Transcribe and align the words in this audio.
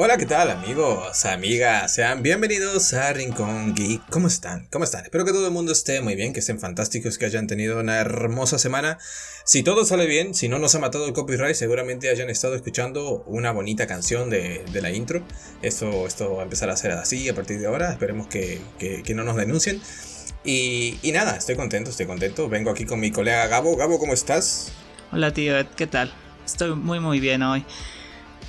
Hola, 0.00 0.16
¿qué 0.16 0.26
tal 0.26 0.48
amigos, 0.52 1.24
amigas? 1.24 1.92
Sean 1.92 2.22
bienvenidos 2.22 2.94
a 2.94 3.12
Rincón 3.12 3.74
Geek. 3.74 4.00
¿Cómo 4.10 4.28
están? 4.28 4.68
¿Cómo 4.70 4.84
están? 4.84 5.02
Espero 5.02 5.24
que 5.24 5.32
todo 5.32 5.48
el 5.48 5.52
mundo 5.52 5.72
esté 5.72 6.00
muy 6.00 6.14
bien, 6.14 6.32
que 6.32 6.38
estén 6.38 6.60
fantásticos, 6.60 7.18
que 7.18 7.26
hayan 7.26 7.48
tenido 7.48 7.80
una 7.80 7.98
hermosa 7.98 8.60
semana. 8.60 8.98
Si 9.44 9.64
todo 9.64 9.84
sale 9.84 10.06
bien, 10.06 10.36
si 10.36 10.48
no 10.48 10.60
nos 10.60 10.76
ha 10.76 10.78
matado 10.78 11.04
el 11.04 11.14
copyright, 11.14 11.56
seguramente 11.56 12.10
hayan 12.10 12.30
estado 12.30 12.54
escuchando 12.54 13.24
una 13.26 13.50
bonita 13.50 13.88
canción 13.88 14.30
de, 14.30 14.62
la 14.72 14.92
intro. 14.92 15.24
Esto, 15.62 16.06
esto 16.06 16.36
va 16.36 16.42
a 16.42 16.44
empezar 16.44 16.70
a 16.70 16.76
ser 16.76 16.92
así 16.92 17.28
a 17.28 17.34
partir 17.34 17.58
de 17.58 17.66
ahora. 17.66 17.90
Esperemos 17.90 18.28
que, 18.28 18.60
no 19.16 19.24
nos 19.24 19.34
denuncien. 19.34 19.82
Y, 20.44 20.96
y 21.02 21.10
nada, 21.10 21.36
estoy 21.36 21.56
contento, 21.56 21.90
estoy 21.90 22.06
contento. 22.06 22.48
Vengo 22.48 22.70
aquí 22.70 22.84
con 22.84 23.00
mi 23.00 23.10
colega 23.10 23.48
Gabo. 23.48 23.74
Gabo, 23.74 23.98
¿cómo 23.98 24.12
estás? 24.12 24.70
Hola 25.10 25.32
tío, 25.32 25.54
¿qué 25.74 25.88
tal? 25.88 26.14
Estoy 26.46 26.76
muy 26.76 27.00
muy 27.00 27.18
bien 27.18 27.42
hoy. 27.42 27.64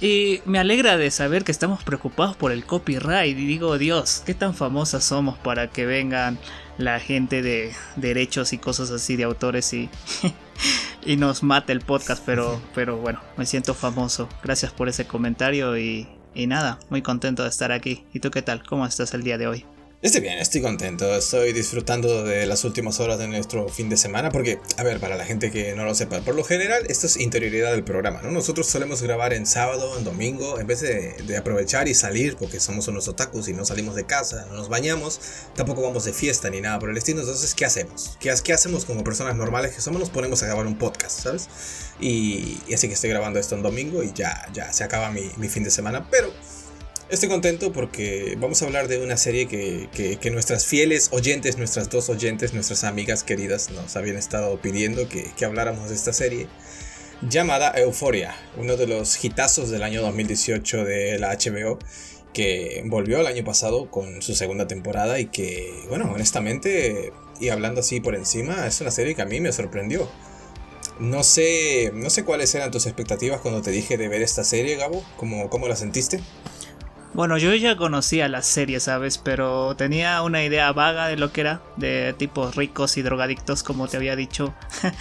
Y 0.02 0.42
me 0.46 0.60
alegra 0.60 0.96
de 0.96 1.12
saber 1.12 1.44
que 1.44 1.52
estamos 1.52 1.84
preocupados 1.84 2.36
por 2.38 2.52
el 2.52 2.66
copyright. 2.66 3.38
Y 3.38 3.46
digo, 3.46 3.78
Dios, 3.78 4.24
¿qué 4.26 4.34
tan 4.34 4.54
famosas 4.54 5.04
somos 5.04 5.38
para 5.38 5.70
que 5.70 5.86
vengan 5.86 6.40
la 6.78 7.00
gente 7.00 7.42
de 7.42 7.74
derechos 7.98 8.54
y 8.54 8.58
cosas 8.58 8.92
así 8.92 9.18
de 9.18 9.26
autores 9.26 9.74
y, 9.74 9.90
y 11.06 11.18
nos 11.18 11.44
mate 11.44 11.74
el 11.74 11.82
podcast? 11.82 12.24
Pero, 12.26 12.62
pero 12.74 12.98
bueno, 12.98 13.20
me 13.36 13.46
siento 13.46 13.74
famoso. 13.74 14.30
Gracias 14.42 14.72
por 14.72 14.88
ese 14.88 15.06
comentario 15.06 15.78
y, 15.78 16.08
y 16.34 16.48
nada, 16.48 16.80
muy 16.90 17.02
contento 17.02 17.44
de 17.44 17.50
estar 17.50 17.74
aquí. 17.74 18.06
¿Y 18.14 18.22
tú 18.22 18.32
qué 18.32 18.42
tal? 18.42 18.64
¿Cómo 18.64 18.86
estás 18.86 19.14
el 19.14 19.24
día 19.24 19.38
de 19.38 19.48
hoy? 19.48 19.66
Estoy 20.02 20.22
bien, 20.22 20.40
estoy 20.40 20.62
contento, 20.62 21.14
estoy 21.14 21.52
disfrutando 21.52 22.24
de 22.24 22.46
las 22.46 22.64
últimas 22.64 23.02
horas 23.02 23.20
de 23.20 23.28
nuestro 23.28 23.68
fin 23.68 23.90
de 23.90 23.98
semana 23.98 24.30
porque, 24.30 24.58
a 24.78 24.84
ver, 24.84 25.02
para 25.02 25.18
la 25.18 25.26
gente 25.26 25.52
que 25.52 25.76
no 25.76 25.84
lo 25.84 25.94
sepa, 25.94 26.22
por 26.22 26.36
lo 26.36 26.46
general 26.46 26.86
esto 26.88 27.06
es 27.06 27.18
interioridad 27.18 27.74
del 27.74 27.84
programa, 27.84 28.22
¿no? 28.22 28.32
Nosotros 28.32 28.66
solemos 28.68 29.02
grabar 29.02 29.34
en 29.34 29.46
sábado, 29.46 29.98
en 29.98 30.06
domingo, 30.06 30.58
en 30.58 30.68
vez 30.68 30.80
de, 30.80 31.36
aprovechar 31.38 31.90
y 31.90 31.96
salir 31.96 32.38
porque 32.38 32.62
somos 32.62 32.88
unos 32.88 33.10
otakus 33.10 33.50
y 33.50 33.54
no 33.54 33.66
salimos 33.66 33.94
de 33.96 34.06
casa, 34.06 34.46
no 34.46 34.56
nos 34.56 34.70
bañamos, 34.70 35.20
tampoco 35.54 35.82
vamos 35.82 36.06
de 36.06 36.14
fiesta 36.14 36.50
ni 36.50 36.62
nada 36.62 36.80
por 36.80 36.90
el 36.90 36.96
estilo, 36.96 37.20
entonces, 37.20 37.54
¿qué 37.54 37.66
hacemos? 37.66 38.16
¿Qué, 38.22 38.34
qué 38.42 38.54
hacemos 38.54 38.86
como 38.86 39.04
personas 39.04 39.36
normales 39.36 39.76
que 39.76 39.82
somos? 39.82 40.00
Nos 40.00 40.12
ponemos 40.12 40.42
a 40.44 40.46
grabar 40.46 40.66
un 40.66 40.78
podcast, 40.78 41.24
¿sabes? 41.24 41.50
Y, 42.00 42.62
así 42.74 42.88
que 42.88 42.94
estoy 42.94 43.10
grabando 43.10 43.38
esto 43.38 43.56
en 43.56 43.64
domingo 43.64 44.02
y 44.02 44.14
ya, 44.14 44.48
ya 44.54 44.72
se 44.72 44.86
acaba 44.86 45.12
mi, 45.12 45.30
mi 45.36 45.50
fin 45.50 45.66
de 45.66 45.72
semana, 45.72 46.08
pero... 46.10 46.32
Estoy 47.10 47.28
contento 47.28 47.74
porque 47.74 48.38
vamos 48.40 48.62
a 48.62 48.66
hablar 48.66 48.88
de 48.88 49.04
una 49.04 49.18
serie 49.18 49.48
que, 49.48 49.90
que, 50.22 50.30
nuestras 50.30 50.68
fieles 50.68 51.10
oyentes, 51.12 51.58
nuestras 51.58 51.90
dos 51.90 52.08
oyentes, 52.08 52.54
nuestras 52.54 52.84
amigas 52.84 53.24
queridas 53.24 53.72
nos 53.72 53.96
habían 53.96 54.16
estado 54.16 54.62
pidiendo 54.62 55.10
que, 55.10 55.32
que 55.36 55.44
habláramos 55.44 55.90
de 55.90 55.96
esta 55.96 56.14
serie 56.14 56.46
llamada 57.28 57.74
Euphoria, 57.80 58.36
uno 58.58 58.78
de 58.78 58.86
los 58.86 59.26
hitazos 59.26 59.72
del 59.72 59.82
año 59.82 60.04
2018 60.04 60.86
de 60.86 61.18
la 61.18 61.36
HBO 61.36 61.80
que 62.32 62.84
volvió 62.86 63.20
el 63.22 63.26
año 63.26 63.44
pasado 63.44 63.90
con 63.90 64.22
su 64.22 64.36
segunda 64.36 64.68
temporada 64.68 65.20
y 65.20 65.26
que, 65.26 65.74
bueno, 65.90 66.12
honestamente, 66.14 67.12
y 67.40 67.50
hablando 67.50 67.80
así 67.80 68.00
por 68.02 68.14
encima, 68.14 68.68
es 68.68 68.82
una 68.82 68.92
serie 68.92 69.16
que 69.16 69.24
a 69.24 69.26
mí 69.26 69.42
me 69.42 69.52
sorprendió. 69.52 70.08
No 71.00 71.24
sé, 71.24 71.92
no 71.96 72.12
sé 72.12 72.24
cuáles 72.24 72.54
eran 72.54 72.70
tus 72.70 72.86
expectativas 72.86 73.42
cuando 73.42 73.64
te 73.64 73.72
dije 73.72 73.98
de 73.98 74.08
ver 74.10 74.22
esta 74.22 74.44
serie, 74.44 74.76
Gabo. 74.76 75.04
¿Cómo, 75.18 75.50
cómo 75.50 75.68
la 75.68 75.76
sentiste? 75.76 76.20
Bueno, 77.14 77.38
yo 77.38 77.54
ya 77.56 77.76
conocía 77.76 78.30
la 78.30 78.42
serie, 78.44 78.80
¿sabes? 78.80 79.18
Pero 79.18 79.76
tenía 79.76 80.22
una 80.22 80.44
idea 80.44 80.72
vaga 80.72 81.08
de 81.08 81.18
lo 81.18 81.32
que 81.32 81.42
era, 81.42 81.62
de 81.76 82.14
tipos 82.18 82.56
ricos 82.56 82.98
y 82.98 83.02
drogadictos, 83.02 83.64
como 83.64 83.88
te 83.88 83.98
había 83.98 84.16
dicho. 84.16 84.54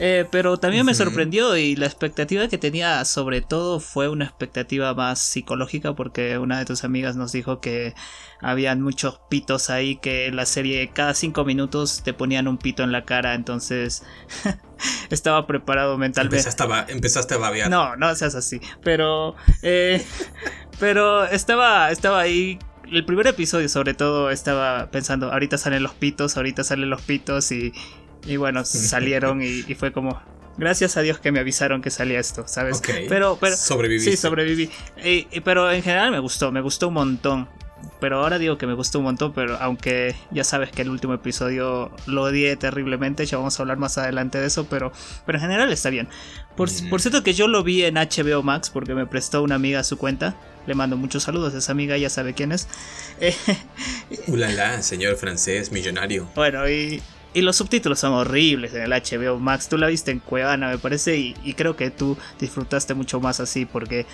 Eh, 0.00 0.26
pero 0.28 0.56
también 0.56 0.84
me 0.84 0.92
sorprendió 0.92 1.56
y 1.56 1.76
la 1.76 1.86
expectativa 1.86 2.48
que 2.48 2.58
tenía 2.58 3.04
sobre 3.04 3.42
todo 3.42 3.78
fue 3.78 4.08
una 4.08 4.24
expectativa 4.24 4.92
más 4.92 5.20
psicológica 5.20 5.94
porque 5.94 6.36
una 6.36 6.58
de 6.58 6.64
tus 6.64 6.82
amigas 6.82 7.14
nos 7.14 7.30
dijo 7.30 7.60
que 7.60 7.94
habían 8.40 8.82
muchos 8.82 9.20
pitos 9.30 9.70
ahí 9.70 9.94
que 9.94 10.26
en 10.26 10.34
la 10.34 10.46
serie 10.46 10.90
cada 10.92 11.14
cinco 11.14 11.44
minutos 11.44 12.02
te 12.02 12.12
ponían 12.12 12.48
un 12.48 12.58
pito 12.58 12.82
en 12.82 12.90
la 12.90 13.04
cara, 13.04 13.34
entonces 13.34 14.02
estaba 15.10 15.46
preparado 15.46 15.96
mentalmente. 15.96 16.38
Empezaste 16.38 16.64
a, 16.64 16.86
empezaste 16.88 17.34
a 17.34 17.38
babear. 17.38 17.70
No, 17.70 17.94
no 17.94 18.12
seas 18.16 18.34
así, 18.34 18.60
pero... 18.82 19.36
Eh, 19.62 20.04
pero 20.78 21.24
estaba, 21.24 21.90
estaba 21.90 22.20
ahí. 22.20 22.58
El 22.90 23.04
primer 23.04 23.26
episodio, 23.26 23.68
sobre 23.68 23.94
todo, 23.94 24.30
estaba 24.30 24.90
pensando: 24.90 25.32
ahorita 25.32 25.58
salen 25.58 25.82
los 25.82 25.94
pitos, 25.94 26.36
ahorita 26.36 26.64
salen 26.64 26.90
los 26.90 27.02
pitos, 27.02 27.50
y, 27.52 27.72
y 28.26 28.36
bueno, 28.36 28.64
salieron 28.64 29.42
y, 29.42 29.62
fue 29.74 29.92
como. 29.92 30.20
Gracias 30.56 30.96
a 30.96 31.00
Dios 31.00 31.18
que 31.18 31.32
me 31.32 31.40
avisaron 31.40 31.82
que 31.82 31.90
salía 31.90 32.20
esto, 32.20 32.46
¿sabes? 32.46 32.80
Pero, 33.08 33.38
pero. 33.40 33.56
Sobreviví. 33.56 34.00
Sí, 34.00 34.16
sobreviví. 34.16 34.70
pero 35.44 35.70
en 35.72 35.82
general 35.82 36.12
me 36.12 36.20
gustó, 36.20 36.52
me 36.52 36.60
gustó 36.60 36.88
un 36.88 36.94
montón 36.94 37.48
pero 38.00 38.22
ahora 38.22 38.38
digo 38.38 38.58
que 38.58 38.66
me 38.66 38.74
gustó 38.74 38.98
un 38.98 39.04
montón, 39.04 39.32
pero 39.32 39.56
aunque 39.60 40.14
ya 40.30 40.44
sabes 40.44 40.70
que 40.70 40.82
el 40.82 40.90
último 40.90 41.14
episodio 41.14 41.90
lo 42.06 42.22
odié 42.22 42.56
terriblemente, 42.56 43.24
ya 43.26 43.38
vamos 43.38 43.58
a 43.58 43.62
hablar 43.62 43.78
más 43.78 43.98
adelante 43.98 44.38
de 44.38 44.46
eso, 44.46 44.66
pero, 44.68 44.92
pero 45.26 45.38
en 45.38 45.42
general 45.42 45.72
está 45.72 45.90
bien. 45.90 46.08
Por, 46.56 46.68
por 46.90 47.00
cierto 47.00 47.22
que 47.22 47.34
yo 47.34 47.48
lo 47.48 47.62
vi 47.62 47.84
en 47.84 47.94
HBO 47.94 48.42
Max 48.42 48.70
porque 48.70 48.94
me 48.94 49.06
prestó 49.06 49.42
una 49.42 49.54
amiga 49.54 49.82
su 49.84 49.98
cuenta. 49.98 50.36
Le 50.66 50.74
mando 50.74 50.96
muchos 50.96 51.22
saludos 51.22 51.54
a 51.54 51.58
esa 51.58 51.72
amiga, 51.72 51.96
ya 51.96 52.08
sabe 52.08 52.34
quién 52.34 52.52
es. 52.52 52.68
Ulala, 54.28 54.82
señor 54.82 55.16
francés 55.16 55.72
millonario. 55.72 56.28
Bueno, 56.34 56.68
y, 56.68 57.02
y 57.34 57.42
los 57.42 57.56
subtítulos 57.56 57.98
son 57.98 58.12
horribles 58.12 58.72
en 58.74 58.82
el 58.82 58.90
HBO 58.90 59.38
Max. 59.38 59.68
Tú 59.68 59.76
la 59.76 59.88
viste 59.88 60.10
en 60.10 60.20
Cuevana, 60.20 60.70
me 60.70 60.78
parece, 60.78 61.16
y, 61.16 61.34
y 61.44 61.54
creo 61.54 61.76
que 61.76 61.90
tú 61.90 62.16
disfrutaste 62.40 62.94
mucho 62.94 63.20
más 63.20 63.40
así 63.40 63.66
porque 63.66 64.06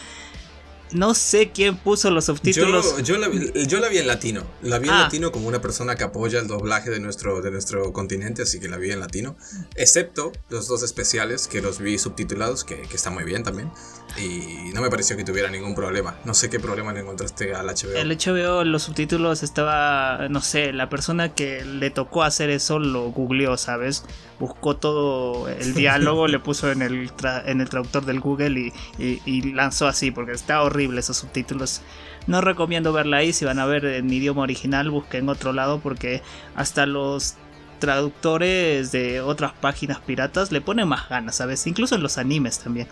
no 0.93 1.15
sé 1.15 1.51
quién 1.51 1.77
puso 1.77 2.11
los 2.11 2.25
subtítulos. 2.27 3.03
Yo, 3.03 3.17
la, 3.17 3.29
vi 3.29 3.99
en 3.99 4.07
latino. 4.07 4.45
La 4.63 4.79
vi 4.79 4.89
en 4.89 4.95
ah. 4.95 5.03
latino 5.03 5.31
como 5.33 5.49
una 5.49 5.61
persona 5.61 5.97
que 5.97 6.05
apoya 6.05 6.41
el 6.41 6.47
doblaje 6.47 6.91
de 6.91 7.01
nuestro, 7.01 7.41
de 7.43 7.51
nuestro 7.51 7.93
continente, 7.93 8.43
así 8.43 8.61
que 8.61 8.69
la 8.69 8.77
vi 8.77 8.91
en 8.91 9.01
latino. 9.01 9.37
Excepto 9.77 10.33
los 10.49 10.67
dos 10.69 10.83
especiales 10.83 11.49
que 11.49 11.63
los 11.63 11.79
vi 11.79 11.99
subtitulados, 11.99 12.65
que, 12.65 12.83
que 12.83 12.97
están 12.97 13.15
muy 13.15 13.25
bien 13.25 13.43
también. 13.43 13.71
Y 14.19 14.73
no 14.75 14.81
me 14.81 14.91
pareció 14.91 15.17
que 15.17 15.25
tuviera 15.25 15.51
ningún 15.51 15.75
problema. 15.75 16.17
No 16.25 16.35
sé 16.35 16.51
qué 16.51 16.59
problema 16.59 16.93
le 16.93 17.01
encontraste 17.01 17.55
al 17.55 17.67
HBO. 17.67 17.97
El 17.97 18.17
HBO, 18.17 18.65
los 18.65 18.83
subtítulos 18.83 19.43
estaba, 19.43 20.29
no 20.29 20.41
sé, 20.41 20.73
la 20.73 20.89
persona 20.89 21.35
que 21.35 21.65
le 21.65 21.91
tocó 21.91 22.23
hacer 22.23 22.51
eso 22.51 22.79
lo 22.79 23.11
googleó, 23.11 23.57
¿sabes? 23.57 24.05
Buscó 24.39 24.77
todo 24.77 25.49
el 25.49 25.75
diálogo, 25.75 26.29
le 26.29 26.39
puso 26.41 26.71
en 26.71 26.83
el, 26.83 27.11
en 27.47 27.61
el 27.61 27.69
traductor 27.69 28.05
del 28.05 28.21
Google 28.21 28.73
y, 28.99 29.21
y 29.25 29.53
lanzó 29.53 29.87
así, 29.87 30.11
porque 30.11 30.33
está 30.33 30.63
horrible 30.63 31.01
esos 31.01 31.17
subtítulos. 31.17 31.83
No 32.27 32.41
recomiendo 32.41 32.93
verla 32.93 33.19
ahí, 33.19 33.33
si 33.33 33.45
van 33.45 33.59
a 33.59 33.67
ver 33.67 33.85
en 33.85 34.13
idioma 34.13 34.43
original, 34.43 34.91
busquen 34.91 35.29
otro 35.29 35.53
lado 35.53 35.81
porque 35.81 36.23
hasta 36.55 36.87
los 36.87 37.37
traductores 37.81 38.93
de 38.93 39.21
otras 39.21 39.53
páginas 39.53 39.99
piratas 39.99 40.53
le 40.53 40.61
ponen 40.61 40.87
más 40.87 41.09
ganas, 41.09 41.37
¿sabes? 41.37 41.67
Incluso 41.67 41.97
en 41.97 42.03
los 42.03 42.19
animes 42.19 42.61
también. 42.61 42.87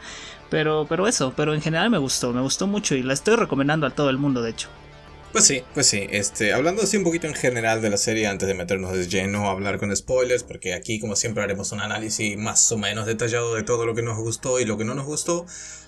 Pero, 0.51 0.87
pero 0.89 1.07
eso, 1.07 1.33
pero 1.37 1.55
en 1.55 1.61
general 1.61 1.91
me 1.91 1.99
gustó, 1.99 2.33
me 2.33 2.41
gustó 2.41 2.67
mucho 2.67 2.95
y 2.95 3.03
la 3.03 3.13
estoy 3.13 3.37
recomendando 3.37 3.87
a 3.87 3.91
todo 3.91 4.11
el 4.11 4.19
mundo, 4.19 4.43
de 4.43 4.51
hecho. 4.51 4.69
Pues 5.33 5.45
sí, 5.45 5.63
pues 5.75 5.87
sí. 5.87 6.07
Este, 6.11 6.55
hablando 6.55 6.83
así 6.83 6.97
un 6.97 7.05
poquito 7.05 7.27
en 7.27 7.35
general 7.35 7.83
de 7.83 7.91
la 7.91 7.99
serie, 7.99 8.27
antes 8.27 8.49
de 8.49 8.55
meternos 8.55 8.93
de 8.93 9.07
lleno 9.07 9.49
a 9.49 9.51
hablar 9.51 9.79
con 9.79 9.95
spoilers, 9.95 10.43
porque 10.43 10.73
aquí, 10.73 10.99
como 10.99 11.17
siempre, 11.17 11.43
haremos 11.43 11.71
un 11.73 11.81
análisis 11.81 12.37
más 12.39 12.73
o 12.73 12.79
menos 12.79 13.05
detallado 13.05 13.55
de 13.55 13.63
todo 13.63 13.85
lo 13.85 13.95
que 13.95 14.03
nos 14.03 14.17
gustó 14.17 14.59
y 14.59 14.65
lo 14.65 14.79
que 14.79 14.85
no 14.85 14.95
nos 14.95 15.05
gustó. 15.05 15.45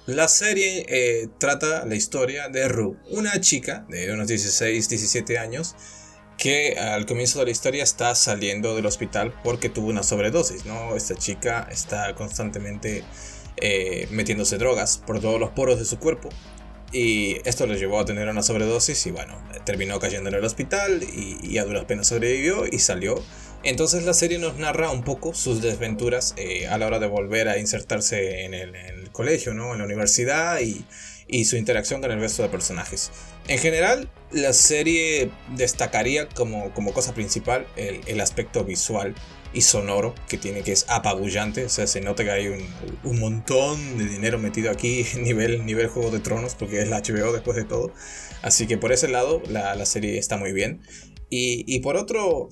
La 0.07 0.29
serie 0.29 0.85
eh, 0.89 1.29
trata 1.39 1.87
la 1.87 1.95
historia 1.95 2.49
de 2.49 2.69
Rue, 2.69 2.97
una 3.11 3.41
chica 3.41 3.87
de 3.89 4.13
unos 4.13 4.29
16, 4.29 4.89
17 4.89 5.39
años 5.39 5.75
que 6.37 6.79
al 6.79 7.05
comienzo 7.05 7.39
de 7.39 7.45
la 7.47 7.51
historia 7.51 7.83
está 7.83 8.15
saliendo 8.15 8.75
del 8.75 8.87
hospital 8.87 9.35
porque 9.45 9.69
tuvo 9.69 9.89
una 9.89 10.03
sobredosis, 10.03 10.65
¿no? 10.65 10.97
Esta 10.97 11.15
chica 11.15 11.69
está 11.71 12.15
constantemente 12.15 13.05
eh, 13.61 14.09
metiéndose 14.11 14.59
drogas 14.59 14.99
por 15.07 15.21
todos 15.21 15.39
los 15.41 15.51
poros 15.51 15.79
de 15.79 15.85
su 15.85 15.99
cuerpo 15.99 16.29
y 16.93 17.37
esto 17.49 17.67
le 17.67 17.79
llevó 17.79 18.01
a 18.01 18.05
tener 18.05 18.29
una 18.29 18.43
sobredosis 18.43 19.07
y 19.07 19.11
bueno, 19.11 19.41
terminó 19.65 20.01
cayendo 20.01 20.29
en 20.29 20.37
el 20.37 20.45
hospital 20.45 21.03
y, 21.03 21.59
a 21.59 21.65
duras 21.65 21.85
penas 21.85 22.09
sobrevivió 22.09 22.65
y 22.71 22.79
salió. 22.79 23.23
Entonces 23.63 24.05
la 24.05 24.15
serie 24.15 24.39
nos 24.39 24.57
narra 24.57 24.91
un 24.91 25.05
poco 25.05 25.35
sus 25.35 25.61
desventuras 25.61 26.35
eh, 26.37 26.67
a 26.67 26.79
la 26.79 26.87
hora 26.87 26.99
de 26.99 27.07
volver 27.07 27.49
a 27.49 27.59
insertarse 27.59 28.45
en 28.45 28.55
el, 28.55 29.11
colegio, 29.13 29.55
¿no? 29.55 29.73
en 29.73 29.79
la 29.79 29.85
universidad 29.85 30.61
y, 30.61 30.85
su 31.45 31.57
interacción 31.57 32.01
con 32.01 32.11
el 32.11 32.19
resto 32.19 32.43
de 32.43 32.49
personajes. 32.49 33.13
En 33.47 33.59
general, 33.59 34.11
la 34.33 34.53
serie 34.53 35.31
destacaría 35.55 36.29
como, 36.29 36.73
como 36.75 36.93
cosa 36.93 37.15
principal 37.15 37.67
el 37.77 38.21
aspecto 38.21 38.65
visual 38.65 39.15
y 39.53 39.63
sonoro 39.63 40.15
que 40.29 40.39
tiene, 40.39 40.63
que 40.63 40.73
es 40.73 40.87
apabullante. 40.89 41.65
O 41.65 41.69
sea, 41.69 41.87
se 41.87 42.01
nota 42.01 42.25
que 42.25 42.31
hay 42.31 42.49
un, 42.49 42.67
un 43.05 43.21
montón 43.21 43.99
de 43.99 44.05
dinero 44.05 44.39
metido 44.39 44.71
aquí, 44.71 45.05
nivel, 45.21 45.65
nivel 45.67 45.89
Juego 45.89 46.11
de 46.11 46.21
Tronos, 46.21 46.55
porque 46.55 46.83
es 46.83 46.89
la 46.89 47.01
HBO 47.01 47.33
después 47.33 47.57
de 47.57 47.65
todo. 47.65 47.93
Así 48.43 48.67
que 48.67 48.79
por 48.79 48.93
ese 48.93 49.09
lado, 49.09 49.43
la, 49.49 49.75
la 49.75 49.87
serie 49.87 50.19
está 50.19 50.37
muy 50.37 50.53
bien. 50.53 50.81
Y, 51.29 51.65
y 51.67 51.81
por 51.81 51.97
otro, 51.97 52.49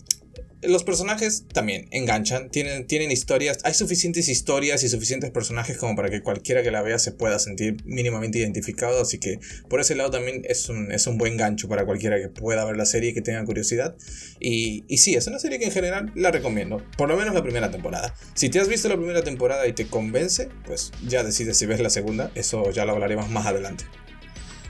los 0.62 0.82
personajes 0.82 1.44
también 1.52 1.88
enganchan, 1.90 2.50
tienen, 2.50 2.86
tienen 2.86 3.10
historias, 3.10 3.58
hay 3.64 3.74
suficientes 3.74 4.28
historias 4.28 4.82
y 4.82 4.88
suficientes 4.88 5.30
personajes 5.30 5.76
como 5.76 5.94
para 5.94 6.10
que 6.10 6.22
cualquiera 6.22 6.62
que 6.62 6.70
la 6.70 6.82
vea 6.82 6.98
se 6.98 7.12
pueda 7.12 7.38
sentir 7.38 7.76
mínimamente 7.84 8.38
identificado, 8.38 9.00
así 9.00 9.18
que 9.18 9.38
por 9.68 9.80
ese 9.80 9.94
lado 9.94 10.10
también 10.10 10.42
es 10.48 10.68
un, 10.68 10.90
es 10.90 11.06
un 11.06 11.16
buen 11.18 11.36
gancho 11.36 11.68
para 11.68 11.84
cualquiera 11.84 12.20
que 12.20 12.28
pueda 12.28 12.64
ver 12.64 12.76
la 12.76 12.86
serie 12.86 13.10
y 13.10 13.14
que 13.14 13.22
tenga 13.22 13.44
curiosidad. 13.44 13.96
Y, 14.40 14.84
y 14.88 14.98
sí, 14.98 15.14
es 15.14 15.26
una 15.26 15.38
serie 15.38 15.58
que 15.58 15.66
en 15.66 15.72
general 15.72 16.12
la 16.14 16.30
recomiendo, 16.30 16.82
por 16.96 17.08
lo 17.08 17.16
menos 17.16 17.34
la 17.34 17.42
primera 17.42 17.70
temporada. 17.70 18.14
Si 18.34 18.48
te 18.48 18.58
has 18.58 18.68
visto 18.68 18.88
la 18.88 18.96
primera 18.96 19.22
temporada 19.22 19.66
y 19.66 19.72
te 19.72 19.86
convence, 19.86 20.48
pues 20.66 20.90
ya 21.06 21.22
decides 21.22 21.56
si 21.56 21.66
ves 21.66 21.80
la 21.80 21.90
segunda, 21.90 22.32
eso 22.34 22.70
ya 22.70 22.84
lo 22.84 22.92
hablaremos 22.92 23.30
más 23.30 23.46
adelante. 23.46 23.84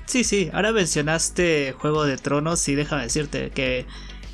Sí, 0.09 0.25
sí, 0.25 0.49
ahora 0.55 0.73
mencionaste 0.73 1.73
Juego 1.73 2.07
de 2.07 2.17
Tronos 2.17 2.67
y 2.69 2.75
déjame 2.75 3.03
decirte 3.03 3.51
que 3.51 3.85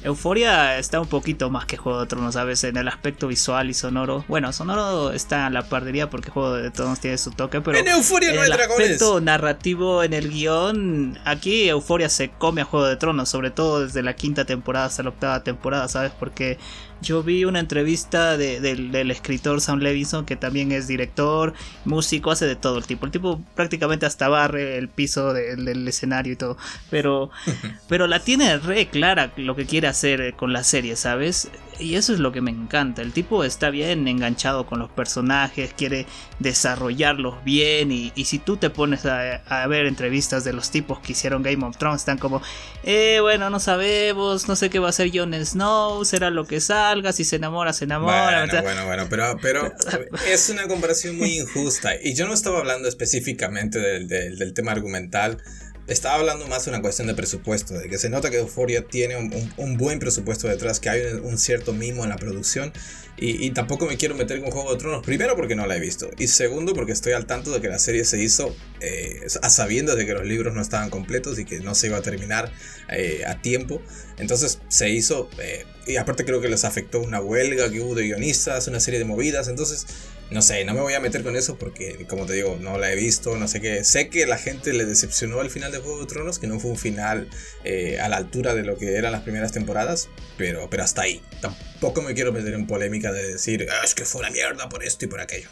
Euforia 0.04 0.78
está 0.78 1.00
un 1.00 1.08
poquito 1.08 1.48
más 1.48 1.64
que 1.64 1.78
Juego 1.78 2.00
de 2.00 2.06
Tronos, 2.06 2.34
¿sabes? 2.34 2.62
En 2.64 2.76
el 2.76 2.88
aspecto 2.88 3.26
visual 3.26 3.70
y 3.70 3.74
sonoro. 3.74 4.22
Bueno, 4.28 4.52
sonoro 4.52 5.12
está 5.12 5.46
en 5.46 5.54
la 5.54 5.62
pardería 5.62 6.10
porque 6.10 6.30
Juego 6.30 6.52
de 6.52 6.70
Tronos 6.70 7.00
tiene 7.00 7.16
su 7.16 7.30
toque, 7.30 7.62
pero. 7.62 7.78
En 7.78 7.88
Euforia 7.88 8.34
no 8.34 8.42
hay 8.42 8.48
el 8.48 8.52
aspecto 8.52 9.22
narrativo 9.22 10.02
en 10.02 10.12
el 10.12 10.28
guion, 10.28 11.18
aquí 11.24 11.70
Euforia 11.70 12.10
se 12.10 12.30
come 12.30 12.60
a 12.60 12.64
Juego 12.66 12.86
de 12.86 12.96
Tronos, 12.96 13.30
sobre 13.30 13.50
todo 13.50 13.80
desde 13.80 14.02
la 14.02 14.14
quinta 14.14 14.44
temporada 14.44 14.86
hasta 14.86 15.02
la 15.02 15.08
octava 15.08 15.42
temporada, 15.42 15.88
¿sabes? 15.88 16.12
Porque 16.12 16.58
yo 17.04 17.22
vi 17.22 17.44
una 17.44 17.60
entrevista 17.60 18.36
del 18.36 19.10
escritor 19.10 19.60
Sam 19.60 19.78
Levinson, 19.80 20.24
que 20.24 20.36
también 20.36 20.72
es 20.72 20.88
director, 20.88 21.52
músico, 21.84 22.30
hace 22.30 22.46
de 22.46 22.56
todo 22.56 22.78
el 22.78 22.86
tipo. 22.86 23.06
El 23.06 23.12
tipo 23.12 23.40
prácticamente 23.54 24.06
hasta 24.06 24.28
barre 24.28 24.78
el 24.78 24.88
piso 24.88 25.32
del 25.32 25.86
escenario 25.86 26.32
y 26.32 26.36
todo. 26.36 26.56
Pero, 26.90 27.30
pero 27.88 28.06
la 28.06 28.20
tiene 28.20 28.58
re 28.58 28.86
clara 28.88 29.32
lo 29.36 29.54
que 29.54 29.66
quiere 29.66 29.88
hacer 29.88 30.34
con 30.34 30.52
la 30.52 30.64
serie, 30.64 30.96
¿sabes? 30.96 31.50
Y 31.78 31.96
eso 31.96 32.12
es 32.12 32.20
lo 32.20 32.32
que 32.32 32.40
me 32.40 32.52
encanta. 32.52 33.02
El 33.02 33.12
tipo 33.12 33.44
está 33.44 33.70
bien 33.70 34.06
enganchado 34.06 34.64
con 34.64 34.78
los 34.78 34.90
personajes, 34.90 35.74
quiere 35.76 36.06
desarrollarlos 36.38 37.42
bien. 37.44 37.90
Y, 37.90 38.12
si 38.24 38.38
tú 38.38 38.56
te 38.56 38.70
pones 38.70 39.04
a, 39.04 39.66
ver 39.66 39.86
entrevistas 39.86 40.44
de 40.44 40.52
los 40.52 40.70
tipos 40.70 41.00
que 41.00 41.12
hicieron 41.12 41.42
Game 41.42 41.64
of 41.66 41.76
Thrones, 41.76 42.02
están 42.02 42.18
como, 42.18 42.40
eh, 42.84 43.18
bueno, 43.20 43.50
no 43.50 43.58
sabemos, 43.58 44.48
no 44.48 44.56
sé 44.56 44.70
qué 44.70 44.78
va 44.78 44.86
a 44.86 44.90
hacer 44.90 45.10
Jon 45.12 45.34
Snow, 45.34 46.04
será 46.04 46.30
lo 46.30 46.46
que 46.46 46.60
sale 46.60 46.93
si 47.12 47.24
se 47.24 47.36
enamora, 47.36 47.72
se 47.72 47.84
enamora. 47.84 48.46
Bueno, 48.46 48.62
bueno, 48.62 48.86
bueno, 48.86 49.06
pero, 49.10 49.36
pero 49.40 49.72
es 50.28 50.48
una 50.48 50.66
comparación 50.66 51.16
muy 51.16 51.38
injusta. 51.38 51.92
Y 52.02 52.14
yo 52.14 52.26
no 52.26 52.34
estaba 52.34 52.58
hablando 52.58 52.88
específicamente 52.88 53.78
del, 53.78 54.08
del, 54.08 54.54
tema 54.54 54.72
argumental. 54.72 55.38
Estaba 55.86 56.14
hablando 56.14 56.46
más 56.46 56.64
de 56.64 56.70
una 56.70 56.80
cuestión 56.80 57.06
de 57.08 57.14
presupuesto, 57.14 57.74
de 57.74 57.88
que 57.88 57.98
se 57.98 58.08
nota 58.08 58.30
que 58.30 58.38
Euphoria 58.38 58.86
tiene 58.86 59.16
un, 59.16 59.52
un, 59.58 59.76
buen 59.76 59.98
presupuesto 59.98 60.48
detrás, 60.48 60.80
que 60.80 60.88
hay 60.88 61.02
un, 61.22 61.36
cierto 61.36 61.74
mimo 61.74 62.04
en 62.04 62.10
la 62.10 62.16
producción 62.16 62.72
y, 63.16 63.50
tampoco 63.50 63.86
me 63.86 63.96
quiero 63.96 64.16
meter 64.16 64.40
con 64.40 64.50
Juego 64.50 64.72
de 64.72 64.78
Tronos. 64.78 65.04
Primero 65.04 65.36
porque 65.36 65.54
no 65.54 65.66
la 65.66 65.76
he 65.76 65.80
visto. 65.80 66.10
Y 66.18 66.26
segundo 66.26 66.74
porque 66.74 66.92
estoy 66.92 67.12
al 67.12 67.26
tanto 67.26 67.52
de 67.52 67.60
que 67.60 67.68
la 67.68 67.78
serie 67.78 68.04
se 68.04 68.20
hizo 68.20 68.54
eh, 68.80 69.20
a 69.40 69.50
sabiendas 69.50 69.96
de 69.96 70.04
que 70.04 70.14
los 70.14 70.26
libros 70.26 70.52
no 70.52 70.60
estaban 70.60 70.90
completos 70.90 71.38
y 71.38 71.44
que 71.44 71.60
no 71.60 71.76
se 71.76 71.86
iba 71.86 71.98
a 71.98 72.02
terminar 72.02 72.50
eh, 72.90 73.22
a 73.26 73.40
tiempo. 73.40 73.80
Entonces 74.18 74.60
se 74.68 74.90
hizo... 74.90 75.30
Eh, 75.38 75.64
y 75.86 75.96
aparte 75.96 76.24
creo 76.24 76.40
que 76.40 76.48
les 76.48 76.64
afectó 76.64 77.00
una 77.00 77.20
huelga 77.20 77.70
que 77.70 77.80
hubo 77.80 77.94
de 77.94 78.04
guionistas, 78.04 78.66
una 78.66 78.80
serie 78.80 78.98
de 78.98 79.04
movidas. 79.04 79.46
Entonces 79.46 79.86
no 80.34 80.42
sé, 80.42 80.64
no 80.64 80.74
me 80.74 80.80
voy 80.80 80.94
a 80.94 81.00
meter 81.00 81.22
con 81.22 81.36
eso 81.36 81.56
porque, 81.56 82.06
como 82.08 82.26
te 82.26 82.32
digo, 82.32 82.58
no 82.60 82.76
la 82.76 82.92
he 82.92 82.96
visto, 82.96 83.36
no 83.36 83.46
sé 83.46 83.60
qué. 83.60 83.84
Sé 83.84 84.08
que 84.08 84.26
la 84.26 84.36
gente 84.36 84.72
le 84.72 84.84
decepcionó 84.84 85.38
al 85.38 85.48
final 85.48 85.70
de 85.70 85.78
Juego 85.78 86.00
de 86.00 86.06
Tronos, 86.06 86.40
que 86.40 86.48
no 86.48 86.58
fue 86.58 86.72
un 86.72 86.76
final 86.76 87.28
eh, 87.62 88.00
a 88.00 88.08
la 88.08 88.16
altura 88.16 88.52
de 88.52 88.64
lo 88.64 88.76
que 88.76 88.96
eran 88.96 89.12
las 89.12 89.22
primeras 89.22 89.52
temporadas, 89.52 90.08
pero, 90.36 90.68
pero 90.68 90.82
hasta 90.82 91.02
ahí. 91.02 91.22
Tampoco 91.40 92.02
me 92.02 92.14
quiero 92.14 92.32
meter 92.32 92.52
en 92.52 92.66
polémica 92.66 93.12
de 93.12 93.34
decir, 93.34 93.64
ah, 93.70 93.84
es 93.84 93.94
que 93.94 94.04
fue 94.04 94.22
una 94.22 94.30
mierda 94.30 94.68
por 94.68 94.82
esto 94.82 95.04
y 95.04 95.08
por 95.08 95.20
aquello. 95.20 95.48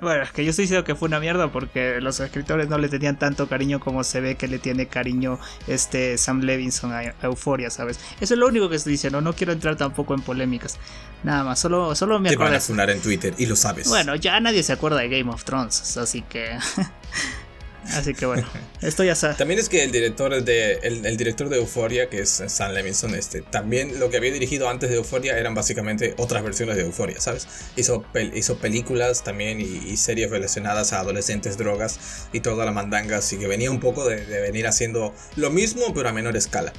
Bueno, 0.00 0.24
es 0.24 0.32
que 0.32 0.44
yo 0.44 0.50
estoy 0.50 0.64
diciendo 0.64 0.84
que 0.84 0.96
fue 0.96 1.06
una 1.06 1.20
mierda 1.20 1.52
porque 1.52 2.00
los 2.00 2.18
escritores 2.18 2.68
no 2.68 2.78
le 2.78 2.88
tenían 2.88 3.16
tanto 3.16 3.48
cariño 3.48 3.78
como 3.78 4.02
se 4.02 4.20
ve 4.20 4.34
que 4.34 4.48
le 4.48 4.58
tiene 4.58 4.86
cariño 4.86 5.38
este 5.68 6.18
Sam 6.18 6.40
Levinson 6.40 6.92
a 6.92 7.14
Euforia, 7.22 7.70
¿sabes? 7.70 8.00
Eso 8.20 8.34
es 8.34 8.40
lo 8.40 8.48
único 8.48 8.68
que 8.68 8.76
estoy 8.76 8.92
diciendo, 8.92 9.20
no 9.20 9.34
quiero 9.34 9.52
entrar 9.52 9.76
tampoco 9.76 10.14
en 10.14 10.20
polémicas. 10.20 10.78
Nada 11.22 11.44
más, 11.44 11.60
solo, 11.60 11.94
solo 11.94 12.18
me 12.18 12.30
acuerdo. 12.30 12.58
Te 12.58 12.72
van 12.72 12.88
a 12.88 12.92
en 12.92 13.00
Twitter 13.00 13.34
y 13.38 13.46
lo 13.46 13.54
sabes. 13.54 13.88
Bueno, 13.88 14.16
ya 14.16 14.38
nadie 14.40 14.62
se 14.62 14.72
acuerda 14.72 14.98
de 14.98 15.08
Game 15.08 15.30
of 15.30 15.44
Thrones, 15.44 15.96
así 15.96 16.22
que 16.22 16.58
Así 17.92 18.14
que 18.14 18.26
bueno, 18.26 18.46
esto 18.80 19.04
ya 19.04 19.14
sabe. 19.14 19.34
También 19.34 19.60
es 19.60 19.68
que 19.68 19.84
el 19.84 19.92
director 19.92 20.42
de 20.42 20.74
el, 20.82 21.16
director 21.16 21.48
de 21.48 21.58
Euphoria, 21.58 22.08
que 22.08 22.20
es 22.20 22.42
Sam 22.46 22.72
Levinson, 22.72 23.14
este, 23.14 23.42
también 23.42 24.00
lo 24.00 24.10
que 24.10 24.16
había 24.16 24.32
dirigido 24.32 24.68
antes 24.68 24.90
de 24.90 24.96
Euphoria 24.96 25.38
eran 25.38 25.54
básicamente 25.54 26.14
otras 26.16 26.42
versiones 26.42 26.76
de 26.76 26.82
Euphoria, 26.82 27.20
¿sabes? 27.20 27.46
Hizo, 27.76 28.04
hizo 28.34 28.58
películas 28.58 29.22
también 29.22 29.60
y, 29.60 29.94
series 29.96 30.30
relacionadas 30.30 30.92
a 30.92 31.00
adolescentes, 31.00 31.56
drogas 31.56 32.28
y 32.32 32.40
toda 32.40 32.64
la 32.64 32.72
mandanga, 32.72 33.18
así 33.18 33.38
que 33.38 33.46
venía 33.46 33.70
un 33.70 33.80
poco 33.80 34.06
de, 34.08 34.16
venir 34.42 34.66
haciendo 34.66 35.14
lo 35.36 35.50
mismo 35.50 35.94
pero 35.94 36.08
a 36.08 36.12
menor 36.12 36.36
escala. 36.36 36.72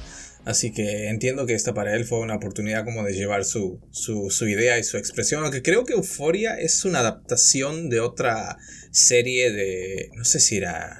Así 0.44 0.70
que 0.70 1.08
entiendo 1.08 1.44
que 1.44 1.54
esta 1.54 1.74
para 1.74 1.96
él 1.96 2.04
fue 2.04 2.20
una 2.20 2.36
oportunidad 2.36 2.84
como 2.84 3.02
de 3.02 3.14
llevar 3.14 3.44
su, 3.44 3.80
su, 3.90 4.30
su, 4.30 4.46
idea 4.46 4.78
y 4.78 4.84
su 4.84 4.96
expresión. 4.96 5.42
Aunque 5.42 5.60
creo 5.60 5.84
que 5.84 5.94
Euphoria 5.94 6.54
es 6.54 6.84
una 6.84 7.00
adaptación 7.00 7.88
de 7.88 7.98
otra 7.98 8.56
serie 8.96 9.52
de. 9.52 10.10
No 10.14 10.24
sé 10.24 10.40
si 10.40 10.56
era. 10.56 10.98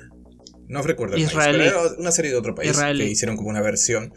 No 0.68 0.82
recuerdo 0.82 1.16
el 1.16 1.22
país, 1.22 1.32
pero 1.34 1.62
era 1.62 1.82
una 1.98 2.10
serie 2.10 2.30
de 2.30 2.36
otro 2.36 2.54
país 2.54 2.76
que 2.76 3.04
hicieron 3.04 3.36
como 3.36 3.48
una 3.48 3.62
versión. 3.62 4.12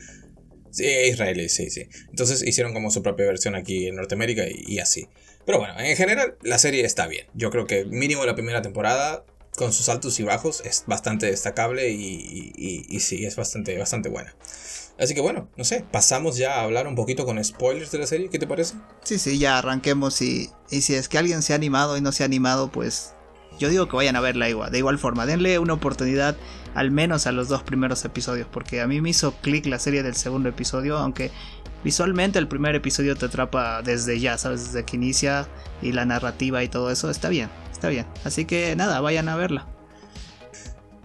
Sí, 0.72 0.86
israelí, 0.86 1.50
sí, 1.50 1.70
sí. 1.70 1.88
Entonces 2.10 2.44
hicieron 2.44 2.74
como 2.74 2.92
su 2.92 3.02
propia 3.02 3.26
versión 3.26 3.56
aquí 3.56 3.88
en 3.88 3.96
Norteamérica 3.96 4.44
y, 4.48 4.80
así. 4.80 5.08
Pero 5.46 5.60
bueno, 5.60 5.80
en 5.80 5.96
general 5.96 6.38
la 6.42 6.60
serie 6.60 6.86
está 6.86 7.08
bien. 7.08 7.28
Yo 7.34 7.50
creo 7.50 7.66
que 7.66 7.86
mínimo 7.86 8.26
la 8.26 8.36
primera 8.36 8.62
temporada, 8.62 9.26
con 9.56 9.74
sus 9.74 9.90
altos 9.90 10.20
y 10.20 10.24
bajos, 10.24 10.62
es 10.66 10.84
bastante 10.86 11.28
destacable 11.28 11.90
y, 11.90 12.54
y, 12.56 13.00
sí, 13.00 13.26
es 13.26 13.36
bastante, 13.36 13.78
bastante 13.78 14.10
buena. 14.10 14.36
Así 15.00 15.16
que 15.16 15.22
bueno, 15.22 15.50
no 15.56 15.64
sé, 15.64 15.86
pasamos 15.92 16.38
ya 16.38 16.56
a 16.56 16.64
hablar 16.64 16.86
un 16.88 16.96
poquito 16.96 17.26
con 17.26 17.44
spoilers 17.44 17.92
de 17.92 18.00
la 18.00 18.08
serie, 18.08 18.30
¿qué 18.30 18.38
te 18.38 18.48
parece? 18.48 18.76
Sí, 19.04 19.18
sí, 19.18 19.40
ya 19.40 19.58
arranquemos 19.58 20.22
y, 20.22 20.50
y 20.70 20.82
si 20.82 20.94
es 20.94 21.08
que 21.08 21.18
alguien 21.18 21.42
se 21.42 21.54
ha 21.54 21.56
animado 21.56 21.96
y 21.96 22.02
no 22.02 22.12
se 22.12 22.24
ha 22.24 22.26
animado, 22.26 22.70
pues 22.70 23.14
yo 23.60 23.70
digo 23.70 23.88
que 23.88 23.96
vayan 23.96 24.16
a 24.16 24.22
verla 24.22 24.50
igual, 24.50 24.72
de 24.72 24.80
igual 24.80 24.98
forma. 24.98 25.26
Denle 25.26 25.60
una 25.60 25.74
oportunidad 25.74 26.36
al 26.74 26.92
menos 26.92 27.28
a 27.28 27.32
los 27.32 27.50
dos 27.50 27.62
primeros 27.62 28.04
episodios, 28.06 28.48
porque 28.52 28.82
a 28.82 28.88
mí 28.88 29.02
me 29.02 29.10
hizo 29.10 29.34
clic 29.42 29.66
la 29.68 29.78
serie 29.80 30.02
del 30.02 30.16
segundo 30.16 30.50
episodio, 30.50 30.98
aunque 30.98 31.32
visualmente 31.84 32.40
el 32.40 32.48
primer 32.48 32.76
episodio 32.76 33.16
te 33.16 33.26
atrapa 33.26 33.82
desde 33.82 34.20
ya, 34.20 34.38
¿sabes? 34.38 34.66
Desde 34.66 34.86
que 34.86 34.96
inicia 34.96 35.48
y 35.82 35.92
la 35.92 36.06
narrativa 36.06 36.64
y 36.64 36.70
todo 36.70 36.90
eso, 36.90 37.10
está 37.10 37.30
bien, 37.30 37.50
está 37.72 37.90
bien. 37.90 38.08
Así 38.24 38.46
que 38.46 38.76
nada, 38.76 39.02
vayan 39.02 39.30
a 39.30 39.36
verla. 39.36 39.79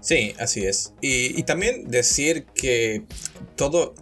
Sí, 0.05 0.35
así 0.39 0.67
es. 0.67 0.93
Y, 1.01 1.43
también 1.45 1.91
decir 1.91 2.45
que 2.55 3.05
todo 3.57 3.95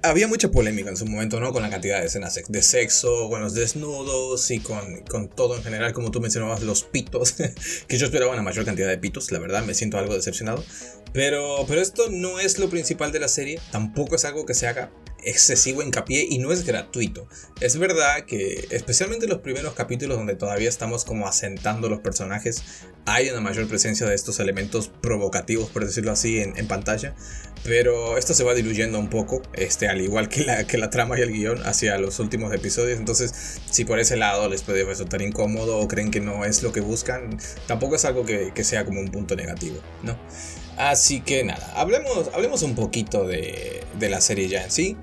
había 0.00 0.28
mucha 0.28 0.48
polémica 0.52 0.90
en 0.90 0.96
su 0.96 1.06
momento, 1.06 1.40
¿no? 1.40 1.52
Con 1.52 1.64
la 1.64 1.70
cantidad 1.70 1.98
de 1.98 2.06
escenas 2.06 2.38
de 2.46 2.62
sexo, 2.62 3.28
con 3.28 3.40
los 3.40 3.54
desnudos 3.54 4.48
y 4.52 4.60
con, 4.60 4.98
con 5.08 5.28
todo 5.28 5.56
en 5.56 5.64
general, 5.64 5.92
como 5.92 6.12
tú 6.12 6.20
mencionabas, 6.20 6.62
los 6.62 6.84
pitos, 6.84 7.34
que 7.88 7.98
yo 7.98 8.06
esperaba 8.06 8.32
una 8.32 8.42
mayor 8.42 8.64
cantidad 8.64 8.86
de 8.86 8.98
pitos, 8.98 9.32
la 9.32 9.40
verdad, 9.40 9.64
me 9.64 9.74
siento 9.74 9.98
algo 9.98 10.14
decepcionado. 10.14 10.62
Pero, 11.12 11.64
pero 11.66 11.80
esto 11.80 12.08
no 12.10 12.38
es 12.38 12.60
lo 12.60 12.70
principal 12.70 13.10
de 13.10 13.18
la 13.18 13.26
serie, 13.26 13.58
tampoco 13.72 14.14
es 14.14 14.24
algo 14.24 14.46
que 14.46 14.54
se 14.54 14.68
haga 14.68 14.92
excesivo 15.24 15.82
hincapié 15.82 16.26
y 16.28 16.38
no 16.38 16.52
es 16.52 16.64
gratuito. 16.64 17.28
Es 17.60 17.78
verdad 17.78 18.24
que 18.26 18.66
especialmente 18.70 19.26
en 19.26 19.30
los 19.30 19.40
primeros 19.40 19.74
capítulos 19.74 20.16
donde 20.16 20.34
todavía 20.34 20.68
estamos 20.68 21.04
como 21.04 21.26
asentando 21.26 21.88
los 21.88 22.00
personajes, 22.00 22.62
hay 23.06 23.28
una 23.30 23.40
mayor 23.40 23.66
presencia 23.68 24.06
de 24.06 24.14
estos 24.14 24.40
elementos 24.40 24.88
provocativos, 24.88 25.70
por 25.70 25.84
decirlo 25.84 26.12
así, 26.12 26.40
en, 26.40 26.66
pantalla. 26.68 27.14
Pero 27.64 28.16
esto 28.16 28.34
se 28.34 28.44
va 28.44 28.54
diluyendo 28.54 28.98
un 28.98 29.10
poco, 29.10 29.42
este, 29.54 29.88
al 29.88 30.00
igual 30.00 30.28
que 30.28 30.44
la, 30.44 30.66
que 30.66 30.78
la 30.78 30.90
trama 30.90 31.18
y 31.18 31.22
el 31.22 31.32
guion 31.32 31.62
hacia 31.66 31.98
los 31.98 32.18
últimos 32.18 32.54
episodios. 32.54 32.98
Entonces, 32.98 33.60
si 33.70 33.84
por 33.84 33.98
ese 33.98 34.16
lado 34.16 34.48
les 34.48 34.62
puede 34.62 34.84
resultar 34.84 35.20
incómodo 35.22 35.78
o 35.78 35.88
creen 35.88 36.10
que 36.10 36.20
no 36.20 36.44
es 36.44 36.62
lo 36.62 36.72
que 36.72 36.80
buscan, 36.80 37.38
tampoco 37.66 37.96
es 37.96 38.04
algo 38.04 38.24
que, 38.24 38.52
que 38.54 38.64
sea 38.64 38.84
como 38.84 39.00
un 39.00 39.10
punto 39.10 39.36
negativo, 39.36 39.80
¿no? 40.02 40.16
Así 40.80 41.20
que 41.20 41.44
nada, 41.44 41.72
hablemos, 41.76 42.30
hablemos 42.32 42.62
un 42.62 42.74
poquito 42.74 43.26
de, 43.26 43.84
de 43.98 44.08
la 44.08 44.22
serie 44.22 44.48
ya 44.48 44.64
en 44.64 44.70
sí. 44.70 44.96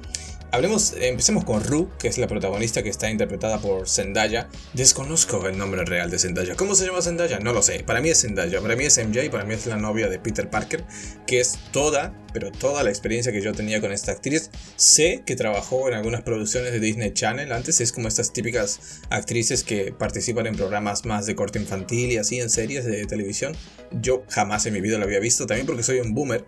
Hablemos, 0.50 0.94
empecemos 1.02 1.44
con 1.44 1.62
Ru, 1.62 1.90
que 2.00 2.08
es 2.08 2.18
la 2.18 2.28
protagonista 2.28 2.82
que 2.82 2.88
está 2.88 3.12
interpretada 3.12 3.60
por 3.60 3.90
Zendaya. 3.90 4.48
Desconozco 4.74 5.46
el 5.46 5.58
nombre 5.58 5.84
real 5.84 6.10
de 6.10 6.18
Zendaya. 6.20 6.56
¿Cómo 6.56 6.74
se 6.74 6.86
llama 6.86 7.02
Zendaya? 7.02 7.40
No 7.40 7.52
lo 7.52 7.62
sé. 7.62 7.84
Para 7.84 8.00
mí 8.00 8.10
es 8.10 8.22
Zendaya, 8.22 8.62
para 8.62 8.78
mí 8.78 8.86
es 8.86 8.98
MJ, 8.98 9.30
para 9.30 9.44
mí 9.44 9.54
es 9.54 9.66
la 9.66 9.76
novia 9.76 10.08
de 10.08 10.20
Peter 10.20 10.50
Parker, 10.50 10.86
que 11.28 11.42
es 11.42 11.60
toda, 11.74 12.14
pero 12.32 12.50
toda 12.50 12.84
la 12.84 12.90
experiencia 12.90 13.34
que 13.34 13.42
yo 13.42 13.52
tenía 13.52 13.82
con 13.82 13.92
esta 13.92 14.14
actriz. 14.14 14.50
Sé 14.78 15.22
que 15.26 15.36
trabajó 15.36 15.90
en 15.90 15.96
algunas 15.96 16.22
producciones 16.22 16.72
de 16.72 16.80
Disney 16.80 17.12
Channel 17.14 17.52
antes, 17.52 17.82
es 17.82 17.92
como 17.92 18.08
estas 18.08 18.32
típicas 18.32 19.02
actrices 19.10 19.66
que 19.66 19.92
participan 19.92 20.48
en 20.48 20.56
programas 20.56 21.06
más 21.06 21.26
de 21.26 21.36
corte 21.36 21.60
infantil 21.60 22.14
y 22.14 22.18
así 22.18 22.40
en 22.40 22.50
series 22.50 22.86
de 22.86 23.06
televisión. 23.06 23.54
Yo 23.92 24.24
jamás 24.30 24.66
en 24.66 24.74
mi 24.74 24.80
vida 24.80 24.98
la 24.98 25.04
había 25.04 25.20
visto, 25.20 25.46
también 25.46 25.68
porque 25.68 25.84
soy 25.84 26.00
un 26.00 26.14
boomer 26.14 26.46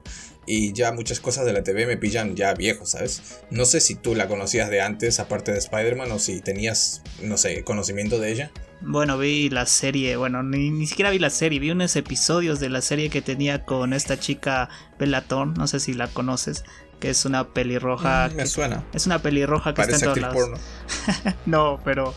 y 0.50 0.74
ya 0.74 0.92
muchas 0.92 1.20
cosas 1.20 1.46
de 1.46 1.54
la 1.54 1.64
TV 1.64 1.86
me 1.86 1.96
pillan 1.96 2.36
ya 2.36 2.56
viejo, 2.56 2.88
¿sabes? 2.88 3.40
No 3.52 3.66
sé 3.66 3.80
si 3.80 3.94
tú 3.94 4.16
la 4.16 4.28
conocías 4.28 4.72
de 4.72 4.82
antes, 4.82 5.20
aparte 5.20 5.52
de 5.52 5.60
Spider-Man, 5.60 6.12
o 6.12 6.18
si 6.18 6.42
tenías, 6.42 7.04
no 7.22 7.38
sé, 7.38 7.64
conocimiento 7.64 8.18
de 8.18 8.32
ella. 8.32 8.52
Bueno, 8.82 9.20
vi 9.20 9.52
la 9.52 9.68
serie, 9.68 10.16
bueno, 10.16 10.42
ni, 10.42 10.72
ni 10.72 10.88
siquiera 10.88 11.12
vi 11.12 11.20
la 11.20 11.30
serie, 11.30 11.60
vi 11.60 11.70
unos 11.70 11.96
episodios 11.96 12.60
de 12.60 12.70
la 12.70 12.82
serie 12.82 13.12
que 13.12 13.22
tenía 13.22 13.64
con 13.64 13.94
esta 13.94 14.20
chica 14.20 14.70
Bellaton, 14.98 15.54
no 15.54 15.68
sé 15.68 15.80
si 15.80 15.94
la 15.94 16.08
conoces, 16.08 16.64
que 17.00 17.10
es 17.10 17.26
una 17.26 17.48
pelirroja. 17.48 18.30
Mm, 18.32 18.36
me 18.36 18.46
suena. 18.46 18.84
Es 18.94 19.06
una 19.06 19.20
pelirroja 19.20 19.74
que 19.74 19.82
Parece 19.82 20.06
está 20.06 20.14
en 20.14 20.22
todos 20.22 20.36
lados. 20.36 20.36
porno. 20.36 21.36
no, 21.46 21.80
pero 21.84 22.14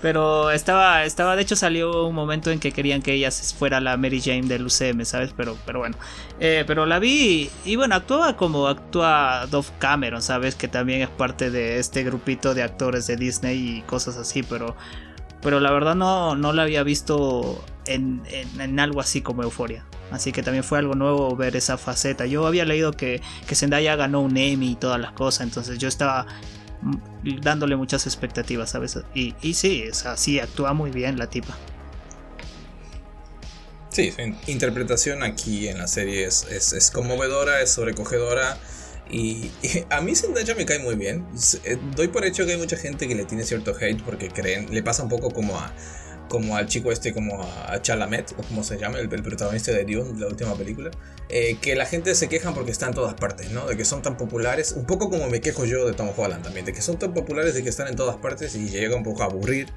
pero 0.00 0.50
estaba 0.50 1.04
estaba 1.04 1.36
de 1.36 1.42
hecho 1.42 1.56
salió 1.56 2.06
un 2.06 2.14
momento 2.14 2.50
en 2.50 2.60
que 2.60 2.72
querían 2.72 3.02
que 3.02 3.14
ella 3.14 3.30
se 3.30 3.54
fuera 3.56 3.80
la 3.80 3.96
Mary 3.96 4.20
Jane 4.20 4.42
del 4.42 4.66
UCM, 4.66 5.04
¿sabes? 5.04 5.32
Pero 5.36 5.56
pero 5.64 5.80
bueno. 5.80 5.96
Eh, 6.38 6.64
pero 6.66 6.86
la 6.86 6.98
vi 6.98 7.50
y, 7.64 7.72
y 7.72 7.76
bueno, 7.76 7.94
actuaba 7.94 8.36
como 8.36 8.66
actúa 8.68 9.46
Dove 9.50 9.68
Cameron, 9.78 10.22
¿sabes? 10.22 10.54
Que 10.54 10.68
también 10.68 11.00
es 11.02 11.08
parte 11.08 11.50
de 11.50 11.78
este 11.78 12.04
grupito 12.04 12.54
de 12.54 12.62
actores 12.62 13.06
de 13.06 13.16
Disney 13.16 13.78
y 13.78 13.82
cosas 13.82 14.16
así, 14.16 14.42
pero 14.42 14.76
pero 15.42 15.60
la 15.60 15.70
verdad 15.72 15.94
no, 15.94 16.34
no 16.36 16.52
la 16.52 16.62
había 16.62 16.82
visto 16.82 17.64
en, 17.86 18.22
en- 18.60 18.80
algo 18.80 19.00
así 19.00 19.22
como 19.22 19.42
Euforia. 19.42 19.84
Así 20.10 20.32
que 20.32 20.42
también 20.42 20.62
fue 20.64 20.78
algo 20.78 20.94
nuevo 20.94 21.34
ver 21.36 21.56
esa 21.56 21.78
faceta. 21.78 22.26
Yo 22.26 22.46
había 22.46 22.64
leído 22.64 22.92
que, 22.92 23.20
que 23.46 23.54
Zendaya 23.56 23.96
ganó 23.96 24.20
un 24.20 24.36
Emmy 24.36 24.72
y 24.72 24.76
todas 24.76 25.00
las 25.00 25.12
cosas, 25.12 25.42
entonces 25.42 25.78
yo 25.78 25.88
estaba 25.88 26.26
dándole 27.22 27.76
muchas 27.76 28.06
expectativas, 28.06 28.70
¿sabes? 28.70 28.98
Y, 29.14 29.34
y 29.40 29.54
sí, 29.54 29.88
o 29.90 29.94
sea, 29.94 30.16
sí, 30.16 30.38
actúa 30.40 30.72
muy 30.74 30.90
bien 30.92 31.18
la 31.18 31.28
tipa. 31.28 31.58
Sí, 33.88 34.12
interpretación 34.46 35.22
aquí 35.22 35.68
en 35.68 35.78
la 35.78 35.88
serie 35.88 36.26
es, 36.26 36.44
es, 36.50 36.72
es 36.72 36.90
conmovedora, 36.90 37.62
es 37.62 37.72
sobrecogedora. 37.72 38.58
Y, 39.10 39.50
a 39.88 40.00
mí 40.00 40.14
Zendaya 40.14 40.54
me 40.54 40.66
cae 40.66 40.78
muy 40.78 40.96
bien. 40.96 41.24
Eh, 41.64 41.78
Doy 41.94 42.08
por 42.08 42.24
hecho 42.24 42.44
que 42.44 42.52
hay 42.52 42.58
mucha 42.58 42.76
gente 42.76 43.06
que 43.06 43.14
le 43.14 43.24
tiene 43.24 43.44
cierto 43.44 43.74
hate 43.78 44.02
porque 44.02 44.28
creen, 44.28 44.66
le 44.72 44.82
pasa 44.82 45.02
un 45.02 45.08
poco 45.08 45.30
como 45.30 45.56
a 45.58 45.72
como 46.28 46.56
al 46.56 46.66
chico 46.66 46.92
este, 46.92 47.12
como 47.12 47.42
a 47.42 47.80
Chalamet, 47.82 48.32
o 48.32 48.42
como 48.42 48.62
se 48.62 48.78
llama, 48.78 48.98
el, 48.98 49.08
protagonista 49.08 49.72
de 49.72 49.84
Dune, 49.84 50.18
la 50.18 50.26
última 50.26 50.56
película, 50.56 50.90
eh, 51.28 51.56
que 51.60 51.74
la 51.74 51.86
gente 51.86 52.14
se 52.14 52.28
quejan 52.28 52.54
porque 52.54 52.70
está 52.70 52.86
en 52.86 52.94
todas 52.94 53.14
partes, 53.14 53.50
¿no? 53.50 53.66
De 53.66 53.76
que 53.76 53.84
son 53.84 54.02
tan 54.02 54.16
populares, 54.16 54.72
un 54.72 54.86
poco 54.86 55.10
como 55.10 55.28
me 55.28 55.40
quejo 55.40 55.64
yo 55.64 55.86
de 55.86 55.92
Tom 55.92 56.10
Holland 56.16 56.42
también, 56.42 56.66
de 56.66 56.72
que 56.72 56.82
son 56.82 56.98
tan 56.98 57.14
populares 57.14 57.54
de 57.54 57.62
que 57.62 57.68
están 57.68 57.88
en 57.88 57.96
todas 57.96 58.16
partes 58.16 58.54
y 58.54 58.68
llega 58.68 58.96
un 58.96 59.04
poco 59.04 59.22
a 59.22 59.26
aburrir. 59.26 59.68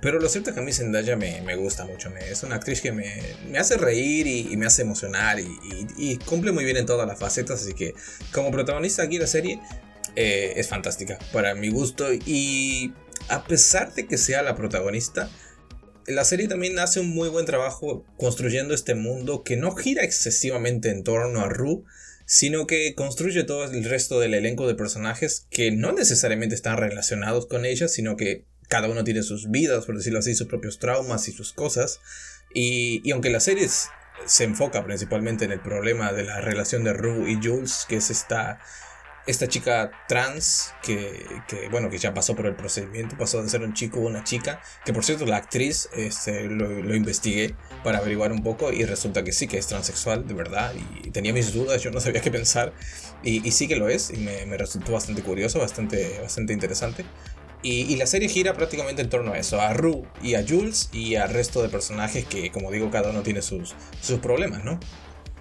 Pero 0.00 0.20
lo 0.20 0.28
cierto 0.28 0.50
es 0.50 0.54
que 0.54 0.60
a 0.60 0.62
mí 0.62 0.72
Zendaya 0.72 1.16
me, 1.16 1.40
me 1.40 1.56
gusta 1.56 1.86
mucho, 1.86 2.10
es 2.16 2.42
una 2.42 2.56
actriz 2.56 2.82
que 2.82 2.92
me, 2.92 3.10
me 3.48 3.58
hace 3.58 3.78
reír 3.78 4.26
y, 4.26 4.54
me 4.56 4.66
hace 4.66 4.82
emocionar 4.82 5.38
y, 5.40 6.18
cumple 6.26 6.52
muy 6.52 6.64
bien 6.64 6.76
en 6.76 6.84
todas 6.84 7.08
las 7.08 7.18
facetas, 7.18 7.62
así 7.62 7.72
que 7.72 7.94
como 8.30 8.50
protagonista 8.50 9.02
aquí 9.02 9.16
la 9.16 9.26
serie 9.26 9.60
eh, 10.14 10.52
es 10.56 10.68
fantástica 10.68 11.18
para 11.32 11.54
mi 11.54 11.70
gusto 11.70 12.12
y 12.12 12.92
a 13.28 13.44
pesar 13.44 13.94
de 13.94 14.06
que 14.06 14.18
sea 14.18 14.42
la 14.42 14.54
protagonista, 14.54 15.30
la 16.06 16.24
serie 16.24 16.48
también 16.48 16.78
hace 16.78 17.00
un 17.00 17.14
muy 17.14 17.28
buen 17.28 17.46
trabajo 17.46 18.04
construyendo 18.16 18.74
este 18.74 18.94
mundo 18.94 19.42
que 19.42 19.56
no 19.56 19.74
gira 19.74 20.02
excesivamente 20.02 20.90
en 20.90 21.02
torno 21.02 21.40
a 21.40 21.48
Rue, 21.48 21.84
sino 22.26 22.66
que 22.66 22.94
construye 22.94 23.44
todo 23.44 23.64
el 23.64 23.84
resto 23.84 24.20
del 24.20 24.34
elenco 24.34 24.66
de 24.66 24.74
personajes 24.74 25.46
que 25.50 25.70
no 25.70 25.92
necesariamente 25.92 26.54
están 26.54 26.78
relacionados 26.78 27.46
con 27.46 27.64
ella, 27.64 27.88
sino 27.88 28.16
que 28.16 28.44
cada 28.68 28.88
uno 28.88 29.04
tiene 29.04 29.22
sus 29.22 29.50
vidas, 29.50 29.84
por 29.84 29.96
decirlo 29.96 30.20
así, 30.20 30.34
sus 30.34 30.46
propios 30.46 30.78
traumas 30.78 31.28
y 31.28 31.32
sus 31.32 31.52
cosas. 31.52 32.00
Y, 32.54 33.10
aunque 33.10 33.30
la 33.30 33.40
serie 33.40 33.68
se 34.26 34.44
enfoca 34.44 34.84
principalmente 34.84 35.44
en 35.44 35.52
el 35.52 35.60
problema 35.60 36.12
de 36.12 36.24
la 36.24 36.40
relación 36.40 36.84
de 36.84 36.92
Rue 36.92 37.30
y 37.30 37.36
Jules, 37.42 37.84
que 37.88 37.96
es 37.96 38.10
esta, 38.10 38.60
esta 39.26 39.48
chica 39.48 39.90
trans 40.08 40.72
que, 40.82 41.26
que, 41.48 41.68
bueno, 41.68 41.88
que 41.88 41.98
ya 41.98 42.12
pasó 42.12 42.36
por 42.36 42.46
el 42.46 42.54
procedimiento, 42.54 43.16
pasó 43.16 43.42
de 43.42 43.48
ser 43.48 43.62
un 43.62 43.72
chico 43.72 44.00
a 44.00 44.02
una 44.02 44.24
chica, 44.24 44.60
que 44.84 44.92
por 44.92 45.04
cierto 45.04 45.24
la 45.26 45.36
actriz 45.36 45.88
este, 45.94 46.44
lo, 46.44 46.94
investigué 46.94 47.54
para 47.82 47.98
averiguar 47.98 48.32
un 48.32 48.42
poco 48.42 48.72
y 48.72 48.84
resulta 48.84 49.24
que 49.24 49.32
sí, 49.32 49.46
que 49.46 49.58
es 49.58 49.66
transexual, 49.66 50.26
de 50.26 50.34
verdad, 50.34 50.72
y 51.02 51.10
tenía 51.10 51.32
mis 51.32 51.52
dudas, 51.52 51.82
yo 51.82 51.90
no 51.90 52.00
sabía 52.00 52.20
qué 52.20 52.30
pensar, 52.30 52.72
y, 53.22 53.50
sí 53.50 53.66
que 53.66 53.76
lo 53.76 53.88
es, 53.88 54.10
y 54.10 54.18
me, 54.18 54.44
me 54.46 54.58
resultó 54.58 54.92
bastante 54.92 55.22
curioso, 55.22 55.58
bastante, 55.58 56.18
bastante 56.20 56.52
interesante. 56.52 57.04
Y, 57.62 57.90
y 57.90 57.96
la 57.96 58.04
serie 58.04 58.28
gira 58.28 58.52
prácticamente 58.52 59.00
en 59.00 59.08
torno 59.08 59.32
a 59.32 59.38
eso, 59.38 59.58
a 59.58 59.72
Rue 59.72 60.02
y 60.22 60.34
a 60.34 60.44
Jules 60.46 60.90
y 60.92 61.14
al 61.14 61.30
resto 61.30 61.62
de 61.62 61.70
personajes 61.70 62.26
que, 62.26 62.52
como 62.52 62.70
digo, 62.70 62.90
cada 62.90 63.08
uno 63.08 63.22
tiene 63.22 63.40
sus, 63.40 63.74
sus 64.02 64.18
problemas, 64.18 64.62
¿no? 64.64 64.78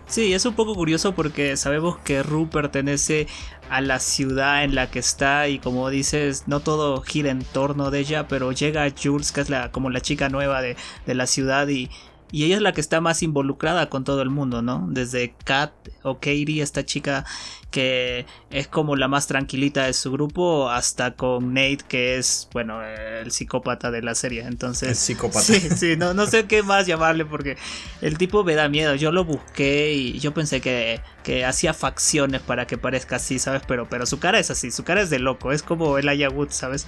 Sí, 0.06 0.34
es 0.34 0.46
un 0.46 0.54
poco 0.54 0.76
curioso 0.76 1.16
porque 1.16 1.58
sabemos 1.58 1.98
que 1.98 2.22
Rue 2.24 2.48
pertenece 2.48 3.28
a 3.70 3.82
la 3.82 4.00
ciudad 4.00 4.64
en 4.64 4.76
la 4.76 4.92
que 4.92 5.00
está 5.00 5.48
y 5.48 5.60
como 5.60 5.90
dices, 5.90 6.44
no 6.48 6.60
todo 6.60 7.02
gira 7.02 7.32
en 7.32 7.44
torno 7.44 7.90
de 7.90 8.00
ella, 8.00 8.28
pero 8.28 8.52
llega 8.52 8.88
Jules, 9.02 9.32
que 9.32 9.42
es 9.42 9.50
la, 9.50 9.72
como 9.72 9.90
la 9.90 10.02
chica 10.02 10.30
nueva 10.30 10.62
de, 10.62 10.76
de 11.06 11.16
la 11.16 11.26
ciudad 11.26 11.68
y, 11.70 11.90
y 12.34 12.46
ella 12.46 12.56
es 12.56 12.62
la 12.64 12.74
que 12.74 12.82
está 12.82 13.00
más 13.00 13.22
involucrada 13.22 13.92
con 13.92 14.04
todo 14.04 14.24
el 14.24 14.32
mundo, 14.32 14.64
¿no? 14.64 14.88
Desde 14.90 15.36
Kat 15.46 15.72
o 16.02 16.16
Katie, 16.16 16.64
esta 16.64 16.84
chica 16.84 17.26
que 17.70 18.26
es 18.50 18.68
como 18.68 18.96
la 18.96 19.08
más 19.08 19.28
tranquilita 19.28 19.86
de 19.86 19.94
su 19.94 20.12
grupo, 20.12 20.68
hasta 20.72 21.16
con 21.16 21.54
Nate, 21.54 21.80
que 21.88 22.18
es, 22.18 22.50
bueno, 22.52 22.84
el 22.84 23.32
psicópata 23.32 23.92
de 23.92 24.02
la 24.02 24.16
serie. 24.16 24.42
Entonces, 24.48 24.90
El 24.90 24.96
psicópata. 24.96 25.42
Sí, 25.42 25.60
sí, 25.60 25.96
no, 25.96 26.16
no 26.16 26.26
sé 26.26 26.46
qué 26.48 26.64
más 26.64 26.88
llamarle 26.88 27.24
porque 27.24 27.56
el 28.02 28.18
tipo 28.18 28.44
me 28.44 28.56
da 28.56 28.68
miedo. 28.68 28.96
Yo 28.96 29.12
lo 29.12 29.26
busqué 29.26 29.94
y 29.94 30.18
yo 30.18 30.34
pensé 30.34 30.60
que, 30.60 31.02
que 31.24 31.46
hacía 31.46 31.76
facciones 31.76 32.42
para 32.42 32.66
que 32.66 32.80
parezca 32.80 33.18
así, 33.18 33.38
¿sabes? 33.38 33.62
Pero, 33.68 33.88
pero 33.88 34.08
su 34.08 34.18
cara 34.18 34.40
es 34.40 34.50
así, 34.50 34.72
su 34.72 34.84
cara 34.84 35.04
es 35.04 35.12
de 35.12 35.20
loco, 35.20 35.52
es 35.52 35.62
como 35.62 36.00
el 36.00 36.30
Wood, 36.30 36.50
¿sabes? 36.50 36.88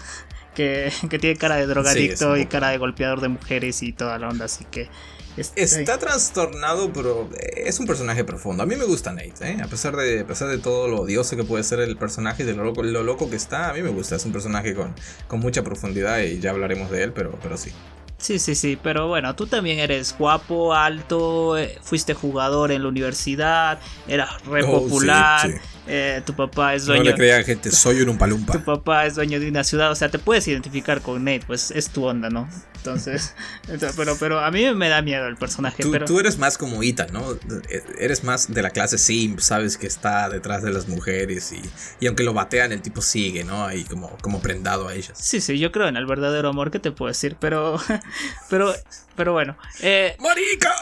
Que, 0.56 0.92
que 1.08 1.20
tiene 1.20 1.38
cara 1.38 1.58
de 1.58 1.68
drogadicto 1.68 2.36
Sí, 2.36 2.42
y 2.42 2.46
cara 2.48 2.70
de 2.70 2.80
golpeador 2.80 3.22
de 3.22 3.28
mujeres 3.28 3.84
y 3.84 3.94
toda 3.94 4.18
la 4.18 4.30
onda, 4.30 4.46
así 4.46 4.66
que... 4.72 4.90
este, 5.38 5.64
Está 5.64 5.98
trastornado, 5.98 6.92
pero 6.94 7.30
es 7.56 7.80
un 7.80 7.88
personaje 7.88 8.24
profundo. 8.24 8.64
A 8.64 8.66
mí 8.66 8.76
me 8.76 8.86
gusta 8.86 9.12
Nate, 9.12 9.52
¿eh? 9.52 9.58
A 9.64 9.68
pesar 9.68 9.96
de, 9.96 10.22
a 10.22 10.28
pesar 10.28 10.48
de 10.50 10.58
todo 10.58 10.88
lo 10.88 11.02
odioso 11.02 11.36
que 11.36 11.44
puede 11.44 11.64
ser 11.64 11.80
el 11.80 11.98
personaje 11.98 12.44
y 12.44 12.46
de 12.46 12.54
lo 12.54 12.64
loco, 12.64 12.84
lo 12.84 13.04
loco 13.04 13.30
que 13.30 13.36
está, 13.36 13.70
a 13.70 13.74
mí 13.74 13.82
me 13.82 13.90
gusta. 13.90 14.16
Es 14.16 14.26
un 14.26 14.32
personaje 14.32 14.74
con, 14.74 14.94
con 15.28 15.40
mucha 15.40 15.64
profundidad 15.64 16.20
y 16.22 16.40
ya 16.40 16.52
hablaremos 16.52 16.90
de 16.90 17.04
él, 17.04 17.14
pero, 17.14 17.38
pero 17.42 17.58
sí. 17.58 17.72
Sí, 18.18 18.40
sí, 18.40 18.56
sí, 18.56 18.80
pero 18.82 19.10
bueno, 19.10 19.36
tú 19.36 19.46
también 19.46 19.78
eres 19.80 20.16
guapo, 20.18 20.74
alto, 20.74 21.58
eh, 21.58 21.78
fuiste 21.84 22.14
jugador 22.14 22.72
en 22.72 22.84
la 22.84 22.88
universidad, 22.88 23.78
eras 24.08 24.42
re 24.46 24.64
Oh, 24.64 24.82
popular, 24.84 25.42
sí, 25.52 25.52
sí. 25.52 25.75
Eh, 25.88 26.22
tu 26.26 26.34
papá 26.34 26.74
es 26.76 26.84
No 26.84 26.94
dueño... 26.96 27.04
le 27.12 27.14
crean, 27.16 27.44
gente, 27.44 27.72
soy 27.72 28.00
un 28.00 28.06
tu 28.06 28.12
umpalumpa. 28.12 28.64
papá 28.64 29.06
es 29.06 29.16
dueño 29.16 29.40
de 29.40 29.50
una 29.50 29.64
ciudad, 29.64 29.92
o 29.92 29.96
sea, 29.96 30.10
te 30.10 30.20
puedes 30.20 30.48
identificar 30.48 31.02
con 31.02 31.24
Nate, 31.24 31.44
pues 31.46 31.72
es 31.72 31.90
tu 31.90 32.04
onda, 32.06 32.30
¿no? 32.30 32.50
Entonces, 32.78 33.34
entonces, 33.68 33.94
pero, 33.98 34.16
pero 34.20 34.40
a 34.40 34.52
mí 34.52 34.74
me 34.76 34.90
da 34.90 35.02
miedo 35.02 35.28
el 35.28 35.38
personaje, 35.38 35.82
Tú, 35.84 35.92
pero... 35.92 36.06
tú 36.06 36.20
eres 36.20 36.38
más 36.38 36.58
como 36.58 36.84
Ethan, 36.84 37.08
¿no? 37.12 37.32
E- 37.70 37.84
Eres 38.00 38.24
más 38.24 38.54
de 38.54 38.62
la 38.62 38.70
clase 38.70 38.98
simp, 38.98 39.40
sabes 39.40 39.78
que 39.78 39.88
está 39.88 40.30
detrás 40.30 40.62
de 40.64 40.72
las 40.72 40.88
mujeres 40.88 41.52
y, 41.52 41.62
y 42.00 42.08
aunque 42.08 42.24
lo 42.24 42.34
batean, 42.34 42.72
el 42.72 42.82
tipo 42.82 43.02
sigue, 43.02 43.44
¿no? 43.44 43.66
Ahí 43.66 43.84
como, 43.86 44.10
como 44.22 44.40
prendado 44.42 44.88
a 44.88 44.94
ellas. 44.94 45.18
Sí, 45.20 45.42
sí, 45.42 45.58
yo 45.58 45.72
creo 45.72 45.88
en 45.88 45.98
el 45.98 46.06
verdadero 46.06 46.50
amor, 46.50 46.70
¿qué 46.72 46.80
te 46.80 46.92
puedo 46.92 47.08
decir? 47.10 47.38
Pero, 47.40 47.80
pero, 48.50 48.74
pero 49.16 49.34
bueno. 49.34 49.58
Eh, 49.82 50.16
¡Marica! 50.20 50.76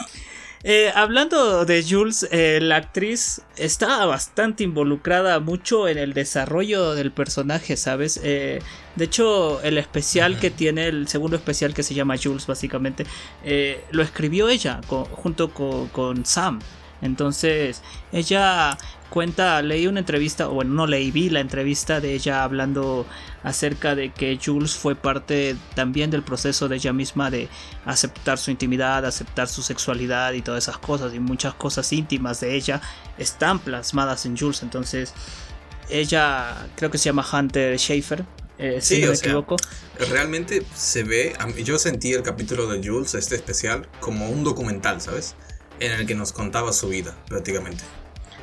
Eh, 0.66 0.90
hablando 0.94 1.64
de 1.66 1.84
Jules, 1.88 2.26
eh, 2.32 2.58
la 2.60 2.76
actriz 2.76 3.42
está 3.56 4.04
bastante 4.06 4.64
involucrada 4.64 5.38
mucho 5.38 5.88
en 5.88 5.98
el 5.98 6.14
desarrollo 6.14 6.94
del 6.94 7.12
personaje, 7.12 7.76
¿sabes? 7.76 8.18
Eh, 8.24 8.60
de 8.96 9.04
hecho, 9.04 9.60
el 9.62 9.76
especial 9.78 10.40
que 10.40 10.50
tiene, 10.50 10.88
el 10.88 11.06
segundo 11.06 11.36
especial 11.36 11.74
que 11.74 11.82
se 11.82 11.94
llama 11.94 12.16
Jules, 12.22 12.46
básicamente, 12.46 13.04
lo 13.90 14.02
escribió 14.02 14.48
ella 14.48 14.80
junto 14.88 15.50
co- 15.52 15.88
con 15.92 16.24
Sam. 16.24 16.60
Entonces, 17.02 17.82
ella 18.12 18.78
cuenta, 19.10 19.60
leí 19.60 19.86
una 19.86 20.00
entrevista, 20.00 20.48
o 20.48 20.54
bueno, 20.54 20.72
no 20.74 20.86
leí, 20.86 21.10
vi 21.10 21.28
la 21.28 21.40
entrevista 21.40 22.00
de 22.00 22.14
ella 22.14 22.42
hablando 22.42 23.06
acerca 23.44 23.94
de 23.94 24.10
que 24.10 24.38
Jules 24.42 24.74
fue 24.74 24.96
parte 24.96 25.54
también 25.74 26.10
del 26.10 26.22
proceso 26.22 26.66
de 26.66 26.76
ella 26.76 26.92
misma 26.92 27.30
de 27.30 27.48
aceptar 27.84 28.38
su 28.38 28.50
intimidad, 28.50 29.04
aceptar 29.04 29.48
su 29.48 29.62
sexualidad 29.62 30.32
y 30.32 30.42
todas 30.42 30.64
esas 30.64 30.78
cosas, 30.78 31.14
y 31.14 31.20
muchas 31.20 31.54
cosas 31.54 31.92
íntimas 31.92 32.40
de 32.40 32.56
ella 32.56 32.80
están 33.18 33.58
plasmadas 33.58 34.26
en 34.26 34.36
Jules. 34.36 34.62
Entonces, 34.62 35.12
ella 35.90 36.66
creo 36.74 36.90
que 36.90 36.98
se 36.98 37.04
llama 37.04 37.24
Hunter 37.30 37.78
Schaefer, 37.78 38.24
eh, 38.58 38.80
si 38.80 39.00
no 39.00 39.08
o 39.08 39.10
me 39.10 39.16
sea, 39.16 39.28
equivoco. 39.28 39.56
Realmente 40.10 40.64
se 40.74 41.02
ve, 41.02 41.36
yo 41.62 41.78
sentí 41.78 42.12
el 42.12 42.22
capítulo 42.22 42.66
de 42.66 42.86
Jules, 42.86 43.14
este 43.14 43.34
especial, 43.34 43.88
como 44.00 44.30
un 44.30 44.42
documental, 44.42 45.00
¿sabes? 45.00 45.34
En 45.80 45.92
el 45.92 46.06
que 46.06 46.14
nos 46.14 46.32
contaba 46.32 46.72
su 46.72 46.88
vida, 46.88 47.16
prácticamente. 47.28 47.84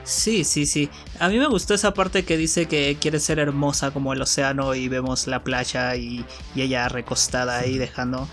Sí, 0.03 0.43
sí, 0.43 0.65
sí. 0.65 0.89
A 1.19 1.29
mí 1.29 1.37
me 1.37 1.47
gustó 1.47 1.73
esa 1.75 1.93
parte 1.93 2.25
que 2.25 2.35
dice 2.35 2.67
que 2.67 2.97
quiere 2.99 3.19
ser 3.19 3.37
hermosa 3.39 3.91
como 3.91 4.13
el 4.13 4.21
océano 4.21 4.73
y 4.73 4.87
vemos 4.89 5.27
la 5.27 5.43
playa 5.43 5.95
y, 5.95 6.25
y 6.55 6.61
ella 6.61 6.89
recostada 6.89 7.59
ahí 7.59 7.77
dejando. 7.77 8.27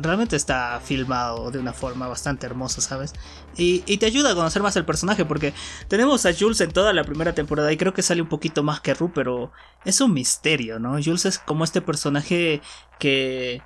realmente 0.00 0.36
está 0.36 0.80
filmado 0.84 1.50
de 1.50 1.58
una 1.60 1.72
forma 1.72 2.08
bastante 2.08 2.46
hermosa, 2.46 2.80
¿sabes? 2.80 3.14
Y, 3.56 3.80
te 3.98 4.06
ayuda 4.06 4.32
a 4.32 4.34
conocer 4.34 4.62
más 4.62 4.76
el 4.76 4.84
personaje 4.84 5.24
porque 5.24 5.54
tenemos 5.88 6.26
a 6.26 6.34
Jules 6.34 6.60
en 6.60 6.72
toda 6.72 6.92
la 6.92 7.04
primera 7.04 7.34
temporada 7.34 7.72
y 7.72 7.76
creo 7.76 7.94
que 7.94 8.02
sale 8.02 8.22
un 8.22 8.28
poquito 8.28 8.62
más 8.62 8.80
que 8.80 8.94
Ru, 8.94 9.12
pero 9.12 9.52
es 9.84 10.00
un 10.00 10.12
misterio, 10.14 10.78
¿no? 10.78 10.92
Jules 11.02 11.26
es 11.26 11.38
como 11.38 11.64
este 11.64 11.80
personaje 11.82 12.62
que 12.98 13.62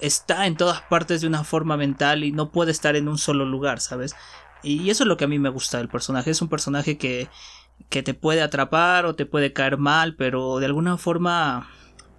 está 0.00 0.46
en 0.46 0.56
todas 0.56 0.82
partes 0.82 1.20
de 1.20 1.28
una 1.28 1.44
forma 1.44 1.76
mental 1.76 2.24
y 2.24 2.32
no 2.32 2.50
puede 2.50 2.72
estar 2.72 2.96
en 2.96 3.08
un 3.08 3.18
solo 3.18 3.44
lugar, 3.46 3.80
¿sabes? 3.80 4.14
Y 4.62 4.90
eso 4.90 5.04
es 5.04 5.08
lo 5.08 5.16
que 5.16 5.24
a 5.24 5.28
mí 5.28 5.38
me 5.38 5.48
gusta 5.48 5.78
del 5.78 5.88
personaje. 5.88 6.30
Es 6.30 6.42
un 6.42 6.48
personaje 6.48 6.98
que, 6.98 7.28
que 7.88 8.02
te 8.02 8.14
puede 8.14 8.42
atrapar 8.42 9.06
o 9.06 9.14
te 9.14 9.26
puede 9.26 9.52
caer 9.52 9.78
mal, 9.78 10.14
pero 10.16 10.58
de 10.58 10.66
alguna 10.66 10.98
forma 10.98 11.68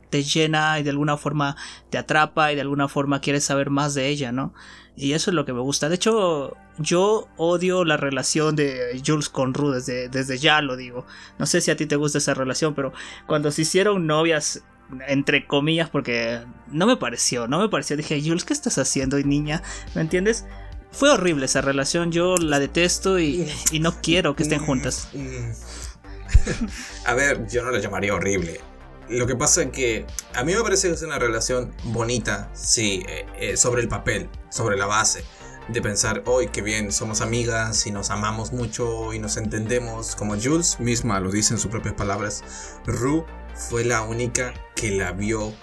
te 0.09 0.21
llena 0.23 0.79
y 0.79 0.83
de 0.83 0.91
alguna 0.91 1.17
forma 1.17 1.55
te 1.89 1.97
atrapa 1.97 2.51
y 2.51 2.55
de 2.55 2.61
alguna 2.61 2.87
forma 2.87 3.19
quieres 3.19 3.45
saber 3.45 3.71
más 3.71 3.95
de 3.95 4.09
ella, 4.09 4.31
¿no? 4.31 4.53
Y 4.95 5.13
eso 5.13 5.31
es 5.31 5.35
lo 5.35 5.43
que 5.43 5.53
me 5.53 5.59
gusta. 5.59 5.89
De 5.89 5.95
hecho, 5.95 6.55
yo 6.77 7.27
odio 7.37 7.83
la 7.83 7.97
relación 7.97 8.55
de 8.55 9.01
Jules 9.03 9.29
con 9.29 9.55
Rue 9.55 9.73
desde, 9.73 10.09
desde 10.09 10.37
ya, 10.37 10.61
lo 10.61 10.75
digo. 10.75 11.07
No 11.39 11.47
sé 11.47 11.61
si 11.61 11.71
a 11.71 11.75
ti 11.75 11.87
te 11.87 11.95
gusta 11.95 12.19
esa 12.19 12.35
relación, 12.35 12.75
pero 12.75 12.93
cuando 13.25 13.49
se 13.49 13.63
hicieron 13.63 14.05
novias, 14.05 14.63
entre 15.07 15.47
comillas, 15.47 15.89
porque 15.89 16.41
no 16.67 16.85
me 16.85 16.97
pareció, 16.97 17.47
no 17.47 17.59
me 17.59 17.69
pareció. 17.69 17.97
Dije, 17.97 18.21
Jules, 18.23 18.45
¿qué 18.45 18.53
estás 18.53 18.77
haciendo, 18.77 19.17
niña? 19.17 19.63
¿Me 19.95 20.01
entiendes? 20.01 20.45
Fue 20.93 21.09
horrible 21.09 21.45
esa 21.45 21.61
relación, 21.61 22.11
yo 22.11 22.37
la 22.37 22.59
detesto 22.59 23.19
y, 23.19 23.51
y 23.71 23.79
no 23.79 23.99
quiero 24.01 24.35
que 24.35 24.43
estén 24.43 24.65
juntas. 24.65 25.09
A 27.05 27.13
ver, 27.13 27.47
yo 27.47 27.63
no 27.63 27.71
la 27.71 27.79
llamaría 27.79 28.13
horrible 28.13 28.61
lo 29.09 29.27
que 29.27 29.35
pasa 29.35 29.63
es 29.63 29.71
que 29.71 30.05
a 30.33 30.43
mí 30.43 30.53
me 30.53 30.61
parece 30.61 30.87
que 30.87 30.93
es 30.93 31.01
una 31.01 31.19
relación 31.19 31.73
bonita, 31.83 32.49
sí, 32.53 33.03
eh, 33.07 33.25
eh, 33.39 33.57
sobre 33.57 33.81
el 33.81 33.87
papel, 33.87 34.29
sobre 34.49 34.77
la 34.77 34.85
base. 34.85 35.23
De 35.69 35.81
pensar, 35.81 36.23
hoy 36.25 36.47
que 36.47 36.61
bien, 36.61 36.91
somos 36.91 37.21
amigas 37.21 37.87
y 37.87 37.91
nos 37.91 38.09
amamos 38.09 38.51
mucho 38.51 39.13
y 39.13 39.19
nos 39.19 39.37
entendemos. 39.37 40.15
Como 40.15 40.35
Jules 40.35 40.79
misma 40.79 41.19
lo 41.21 41.31
dice 41.31 41.53
en 41.53 41.59
sus 41.59 41.71
propias 41.71 41.93
palabras, 41.93 42.43
Rue 42.85 43.25
fue 43.55 43.85
la 43.85 44.01
única 44.01 44.53
que 44.75 44.91
la 44.91 45.13
vio 45.13 45.53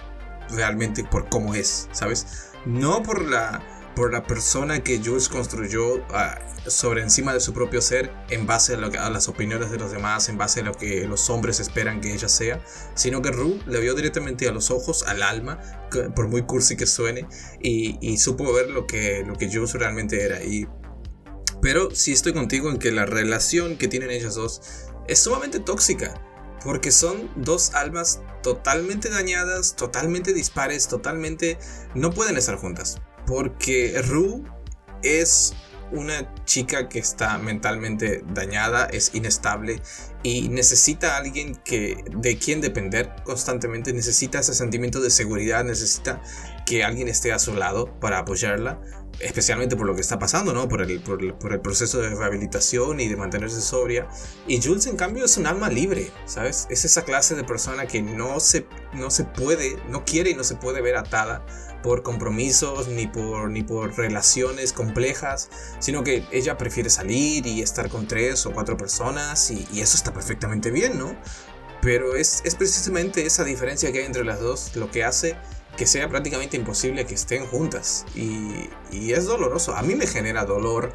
realmente 0.51 1.05
por 1.05 1.29
cómo 1.29 1.55
es, 1.55 1.89
¿sabes? 1.93 2.51
No 2.65 3.03
por 3.03 3.27
la, 3.29 3.63
por 4.01 4.15
la 4.15 4.23
persona 4.23 4.83
que 4.83 4.99
Jules 5.05 5.29
construyó 5.29 6.03
ah, 6.09 6.39
sobre 6.67 7.03
encima 7.03 7.35
de 7.35 7.41
su 7.41 7.53
propio 7.53 7.83
ser 7.83 8.11
en 8.31 8.47
base 8.47 8.73
a, 8.73 9.11
las 9.11 9.29
opiniones 9.29 9.71
de 9.71 9.77
los 9.77 9.93
demás, 9.93 10.31
en 10.31 10.39
base 10.39 10.61
a 10.61 10.63
lo 10.63 10.73
que 10.73 11.07
los 11.07 11.29
hombres 11.29 11.61
esperan 11.61 12.01
que 12.01 12.15
ella 12.15 12.31
sea, 12.31 12.65
sino 12.95 13.21
que 13.21 13.31
Rue 13.31 13.61
le 13.67 13.79
vio 13.79 13.95
directamente 13.95 14.49
a 14.49 14.53
los 14.53 14.71
ojos, 14.71 15.03
al 15.03 15.23
alma, 15.23 15.61
por 16.17 16.29
muy 16.29 16.45
cursi 16.45 16.79
que 16.79 16.87
suene, 16.87 17.29
y, 17.61 18.17
supo 18.17 18.51
ver 18.55 18.71
lo 18.71 18.87
que, 18.87 19.23
lo 19.23 19.35
que 19.35 19.53
Jules 19.53 19.75
realmente 19.75 20.25
era. 20.25 20.43
Y, 20.43 20.67
pero 21.61 21.95
sí 21.95 22.13
estoy 22.13 22.33
contigo 22.33 22.71
en 22.71 22.79
que 22.79 22.93
la 22.93 23.05
relación 23.05 23.77
que 23.77 23.87
tienen 23.87 24.11
ellas 24.11 24.35
dos 24.35 24.63
es 25.09 25.19
sumamente 25.19 25.61
tóxica. 25.61 26.15
Porque 26.65 26.91
son 26.91 27.31
dos 27.37 27.75
almas 27.75 28.21
totalmente 28.43 29.11
dañadas, 29.11 29.77
totalmente 29.77 30.33
dispares, 30.33 30.89
totalmente... 30.89 31.59
No 31.95 32.13
pueden 32.13 32.39
estar 32.39 32.57
juntas. 32.57 32.99
Porque 33.31 34.03
Rue 34.09 34.43
es 35.05 35.55
una 35.93 36.35
chica 36.47 36.89
que 36.89 36.99
está 36.99 37.39
mentalmente 37.39 38.25
dañada, 38.35 38.87
es 38.87 39.15
inestable 39.15 39.81
y 40.25 40.49
necesita 40.49 41.15
a 41.15 41.19
alguien 41.19 41.55
que, 41.55 42.05
de 42.11 42.39
quien 42.39 42.61
depender 42.61 43.15
constantemente, 43.23 43.93
necesita 43.93 44.41
ese 44.41 44.53
sentimiento 44.53 45.01
de 45.01 45.11
seguridad, 45.11 45.63
necesita 45.65 46.21
que 46.67 46.83
alguien 46.83 47.07
esté 47.07 47.33
a 47.33 47.39
su 47.39 47.55
lado 47.55 48.01
para 48.01 48.19
apoyarla, 48.19 48.81
especialmente 49.21 49.77
por 49.77 49.87
lo 49.87 49.95
que 49.95 50.01
está 50.01 50.19
pasando, 50.19 50.53
¿no? 50.53 50.69
Por 50.69 50.83
el, 50.83 51.01
por, 51.01 51.23
el 51.23 51.61
proceso 51.61 52.01
de 52.01 52.09
rehabilitación 52.09 52.99
y 52.99 53.07
de 53.07 53.15
mantenerse 53.15 53.61
sobria. 53.61 54.09
Y 54.49 54.61
Jules, 54.61 54.87
en 54.87 54.97
cambio, 54.97 55.25
es 55.25 55.37
un 55.37 55.47
alma 55.47 55.69
libre, 55.69 56.11
¿sabes? 56.27 56.67
Es 56.69 56.85
esa 56.85 57.03
clase 57.03 57.37
de 57.37 57.45
persona 57.45 57.87
que 57.87 58.03
no 58.03 58.41
se, 58.41 58.67
no 58.93 59.09
se 59.09 59.23
puede, 59.23 59.77
no 59.89 60.05
quiere 60.05 60.31
y 60.31 60.35
no 60.35 60.43
se 60.43 60.57
puede 60.57 60.81
ver 60.81 60.97
atada 60.97 61.47
por 61.83 62.03
compromisos 62.03 62.89
ni 62.89 63.07
por, 63.07 63.51
ni 63.51 63.63
por 63.63 63.97
relaciones 63.97 64.73
complejas, 64.73 65.49
sino 65.79 66.05
que 66.05 66.25
ella 66.31 66.57
prefiere 66.57 66.91
salir 66.91 67.47
y 67.47 67.63
estar 67.63 67.89
con 67.89 68.07
tres 68.07 68.47
o 68.47 68.53
cuatro 68.53 68.77
personas 68.77 69.51
y, 69.51 69.67
eso 69.81 69.97
está 69.97 70.13
perfectamente 70.13 70.71
bien, 70.71 70.99
¿no? 70.99 71.17
Pero 71.81 72.15
es, 72.15 72.43
es, 72.45 72.55
precisamente 72.55 73.25
esa 73.25 73.45
diferencia 73.45 73.91
que 73.91 74.01
hay 74.01 74.05
entre 74.05 74.25
las 74.25 74.41
dos 74.41 74.77
lo 74.77 74.91
que 74.91 75.05
hace 75.05 75.37
que 75.77 75.87
sea 75.87 76.09
prácticamente 76.11 76.59
imposible 76.59 77.07
que 77.07 77.15
estén 77.15 77.47
juntas. 77.47 78.05
Y, 78.15 78.69
y 78.91 79.13
es 79.13 79.25
doloroso. 79.25 79.75
A 79.75 79.83
mí 79.83 79.95
me 79.95 80.07
genera 80.07 80.45
dolor 80.45 80.93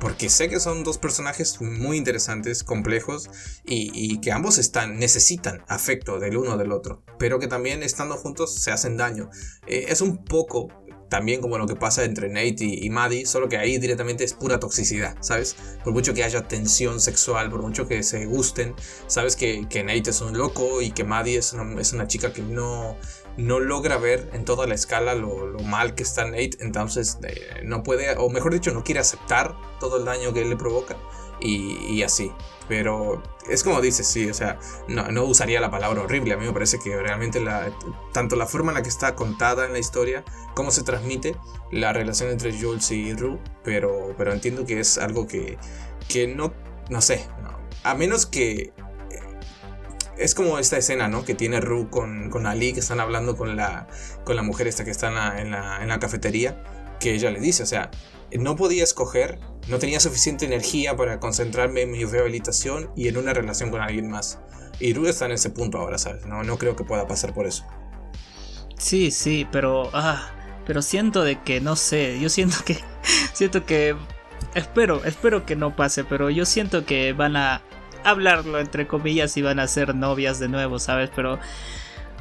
porque 0.00 0.28
sé 0.28 0.48
que 0.48 0.60
son 0.60 0.84
dos 0.84 0.98
personajes 0.98 1.60
muy 1.60 1.96
interesantes, 1.96 2.64
complejos 2.64 3.30
y, 3.64 4.20
que 4.20 4.32
ambos 4.32 4.58
están, 4.58 4.98
necesitan 4.98 5.62
afecto 5.68 6.18
del 6.18 6.36
uno 6.36 6.56
del 6.56 6.72
otro, 6.72 7.02
pero 7.18 7.38
que 7.38 7.48
también 7.48 7.82
estando 7.82 8.16
juntos 8.16 8.54
se 8.54 8.70
hacen 8.70 8.96
daño. 8.96 9.30
Eh, 9.66 9.86
es 9.88 10.00
un 10.00 10.24
poco 10.24 10.68
también 11.08 11.40
como 11.40 11.56
lo 11.56 11.66
que 11.66 11.74
pasa 11.74 12.04
entre 12.04 12.28
Nate 12.28 12.64
y, 12.64 12.90
Maddie, 12.90 13.24
solo 13.24 13.48
que 13.48 13.56
ahí 13.56 13.78
directamente 13.78 14.24
es 14.24 14.34
pura 14.34 14.60
toxicidad, 14.60 15.16
¿sabes? 15.20 15.56
Por 15.82 15.94
mucho 15.94 16.12
que 16.12 16.22
haya 16.22 16.46
tensión 16.46 17.00
sexual, 17.00 17.50
por 17.50 17.62
mucho 17.62 17.88
que 17.88 18.02
se 18.02 18.26
gusten, 18.26 18.74
sabes 19.06 19.34
que, 19.34 19.66
Nate 19.84 20.10
es 20.10 20.20
un 20.20 20.36
loco 20.36 20.82
y 20.82 20.90
que 20.90 21.04
Maddie 21.04 21.38
es 21.38 21.52
una 21.54 22.06
chica 22.06 22.32
que 22.32 22.42
no, 22.42 22.96
no 23.38 23.60
logra 23.60 23.96
ver 23.98 24.28
en 24.34 24.44
toda 24.44 24.66
la 24.66 24.74
escala 24.74 25.14
lo, 25.14 25.56
mal 25.60 25.94
que 25.94 26.02
está 26.02 26.24
Nate, 26.24 26.58
entonces 26.58 27.18
eh, 27.22 27.62
no 27.64 27.84
puede, 27.84 28.16
o 28.18 28.28
mejor 28.28 28.52
dicho, 28.52 28.72
no 28.72 28.82
quiere 28.82 29.00
aceptar 29.00 29.56
todo 29.78 29.96
el 29.96 30.04
daño 30.04 30.32
que 30.34 30.42
él 30.42 30.50
le 30.50 30.56
provoca 30.56 30.96
y, 31.40 32.02
así. 32.02 32.32
Pero 32.68 33.22
es 33.48 33.62
como 33.62 33.80
dices, 33.80 34.06
sí, 34.08 34.28
o 34.28 34.34
sea, 34.34 34.58
no, 34.88 35.24
usaría 35.24 35.60
la 35.60 35.70
palabra 35.70 36.02
horrible, 36.02 36.34
a 36.34 36.36
mí 36.36 36.46
me 36.46 36.52
parece 36.52 36.80
que 36.80 37.00
realmente 37.00 37.40
la, 37.40 37.72
tanto 38.12 38.34
la 38.34 38.46
forma 38.46 38.72
en 38.72 38.78
la 38.78 38.82
que 38.82 38.88
está 38.88 39.14
contada 39.14 39.64
en 39.64 39.72
la 39.72 39.78
historia, 39.78 40.24
cómo 40.54 40.72
se 40.72 40.82
transmite 40.82 41.36
la 41.70 41.92
relación 41.92 42.30
entre 42.30 42.52
Jules 42.52 42.90
y 42.90 43.14
Rue, 43.14 43.38
pero, 43.62 44.14
pero 44.18 44.32
entiendo 44.32 44.66
que 44.66 44.80
es 44.80 44.98
algo 44.98 45.28
que, 45.28 45.58
que 46.08 46.26
no, 46.26 46.52
no 46.90 47.00
sé, 47.00 47.24
a 47.84 47.94
menos 47.94 48.26
que 48.26 48.72
es 50.18 50.34
como 50.34 50.58
esta 50.58 50.76
escena, 50.76 51.08
¿no? 51.08 51.24
Que 51.24 51.34
tiene 51.34 51.60
Ru 51.60 51.90
con, 51.90 52.30
con, 52.30 52.46
Ali, 52.46 52.72
que 52.72 52.80
están 52.80 53.00
hablando 53.00 53.36
con 53.36 53.56
la, 53.56 53.86
con 54.24 54.36
la 54.36 54.42
mujer 54.42 54.66
esta 54.66 54.84
que 54.84 54.90
está 54.90 55.08
en 55.08 55.14
la, 55.50 55.80
en, 55.80 55.88
la, 55.88 55.98
cafetería, 55.98 56.62
que 57.00 57.14
ella 57.14 57.30
le 57.30 57.40
dice, 57.40 57.62
o 57.62 57.66
sea, 57.66 57.90
no 58.32 58.56
podía 58.56 58.84
escoger, 58.84 59.38
no 59.68 59.78
tenía 59.78 60.00
suficiente 60.00 60.44
energía 60.44 60.96
para 60.96 61.20
concentrarme 61.20 61.82
en 61.82 61.92
mi 61.92 62.04
rehabilitación 62.04 62.90
y 62.96 63.08
en 63.08 63.16
una 63.16 63.32
relación 63.32 63.70
con 63.70 63.80
alguien 63.80 64.10
más. 64.10 64.40
Y 64.80 64.92
Ru 64.92 65.06
está 65.06 65.26
en 65.26 65.32
ese 65.32 65.50
punto 65.50 65.78
ahora, 65.78 65.98
¿sabes? 65.98 66.26
No, 66.26 66.42
no 66.42 66.58
creo 66.58 66.76
que 66.76 66.84
pueda 66.84 67.06
pasar 67.06 67.32
por 67.32 67.46
eso. 67.46 67.64
Sí, 68.76 69.10
sí, 69.10 69.46
pero... 69.50 69.90
Ah, 69.92 70.32
pero 70.66 70.82
siento 70.82 71.24
de 71.24 71.40
que, 71.42 71.60
no 71.60 71.76
sé, 71.76 72.18
yo 72.20 72.28
siento 72.28 72.58
que... 72.64 72.78
siento 73.32 73.64
que... 73.64 73.96
Espero, 74.54 75.04
espero 75.04 75.46
que 75.46 75.56
no 75.56 75.74
pase, 75.74 76.04
pero 76.04 76.30
yo 76.30 76.44
siento 76.44 76.84
que 76.84 77.12
van 77.12 77.36
a 77.36 77.62
hablarlo 78.04 78.58
entre 78.58 78.86
comillas 78.86 79.36
y 79.36 79.42
van 79.42 79.60
a 79.60 79.66
ser 79.66 79.94
novias 79.94 80.38
de 80.38 80.48
nuevo, 80.48 80.78
¿sabes? 80.78 81.10
Pero 81.14 81.38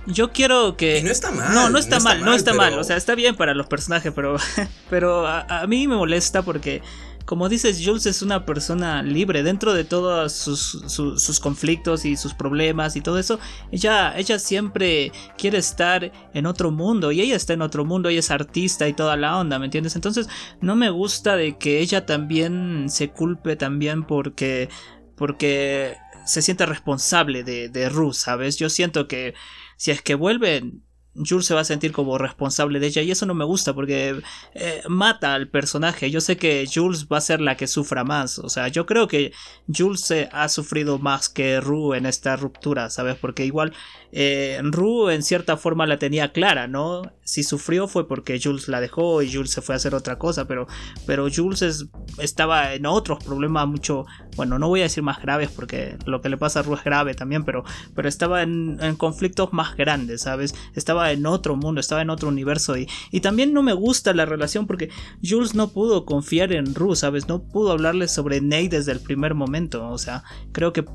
yo 0.07 0.31
quiero 0.31 0.77
que... 0.77 1.01
no 1.03 1.11
está 1.11 1.31
mal. 1.31 1.53
No, 1.53 1.69
no 1.69 1.77
está, 1.77 1.99
mal, 1.99 2.23
no 2.23 2.33
está 2.33 2.53
mal. 2.53 2.79
O 2.79 2.83
sea, 2.83 2.95
está 2.95 3.13
bien 3.13 3.35
para 3.35 3.53
los 3.53 3.67
personajes, 3.67 4.13
pero, 4.15 4.37
pero 4.89 5.27
a, 5.27 5.65
mí 5.67 5.85
me 5.87 5.95
molesta 5.95 6.43
porque, 6.43 6.81
como 7.25 7.49
dices, 7.49 7.81
Jules 7.83 8.05
es 8.05 8.21
una 8.21 8.45
persona 8.45 9.03
libre 9.03 9.43
dentro 9.43 9.73
de 9.73 9.83
todos 9.83 10.31
sus, 10.31 11.39
conflictos 11.41 12.05
y 12.05 12.15
sus 12.15 12.33
problemas 12.33 12.95
y 12.95 13.01
todo 13.01 13.19
eso. 13.19 13.37
Ella, 13.69 14.17
ella 14.17 14.39
siempre 14.39 15.11
quiere 15.37 15.57
estar 15.57 16.09
en 16.33 16.45
otro 16.45 16.71
mundo 16.71 17.11
y 17.11 17.19
ella 17.19 17.35
está 17.35 17.51
en 17.51 17.61
otro 17.61 17.83
mundo, 17.83 18.07
ella 18.07 18.19
es 18.19 18.31
artista 18.31 18.87
y 18.87 18.93
toda 18.93 19.17
la 19.17 19.37
onda, 19.37 19.59
¿me 19.59 19.65
entiendes? 19.65 19.97
Entonces, 19.97 20.29
no 20.61 20.77
me 20.77 20.89
gusta 20.89 21.35
de 21.35 21.57
que 21.57 21.79
ella 21.81 22.05
también 22.05 22.85
se 22.87 23.09
culpe 23.09 23.57
también 23.57 24.05
porque 24.05 24.69
porque 25.17 25.97
se 26.25 26.41
siente 26.41 26.65
responsable 26.65 27.43
de, 27.43 27.69
de 27.69 27.89
Ruth, 27.89 28.13
¿sabes? 28.13 28.57
Yo 28.57 28.69
siento 28.69 29.07
que 29.07 29.33
si 29.75 29.91
es 29.91 30.01
que 30.01 30.15
vuelven, 30.15 30.83
Jules 31.25 31.45
se 31.45 31.53
va 31.53 31.61
a 31.61 31.65
sentir 31.65 31.91
como 31.91 32.17
responsable 32.17 32.79
de 32.79 32.87
ella 32.87 33.01
y 33.01 33.11
eso 33.11 33.25
no 33.25 33.33
me 33.33 33.45
gusta 33.45 33.73
porque 33.73 34.21
eh, 34.53 34.83
mata 34.87 35.33
al 35.33 35.49
personaje. 35.49 36.11
Yo 36.11 36.21
sé 36.21 36.37
que 36.37 36.67
Jules 36.71 37.07
va 37.11 37.17
a 37.17 37.21
ser 37.21 37.41
la 37.41 37.57
que 37.57 37.67
sufra 37.67 38.03
más. 38.03 38.39
O 38.39 38.49
sea, 38.49 38.67
yo 38.67 38.85
creo 38.85 39.07
que 39.07 39.31
Jules 39.75 40.13
ha 40.31 40.49
sufrido 40.49 40.99
más 40.99 41.29
que 41.29 41.59
Rue 41.59 41.97
en 41.97 42.05
esta 42.05 42.35
ruptura, 42.35 42.89
¿sabes? 42.89 43.15
Porque 43.15 43.45
igual 43.45 43.73
eh, 44.11 44.59
Rue 44.63 45.13
en 45.13 45.23
cierta 45.23 45.57
forma 45.57 45.87
la 45.87 45.97
tenía 45.97 46.31
clara, 46.31 46.67
¿no? 46.67 47.01
Si 47.27 47.43
sufrió 47.43 47.89
fue 47.89 48.07
porque 48.07 48.39
Jules 48.41 48.69
la 48.69 48.79
dejó 48.79 49.21
y 49.21 49.29
Jules 49.29 49.51
se 49.51 49.61
fue 49.61 49.75
a 49.75 49.77
hacer 49.77 49.93
otra 49.93 50.17
cosa, 50.17 50.47
pero, 50.47 50.65
pero 51.05 51.27
Jules 51.29 51.87
estaba 52.19 52.73
en 52.73 52.85
otros 52.85 53.21
problemas 53.21 53.67
mucho, 53.67 54.05
bueno, 54.37 54.57
no 54.57 54.69
voy 54.69 54.79
a 54.79 54.83
decir 54.83 55.03
más 55.03 55.21
graves 55.21 55.49
porque 55.53 55.97
lo 56.05 56.21
que 56.21 56.29
le 56.29 56.37
pasa 56.37 56.61
a 56.61 56.63
Ru 56.63 56.75
es 56.75 56.85
grave 56.85 57.15
también, 57.15 57.43
pero, 57.43 57.65
pero 57.93 58.07
estaba 58.07 58.43
en, 58.43 58.77
conflictos 58.95 59.51
más 59.51 59.75
grandes, 59.75 60.21
¿sabes? 60.21 60.55
Estaba 60.73 61.11
en 61.11 61.25
otro 61.25 61.57
mundo, 61.57 61.81
estaba 61.81 62.01
en 62.01 62.11
otro 62.11 62.29
universo 62.29 62.77
y, 62.77 62.87
y 63.11 63.19
también 63.19 63.53
no 63.53 63.61
me 63.61 63.73
gusta 63.73 64.13
la 64.13 64.25
relación 64.25 64.65
porque 64.65 64.89
Jules 65.21 65.53
no 65.53 65.73
pudo 65.73 66.05
confiar 66.05 66.53
en 66.53 66.73
Ru, 66.73 66.95
¿sabes? 66.95 67.27
No 67.27 67.43
pudo 67.43 67.73
hablarle 67.73 68.07
sobre 68.07 68.39
Nate 68.39 68.69
desde 68.69 68.93
el 68.93 69.01
primer 69.01 69.33
momento, 69.33 69.89
o 69.89 69.97
sea, 69.97 70.23
creo 70.53 70.71
que 70.71 70.85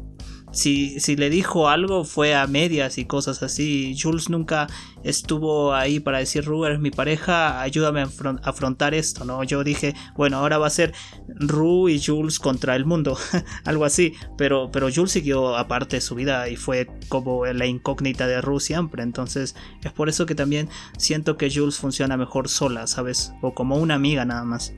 si, 0.52 1.00
si, 1.00 1.16
le 1.16 1.30
dijo 1.30 1.68
algo 1.68 2.04
fue 2.04 2.34
a 2.34 2.46
medias 2.46 2.98
y 2.98 3.04
cosas 3.04 3.42
así. 3.42 3.96
Jules 4.00 4.28
nunca 4.28 4.66
estuvo 5.02 5.74
ahí 5.74 6.00
para 6.00 6.18
decir, 6.18 6.44
Ru, 6.44 6.64
eres 6.64 6.80
mi 6.80 6.90
pareja, 6.90 7.60
ayúdame 7.60 8.02
a 8.02 8.10
afrontar 8.42 8.94
esto, 8.94 9.24
¿no? 9.24 9.42
Yo 9.44 9.64
dije, 9.64 9.94
bueno, 10.16 10.38
ahora 10.38 10.58
va 10.58 10.66
a 10.66 10.70
ser 10.70 10.92
Ru 11.26 11.88
y 11.88 12.00
Jules 12.02 12.38
contra 12.38 12.76
el 12.76 12.84
mundo, 12.84 13.16
algo 13.64 13.84
así. 13.84 14.14
Pero, 14.36 14.70
pero 14.70 14.88
Jules 14.94 15.12
siguió 15.12 15.56
aparte 15.56 15.96
de 15.96 16.00
su 16.00 16.14
vida 16.14 16.48
y 16.48 16.56
fue 16.56 16.88
como 17.08 17.46
la 17.46 17.66
incógnita 17.66 18.26
de 18.26 18.40
Ru 18.40 18.60
siempre. 18.60 19.02
Entonces 19.02 19.56
es 19.82 19.92
por 19.92 20.08
eso 20.08 20.26
que 20.26 20.34
también 20.34 20.68
siento 20.98 21.36
que 21.36 21.50
Jules 21.50 21.76
funciona 21.76 22.16
mejor 22.16 22.48
sola, 22.48 22.86
¿sabes? 22.86 23.32
O 23.40 23.54
como 23.54 23.76
una 23.76 23.94
amiga 23.94 24.24
nada 24.24 24.44
más. 24.44 24.72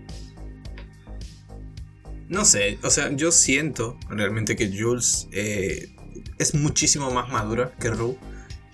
No 2.35 2.45
sé, 2.45 2.81
o 2.83 2.91
sea, 2.91 3.13
yo 3.13 3.31
siento 3.31 3.97
realmente 4.09 4.57
que 4.57 4.69
Jules 4.69 5.29
eh, 5.31 5.95
es 6.37 6.53
muchísimo 6.57 7.13
más 7.13 7.29
madura 7.31 7.73
que 7.79 7.91
Rue. 7.91 8.19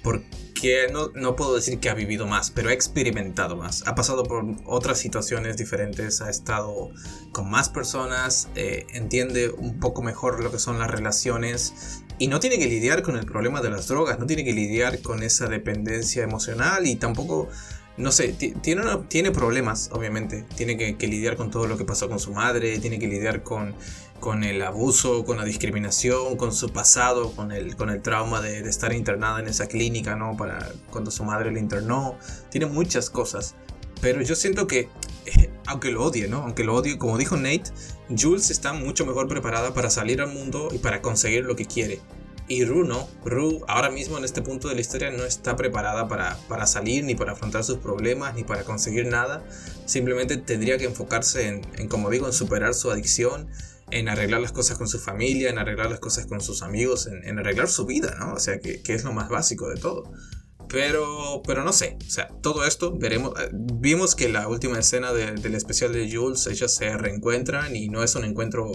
Porque 0.03 0.87
no, 0.91 1.11
no, 1.15 1.37
puedo 1.37 1.55
decir 1.55 1.79
que 1.79 1.91
ha 1.91 1.95
vivido 1.95 2.27
más, 2.27 2.51
pero 2.51 2.71
ha 2.71 2.73
experimentado 2.73 3.57
más. 3.57 3.87
Ha 3.87 3.95
pasado 3.95 4.23
por 4.25 4.47
otras 4.65 4.99
situaciones 4.99 5.59
diferentes, 5.59 6.23
ha 6.23 6.31
estado 6.31 6.89
con 7.33 7.51
más 7.51 7.69
personas, 7.69 8.49
eh, 8.55 8.87
entiende 8.95 9.51
un 9.51 9.79
poco 9.79 10.01
mejor 10.01 10.43
lo 10.43 10.51
que 10.51 10.59
son 10.59 10.79
las 10.79 10.91
relaciones 10.91 12.03
y 12.19 12.29
no 12.29 12.41
tiene 12.41 12.59
que 12.59 12.67
lidiar 12.67 13.03
con 13.03 13.19
el 13.19 13.27
problema 13.27 13.61
de 13.61 13.69
las 13.69 13.89
drogas, 13.89 14.19
no 14.19 14.25
tiene 14.25 14.43
que 14.43 14.55
lidiar 14.55 15.03
con 15.03 15.23
esa 15.23 15.49
dependencia 15.49 16.23
emocional 16.23 16.87
y 16.87 16.97
tampoco 16.97 17.51
no 18.01 18.13
sé, 18.13 18.35
tiene, 18.63 19.31
problemas, 19.31 19.91
obviamente. 19.93 20.45
Tiene 20.57 20.77
que, 20.77 21.07
lidiar 21.07 21.37
con 21.37 21.51
todo 21.51 21.67
lo 21.67 21.77
que 21.77 21.85
pasó 21.85 22.09
con 22.09 22.19
su 22.19 22.33
madre, 22.33 22.79
tiene 22.79 22.99
que 22.99 23.07
lidiar 23.07 23.43
con, 23.43 23.75
con 24.19 24.43
el 24.43 24.63
abuso, 24.63 25.25
con 25.25 25.37
la 25.37 25.45
discriminación, 25.45 26.37
con 26.37 26.53
su 26.53 26.71
pasado, 26.71 27.33
con 27.33 27.53
el, 27.53 27.77
con 27.77 27.91
el 27.91 28.01
trauma 28.01 28.41
de, 28.41 28.61
estar 28.61 28.93
internada 28.93 29.41
en 29.41 29.49
esa 29.49 29.67
clínica, 29.67 30.17
¿no? 30.17 30.37
Para 30.37 30.73
cuando 30.91 31.11
su 31.11 31.25
madre 31.25 31.53
le 31.53 31.61
internó. 31.61 32.17
Tiene 32.51 32.67
muchas 32.67 33.11
cosas. 33.11 33.55
Pero 34.01 34.23
yo 34.23 34.35
siento 34.35 34.67
que, 34.67 34.89
aunque 35.67 35.91
lo 35.91 36.05
odie, 36.05 36.27
¿no? 36.27 36.39
Aunque 36.39 36.65
lo 36.65 36.75
odie, 36.75 36.97
como 36.97 37.19
dijo 37.19 37.37
Nate, 37.37 37.71
Jules 38.19 38.51
está 38.51 38.73
mucho 38.73 39.05
mejor 39.05 39.29
preparada 39.29 39.75
para 39.75 39.91
salir 39.91 40.23
al 40.23 40.33
mundo 40.33 40.69
y 40.73 40.79
para 40.79 41.03
conseguir 41.03 41.45
lo 41.45 41.55
que 41.55 41.67
quiere. 41.67 42.01
Y 42.51 42.65
Ru 42.65 42.83
no. 42.83 43.09
Ahora 43.69 43.91
mismo 43.91 44.19
en 44.19 44.25
este 44.25 44.43
punto 44.43 44.67
de 44.69 44.75
la 44.75 44.81
historia 44.81 45.13
no 45.13 45.25
está 45.25 45.55
preparada 45.55 46.09
para, 46.09 46.37
para, 46.49 46.67
salir, 46.67 47.05
ni 47.05 47.15
para 47.15 47.31
afrontar 47.31 47.63
sus 47.63 47.79
problemas, 47.79 48.35
ni 48.35 48.43
para 48.43 48.65
conseguir 48.65 49.07
nada. 49.07 49.45
Simplemente 49.87 50.37
tendría 50.37 50.77
que 50.77 50.87
enfocarse 50.87 51.47
en, 51.47 51.87
como 51.87 52.11
digo, 52.11 52.27
en 52.27 52.33
superar 52.33 52.75
su 52.75 52.91
adicción, 52.91 53.49
en 53.93 54.09
arreglar 54.09 54.41
las 54.41 54.51
cosas 54.51 54.79
con 54.79 54.89
su 54.89 54.99
familia, 54.99 55.49
en 55.49 55.59
arreglar 55.59 55.91
las 55.91 56.01
cosas 56.01 56.27
con 56.27 56.41
sus 56.41 56.63
amigos, 56.63 57.07
en, 57.07 57.39
arreglar 57.39 57.69
su 57.69 57.87
vida, 57.87 58.17
¿no? 58.19 58.33
O 58.33 58.41
sea, 58.41 58.59
que, 58.59 58.83
que, 58.83 58.95
es 58.95 59.05
lo 59.05 59.13
más 59.13 59.29
básico 59.29 59.69
de 59.69 59.77
todo. 59.77 60.11
Pero, 60.69 61.43
pero 61.47 61.63
no 61.63 61.73
sé, 61.73 61.99
o 62.05 62.11
sea, 62.11 62.31
todo 62.43 62.65
esto 62.65 62.99
veremos. 62.99 63.33
Eh, 63.39 63.51
vimos 63.53 64.17
que 64.17 64.29
la 64.29 64.49
última 64.49 64.81
escena 64.81 65.13
del 65.13 65.55
especial 65.55 65.93
de 65.93 66.13
Jules, 66.13 66.49
ellas 66.49 66.75
se 66.75 66.97
reencuentran 66.97 67.77
y 67.77 67.89
no 67.89 68.03
es 68.03 68.17
un 68.17 68.25
encuentro 68.25 68.73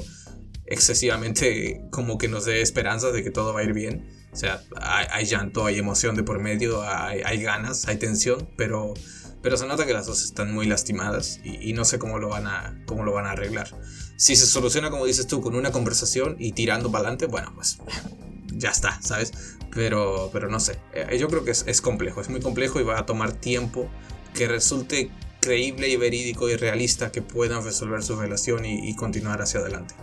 excesivamente 0.68 1.82
como 1.92 2.18
que 2.18 2.28
nos 2.28 2.46
dé 2.46 2.62
esperanzas 2.62 3.14
de 3.14 3.24
que 3.24 3.32
todo 3.32 3.54
va 3.54 3.62
a 3.62 3.64
ir 3.64 3.74
bien. 3.74 4.10
O 4.32 4.36
sea, 4.36 4.62
hay, 4.82 5.26
llanto, 5.26 5.66
hay 5.66 5.80
emoción 5.80 6.16
de 6.16 6.24
por 6.24 6.40
medio, 6.40 6.82
hay, 6.84 7.22
hay, 7.24 7.42
ganas, 7.42 7.88
hay 7.88 7.98
tensión, 7.98 8.50
pero, 8.58 8.94
pero 9.42 9.56
se 9.56 9.66
nota 9.66 9.86
que 9.86 9.94
las 9.94 10.08
dos 10.08 10.24
están 10.24 10.54
muy 10.54 10.66
lastimadas 10.66 11.40
y, 11.44 11.72
no 11.72 11.86
sé 11.86 12.00
cómo 12.00 12.20
lo, 12.20 12.30
van 12.30 12.48
a, 12.48 12.84
cómo 12.86 13.04
lo 13.04 13.14
van 13.14 13.28
a 13.28 13.32
arreglar. 13.32 13.70
Si 14.18 14.36
se 14.36 14.46
soluciona, 14.46 14.90
como 14.90 15.06
dices 15.06 15.28
tú, 15.28 15.40
con 15.42 15.56
una 15.56 15.72
conversación 15.72 16.36
y 16.38 16.52
tirando 16.52 16.92
para 16.92 17.04
adelante, 17.04 17.28
bueno, 17.28 17.54
pues 17.56 17.78
ya 18.54 18.72
está, 18.72 19.02
¿sabes? 19.02 19.32
Pero, 19.72 20.30
pero 20.34 20.50
no 20.50 20.60
sé, 20.60 20.80
eh, 20.94 21.18
yo 21.18 21.28
creo 21.28 21.46
que 21.46 21.52
es, 21.52 21.64
es 21.68 21.80
complejo, 21.80 22.20
es 22.20 22.30
muy 22.30 22.42
complejo 22.42 22.80
y 22.80 22.84
va 22.84 23.00
a 23.00 23.06
tomar 23.06 23.34
tiempo 23.34 23.90
que 24.34 24.48
resulte 24.50 25.12
creíble 25.40 25.88
y 25.88 25.96
verídico 25.96 26.50
y 26.50 26.58
realista 26.58 27.12
que 27.12 27.22
puedan 27.22 27.64
resolver 27.64 28.04
su 28.04 28.18
relación 28.18 28.66
y 28.66 28.94
continuar 28.96 29.42
hacia 29.42 29.62
adelante. 29.62 29.96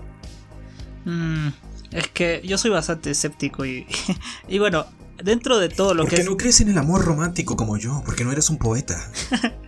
Mm, 1.05 1.49
es 1.93 2.09
que 2.09 2.43
yo 2.45 2.59
soy 2.59 2.71
bastante 2.71 3.11
escéptico 3.11 3.65
y, 3.67 3.87
y 4.49 4.59
bueno, 4.59 4.87
dentro 5.23 5.59
de 5.59 5.69
todo 5.69 5.95
lo 5.95 6.05
que... 6.05 6.17
Porque 6.17 6.25
no 6.25 6.37
crees 6.37 6.61
en 6.61 6.69
el 6.71 6.79
amor 6.79 7.05
romántico 7.05 7.57
como 7.57 7.77
yo, 7.77 8.03
porque 8.05 8.25
no 8.25 8.33
eres 8.33 8.51
un 8.51 8.59
poeta. 8.59 9.11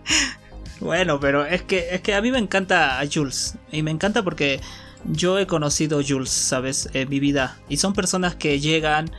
bueno, 0.79 1.19
pero 1.19 1.45
es 1.45 1.61
que, 1.63 1.87
es 1.91 2.01
que 2.01 2.13
a 2.13 2.21
mí 2.21 2.31
me 2.31 2.39
encanta 2.39 2.99
a 2.99 3.05
Jules. 3.11 3.55
Y 3.71 3.83
me 3.83 3.91
encanta 3.91 4.23
porque 4.23 4.59
yo 5.05 5.39
he 5.39 5.47
conocido 5.47 5.99
a 5.99 6.03
Jules, 6.03 6.29
¿sabes? 6.29 6.89
En 6.93 7.09
mi 7.09 7.19
vida. 7.19 7.57
Y 7.69 7.77
son 7.77 7.93
personas 7.93 8.35
que 8.35 8.59
llegan 8.59 9.11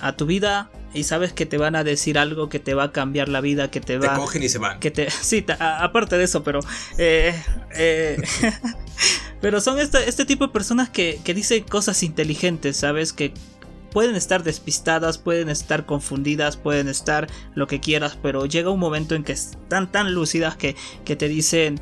a 0.00 0.16
tu 0.16 0.26
vida 0.26 0.70
y 0.94 1.04
sabes 1.04 1.32
que 1.32 1.46
te 1.46 1.58
van 1.58 1.74
a 1.74 1.84
decir 1.84 2.18
algo 2.18 2.48
que 2.48 2.58
te 2.58 2.74
va 2.74 2.84
a 2.84 2.92
cambiar 2.92 3.28
la 3.28 3.40
vida, 3.40 3.70
que 3.70 3.80
te 3.80 3.98
va... 3.98 4.14
Te 4.14 4.20
cogen 4.20 4.42
y 4.42 4.48
se 4.48 4.58
van. 4.58 4.78
Que 4.78 4.90
te, 4.90 5.10
sí, 5.22 5.44
aparte 5.58 6.18
de 6.18 6.24
eso, 6.24 6.42
pero... 6.42 6.60
Eh, 6.98 7.34
eh, 7.74 8.22
pero 9.42 9.60
son 9.60 9.78
este, 9.78 10.08
este, 10.08 10.24
tipo 10.24 10.46
de 10.46 10.52
personas 10.52 10.88
que, 10.88 11.20
que 11.22 11.34
dicen 11.34 11.64
cosas 11.64 12.02
inteligentes, 12.04 12.78
¿sabes? 12.78 13.12
Que 13.12 13.34
pueden 13.90 14.14
estar 14.14 14.44
despistadas, 14.44 15.18
pueden 15.18 15.50
estar 15.50 15.84
confundidas, 15.84 16.56
pueden 16.56 16.88
estar 16.88 17.28
lo 17.54 17.66
que 17.66 17.80
quieras, 17.80 18.16
pero 18.22 18.46
llega 18.46 18.70
un 18.70 18.80
momento 18.80 19.14
en 19.14 19.24
que 19.24 19.32
están 19.32 19.90
tan 19.90 20.14
lúcidas 20.14 20.56
que, 20.56 20.76
que 21.04 21.16
te 21.16 21.28
dicen 21.28 21.80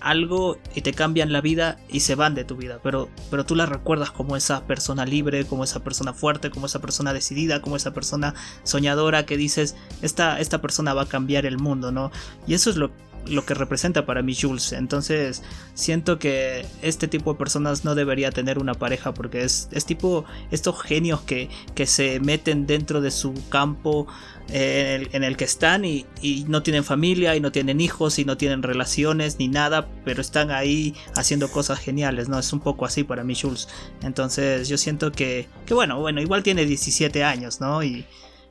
algo 0.00 0.58
y 0.74 0.80
te 0.80 0.92
cambian 0.92 1.32
la 1.32 1.40
vida 1.40 1.78
y 1.88 2.00
se 2.00 2.14
van 2.14 2.34
de 2.34 2.44
tu 2.44 2.56
vida, 2.56 2.80
pero, 2.82 3.08
pero 3.30 3.44
tú 3.44 3.54
la 3.54 3.66
recuerdas 3.66 4.10
como 4.10 4.36
esa 4.36 4.66
persona 4.66 5.04
libre, 5.04 5.44
como 5.44 5.62
esa 5.62 5.84
persona 5.84 6.12
fuerte, 6.12 6.50
como 6.50 6.66
esa 6.66 6.80
persona 6.80 7.12
decidida, 7.12 7.60
como 7.60 7.76
esa 7.76 7.92
persona 7.92 8.34
soñadora 8.64 9.26
que 9.26 9.36
dices, 9.36 9.76
esta, 10.02 10.40
esta 10.40 10.60
persona 10.60 10.94
va 10.94 11.02
a 11.02 11.06
cambiar 11.06 11.46
el 11.46 11.58
mundo, 11.58 11.92
¿no? 11.92 12.10
Y 12.46 12.54
eso 12.54 12.70
es 12.70 12.76
lo 12.76 12.90
lo 13.26 13.44
que 13.44 13.54
representa 13.54 14.06
para 14.06 14.22
mí 14.22 14.34
Jules. 14.34 14.72
Entonces 14.72 15.42
siento 15.74 16.18
que 16.18 16.66
este 16.82 17.08
tipo 17.08 17.32
de 17.32 17.38
personas 17.38 17.84
no 17.84 17.94
debería 17.94 18.30
tener 18.30 18.58
una 18.58 18.74
pareja 18.74 19.14
porque 19.14 19.42
es, 19.42 19.68
es 19.72 19.84
tipo 19.86 20.24
estos 20.50 20.80
genios 20.82 21.20
que, 21.22 21.48
que, 21.74 21.86
se 21.86 22.20
meten 22.20 22.66
dentro 22.66 23.00
de 23.00 23.10
su 23.10 23.34
campo 23.48 24.06
eh, 24.48 25.08
en, 25.12 25.24
el, 25.24 25.36
que 25.36 25.44
están 25.44 25.84
y, 25.84 26.06
y, 26.20 26.44
no 26.48 26.62
tienen 26.62 26.84
familia 26.84 27.36
y 27.36 27.40
no 27.40 27.52
tienen 27.52 27.80
hijos 27.80 28.18
y 28.18 28.24
no 28.24 28.36
tienen 28.36 28.62
relaciones 28.62 29.38
ni 29.38 29.48
nada, 29.48 29.88
pero 30.04 30.20
están 30.20 30.50
ahí 30.50 30.94
haciendo 31.16 31.50
cosas 31.50 31.78
geniales, 31.78 32.28
¿no? 32.28 32.38
Es 32.38 32.52
un 32.52 32.60
poco 32.60 32.84
así 32.84 33.04
para 33.04 33.24
mí 33.24 33.34
Jules. 33.34 33.68
Entonces 34.02 34.68
yo 34.68 34.78
siento 34.78 35.12
que, 35.12 35.48
que 35.66 35.74
bueno, 35.74 35.98
bueno, 36.00 36.20
igual 36.20 36.42
tiene 36.42 36.64
17 36.64 37.24
años, 37.24 37.60
¿no? 37.60 37.82
Y, 37.82 38.06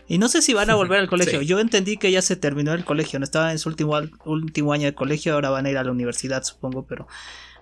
y 0.10 0.17
no 0.17 0.28
sé 0.28 0.41
si 0.41 0.56
van 0.56 0.72
a 0.72 0.76
volver 0.76 1.00
al 1.00 1.08
colegio. 1.08 1.43
Yo 1.43 1.60
entendí 1.60 1.98
que 1.98 2.12
ya 2.12 2.24
se 2.24 2.36
terminó 2.36 2.74
el 2.74 2.84
colegio. 2.84 3.19
No 3.19 3.26
estaba 3.26 3.52
en 3.52 3.60
su 3.60 3.69
último, 3.69 3.95
último 4.26 4.74
año 4.74 4.88
de 4.88 4.95
colegio. 4.95 5.36
Ahora 5.36 5.52
van 5.52 5.67
a 5.67 5.69
ir 5.69 5.78
a 5.78 5.84
la 5.84 5.91
universidad, 5.91 6.43
supongo. 6.43 6.88
Pero, 6.88 7.08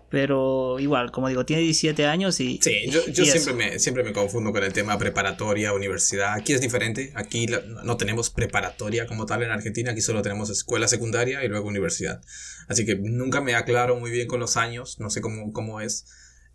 pero 0.10 0.80
igual, 0.80 1.12
como 1.12 1.28
digo, 1.28 1.46
tiene 1.46 1.64
17 1.64 2.06
años 2.06 2.40
y. 2.40 2.62
Sí, 2.64 2.90
yo, 2.90 3.02
siempre, 3.26 3.54
me, 3.54 3.80
siempre 3.80 4.02
me 4.06 4.14
confundo 4.14 4.54
con 4.54 4.64
el 4.64 4.72
tema 4.72 4.98
preparatoria, 4.98 5.74
universidad. 5.74 6.36
Aquí 6.36 6.54
es 6.54 6.62
diferente. 6.62 7.12
Aquí 7.16 7.48
no 7.84 7.98
tenemos 7.98 8.30
preparatoria 8.30 9.08
como 9.08 9.26
tal 9.26 9.44
en 9.44 9.52
Argentina. 9.52 9.92
Aquí 9.92 10.00
solo 10.00 10.22
tenemos 10.22 10.50
escuela 10.50 10.88
secundaria 10.88 11.44
y 11.44 11.50
luego 11.50 11.68
universidad. 11.68 12.22
Así 12.70 12.86
que 12.86 12.96
nunca 12.96 13.42
me 13.42 13.56
aclaro 13.56 13.98
muy 13.98 14.10
bien 14.10 14.30
con 14.30 14.40
los 14.40 14.56
años. 14.56 15.02
No 15.02 15.10
sé 15.10 15.20
cómo, 15.20 15.52
cómo 15.52 15.82
es. 15.82 16.06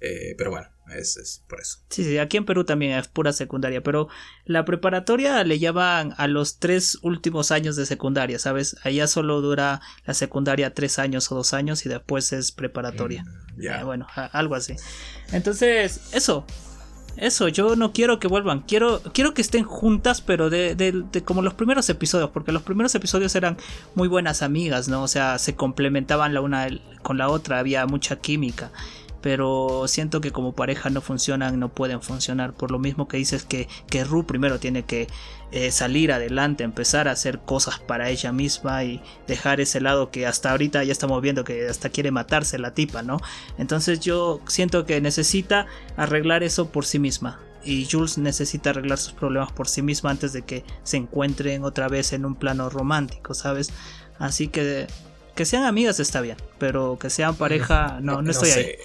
Eh, 0.00 0.35
pero 0.38 0.50
bueno, 0.50 0.68
es, 0.88 1.16
es, 1.16 1.42
por 1.48 1.60
eso. 1.60 1.78
Sí, 1.88 2.04
sí, 2.04 2.18
aquí 2.18 2.36
en 2.36 2.44
Perú 2.44 2.64
también 2.64 2.98
es 2.98 3.08
pura 3.08 3.32
secundaria, 3.32 3.82
pero 3.82 4.08
la 4.44 4.64
preparatoria 4.64 5.42
le 5.44 5.58
llaman 5.58 6.14
a 6.16 6.26
los 6.26 6.58
tres 6.58 6.98
últimos 7.02 7.50
años 7.50 7.76
de 7.76 7.86
secundaria, 7.86 8.38
¿sabes? 8.38 8.76
Allá 8.84 9.06
solo 9.06 9.40
dura 9.40 9.80
la 10.04 10.14
secundaria 10.14 10.74
tres 10.74 10.98
años 10.98 11.30
o 11.30 11.36
dos 11.36 11.54
años 11.54 11.86
y 11.86 11.88
después 11.88 12.32
es 12.32 12.52
preparatoria. 12.52 13.24
Mm, 13.24 13.62
ya. 13.62 13.80
Eh, 13.80 13.84
bueno, 13.84 14.06
algo 14.14 14.54
así. 14.54 14.74
Entonces, 15.32 16.00
eso. 16.12 16.44
Eso, 17.16 17.48
yo 17.48 17.76
no 17.76 17.92
quiero 17.92 18.18
que 18.18 18.26
vuelvan, 18.26 18.60
quiero, 18.60 19.02
quiero 19.12 19.34
que 19.34 19.42
estén 19.42 19.64
juntas, 19.64 20.22
pero 20.22 20.48
de, 20.48 20.74
de, 20.74 21.04
de, 21.12 21.22
como 21.22 21.42
los 21.42 21.52
primeros 21.52 21.90
episodios, 21.90 22.30
porque 22.30 22.52
los 22.52 22.62
primeros 22.62 22.94
episodios 22.94 23.34
eran 23.34 23.58
muy 23.94 24.08
buenas 24.08 24.40
amigas, 24.40 24.88
¿no? 24.88 25.02
O 25.02 25.08
sea, 25.08 25.38
se 25.38 25.54
complementaban 25.54 26.32
la 26.32 26.40
una 26.40 26.68
con 27.02 27.18
la 27.18 27.28
otra, 27.28 27.58
había 27.58 27.84
mucha 27.86 28.16
química. 28.16 28.72
Pero 29.22 29.85
siento 29.87 30.20
que 30.20 30.32
como 30.32 30.52
pareja 30.52 30.90
no 30.90 31.00
funcionan, 31.00 31.58
no 31.61 31.68
pueden 31.68 32.02
funcionar. 32.02 32.52
Por 32.52 32.70
lo 32.72 32.78
mismo 32.78 33.06
que 33.08 33.16
dices 33.16 33.44
que, 33.44 33.68
que 33.88 34.04
Ru 34.04 34.26
primero 34.26 34.58
tiene 34.58 34.82
que 34.82 35.06
eh, 35.52 35.70
salir 35.70 36.12
adelante, 36.12 36.64
empezar 36.64 37.08
a 37.08 37.12
hacer 37.12 37.38
cosas 37.38 37.78
para 37.78 38.11
ella 38.11 38.32
misma 38.32 38.82
y 38.85 39.00
dejar 39.28 39.61
ese 39.61 39.80
lado 39.80 40.11
que 40.11 40.26
hasta 40.26 40.50
ahorita 40.50 40.82
ya 40.82 40.92
estamos 40.92 41.22
viendo 41.22 41.44
que 41.44 41.68
hasta 41.68 41.88
quiere 41.88 42.11
matarse 42.11 42.58
la 42.58 42.74
tipa, 42.74 43.02
¿no? 43.02 43.18
Entonces 43.58 44.00
yo 44.00 44.40
siento 44.48 44.85
que 44.87 45.00
necesita 45.00 45.66
arreglar 45.96 46.42
eso 46.42 46.70
por 46.70 46.85
sí 46.85 46.98
misma. 46.98 47.40
Y 47.64 47.87
Jules 47.88 48.18
necesita 48.18 48.70
arreglar 48.70 48.98
sus 48.98 49.12
problemas 49.12 49.52
por 49.52 49.68
sí 49.68 49.82
misma 49.82 50.11
antes 50.11 50.32
de 50.32 50.42
que 50.42 50.64
se 50.82 50.96
encuentren 50.96 51.62
otra 51.62 51.87
vez 51.87 52.12
en 52.12 52.24
un 52.24 52.35
plano 52.35 52.68
romántico, 52.70 53.35
¿sabes? 53.35 53.70
Así 54.18 54.48
que 54.48 54.88
que 55.34 55.44
sean 55.44 55.64
amigas 55.64 56.00
está 56.00 56.20
bien, 56.20 56.36
pero 56.58 56.98
que 57.00 57.10
sean 57.10 57.36
pareja, 57.36 57.98
no, 58.00 58.22
no, 58.22 58.30
estoy 58.30 58.50
ahí. 58.50 58.76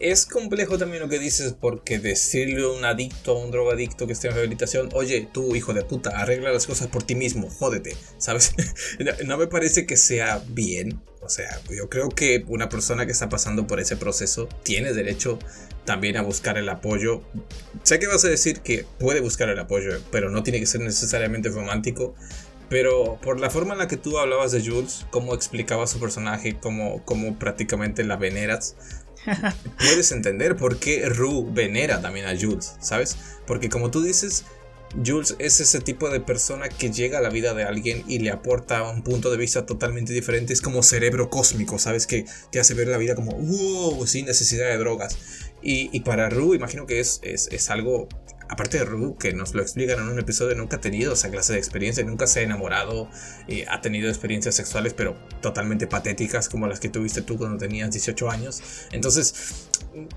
Es 0.00 0.26
complejo 0.26 0.76
también 0.76 1.02
lo 1.02 1.08
que 1.08 1.18
dices 1.18 1.54
porque 1.58 1.98
decirle 1.98 2.64
a 2.64 2.68
un 2.68 2.84
adicto, 2.84 3.32
a 3.32 3.44
un 3.44 3.50
drogadicto 3.50 4.06
que 4.06 4.12
esté 4.12 4.28
en 4.28 4.34
rehabilitación, 4.34 4.88
oye, 4.92 5.28
tú 5.32 5.54
hijo 5.54 5.72
de 5.72 5.82
puta, 5.82 6.10
arregla 6.10 6.52
las 6.52 6.66
cosas 6.66 6.88
por 6.88 7.04
ti 7.04 7.14
mismo, 7.14 7.48
jódete, 7.48 7.96
¿sabes? 8.18 8.54
no 9.24 9.38
me 9.38 9.46
parece 9.46 9.86
que 9.86 9.96
sea 9.96 10.42
bien. 10.48 11.00
O 11.22 11.28
sea, 11.30 11.58
yo 11.70 11.88
creo 11.88 12.10
que 12.10 12.44
una 12.48 12.68
persona 12.68 13.06
que 13.06 13.12
está 13.12 13.30
pasando 13.30 13.66
por 13.66 13.80
ese 13.80 13.96
proceso 13.96 14.46
tiene 14.62 14.92
derecho 14.92 15.38
también 15.84 16.16
a 16.16 16.22
buscar 16.22 16.58
el 16.58 16.68
apoyo. 16.68 17.22
Sé 17.82 17.98
que 17.98 18.06
vas 18.06 18.24
a 18.24 18.28
decir 18.28 18.60
que 18.60 18.84
puede 18.98 19.20
buscar 19.20 19.48
el 19.48 19.58
apoyo, 19.58 19.92
pero 20.10 20.30
no 20.30 20.42
tiene 20.42 20.60
que 20.60 20.66
ser 20.66 20.82
necesariamente 20.82 21.48
romántico. 21.48 22.14
Pero 22.74 23.20
por 23.22 23.38
la 23.38 23.50
forma 23.50 23.74
en 23.74 23.78
la 23.78 23.86
que 23.86 23.96
tú 23.96 24.18
hablabas 24.18 24.50
de 24.50 24.60
Jules, 24.60 25.06
cómo 25.10 25.32
explicaba 25.32 25.86
su 25.86 26.00
personaje, 26.00 26.56
cómo, 26.60 27.04
cómo 27.04 27.38
prácticamente 27.38 28.02
la 28.02 28.16
veneras, 28.16 28.74
puedes 29.78 30.10
entender 30.10 30.56
por 30.56 30.80
qué 30.80 31.08
Rue 31.08 31.46
venera 31.52 32.02
también 32.02 32.26
a 32.26 32.36
Jules, 32.36 32.74
¿sabes? 32.80 33.16
Porque 33.46 33.68
como 33.68 33.92
tú 33.92 34.02
dices, 34.02 34.46
Jules 35.06 35.36
es 35.38 35.60
ese 35.60 35.82
tipo 35.82 36.10
de 36.10 36.18
persona 36.18 36.68
que 36.68 36.90
llega 36.90 37.18
a 37.18 37.20
la 37.20 37.30
vida 37.30 37.54
de 37.54 37.62
alguien 37.62 38.02
y 38.08 38.18
le 38.18 38.32
aporta 38.32 38.82
un 38.90 39.04
punto 39.04 39.30
de 39.30 39.36
vista 39.36 39.66
totalmente 39.66 40.12
diferente. 40.12 40.52
Es 40.52 40.60
como 40.60 40.82
cerebro 40.82 41.30
cósmico, 41.30 41.78
¿sabes? 41.78 42.08
Que 42.08 42.24
te 42.50 42.58
hace 42.58 42.74
ver 42.74 42.88
la 42.88 42.98
vida 42.98 43.14
como, 43.14 43.34
wow, 43.34 44.04
sin 44.04 44.26
necesidad 44.26 44.66
de 44.66 44.78
drogas. 44.78 45.16
Y, 45.62 46.00
para 46.00 46.28
Rue, 46.28 46.56
imagino 46.56 46.86
que 46.86 46.98
es, 46.98 47.20
es, 47.22 47.48
es 47.52 47.70
algo 47.70 48.08
aparte 48.54 48.78
de 48.78 48.84
Ru, 48.84 49.16
que 49.18 49.32
nos 49.32 49.54
lo 49.54 49.62
explican 49.62 49.98
en 49.98 50.08
un 50.08 50.18
episodio, 50.18 50.54
nunca 50.54 50.76
ha 50.76 50.80
tenido 50.80 51.12
esa 51.12 51.30
clase 51.30 51.52
de 51.52 51.58
experiencia, 51.58 52.04
nunca 52.04 52.26
se 52.26 52.40
ha 52.40 52.42
enamorado, 52.42 53.08
eh, 53.48 53.66
ha 53.68 53.80
tenido 53.80 54.08
experiencias 54.08 54.54
sexuales, 54.54 54.94
pero 54.94 55.16
totalmente 55.40 55.86
patéticas 55.86 56.48
como 56.48 56.66
las 56.66 56.80
que 56.80 56.88
tuviste 56.88 57.22
tú 57.22 57.36
cuando 57.36 57.58
tenías 57.58 57.90
18 57.90 58.30
años. 58.30 58.62
Entonces, 58.92 59.68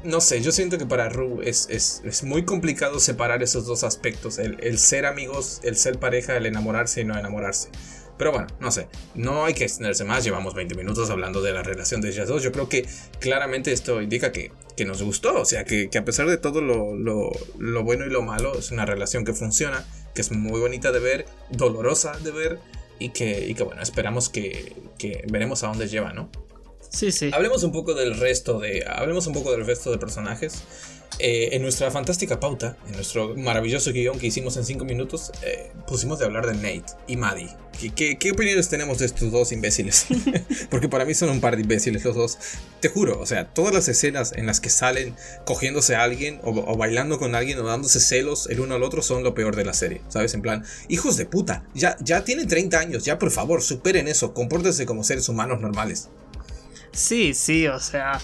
no 0.04 0.21
sé, 0.21 0.41
yo 0.41 0.52
siento 0.52 0.78
que 0.78 0.86
para 0.86 1.10
Ru 1.10 1.41
es, 1.41 1.67
es, 1.69 2.23
muy 2.23 2.45
complicado 2.45 3.00
separar 3.00 3.43
esos 3.43 3.65
dos 3.65 3.84
aspectos, 3.84 4.38
el 4.39 4.80
ser 4.80 5.06
amigos, 5.06 5.60
el 5.63 5.76
ser 5.76 6.00
pareja, 6.00 6.38
el 6.38 6.45
enamorarse 6.45 7.02
y 7.02 7.06
no 7.06 7.17
enamorarse. 7.17 7.69
Pero 8.17 8.32
bueno, 8.32 8.47
no 8.60 8.71
sé, 8.71 8.88
no 9.15 9.45
hay 9.45 9.53
que 9.53 9.63
extenderse 9.63 10.03
más, 10.03 10.23
llevamos 10.23 10.53
20 10.56 10.75
minutos 10.75 11.10
hablando 11.10 11.41
de 11.41 11.53
la 11.53 11.63
relación 11.63 12.01
de 12.01 12.10
ellas 12.10 12.27
dos. 12.27 12.41
Yo 12.41 12.51
creo 12.51 12.67
que 12.67 12.88
claramente 13.19 13.71
esto 13.71 14.01
indica 14.01 14.32
que, 14.32 14.51
que 14.75 14.86
nos 14.86 15.03
gustó, 15.03 15.41
o 15.41 15.45
sea, 15.45 15.65
que, 15.65 15.89
que 15.89 15.97
a 15.97 16.06
pesar 16.06 16.27
de 16.27 16.38
todo 16.38 16.62
lo, 16.62 16.95
lo, 16.95 17.30
lo, 17.58 17.84
bueno 17.84 18.06
y 18.06 18.10
lo 18.10 18.23
malo, 18.23 18.58
es 18.58 18.71
una 18.71 18.86
relación 18.86 19.23
que 19.23 19.34
funciona, 19.34 19.86
que 20.15 20.21
es 20.21 20.32
muy 20.32 20.60
bonita 20.60 20.91
de 20.91 20.99
ver, 20.99 21.25
dolorosa 21.51 22.17
de 22.17 22.32
ver 22.32 22.60
y 22.99 23.10
que, 23.10 23.45
y 23.47 23.53
que 23.53 23.63
bueno, 23.63 23.82
esperamos 23.82 24.30
que, 24.30 24.73
que 24.97 25.23
veremos 25.30 25.63
a 25.63 25.67
dónde 25.67 25.88
lleva, 25.88 26.13
¿no? 26.13 26.30
Sí, 26.89 27.12
sí. 27.12 27.30
Hablemos 27.34 27.63
un 27.63 27.71
poco 27.71 27.93
del 27.93 28.17
resto 28.17 28.60
de, 28.60 28.86
hablemos 28.88 29.27
un 29.27 29.34
poco 29.34 29.51
del 29.51 29.65
resto 29.65 29.91
de 29.91 29.97
personajes. 29.97 30.63
Eh, 31.19 31.56
en 31.56 31.63
nuestra 31.63 31.89
fantástica 31.89 32.39
pauta, 32.39 32.77
en 32.86 32.93
nuestro 32.93 33.36
maravilloso 33.36 33.91
guion 33.91 34.19
que 34.19 34.27
hicimos 34.27 34.56
en 34.58 34.65
5 34.65 34.86
minutos, 34.86 35.32
eh, 35.41 35.71
pusimos 35.88 36.19
de 36.19 36.25
hablar 36.25 36.45
de 36.45 36.53
Nate 36.53 36.93
y 37.08 37.17
Maddie. 37.17 37.49
¿Qué, 37.95 38.17
qué, 38.17 38.32
opiniones 38.32 38.69
tenemos 38.69 38.99
de 38.99 39.08
estos 39.08 39.32
dos 39.32 39.51
imbéciles? 39.51 40.06
Porque 40.69 40.89
para 40.89 41.06
mí 41.06 41.13
son 41.13 41.30
un 41.30 41.41
par 41.41 41.56
de 41.56 41.63
imbéciles 41.63 42.03
los 42.06 42.15
dos. 42.15 42.38
Te 42.82 42.89
juro, 42.89 43.19
o 43.19 43.25
sea, 43.25 43.51
todas 43.53 43.73
las 43.73 43.88
escenas 43.88 44.32
en 44.34 44.45
las 44.45 44.60
que 44.60 44.69
salen 44.69 45.15
cogiéndose 45.45 45.95
a 45.95 46.03
alguien 46.03 46.39
o, 46.43 46.77
bailando 46.77 47.17
con 47.17 47.34
alguien 47.34 47.60
o 47.60 47.63
dándose 47.63 47.99
celos 47.99 48.47
el 48.49 48.60
uno 48.60 48.75
al 48.75 48.84
otro 48.84 49.01
son 49.01 49.23
lo 49.23 49.34
peor 49.34 49.56
de 49.56 49.65
la 49.65 49.73
serie, 49.73 50.01
¿sabes? 50.10 50.34
En 50.34 50.41
plan, 50.41 50.65
hijos 50.88 51.17
de 51.17 51.25
puta, 51.25 51.63
ya, 51.73 51.97
ya 51.99 52.23
tienen 52.23 52.47
30 52.47 52.80
años, 52.80 53.06
ya 53.06 53.17
por 53.17 53.32
favor, 53.32 53.62
superen 53.63 54.08
eso, 54.08 54.34
compórtense 54.34 54.86
como 54.86 55.03
seres 55.03 55.30
humanos 55.30 55.62
normales. 55.62 56.10
Sí, 56.91 57.34
sí, 57.34 57.67
o 57.67 57.80
sea... 57.80 58.19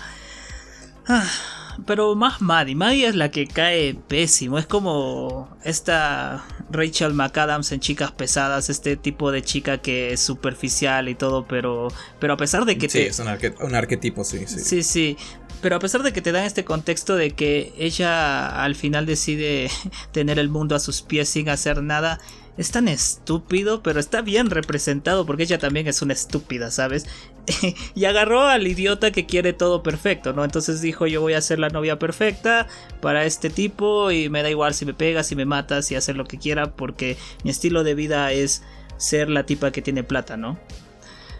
Pero 1.85 2.15
más 2.15 2.41
Maddie. 2.41 2.75
Maddie 2.75 3.07
es 3.07 3.15
la 3.15 3.29
que 3.29 3.47
cae 3.47 3.95
pésimo. 3.95 4.57
Es 4.57 4.65
como 4.65 5.55
esta 5.63 6.45
Rachel 6.71 7.13
McAdams 7.13 7.71
en 7.71 7.79
Chicas 7.79 8.11
Pesadas, 8.11 8.69
este 8.69 8.97
tipo 8.97 9.31
de 9.31 9.41
chica 9.41 9.77
que 9.79 10.13
es 10.13 10.19
superficial 10.19 11.09
y 11.09 11.15
todo, 11.15 11.47
pero, 11.47 11.87
pero 12.19 12.33
a 12.33 12.37
pesar 12.37 12.65
de 12.65 12.77
que 12.77 12.89
sí, 12.89 12.99
es 12.99 13.19
un, 13.19 13.27
arquetipo, 13.27 14.23
sí, 14.23 14.45
sí. 14.47 14.59
Sí, 14.59 14.83
sí. 14.83 15.17
Pero 15.61 15.77
a 15.77 15.79
pesar 15.79 16.03
de 16.03 16.11
que 16.11 16.21
te 16.21 16.31
dan 16.31 16.43
este 16.43 16.65
contexto 16.65 17.15
de 17.15 17.31
que 17.31 17.73
ella 17.77 18.63
al 18.63 18.75
final 18.75 19.05
decide 19.05 19.69
tener 20.11 20.39
el 20.39 20.49
mundo 20.49 20.75
a 20.75 20.79
sus 20.79 21.01
pies 21.01 21.29
sin 21.29 21.47
hacer 21.47 21.81
nada, 21.81 22.19
es 22.57 22.71
tan 22.71 22.87
estúpido, 22.87 23.81
pero 23.81 23.99
está 23.99 24.21
bien 24.21 24.49
representado 24.49 25.25
porque 25.25 25.43
ella 25.43 25.57
también 25.57 25.87
es 25.87 26.01
una 26.01 26.13
estúpida, 26.13 26.69
¿sabes? 26.69 27.05
y 27.95 28.05
agarró 28.05 28.41
al 28.41 28.65
idiota 28.67 29.11
que 29.11 29.25
quiere 29.25 29.53
todo 29.53 29.83
perfecto, 29.83 30.33
¿no? 30.33 30.43
Entonces 30.43 30.81
dijo, 30.81 31.07
yo 31.07 31.21
voy 31.21 31.33
a 31.33 31.41
ser 31.41 31.59
la 31.59 31.69
novia 31.69 31.99
perfecta 31.99 32.67
para 33.01 33.25
este 33.25 33.49
tipo 33.49 34.11
y 34.11 34.29
me 34.29 34.43
da 34.43 34.49
igual 34.49 34.73
si 34.73 34.85
me 34.85 34.93
pegas, 34.93 35.27
si 35.27 35.35
me 35.35 35.45
matas, 35.45 35.91
y 35.91 35.95
hacer 35.95 36.15
lo 36.15 36.25
que 36.25 36.37
quiera 36.37 36.71
porque 36.71 37.17
mi 37.43 37.51
estilo 37.51 37.83
de 37.83 37.95
vida 37.95 38.31
es 38.31 38.63
ser 38.97 39.29
la 39.29 39.45
tipa 39.45 39.71
que 39.71 39.81
tiene 39.81 40.03
plata, 40.03 40.37
¿no? 40.37 40.57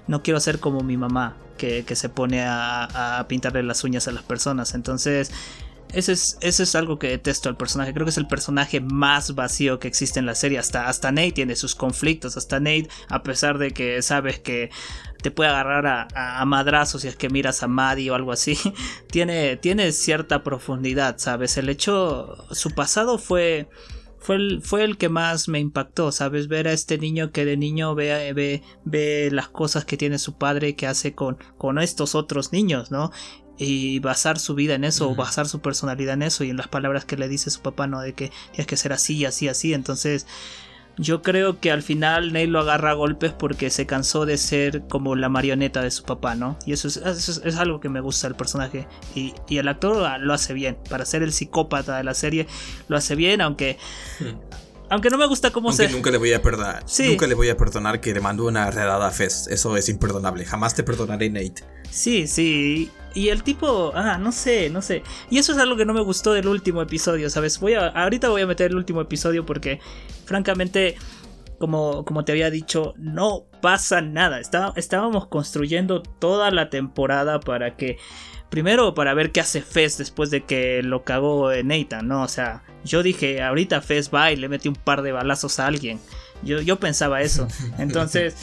No 0.07 0.21
quiero 0.21 0.39
ser 0.39 0.59
como 0.59 0.81
mi 0.81 0.97
mamá, 0.97 1.37
que, 1.57 1.85
se 1.95 2.09
pone 2.09 2.41
a, 2.43 3.19
a 3.19 3.27
pintarle 3.29 3.63
las 3.63 3.85
uñas 3.85 4.09
a 4.09 4.11
las 4.11 4.23
personas. 4.23 4.73
Entonces, 4.73 5.31
eso 5.93 6.11
es, 6.11 6.37
eso 6.41 6.63
es 6.63 6.75
algo 6.75 6.97
que 6.97 7.09
detesto 7.09 7.49
al 7.49 7.57
personaje. 7.57 7.93
Creo 7.93 8.05
que 8.05 8.11
es 8.11 8.17
el 8.17 8.27
personaje 8.27 8.81
más 8.81 9.35
vacío 9.35 9.79
que 9.79 9.87
existe 9.87 10.19
en 10.19 10.25
la 10.25 10.35
serie. 10.35 10.57
Hasta, 10.57 10.87
hasta 10.87 11.11
Nate 11.11 11.31
tiene 11.33 11.55
sus 11.55 11.75
conflictos. 11.75 12.35
Hasta 12.35 12.59
Nate, 12.59 12.89
a 13.09 13.21
pesar 13.21 13.59
de 13.59 13.71
que 13.71 14.01
sabes 14.01 14.39
que 14.39 14.71
te 15.21 15.31
puede 15.31 15.51
agarrar 15.51 15.87
a, 15.87 16.41
a, 16.41 16.45
madrazos 16.45 17.03
si 17.03 17.07
es 17.07 17.15
que 17.15 17.29
miras 17.29 17.63
a 17.63 17.67
Maddie 17.67 18.11
o 18.11 18.15
algo 18.15 18.31
así, 18.31 18.57
tiene, 19.09 19.55
tiene 19.55 19.91
cierta 19.91 20.43
profundidad, 20.43 21.17
¿sabes? 21.17 21.57
El 21.57 21.69
hecho, 21.69 22.45
su 22.51 22.71
pasado 22.71 23.17
fue... 23.17 23.69
Fue 24.19 24.37
el, 24.37 24.61
fue 24.61 24.85
el, 24.85 24.97
que 24.97 25.09
más 25.09 25.49
me 25.49 25.59
impactó, 25.59 26.13
¿sabes? 26.13 26.47
Ver 26.47 26.69
a 26.69 26.71
este 26.71 26.97
niño 26.97 27.33
que 27.33 27.43
de 27.43 27.57
niño 27.57 27.93
ve, 27.93 28.31
ve, 28.31 28.63
ve 28.85 29.27
las 29.33 29.49
cosas 29.49 29.83
que 29.83 29.97
tiene 29.97 30.17
su 30.17 30.37
padre 30.37 30.77
que 30.77 30.87
hace 30.87 31.13
con, 31.13 31.37
con 31.57 31.77
estos 31.77 32.15
otros 32.15 32.53
niños, 32.53 32.89
¿no? 32.89 33.11
Y 33.57 33.99
basar 33.99 34.39
su 34.39 34.55
vida 34.55 34.75
en 34.75 34.83
eso, 34.83 35.09
o 35.09 35.15
basar 35.15 35.47
su 35.47 35.61
personalidad 35.61 36.15
en 36.15 36.23
eso, 36.23 36.43
y 36.43 36.49
en 36.49 36.57
las 36.57 36.67
palabras 36.67 37.05
que 37.05 37.17
le 37.17 37.27
dice 37.27 37.49
su 37.49 37.61
papá, 37.61 37.87
¿no? 37.87 38.01
De 38.01 38.13
que 38.13 38.31
tienes 38.51 38.67
que 38.67 38.77
ser 38.77 38.93
así, 38.93 39.25
así, 39.25 39.47
así. 39.47 39.73
Entonces, 39.73 40.25
yo 40.97 41.21
creo 41.21 41.59
que 41.59 41.71
al 41.71 41.81
final 41.81 42.33
Neil 42.33 42.51
lo 42.51 42.59
agarra 42.59 42.91
a 42.91 42.93
golpes 42.93 43.31
porque 43.31 43.69
se 43.69 43.85
cansó 43.85 44.25
de 44.25 44.37
ser 44.37 44.83
como 44.87 45.15
la 45.15 45.27
marioneta 45.27 45.81
de 45.81 45.89
su 45.89 46.03
papá, 46.03 46.35
¿no? 46.35 46.57
Y 46.65 46.73
eso 46.73 46.87
es, 46.87 46.97
es, 46.97 47.55
algo 47.57 47.79
que 47.79 47.89
me 47.89 47.99
gusta 47.99 48.27
del 48.27 48.35
personaje. 48.35 48.87
Y, 49.15 49.33
y, 49.49 49.57
el 49.57 49.67
actor 49.67 50.19
lo 50.19 50.33
hace 50.33 50.53
bien. 50.53 50.77
Para 50.89 51.05
ser 51.05 51.23
el 51.23 51.33
psicópata 51.33 51.97
de 51.97 52.03
la 52.03 52.13
serie, 52.13 52.47
lo 52.87 52.97
hace 52.97 53.15
bien, 53.15 53.41
aunque. 53.41 53.77
Aunque 54.93 55.09
no 55.09 55.17
me 55.17 55.25
gusta 55.25 55.49
cómo 55.49 55.71
se. 55.71 55.89
Nunca 55.89 56.11
le 56.11 56.19
voy 56.19 56.33
a 56.33 56.41
perdonar. 56.43 56.85
Nunca 56.99 57.25
le 57.25 57.33
voy 57.33 57.49
a 57.49 57.57
perdonar 57.57 57.99
que 57.99 58.13
le 58.13 58.21
mandó 58.21 58.45
una 58.45 58.69
redada 58.69 59.07
a 59.07 59.09
Fez. 59.09 59.47
Eso 59.47 59.75
es 59.75 59.89
imperdonable. 59.89 60.45
Jamás 60.45 60.75
te 60.75 60.83
perdonaré, 60.83 61.31
Nate. 61.31 61.63
Sí, 61.89 62.27
sí. 62.27 62.91
Y 63.15 63.29
el 63.29 63.41
tipo, 63.41 63.91
ah, 63.95 64.19
no 64.19 64.31
sé, 64.31 64.69
no 64.69 64.83
sé. 64.83 65.01
Y 65.31 65.39
eso 65.39 65.51
es 65.51 65.57
algo 65.57 65.77
que 65.77 65.85
no 65.85 65.95
me 65.95 66.01
gustó 66.01 66.33
del 66.33 66.47
último 66.47 66.79
episodio, 66.79 67.31
¿sabes? 67.31 67.59
Voy 67.59 67.73
a, 67.73 67.87
ahorita 67.87 68.29
voy 68.29 68.43
a 68.43 68.45
meter 68.45 68.69
el 68.69 68.77
último 68.77 69.01
episodio 69.01 69.47
porque, 69.47 69.79
francamente, 70.25 70.95
como, 71.57 72.05
como 72.05 72.23
te 72.23 72.31
había 72.31 72.51
dicho, 72.51 72.93
no 72.97 73.45
pasa 73.63 73.99
nada. 74.01 74.41
estábamos 74.75 75.25
construyendo 75.25 76.03
toda 76.03 76.51
la 76.51 76.69
temporada 76.69 77.39
para 77.39 77.75
que 77.77 77.97
Primero 78.53 78.93
para 78.93 79.15
ver 79.15 79.31
qué 79.31 79.39
hace 79.39 79.63
Fez 79.63 79.97
después 79.97 80.29
de 80.29 80.43
que 80.43 80.83
lo 80.83 81.03
cagó 81.03 81.49
Nathan, 81.63 82.07
¿no? 82.07 82.21
O 82.21 82.27
sea, 82.27 82.61
yo 82.85 83.01
dije, 83.01 83.41
ahorita 83.41 83.81
Fez 83.81 84.11
va 84.13 84.31
y 84.31 84.35
le 84.35 84.47
mete 84.47 84.69
un 84.69 84.75
par 84.75 85.01
de 85.01 85.11
balazos 85.11 85.57
a 85.57 85.65
alguien. 85.65 85.99
Yo, 86.43 86.61
yo 86.61 86.79
pensaba 86.79 87.23
eso. 87.23 87.47
Entonces, 87.79 88.35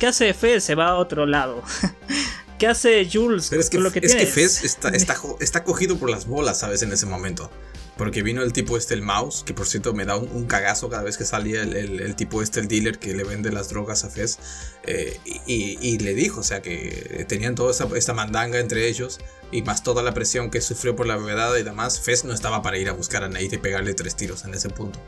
¿qué 0.00 0.08
hace 0.08 0.34
Fez? 0.34 0.64
Se 0.64 0.74
va 0.74 0.88
a 0.88 0.94
otro 0.96 1.26
lado. 1.26 1.62
¿Qué 2.58 2.66
hace 2.66 3.08
Jules? 3.08 3.46
Pero 3.50 3.62
es 3.62 3.70
que, 3.70 3.78
lo 3.78 3.92
que 3.92 4.00
es 4.00 4.16
que 4.16 4.26
Fez 4.26 4.64
está, 4.64 4.88
está, 4.88 5.16
está, 5.38 5.62
cogido 5.62 5.96
por 5.96 6.10
las 6.10 6.26
bolas, 6.26 6.58
¿sabes? 6.58 6.82
En 6.82 6.90
ese 6.90 7.06
momento. 7.06 7.48
Porque 7.96 8.22
vino 8.22 8.42
el 8.42 8.52
tipo 8.52 8.76
este, 8.76 8.94
el 8.94 9.02
mouse, 9.02 9.42
que 9.44 9.52
por 9.54 9.66
cierto 9.66 9.92
me 9.92 10.04
da 10.04 10.16
un, 10.16 10.46
cagazo 10.46 10.88
cada 10.88 11.02
vez 11.02 11.18
que 11.18 11.24
salía 11.24 11.62
el, 11.62 12.16
tipo 12.16 12.42
este, 12.42 12.60
el 12.60 12.68
dealer 12.68 12.98
que 12.98 13.14
le 13.14 13.22
vende 13.22 13.52
las 13.52 13.68
drogas 13.68 14.04
a 14.04 14.10
Fez. 14.10 14.38
Eh, 14.84 15.20
y, 15.46 15.98
le 15.98 16.14
dijo, 16.14 16.40
o 16.40 16.42
sea, 16.42 16.62
que 16.62 17.24
tenían 17.28 17.54
toda 17.54 17.72
esta, 17.96 18.14
mandanga 18.14 18.58
entre 18.58 18.88
ellos. 18.88 19.20
Y 19.50 19.62
más 19.62 19.82
toda 19.82 20.02
la 20.02 20.14
presión 20.14 20.50
que 20.50 20.62
sufrió 20.62 20.96
por 20.96 21.06
la 21.06 21.16
verdad 21.16 21.54
y 21.56 21.62
demás. 21.62 22.00
Fez 22.00 22.24
no 22.24 22.32
estaba 22.32 22.62
para 22.62 22.78
ir 22.78 22.88
a 22.88 22.92
buscar 22.92 23.22
a 23.24 23.28
Nate 23.28 23.56
y 23.56 23.58
pegarle 23.58 23.92
tres 23.92 24.16
tiros 24.16 24.44
en 24.44 24.54
ese 24.54 24.70
punto. 24.70 24.98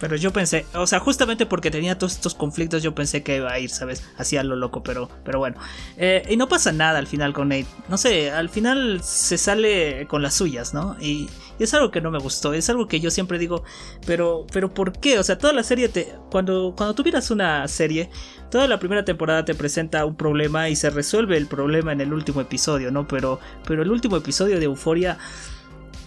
Pero 0.00 0.16
yo 0.16 0.32
pensé, 0.32 0.66
o 0.74 0.86
sea, 0.86 0.98
justamente 0.98 1.46
porque 1.46 1.70
tenía 1.70 1.96
todos 1.96 2.12
estos 2.12 2.34
conflictos, 2.34 2.82
yo 2.82 2.94
pensé 2.94 3.22
que 3.22 3.36
iba 3.36 3.52
a 3.52 3.58
ir, 3.58 3.70
¿sabes? 3.70 4.02
Hacía 4.18 4.42
lo 4.42 4.56
loco, 4.56 4.82
pero, 4.82 5.08
pero 5.24 5.38
bueno. 5.38 5.56
Eh, 5.96 6.26
y 6.28 6.36
no 6.36 6.48
pasa 6.48 6.72
nada 6.72 6.98
al 6.98 7.06
final 7.06 7.32
con 7.32 7.48
Nate. 7.48 7.66
No 7.88 7.96
sé, 7.96 8.30
al 8.30 8.48
final 8.48 9.00
se 9.02 9.38
sale 9.38 10.06
con 10.08 10.22
las 10.22 10.34
suyas, 10.34 10.74
¿no? 10.74 10.96
Y, 11.00 11.28
es 11.58 11.72
algo 11.72 11.92
que 11.92 12.00
no 12.00 12.10
me 12.10 12.18
gustó. 12.18 12.52
Es 12.52 12.68
algo 12.68 12.88
que 12.88 12.98
yo 12.98 13.12
siempre 13.12 13.38
digo, 13.38 13.62
pero, 14.06 14.46
pero 14.52 14.74
¿por 14.74 14.92
qué? 14.92 15.20
O 15.20 15.22
sea, 15.22 15.38
toda 15.38 15.52
la 15.52 15.62
serie 15.62 15.88
te. 15.88 16.12
Cuando, 16.30 16.74
cuando 16.76 16.94
tú 16.94 17.04
miras 17.04 17.30
una 17.30 17.66
serie, 17.68 18.10
toda 18.50 18.66
la 18.66 18.80
primera 18.80 19.04
temporada 19.04 19.44
te 19.44 19.54
presenta 19.54 20.04
un 20.04 20.16
problema 20.16 20.68
y 20.68 20.76
se 20.76 20.90
resuelve 20.90 21.36
el 21.36 21.46
problema 21.46 21.92
en 21.92 22.00
el 22.00 22.12
último 22.12 22.40
episodio, 22.40 22.90
¿no? 22.90 23.06
Pero, 23.06 23.38
pero 23.66 23.82
el 23.82 23.90
último 23.90 24.16
episodio 24.16 24.58
de 24.58 24.64
Euforia 24.64 25.18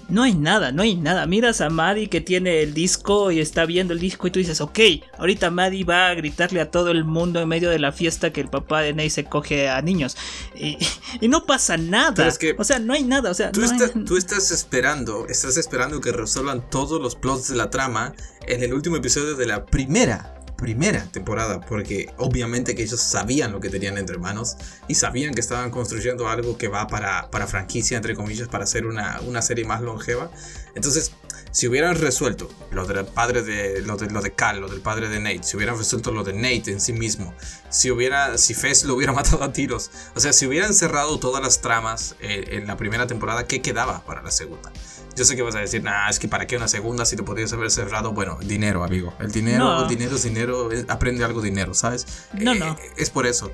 no 0.09 0.23
hay 0.23 0.33
nada, 0.33 0.71
no 0.71 0.83
hay 0.83 0.95
nada. 0.95 1.25
Miras 1.25 1.61
a 1.61 1.69
Maddie 1.69 2.07
que 2.07 2.21
tiene 2.21 2.61
el 2.61 2.73
disco 2.73 3.31
y 3.31 3.39
está 3.39 3.65
viendo 3.65 3.93
el 3.93 3.99
disco 3.99 4.27
y 4.27 4.31
tú 4.31 4.39
dices, 4.39 4.61
ok, 4.61 4.79
ahorita 5.17 5.51
Maddie 5.51 5.83
va 5.83 6.07
a 6.07 6.13
gritarle 6.15 6.61
a 6.61 6.71
todo 6.71 6.91
el 6.91 7.03
mundo 7.03 7.41
en 7.41 7.47
medio 7.47 7.69
de 7.69 7.79
la 7.79 7.91
fiesta 7.91 8.31
que 8.31 8.41
el 8.41 8.49
papá 8.49 8.81
de 8.81 8.93
Ney 8.93 9.09
se 9.09 9.25
coge 9.25 9.69
a 9.69 9.81
niños. 9.81 10.15
Y, 10.55 10.77
no 11.27 11.45
pasa 11.45 11.77
nada. 11.77 12.29
o 12.57 12.63
sea, 12.63 12.79
no 12.79 12.93
hay 12.93 13.03
nada. 13.03 13.31
O 13.31 13.33
sea, 13.33 13.51
tú, 13.51 13.61
tú 14.05 14.17
estás 14.17 14.51
esperando, 14.51 15.27
estás 15.27 15.57
esperando 15.57 15.99
que 15.99 16.11
resuelvan 16.11 16.69
todos 16.69 17.01
los 17.01 17.15
plots 17.15 17.49
de 17.49 17.55
la 17.55 17.69
trama 17.69 18.13
en 18.47 18.63
el 18.63 18.73
último 18.73 18.95
episodio 18.95 19.35
de 19.35 19.45
la 19.45 19.65
primera 19.65 20.36
primera 20.57 21.05
temporada, 21.11 21.61
porque 21.61 22.09
obviamente 22.17 22.75
que 22.75 22.83
ellos 22.83 22.99
sabían 22.99 23.51
lo 23.51 23.59
que 23.59 23.69
tenían 23.69 23.97
entre 23.97 24.17
manos 24.17 24.57
y 24.87 24.95
sabían 24.95 25.33
que 25.33 25.41
estaban 25.41 25.71
construyendo 25.71 26.27
algo 26.27 26.57
que 26.57 26.67
va 26.67 26.87
para, 26.87 27.29
para 27.29 27.47
franquicia, 27.47 27.95
entre 27.95 28.15
comillas, 28.15 28.47
para 28.47 28.63
hacer 28.63 28.85
una, 28.85 29.21
una 29.21 29.41
serie 29.41 29.65
más 29.65 29.81
longeva. 29.81 30.31
Entonces, 30.75 31.13
si 31.51 31.67
hubieran 31.67 31.95
resuelto 31.95 32.49
lo 32.71 32.85
del 32.85 33.05
padre 33.05 33.41
de 33.41 33.81
lo 33.81 33.97
de 33.97 34.09
lo 34.09 34.21
de 34.21 34.31
Cal, 34.33 34.67
del 34.69 34.81
padre 34.81 35.09
de 35.09 35.19
Nate, 35.19 35.43
si 35.43 35.57
hubieran 35.57 35.77
resuelto 35.77 36.11
lo 36.11 36.23
de 36.23 36.33
Nate 36.33 36.71
en 36.71 36.81
sí 36.81 36.93
mismo, 36.93 37.33
si 37.69 37.89
hubiera 37.89 38.37
si 38.37 38.53
Fez 38.53 38.83
lo 38.83 38.95
hubiera 38.95 39.13
matado 39.13 39.43
a 39.43 39.53
tiros, 39.53 39.91
o 40.15 40.19
sea, 40.19 40.33
si 40.33 40.45
hubieran 40.45 40.73
cerrado 40.73 41.19
todas 41.19 41.41
las 41.41 41.61
tramas 41.61 42.15
eh, 42.19 42.45
en 42.51 42.67
la 42.67 42.77
primera 42.77 43.07
temporada, 43.07 43.47
¿qué 43.47 43.61
quedaba 43.61 44.03
para 44.05 44.21
la 44.21 44.31
segunda? 44.31 44.71
Yo 45.17 45.25
sé 45.25 45.35
que 45.35 45.41
vas 45.41 45.55
a 45.55 45.59
decir, 45.59 45.81
nah, 45.81 46.07
es 46.09 46.19
que 46.19 46.27
para 46.27 46.45
qué 46.45 46.57
una 46.57 46.67
segunda 46.67 47.03
si 47.03 47.15
te 47.15 47.23
podrías 47.23 47.51
haber 47.51 47.71
cerrado. 47.71 48.11
Bueno, 48.11 48.37
dinero, 48.39 48.83
amigo. 48.83 49.15
El 49.19 49.31
dinero, 49.31 49.81
el 49.81 49.87
dinero 49.87 50.15
es 50.15 50.21
dinero. 50.21 50.69
aprende 50.89 51.23
algo 51.23 51.41
dinero, 51.41 51.73
¿sabes? 51.73 52.05
No, 52.33 52.53
no. 52.53 52.73
Eh, 52.73 52.91
es 52.97 53.09
por 53.09 53.25
eso. 53.25 53.51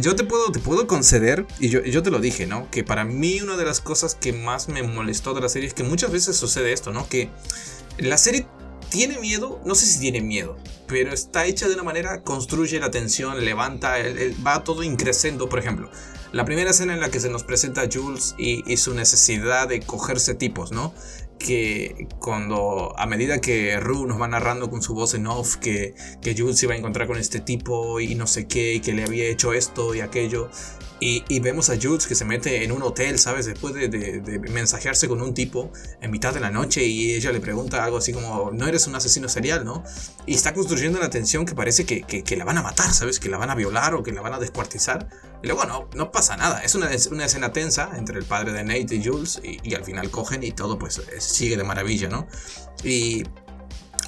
Yo 0.00 0.14
te 0.14 0.24
puedo, 0.24 0.52
te 0.52 0.58
puedo 0.58 0.86
conceder, 0.86 1.46
y 1.58 1.70
yo, 1.70 1.82
yo 1.82 2.02
te 2.02 2.10
lo 2.10 2.18
dije, 2.20 2.46
¿no? 2.46 2.70
Que 2.70 2.84
para 2.84 3.06
mí 3.06 3.40
una 3.40 3.56
de 3.56 3.64
las 3.64 3.80
cosas 3.80 4.14
que 4.14 4.34
más 4.34 4.68
me 4.68 4.82
molestó 4.82 5.32
de 5.32 5.40
la 5.40 5.48
serie 5.48 5.66
es 5.66 5.72
que 5.72 5.82
muchas 5.82 6.12
veces 6.12 6.36
sucede 6.36 6.74
esto, 6.74 6.92
¿no? 6.92 7.08
Que 7.08 7.30
la 7.96 8.18
serie 8.18 8.46
tiene 8.90 9.18
miedo, 9.18 9.62
no 9.64 9.74
sé 9.74 9.86
si 9.86 9.98
tiene 9.98 10.20
miedo, 10.20 10.58
pero 10.86 11.14
está 11.14 11.46
hecha 11.46 11.66
de 11.66 11.72
una 11.72 11.82
manera, 11.82 12.22
construye 12.22 12.78
la 12.78 12.90
tensión, 12.90 13.42
levanta, 13.42 13.94
va 14.46 14.62
todo 14.62 14.82
increciendo, 14.82 15.48
por 15.48 15.58
ejemplo. 15.58 15.90
La 16.32 16.46
primera 16.46 16.70
escena 16.70 16.94
en 16.94 17.00
la 17.00 17.10
que 17.10 17.20
se 17.20 17.28
nos 17.28 17.44
presenta 17.44 17.82
Jules 17.92 18.34
y, 18.38 18.76
su 18.78 18.94
necesidad 18.94 19.68
de 19.68 19.80
cogerse 19.80 20.34
tipos, 20.34 20.72
¿no? 20.72 20.94
Que 21.38 22.08
cuando 22.20 22.98
a 22.98 23.04
medida 23.04 23.38
que 23.42 23.78
Rue 23.78 24.06
nos 24.06 24.18
va 24.18 24.28
narrando 24.28 24.70
con 24.70 24.80
su 24.80 24.94
voz 24.94 25.12
en 25.12 25.26
off 25.26 25.56
que, 25.56 25.94
que 26.22 26.34
Jules 26.34 26.58
se 26.58 26.64
iba 26.64 26.74
a 26.74 26.78
encontrar 26.78 27.06
con 27.06 27.18
este 27.18 27.40
tipo 27.40 28.00
y 28.00 28.14
no 28.14 28.26
sé 28.26 28.46
qué, 28.46 28.72
y 28.72 28.80
que 28.80 28.94
le 28.94 29.04
había 29.04 29.26
hecho 29.26 29.52
esto 29.52 29.94
y 29.94 30.00
aquello, 30.00 30.48
y, 31.04 31.40
vemos 31.40 31.68
a 31.68 31.74
Jules 31.80 32.06
que 32.06 32.14
se 32.14 32.24
mete 32.24 32.62
en 32.62 32.70
un 32.70 32.80
hotel, 32.82 33.18
¿sabes? 33.18 33.46
Después 33.46 33.74
de, 33.74 34.40
mensajearse 34.50 35.08
con 35.08 35.20
un 35.20 35.34
tipo 35.34 35.72
en 36.00 36.12
mitad 36.12 36.32
de 36.32 36.38
la 36.38 36.50
noche 36.50 36.84
y 36.84 37.14
ella 37.14 37.32
le 37.32 37.40
pregunta 37.40 37.84
algo 37.84 37.96
así 37.96 38.12
como, 38.12 38.52
no 38.52 38.68
eres 38.68 38.86
un 38.86 38.94
asesino 38.94 39.28
serial, 39.28 39.64
¿no? 39.64 39.82
Y 40.26 40.34
está 40.34 40.54
construyendo 40.54 40.98
una 40.98 41.10
tensión 41.10 41.44
que 41.44 41.56
parece 41.56 41.84
que, 41.84 42.02
que, 42.02 42.36
la 42.36 42.44
van 42.44 42.58
a 42.58 42.62
matar, 42.62 42.92
¿sabes? 42.92 43.18
Que 43.18 43.28
la 43.28 43.36
van 43.36 43.50
a 43.50 43.56
violar 43.56 43.94
o 43.94 44.04
que 44.04 44.12
la 44.12 44.20
van 44.20 44.34
a 44.34 44.38
descuartizar. 44.38 45.08
Y 45.42 45.48
luego 45.48 45.64
no, 45.64 45.88
no 45.96 46.12
pasa 46.12 46.36
nada. 46.36 46.62
Es 46.62 46.76
una, 46.76 46.88
una 47.10 47.24
escena 47.24 47.52
tensa 47.52 47.90
entre 47.96 48.20
el 48.20 48.24
padre 48.24 48.52
de 48.52 48.62
Nate 48.62 48.94
y 48.94 49.04
Jules 49.04 49.40
y, 49.42 49.58
y 49.68 49.74
al 49.74 49.84
final 49.84 50.08
cogen 50.08 50.44
y 50.44 50.52
todo 50.52 50.78
pues 50.78 51.02
sigue 51.18 51.56
de 51.56 51.64
maravilla, 51.64 52.08
¿no? 52.08 52.28
Y 52.84 53.24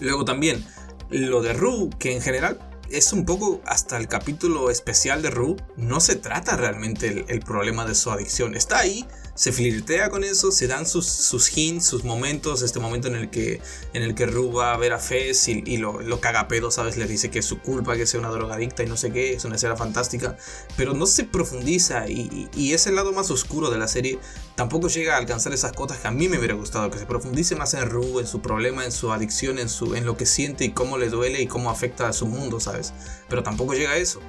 luego 0.01 0.25
también 0.25 0.65
lo 1.11 1.43
de 1.43 1.55
Rue, 1.55 1.91
que 1.99 2.15
en 2.15 2.23
general 2.23 2.61
es 2.91 3.13
un 3.13 3.25
poco 3.25 3.61
hasta 3.67 3.97
el 3.97 4.09
capítulo 4.09 4.71
especial 4.71 5.23
de 5.23 5.31
Rue, 5.31 5.57
no 5.77 6.01
se 6.01 6.17
trata 6.17 6.57
realmente 6.57 7.25
el, 7.29 7.41
problema 7.41 7.85
de 7.85 7.95
su 7.95 8.11
adicción. 8.11 8.55
Está 8.55 8.79
ahí, 8.79 9.07
se 9.35 9.53
flirtea 9.53 10.11
con 10.11 10.23
eso, 10.23 10.53
se 10.53 10.69
dan 10.69 10.87
sus, 10.87 11.07
sus 11.07 11.57
hints, 11.57 11.87
sus 11.87 12.05
momentos, 12.05 12.63
este 12.63 12.79
momento 12.79 13.09
en 13.09 13.17
el 13.17 13.31
que, 13.31 13.61
en 13.93 14.03
el 14.03 14.15
que 14.15 14.27
Rue 14.27 14.53
va 14.53 14.73
a 14.73 14.77
ver 14.77 14.93
a 14.93 14.99
Fez 14.99 15.49
y, 15.49 15.77
lo, 15.77 16.01
lo, 16.01 16.21
caga 16.21 16.47
pedo, 16.47 16.71
¿sabes? 16.71 16.97
Le 16.97 17.07
dice 17.07 17.31
que 17.31 17.41
es 17.41 17.45
su 17.45 17.61
culpa, 17.61 17.97
que 17.97 18.07
sea 18.07 18.21
una 18.21 18.29
drogadicta 18.31 18.85
y 18.85 18.87
no 18.87 18.97
sé 18.97 19.11
qué, 19.13 19.35
es 19.35 19.45
una 19.45 19.57
escena 19.57 19.77
fantástica, 19.77 20.37
pero 20.77 20.95
no 20.95 21.07
se 21.07 21.25
profundiza 21.25 22.09
y, 22.09 22.49
y, 22.55 22.73
es 22.75 22.87
el 22.87 22.95
lado 22.95 23.13
más 23.13 23.31
oscuro 23.31 23.71
de 23.71 23.79
la 23.79 23.89
serie. 23.89 24.19
Tampoco 24.55 24.89
llega 24.89 25.15
a 25.15 25.19
alcanzar 25.19 25.53
esas 25.53 25.73
cotas 25.73 25.99
que 25.99 26.07
a 26.07 26.13
mí 26.13 26.29
me 26.29 26.39
hubiera 26.39 26.55
gustado, 26.55 26.91
que 26.91 26.99
se 26.99 27.07
profundice 27.07 27.57
más 27.57 27.75
en 27.75 27.91
Rue, 27.91 28.21
en 28.21 28.27
su 28.29 28.41
problema, 28.41 28.85
en 28.85 28.93
su 28.93 29.13
adicción, 29.13 29.59
en, 29.59 29.69
su, 29.69 29.97
en 29.97 30.07
lo 30.07 30.17
que 30.17 30.27
siente 30.27 30.65
y 30.65 30.71
cómo 30.71 30.97
le 30.97 31.09
duele 31.09 31.43
y 31.43 31.49
cómo 31.49 31.71
afecta 31.71 32.09
a 32.09 32.13
su 32.13 32.27
mundo, 32.27 32.61
¿sabes? 32.61 32.93
Pero 33.29 33.43
tampoco 33.43 33.75
llega 33.75 33.91
a 33.91 33.97
eso. 33.97 34.21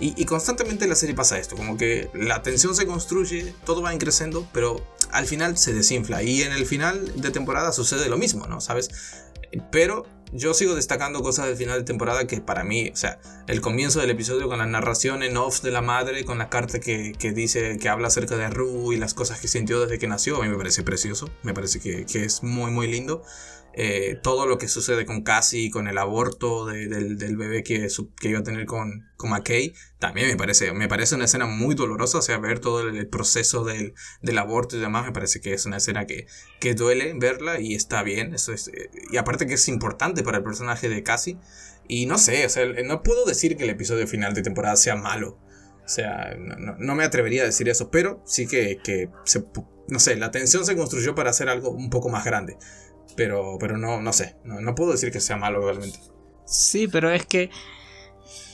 Y, 0.00 0.24
constantemente 0.24 0.84
en 0.84 0.90
la 0.90 0.96
serie 0.96 1.14
pasa 1.14 1.38
esto, 1.38 1.54
como 1.54 1.76
que 1.76 2.10
la 2.14 2.42
tensión 2.42 2.74
se 2.74 2.84
construye, 2.84 3.54
todo 3.64 3.80
va 3.80 3.96
creciendo, 3.96 4.46
pero 4.52 4.84
al 5.12 5.26
final 5.26 5.56
se 5.56 5.72
desinfla. 5.72 6.22
Y 6.22 6.42
en 6.42 6.52
el 6.52 6.66
final 6.66 7.20
de 7.20 7.30
temporada 7.30 7.72
sucede 7.72 8.08
lo 8.08 8.18
mismo, 8.18 8.48
¿no? 8.48 8.60
¿Sabes? 8.60 8.90
Pero 9.70 10.04
yo 10.32 10.52
sigo 10.52 10.74
destacando 10.74 11.22
cosas 11.22 11.46
del 11.46 11.56
final 11.56 11.78
de 11.78 11.84
temporada 11.84 12.26
que 12.26 12.40
para 12.40 12.64
mí, 12.64 12.90
o 12.92 12.96
sea, 12.96 13.20
el 13.46 13.60
comienzo 13.60 14.00
del 14.00 14.10
episodio 14.10 14.48
con 14.48 14.58
la 14.58 14.66
narración 14.66 15.22
en 15.22 15.36
off 15.36 15.62
de 15.62 15.70
la 15.70 15.80
madre, 15.80 16.24
con 16.24 16.38
la 16.38 16.48
carta 16.48 16.80
que, 16.80 17.12
que 17.12 17.30
dice, 17.30 17.78
que 17.78 17.88
habla 17.88 18.08
acerca 18.08 18.36
de 18.36 18.50
Rue 18.50 18.96
y 18.96 18.98
las 18.98 19.14
cosas 19.14 19.40
que 19.40 19.46
sintió 19.46 19.80
desde 19.80 20.00
que 20.00 20.08
nació, 20.08 20.38
a 20.38 20.42
mí 20.42 20.48
me 20.48 20.56
parece 20.56 20.82
precioso, 20.82 21.30
me 21.44 21.54
parece 21.54 21.78
que, 21.78 22.04
que 22.04 22.24
es 22.24 22.42
muy, 22.42 22.72
muy 22.72 22.88
lindo. 22.88 23.22
Eh, 23.76 24.20
todo 24.22 24.46
lo 24.46 24.56
que 24.56 24.68
sucede 24.68 25.04
con 25.04 25.22
Cassie, 25.22 25.70
con 25.70 25.88
el 25.88 25.98
aborto 25.98 26.64
del, 26.66 27.36
bebé 27.36 27.64
que, 27.64 27.88
que, 28.20 28.28
iba 28.28 28.38
a 28.38 28.42
tener 28.44 28.66
con, 28.66 29.08
con 29.16 29.30
McKay, 29.30 29.74
también 29.98 30.28
me 30.28 30.36
parece, 30.36 30.72
me 30.72 30.86
parece 30.86 31.16
una 31.16 31.24
escena 31.24 31.46
muy 31.46 31.74
dolorosa, 31.74 32.18
o 32.18 32.22
sea, 32.22 32.38
ver 32.38 32.60
todo 32.60 32.88
el, 32.88 33.08
proceso 33.08 33.64
del, 33.64 33.94
aborto 34.38 34.76
y 34.76 34.80
demás, 34.80 35.06
me 35.06 35.12
parece 35.12 35.40
que 35.40 35.52
es 35.54 35.66
una 35.66 35.78
escena 35.78 36.06
que, 36.06 36.26
que 36.60 36.74
duele 36.74 37.14
verla 37.16 37.58
y 37.58 37.74
está 37.74 38.04
bien, 38.04 38.32
eso 38.32 38.52
es, 38.52 38.68
eh, 38.68 38.90
y 39.10 39.16
aparte 39.16 39.46
que 39.46 39.54
es 39.54 39.66
importante 39.66 40.22
para 40.22 40.38
el 40.38 40.44
personaje 40.44 40.88
de 40.88 41.02
Cassie, 41.02 41.38
y 41.88 42.06
no 42.06 42.16
sé, 42.16 42.46
no 42.84 43.02
puedo 43.02 43.24
decir 43.24 43.56
que 43.56 43.64
el 43.64 43.70
episodio 43.70 44.06
final 44.06 44.34
de 44.34 44.42
temporada 44.42 44.76
sea 44.76 44.94
malo, 44.94 45.40
o 45.84 45.88
sea, 45.88 46.34
no, 46.38 46.94
me 46.94 47.04
atrevería 47.04 47.42
a 47.42 47.46
decir 47.46 47.68
eso, 47.68 47.90
pero 47.90 48.22
sí 48.24 48.46
que, 48.46 48.78
que 48.82 49.10
no 49.88 49.98
sé, 49.98 50.16
la 50.16 50.30
tensión 50.30 50.64
se 50.64 50.76
construyó 50.76 51.14
para 51.14 51.30
hacer 51.30 51.48
algo 51.48 51.70
un 51.70 51.90
poco 51.90 52.08
más 52.08 52.24
grande. 52.24 52.56
Pero, 53.16 53.56
pero 53.60 53.78
no, 53.78 54.00
no 54.00 54.12
sé, 54.12 54.36
no, 54.44 54.74
puedo 54.74 54.92
decir 54.92 55.10
que 55.12 55.20
sea 55.20 55.36
malo 55.36 55.60
realmente. 55.60 55.98
Sí, 56.44 56.88
pero 56.88 57.10
es 57.10 57.24
que. 57.26 57.50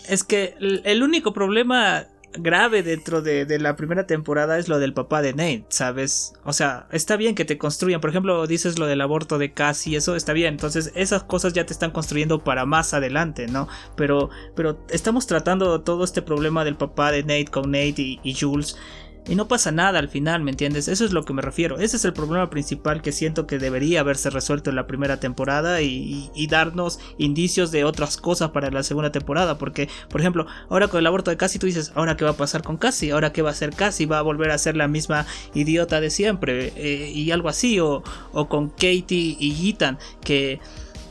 Es 0.08 0.24
que 0.24 0.54
el 0.58 1.02
único 1.02 1.32
problema 1.32 2.08
grave 2.32 2.82
dentro 2.82 3.22
de, 3.22 3.58
la 3.58 3.76
primera 3.76 4.06
temporada 4.06 4.58
es 4.58 4.68
lo 4.68 4.78
del 4.78 4.92
papá 4.92 5.22
de 5.22 5.32
Nate, 5.32 5.66
¿sabes? 5.68 6.34
O 6.44 6.52
sea, 6.52 6.86
está 6.92 7.16
bien 7.16 7.34
que 7.34 7.44
te 7.44 7.58
construyan, 7.58 8.00
por 8.00 8.10
ejemplo, 8.10 8.46
dices 8.46 8.78
lo 8.78 8.86
del 8.86 9.00
aborto 9.00 9.38
de 9.38 9.52
Cassie, 9.52 9.96
eso 9.96 10.16
está 10.16 10.32
bien, 10.32 10.54
entonces 10.54 10.92
esas 10.94 11.24
cosas 11.24 11.52
ya 11.52 11.66
te 11.66 11.72
están 11.72 11.90
construyendo 11.90 12.42
para 12.42 12.66
más 12.66 12.94
adelante, 12.94 13.46
¿no? 13.48 13.68
Pero, 13.96 14.30
pero 14.54 14.84
estamos 14.90 15.26
tratando 15.26 15.82
todo 15.82 16.04
este 16.04 16.22
problema 16.22 16.64
del 16.64 16.76
papá 16.76 17.10
de 17.10 17.22
Nate 17.22 17.46
con 17.46 17.70
Nate 17.72 18.20
y 18.22 18.36
Jules 18.38 18.76
y 19.28 19.34
no 19.34 19.48
pasa 19.48 19.70
nada 19.70 19.98
al 19.98 20.08
final, 20.08 20.42
¿me 20.42 20.50
entiendes? 20.50 20.88
Eso 20.88 21.04
es 21.04 21.12
lo 21.12 21.24
que 21.24 21.32
me 21.32 21.42
refiero. 21.42 21.78
Ese 21.78 21.96
es 21.96 22.04
el 22.04 22.12
problema 22.12 22.50
principal 22.50 23.02
que 23.02 23.12
siento 23.12 23.46
que 23.46 23.58
debería 23.58 24.00
haberse 24.00 24.30
resuelto 24.30 24.70
en 24.70 24.76
la 24.76 24.86
primera 24.86 25.20
temporada 25.20 25.82
y, 25.82 26.30
darnos 26.50 26.98
indicios 27.16 27.70
de 27.70 27.84
otras 27.84 28.16
cosas 28.16 28.50
para 28.50 28.70
la 28.70 28.82
segunda 28.82 29.12
temporada. 29.12 29.56
Porque, 29.56 29.88
por 30.08 30.20
ejemplo, 30.20 30.46
ahora 30.68 30.88
con 30.88 30.98
el 30.98 31.06
aborto 31.06 31.30
de 31.30 31.36
Cassie 31.36 31.60
tú 31.60 31.66
dices, 31.66 31.92
¿ahora 31.94 32.16
qué 32.16 32.24
va 32.24 32.32
a 32.32 32.36
pasar 32.36 32.62
con 32.62 32.76
Cassie? 32.76 33.12
¿Ahora 33.12 33.32
qué 33.32 33.42
va 33.42 33.50
a 33.50 33.52
hacer 33.52 33.70
Cassie? 33.70 34.06
¿Va 34.06 34.18
a 34.18 34.22
volver 34.22 34.50
a 34.50 34.58
ser 34.58 34.76
la 34.76 34.88
misma 34.88 35.26
idiota 35.54 36.00
de 36.00 36.10
siempre? 36.10 36.72
Eh, 36.74 37.12
y 37.14 37.30
algo 37.30 37.48
así. 37.48 37.78
O, 37.78 38.02
o 38.32 38.48
con 38.48 38.70
Katie 38.70 39.36
y 39.38 39.70
Ethan, 39.70 39.98
que 40.24 40.58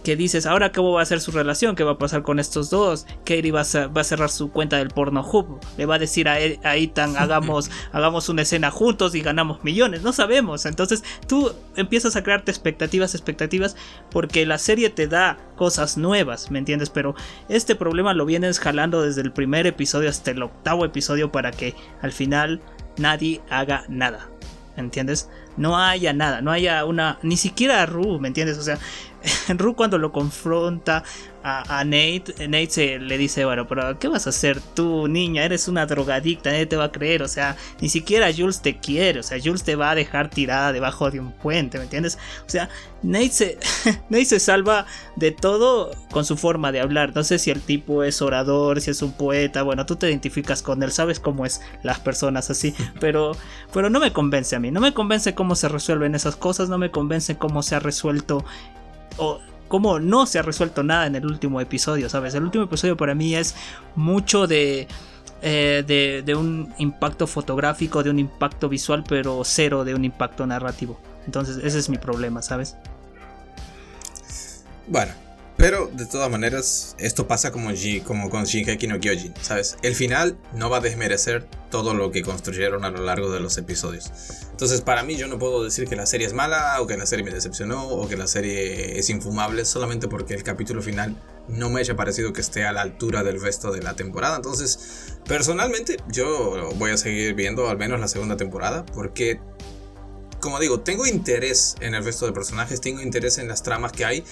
que 0.04 0.16
dices, 0.16 0.46
ahora 0.46 0.72
cómo 0.72 0.94
va 0.94 1.02
a 1.02 1.06
ser 1.06 1.22
su 1.22 1.32
relación, 1.32 1.76
qué 1.76 1.84
va 1.84 1.94
a 1.94 1.98
pasar 1.98 2.24
con 2.24 2.40
estos 2.40 2.70
dos. 2.70 3.06
Katie 3.26 3.52
va 3.52 3.62
a, 3.62 3.88
va 3.88 4.02
a 4.02 4.04
cerrar 4.04 4.30
su 4.30 4.52
cuenta 4.52 4.78
del 4.78 4.90
porno 4.90 5.28
hub, 5.30 5.60
le 5.78 5.86
va 5.86 5.96
a 5.96 6.00
decir 6.00 6.28
a, 6.28 6.34
a 6.34 6.76
Ethan, 6.76 7.18
hagamos, 7.18 7.70
hagamos 7.92 8.30
una 8.30 8.44
escena 8.44 8.72
juntos 8.72 9.16
y 9.16 9.22
ganamos 9.22 9.64
millones, 9.64 10.02
no 10.02 10.14
sabemos. 10.14 10.66
Entonces 10.66 11.04
tú 11.28 11.54
empiezas 11.76 12.16
a 12.16 12.24
crearte 12.24 12.52
expectativas, 12.52 13.14
expectativas, 13.16 13.76
porque 14.12 14.46
la 14.46 14.58
serie 14.58 14.90
te 14.90 15.08
da 15.08 15.38
cosas 15.56 15.98
nuevas, 15.98 16.52
¿me 16.52 16.60
entiendes? 16.60 16.90
Pero 16.90 17.16
este 17.50 17.76
problema 17.76 18.14
lo 18.14 18.26
vienes 18.26 18.60
jalando 18.60 19.02
desde 19.02 19.22
el 19.22 19.32
primer 19.32 19.68
episodio 19.68 20.10
hasta 20.10 20.32
el 20.32 20.42
octavo 20.44 20.86
episodio 20.86 21.32
para 21.32 21.52
que 21.52 21.76
al 22.02 22.12
final 22.12 22.62
nadie 22.98 23.42
haga 23.50 23.84
nada. 23.90 24.30
¿Entiendes? 24.78 25.30
No 25.58 25.78
haya 25.78 26.14
nada, 26.14 26.42
no 26.42 26.52
haya 26.52 26.86
una. 26.86 27.20
Ni 27.22 27.36
siquiera 27.36 27.86
Ru, 27.86 28.18
¿me 28.20 28.30
entiendes? 28.30 28.58
O 28.58 28.62
sea, 28.62 28.80
Ru 29.50 29.76
cuando 29.76 29.98
lo 29.98 30.12
confronta 30.12 31.04
a, 31.42 31.84
Nate, 31.86 32.48
Nate 32.48 32.70
se, 32.70 33.00
le 33.00 33.18
dice, 33.18 33.46
bueno, 33.46 33.66
pero 33.68 33.98
¿qué 33.98 34.08
vas 34.08 34.28
a 34.28 34.32
hacer 34.32 34.60
tú, 34.60 35.08
niña? 35.08 35.46
Eres 35.46 35.68
una 35.68 35.86
drogadicta, 35.86 36.52
nadie 36.52 36.66
te 36.66 36.76
va 36.76 36.86
a 36.86 36.92
creer, 36.92 37.24
o 37.24 37.28
sea, 37.28 37.56
ni 37.80 37.88
siquiera 37.88 38.30
Jules 38.36 38.62
te 38.62 38.78
quiere, 38.78 39.22
o 39.22 39.24
sea, 39.24 39.40
Jules 39.42 39.64
te 39.64 39.76
va 39.76 39.92
a 39.92 39.96
dejar 39.96 40.30
tirada 40.30 40.74
debajo 40.74 41.10
de 41.10 41.20
un 41.20 41.32
puente, 41.32 41.78
¿me 41.78 41.86
entiendes? 41.86 42.18
O 42.46 42.50
sea, 42.50 42.70
Nate 43.04 43.30
se, 43.30 43.60
Nate 44.10 44.26
se 44.26 44.40
salva 44.40 44.86
de 45.16 45.32
todo 45.32 45.92
con 46.12 46.26
su 46.26 46.36
forma 46.36 46.72
de 46.72 46.82
hablar, 46.82 47.16
no 47.16 47.24
sé 47.24 47.40
si 47.40 47.52
el 47.52 47.62
tipo 47.62 48.04
es 48.04 48.22
orador, 48.22 48.82
si 48.82 48.92
es 48.92 49.02
un 49.02 49.14
poeta, 49.14 49.64
bueno, 49.64 49.86
tú 49.86 49.96
te 49.96 50.10
identificas 50.10 50.62
con 50.62 50.84
él, 50.84 50.92
sabes 50.92 51.20
cómo 51.22 51.46
es 51.46 51.62
las 51.84 52.00
personas 52.00 52.50
así, 52.50 52.76
pero, 53.00 53.32
pero 53.74 53.90
no 53.90 54.02
me 54.02 54.12
convence 54.12 54.58
a 54.58 54.60
mí, 54.60 54.72
no 54.72 54.82
me 54.82 54.94
convence 54.94 55.34
cómo 55.36 55.56
se 55.56 55.70
resuelven 55.70 56.16
esas 56.16 56.36
cosas, 56.36 56.68
no 56.68 56.78
me 56.78 56.92
convence 56.92 57.38
cómo 57.38 57.64
se 57.64 57.76
ha 57.76 57.80
resuelto... 57.80 58.44
O, 59.20 59.40
cómo 59.68 60.00
no 60.00 60.26
se 60.26 60.40
ha 60.40 60.42
resuelto 60.42 60.84
nada 60.84 61.06
en 61.06 61.16
el 61.16 61.26
último 61.26 61.62
episodio, 61.62 62.10
¿sabes? 62.10 62.34
El 62.34 62.44
último 62.44 62.66
episodio 62.66 62.98
para 62.98 63.16
mí 63.16 63.36
es 63.36 63.56
mucho 63.96 64.48
de, 64.48 64.88
eh, 65.42 66.24
de, 66.26 66.36
un 66.36 66.74
impacto 66.80 67.28
fotográfico, 67.28 68.04
de 68.04 68.10
un 68.10 68.20
impacto 68.20 68.68
visual, 68.68 69.04
pero 69.08 69.42
cero 69.46 69.86
de 69.86 69.96
un 69.96 70.04
impacto 70.04 70.46
narrativo. 70.46 71.00
Entonces 71.26 71.64
ese 71.64 71.80
es 71.80 71.90
mi 71.90 71.98
problema, 71.98 72.42
¿sabes? 72.42 72.76
Bueno, 74.88 75.14
pero 75.60 75.92
de 75.94 76.06
todas 76.06 76.32
maneras, 76.32 76.96
esto 77.00 77.28
pasa 77.28 77.52
como, 77.52 77.72
G, 77.72 78.02
como 78.02 78.30
con 78.30 78.46
Shinheki 78.46 78.88
no 78.88 79.02
Kyojin, 79.02 79.34
¿sabes? 79.42 79.76
El 79.82 79.94
final 79.94 80.38
no 80.54 80.70
va 80.70 80.78
a 80.78 80.80
desmerecer 80.80 81.50
todo 81.70 81.94
lo 81.94 82.12
que 82.12 82.24
construyeron 82.24 82.86
a 82.86 82.90
lo 82.90 83.04
largo 83.04 83.30
de 83.30 83.42
los 83.42 83.58
episodios. 83.58 84.10
Entonces, 84.52 84.80
para 84.80 85.04
mí, 85.04 85.18
yo 85.18 85.28
no 85.28 85.38
puedo 85.38 85.62
decir 85.62 85.86
que 85.90 85.98
la 85.98 86.06
serie 86.06 86.28
es 86.28 86.34
mala, 86.34 86.80
o 86.80 86.88
que 86.88 86.96
la 86.96 87.06
serie 87.06 87.26
me 87.26 87.32
decepcionó, 87.32 87.90
o 87.90 88.08
que 88.08 88.16
la 88.16 88.28
serie 88.28 88.98
es 88.98 89.10
infumable, 89.10 89.66
solamente 89.66 90.08
porque 90.08 90.34
el 90.34 90.44
capítulo 90.44 90.82
final 90.82 91.18
no 91.50 91.70
me 91.70 91.82
haya 91.82 91.98
parecido 91.98 92.32
que 92.32 92.40
esté 92.40 92.64
a 92.64 92.72
la 92.72 92.82
altura 92.82 93.24
del 93.24 93.42
resto 93.42 93.74
de 93.74 93.82
la 93.82 93.98
temporada. 93.98 94.38
Entonces, 94.38 95.18
personalmente, 95.28 95.98
yo 96.08 96.70
voy 96.78 96.92
a 96.92 96.98
seguir 96.98 97.34
viendo 97.34 97.68
al 97.68 97.78
menos 97.78 98.00
la 98.00 98.08
segunda 98.08 98.38
temporada, 98.38 98.86
porque 98.86 99.42
como 100.50 100.60
digo, 100.60 100.80
tengo 100.80 101.06
interés 101.06 101.76
en 101.80 101.94
el 101.94 102.04
resto 102.04 102.26
de 102.26 102.32
personajes, 102.32 102.82
tengo 102.82 103.02
interés 103.02 103.38
en 103.38 103.48
las 103.48 103.62
tramas 103.62 103.92
que 103.92 104.04
hay 104.04 104.24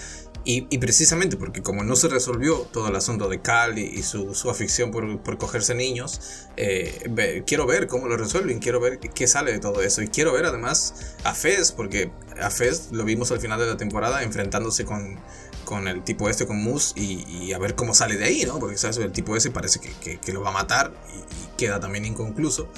y, 0.42 0.62
precisamente 0.78 1.36
porque 1.36 1.62
como 1.62 1.84
no 1.84 1.94
se 1.94 2.08
resolvió 2.08 2.66
todo 2.72 2.88
el 2.88 2.96
asunto 2.96 3.28
de 3.28 3.40
Cal 3.40 3.78
y, 3.78 4.02
su, 4.02 4.32
afición 4.50 4.90
por, 4.90 5.20
por, 5.20 5.38
cogerse 5.38 5.76
niños, 5.76 6.48
eh, 6.56 7.44
quiero 7.46 7.66
ver 7.66 7.86
cómo 7.86 8.08
lo 8.08 8.16
resuelven, 8.16 8.58
quiero 8.58 8.80
ver 8.80 8.98
qué 8.98 9.28
sale 9.28 9.52
de 9.52 9.60
todo 9.60 9.80
eso. 9.80 10.02
Y 10.02 10.08
quiero 10.08 10.32
ver 10.32 10.46
además 10.46 11.14
a 11.22 11.34
Fez, 11.34 11.70
porque 11.70 12.10
a 12.40 12.50
Fez 12.50 12.88
lo 12.90 13.04
vimos 13.04 13.30
al 13.30 13.38
final 13.38 13.60
de 13.60 13.66
la 13.66 13.76
temporada 13.76 14.24
enfrentándose 14.24 14.84
con, 14.84 15.20
con 15.64 15.86
el 15.86 16.02
tipo 16.02 16.28
este, 16.28 16.46
con 16.48 16.60
Moose, 16.60 16.98
y, 16.98 17.52
a 17.52 17.58
ver 17.58 17.76
cómo 17.76 17.94
sale 17.94 18.16
de 18.16 18.24
ahí, 18.24 18.44
¿no? 18.44 18.58
Porque 18.58 18.76
¿sabes? 18.76 18.96
el 18.96 19.12
tipo 19.12 19.36
ese 19.36 19.50
parece 19.50 19.78
que, 19.78 20.18
que, 20.18 20.32
lo 20.32 20.40
va 20.40 20.48
a 20.48 20.52
matar 20.52 20.92
y, 21.14 21.18
y, 21.18 21.48
queda 21.58 21.78
también 21.78 22.06
inconcluso. 22.06 22.68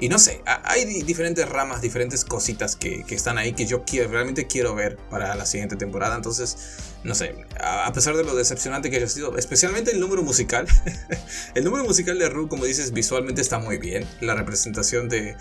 Y 0.00 0.08
no 0.08 0.18
sé, 0.18 0.42
hay 0.64 0.84
diferentes 1.02 1.48
ramas, 1.48 1.80
diferentes 1.80 2.24
cositas 2.24 2.76
que, 2.76 3.04
están 3.10 3.36
ahí 3.36 3.52
que 3.52 3.66
yo 3.66 3.84
quiero, 3.84 4.10
realmente 4.10 4.46
quiero 4.46 4.74
ver 4.74 4.96
para 5.10 5.34
la 5.34 5.44
siguiente 5.44 5.74
temporada. 5.74 6.14
Entonces, 6.14 6.56
no 7.02 7.14
sé, 7.16 7.34
a 7.60 7.92
pesar 7.92 8.16
de 8.16 8.22
lo 8.22 8.36
decepcionante 8.36 8.90
que 8.90 8.96
haya 8.96 9.08
sido, 9.08 9.36
especialmente 9.36 9.90
el 9.90 9.98
número 9.98 10.22
musical. 10.22 10.68
el 11.54 11.64
número 11.64 11.84
musical 11.84 12.18
de 12.18 12.28
Ru, 12.28 12.48
como 12.48 12.64
dices, 12.64 12.92
visualmente 12.92 13.40
está 13.40 13.58
muy 13.58 13.78
bien. 13.78 14.06
La 14.20 14.36
representación 14.36 15.08
de, 15.08 15.36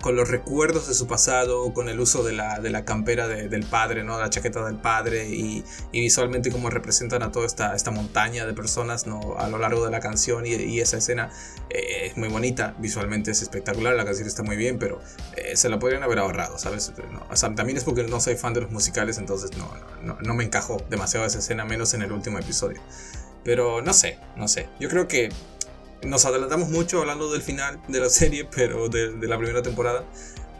con 0.00 0.16
los 0.16 0.28
recuerdos 0.28 0.88
de 0.88 0.94
su 0.94 1.06
pasado, 1.06 1.72
con 1.74 1.88
el 1.88 2.00
uso 2.00 2.22
de 2.22 2.32
la, 2.32 2.58
de 2.58 2.70
la 2.70 2.84
campera 2.84 3.28
del 3.28 3.64
padre, 3.64 4.02
¿no? 4.02 4.18
la 4.18 4.30
chaqueta 4.30 4.64
del 4.64 4.76
padre 4.76 5.28
y, 5.28 5.64
visualmente 5.92 6.50
cómo 6.50 6.70
representan 6.70 7.22
a 7.22 7.30
toda 7.30 7.46
esta, 7.46 7.74
esta 7.74 7.90
montaña 7.90 8.46
de 8.46 8.54
personas 8.54 9.06
¿no? 9.06 9.36
a 9.38 9.48
lo 9.48 9.58
largo 9.58 9.84
de 9.84 9.90
la 9.90 10.00
canción 10.00 10.46
y, 10.46 10.80
esa 10.80 10.96
escena 10.96 11.30
eh, 11.68 12.06
es 12.06 12.16
muy 12.16 12.28
bonita, 12.28 12.74
visualmente 12.78 13.30
es 13.30 13.42
espectacular, 13.42 13.94
la 13.94 14.04
canción 14.04 14.26
está 14.26 14.42
muy 14.42 14.56
bien, 14.56 14.78
pero 14.78 15.00
eh, 15.36 15.56
se 15.56 15.68
la 15.68 15.78
podrían 15.78 16.02
haber 16.02 16.18
ahorrado, 16.18 16.58
¿sabes? 16.58 16.92
también 17.54 17.76
es 17.76 17.84
porque 17.84 18.02
no 18.04 18.20
soy 18.20 18.36
fan 18.36 18.54
de 18.54 18.62
los 18.62 18.70
musicales, 18.70 19.18
entonces 19.18 19.50
no, 19.58 19.70
no, 20.02 20.16
no 20.20 20.34
me 20.34 20.44
encajo 20.44 20.78
demasiado 20.88 21.26
esa 21.26 21.40
escena, 21.40 21.64
menos 21.66 21.92
en 21.92 22.02
el 22.02 22.12
último 22.12 22.38
episodio. 22.38 22.80
Pero 23.44 23.80
no 23.80 23.92
sé, 23.94 24.18
no 24.36 24.48
sé. 24.48 24.68
Yo 24.78 24.88
creo 24.88 25.08
que 25.08 25.30
nos 26.02 26.24
adelantamos 26.24 26.68
mucho 26.70 27.00
hablando 27.00 27.30
del 27.30 27.42
final 27.42 27.80
de 27.88 28.00
la 28.00 28.08
serie, 28.08 28.44
pero 28.44 28.88
de, 28.88 29.12
la 29.26 29.36
primera 29.38 29.62
temporada. 29.62 30.04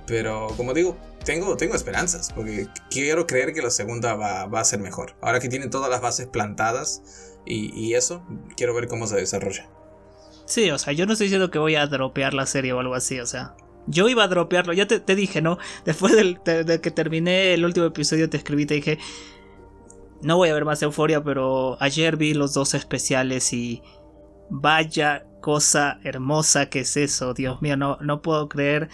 Pero 0.07 0.49
como 0.57 0.75
digo, 0.75 0.97
tengo, 1.25 1.57
tengo 1.57 1.75
esperanzas, 1.75 2.33
porque 2.35 2.67
quiero 2.91 3.27
creer 3.27 3.53
que 3.53 3.63
la 3.63 3.71
segunda 3.71 4.15
va, 4.15 4.43
a 4.43 4.65
ser 4.65 4.81
mejor. 4.81 5.15
Ahora 5.21 5.41
que 5.41 5.49
tiene 5.49 5.69
todas 5.69 5.91
las 5.91 6.01
bases 6.01 6.27
plantadas 6.27 7.03
y, 7.47 7.95
eso, 7.95 8.25
quiero 8.57 8.75
ver 8.75 8.89
cómo 8.89 9.07
se 9.07 9.17
desarrolla. 9.17 9.69
Sí, 10.47 10.71
o 10.71 10.79
sea, 10.79 10.93
yo 10.93 11.07
no 11.07 11.13
estoy 11.13 11.27
diciendo 11.27 11.51
que 11.51 11.59
voy 11.59 11.77
a 11.77 11.87
dropear 11.87 12.35
la 12.35 12.47
serie 12.47 12.73
o 12.73 12.81
algo 12.81 12.95
así, 12.95 13.21
o 13.21 13.27
sea, 13.27 13.55
yo 13.87 14.09
iba 14.09 14.25
a 14.25 14.29
dropearlo, 14.29 14.73
ya 14.73 14.87
te, 14.87 15.15
dije, 15.15 15.41
¿no? 15.41 15.59
Después 15.85 16.15
de, 16.15 16.81
que 16.81 16.91
terminé 16.91 17.55
el 17.55 17.65
último 17.65 17.87
episodio 17.87 18.29
te 18.29 18.37
escribí, 18.37 18.67
te 18.67 18.75
dije, 18.75 18.99
no 20.23 20.37
voy 20.37 20.49
a 20.49 20.55
ver 20.55 20.65
más 20.65 20.83
euforia, 20.83 21.23
pero 21.23 21.81
ayer 21.81 22.17
vi 22.17 22.35
los 22.35 22.53
dos 22.53 22.75
especiales 22.75 23.53
y 23.53 23.83
vaya 24.51 25.25
cosa 25.41 26.01
hermosa 26.05 26.67
que 26.67 26.81
es 26.81 26.97
eso, 26.97 27.35
Dios 27.35 27.63
mío, 27.63 27.77
no, 27.77 27.99
no 28.01 28.23
puedo 28.23 28.49
creer 28.49 28.89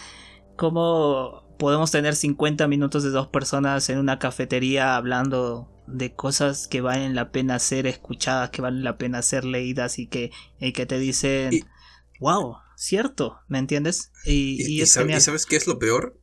cómo 0.57 1.47
podemos 1.59 1.90
tener 1.90 2.14
50 2.14 2.66
minutos 2.68 3.03
de 3.03 3.11
dos 3.11 3.28
personas 3.28 3.88
en 3.88 3.99
una 3.99 4.18
cafetería 4.18 4.97
hablando 4.97 5.70
de 5.86 6.14
cosas 6.14 6.68
que 6.68 6.80
valen 6.80 7.14
la 7.14 7.30
pena 7.30 7.59
ser 7.59 7.86
escuchadas, 7.86 8.51
que 8.51 8.62
valen 8.62 8.84
la 8.84 8.99
pena 8.99 9.22
ser 9.22 9.44
leídas 9.44 9.99
y 9.99 10.07
que, 10.07 10.30
y 10.61 10.72
que 10.72 10.86
te 10.86 10.99
dicen, 10.99 11.51
wow, 12.20 12.57
cierto, 12.76 13.40
¿me 13.49 13.59
entiendes? 13.59 14.11
Y, 14.24 14.84
sabes 14.86 15.47
qué 15.47 15.57
es 15.57 15.66
lo 15.66 15.78
peor? 15.78 16.20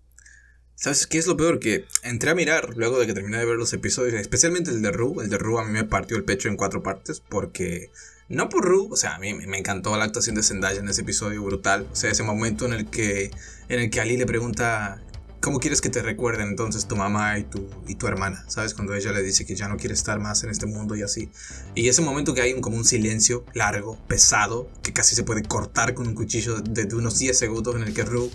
¿Sabes 0.75 1.07
qué 1.07 1.17
es 1.17 1.27
lo 1.27 1.37
peor? 1.37 1.59
Que 1.59 1.85
entré 2.03 2.31
a 2.31 2.35
mirar 2.35 2.75
luego 2.75 2.99
de 2.99 3.07
que 3.07 3.13
terminé 3.13 3.37
de 3.37 3.45
ver 3.45 3.57
los 3.57 3.73
episodios, 3.73 4.15
especialmente 4.15 4.71
el 4.71 4.81
de 4.81 4.91
Ru. 4.91 5.21
El 5.21 5.29
de 5.29 5.37
Ru 5.37 5.59
a 5.59 5.65
mí 5.65 5.71
me 5.71 5.85
partió 5.85 6.17
el 6.17 6.25
pecho 6.25 6.49
en 6.49 6.57
cuatro 6.57 6.83
partes 6.83 7.21
porque 7.21 7.91
no 8.29 8.49
por 8.49 8.65
Ru, 8.65 8.89
o 8.91 8.95
sea, 8.95 9.15
a 9.15 9.19
mí 9.19 9.33
me 9.33 9.57
encantó 9.57 9.95
la 9.97 10.05
actuación 10.05 10.35
de 10.35 10.43
Zendaya 10.43 10.79
en 10.79 10.87
ese 10.87 11.01
episodio 11.01 11.43
brutal. 11.43 11.87
O 11.91 11.95
sea, 11.95 12.09
ese 12.09 12.23
momento 12.23 12.65
en 12.65 12.73
el 12.73 12.85
que, 12.87 13.31
en 13.69 13.79
el 13.79 13.89
que 13.89 13.99
Ali 13.99 14.17
le 14.17 14.25
pregunta, 14.25 15.01
¿cómo 15.41 15.59
quieres 15.59 15.81
que 15.81 15.89
te 15.89 16.01
recuerden 16.01 16.47
entonces 16.47 16.87
tu 16.87 16.95
mamá 16.95 17.37
y 17.37 17.43
tu, 17.43 17.69
y 17.85 17.95
tu 17.95 18.07
hermana? 18.07 18.45
¿Sabes? 18.47 18.73
Cuando 18.73 18.95
ella 18.95 19.11
le 19.11 19.21
dice 19.21 19.45
que 19.45 19.55
ya 19.55 19.67
no 19.67 19.75
quiere 19.75 19.93
estar 19.93 20.19
más 20.19 20.43
en 20.43 20.49
este 20.49 20.65
mundo 20.65 20.95
y 20.95 21.01
así. 21.01 21.29
Y 21.75 21.89
ese 21.89 22.01
momento 22.01 22.33
que 22.33 22.41
hay 22.41 22.53
un, 22.53 22.61
como 22.61 22.77
un 22.77 22.85
silencio 22.85 23.45
largo, 23.53 23.99
pesado, 24.07 24.69
que 24.81 24.93
casi 24.93 25.15
se 25.15 25.23
puede 25.23 25.43
cortar 25.43 25.93
con 25.93 26.07
un 26.07 26.15
cuchillo 26.15 26.61
de, 26.61 26.87
unos 26.95 27.19
10 27.19 27.37
segundos 27.37 27.75
en 27.75 27.83
el 27.83 27.93
que 27.93 28.03
Ru 28.03 28.31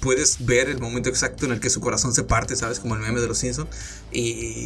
puedes 0.00 0.44
ver 0.44 0.68
el 0.68 0.78
momento 0.78 1.08
exacto 1.08 1.46
en 1.46 1.52
el 1.52 1.60
que 1.60 1.70
su 1.70 1.80
corazón 1.80 2.12
se 2.12 2.24
parte, 2.24 2.54
¿sabes? 2.54 2.80
Como 2.80 2.96
el 2.96 3.00
meme 3.00 3.20
de 3.20 3.28
los 3.28 3.38
Simpsons. 3.38 3.70
Y, 4.10 4.20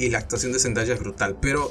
y 0.04 0.10
la 0.10 0.18
actuación 0.18 0.52
de 0.52 0.58
Zendaya 0.58 0.94
es 0.94 0.98
brutal. 0.98 1.38
Pero 1.40 1.70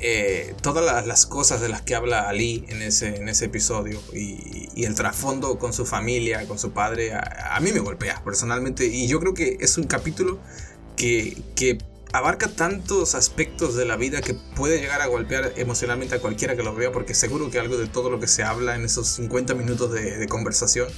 eh, 0.00 0.54
todas 0.60 1.06
las, 1.06 1.26
cosas 1.26 1.60
de 1.60 1.70
las 1.70 1.80
que 1.80 1.94
habla 1.94 2.28
Ali 2.28 2.64
en 2.68 2.82
ese, 2.82 3.16
en 3.16 3.28
ese 3.28 3.46
episodio 3.46 4.00
y, 4.12 4.84
el 4.84 4.94
trasfondo 4.94 5.58
con 5.58 5.72
su 5.72 5.86
familia, 5.86 6.46
con 6.46 6.58
su 6.58 6.72
padre, 6.72 7.14
a, 7.14 7.58
mí 7.60 7.72
me 7.72 7.80
golpea 7.80 8.22
personalmente 8.22 8.86
y 8.86 9.08
yo 9.08 9.18
creo 9.20 9.32
que 9.32 9.56
es 9.60 9.78
un 9.78 9.84
capítulo 9.84 10.38
que, 10.96 11.42
que, 11.54 11.78
abarca 12.12 12.48
tantos 12.48 13.14
aspectos 13.14 13.74
de 13.74 13.84
la 13.84 13.96
vida 13.96 14.22
que 14.22 14.32
puede 14.54 14.78
llegar 14.78 15.02
a 15.02 15.06
golpear 15.06 15.52
emocionalmente 15.56 16.14
a 16.14 16.20
cualquiera 16.20 16.56
que 16.56 16.62
lo 16.62 16.74
vea 16.74 16.92
porque 16.92 17.14
seguro 17.14 17.50
que 17.50 17.58
algo 17.58 17.76
de 17.76 17.88
todo 17.88 18.10
lo 18.10 18.20
que 18.20 18.28
se 18.28 18.42
habla 18.42 18.74
en 18.74 18.84
esos 18.84 19.08
50 19.08 19.54
minutos 19.54 19.92
de, 19.92 20.16
de 20.16 20.28
conversación 20.28 20.88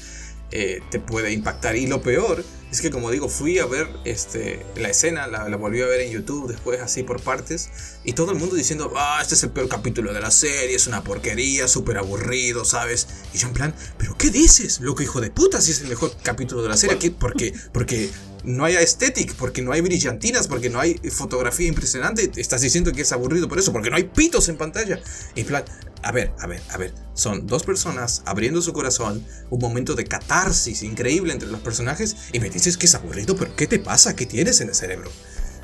eh, 0.51 0.80
te 0.90 0.99
puede 0.99 1.32
impactar. 1.32 1.76
Y 1.76 1.86
lo 1.86 2.01
peor 2.01 2.44
es 2.70 2.80
que, 2.82 2.90
como 2.90 3.11
digo, 3.11 3.28
fui 3.28 3.59
a 3.59 3.66
ver 3.66 3.88
este, 4.05 4.64
la 4.76 4.90
escena, 4.90 5.26
la, 5.26 5.44
volví 5.57 5.80
a 5.80 5.86
ver 5.86 6.01
en 6.01 6.11
YouTube 6.12 6.49
después, 6.49 6.80
así 6.80 7.03
por 7.03 7.20
partes, 7.20 7.70
y 8.05 8.12
todo 8.12 8.32
el 8.32 8.38
mundo 8.38 8.57
diciendo, 8.57 8.92
ah, 8.96 9.18
este 9.22 9.34
es 9.34 9.42
el 9.42 9.51
peor 9.51 9.68
capítulo 9.68 10.12
de 10.12 10.20
la 10.20 10.30
serie, 10.30 10.76
es 10.76 10.86
una 10.86 11.03
porquería, 11.03 11.66
súper 11.66 11.96
aburrido, 11.96 12.64
¿sabes? 12.64 13.09
Y 13.32 13.38
yo 13.38 13.49
en 13.49 13.55
plan, 13.55 13.74
¿pero 13.96 14.16
qué 14.18 14.30
dices? 14.30 14.80
Loco 14.80 15.03
hijo 15.03 15.20
de 15.20 15.30
puta, 15.30 15.61
si 15.61 15.70
es 15.70 15.80
el 15.80 15.88
mejor 15.88 16.12
capítulo 16.22 16.62
de 16.62 16.68
la 16.68 16.76
serie. 16.76 16.99
¿Qué? 16.99 17.11
Porque, 17.11 17.55
porque 17.72 18.11
no 18.45 18.64
hay 18.64 18.76
estética, 18.76 19.34
porque 19.39 19.62
no 19.62 19.72
hay 19.72 19.80
brillantinas, 19.80 20.49
porque 20.49 20.70
no 20.70 20.80
hay 20.80 20.95
fotografía 21.11 21.68
impresionante. 21.68 22.30
Estás 22.36 22.61
diciendo 22.61 22.93
que 22.93 23.03
es 23.03 23.12
aburrido 23.12 23.49
por 23.49 23.59
eso, 23.59 23.72
porque 23.72 23.91
no 23.91 23.97
hay 23.97 24.05
pitos 24.05 24.49
en 24.49 24.57
pantalla. 24.57 25.01
En 25.34 25.47
plan, 25.47 25.64
a 26.03 26.12
ver, 26.12 26.32
a 26.41 26.47
ver, 26.47 26.61
a 26.70 26.76
ver. 26.76 26.95
Son 27.14 27.47
dos 27.47 27.64
personas 27.64 28.22
abriendo 28.26 28.62
su 28.62 28.72
corazón, 28.72 29.24
un 29.51 29.61
momento 29.61 29.95
de 29.95 30.05
catarsis 30.05 30.82
increíble 30.82 31.32
entre 31.32 31.49
los 31.49 31.61
personajes, 31.61 32.16
y 32.32 32.41
me 32.41 32.51
dices 32.51 32.76
que 32.76 32.86
es 32.86 32.95
aburrido, 32.95 33.36
pero 33.36 33.55
¿qué 33.57 33.66
te 33.66 33.78
pasa? 33.78 34.14
¿Qué 34.14 34.26
tienes 34.26 34.61
en 34.61 34.68
el 34.68 34.74
cerebro? 34.74 35.11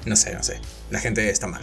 No 0.06 0.16
sé, 0.16 0.34
no 0.34 0.42
sé. 0.42 0.60
La 0.90 1.00
gente 1.00 1.30
está 1.30 1.46
mal. 1.46 1.62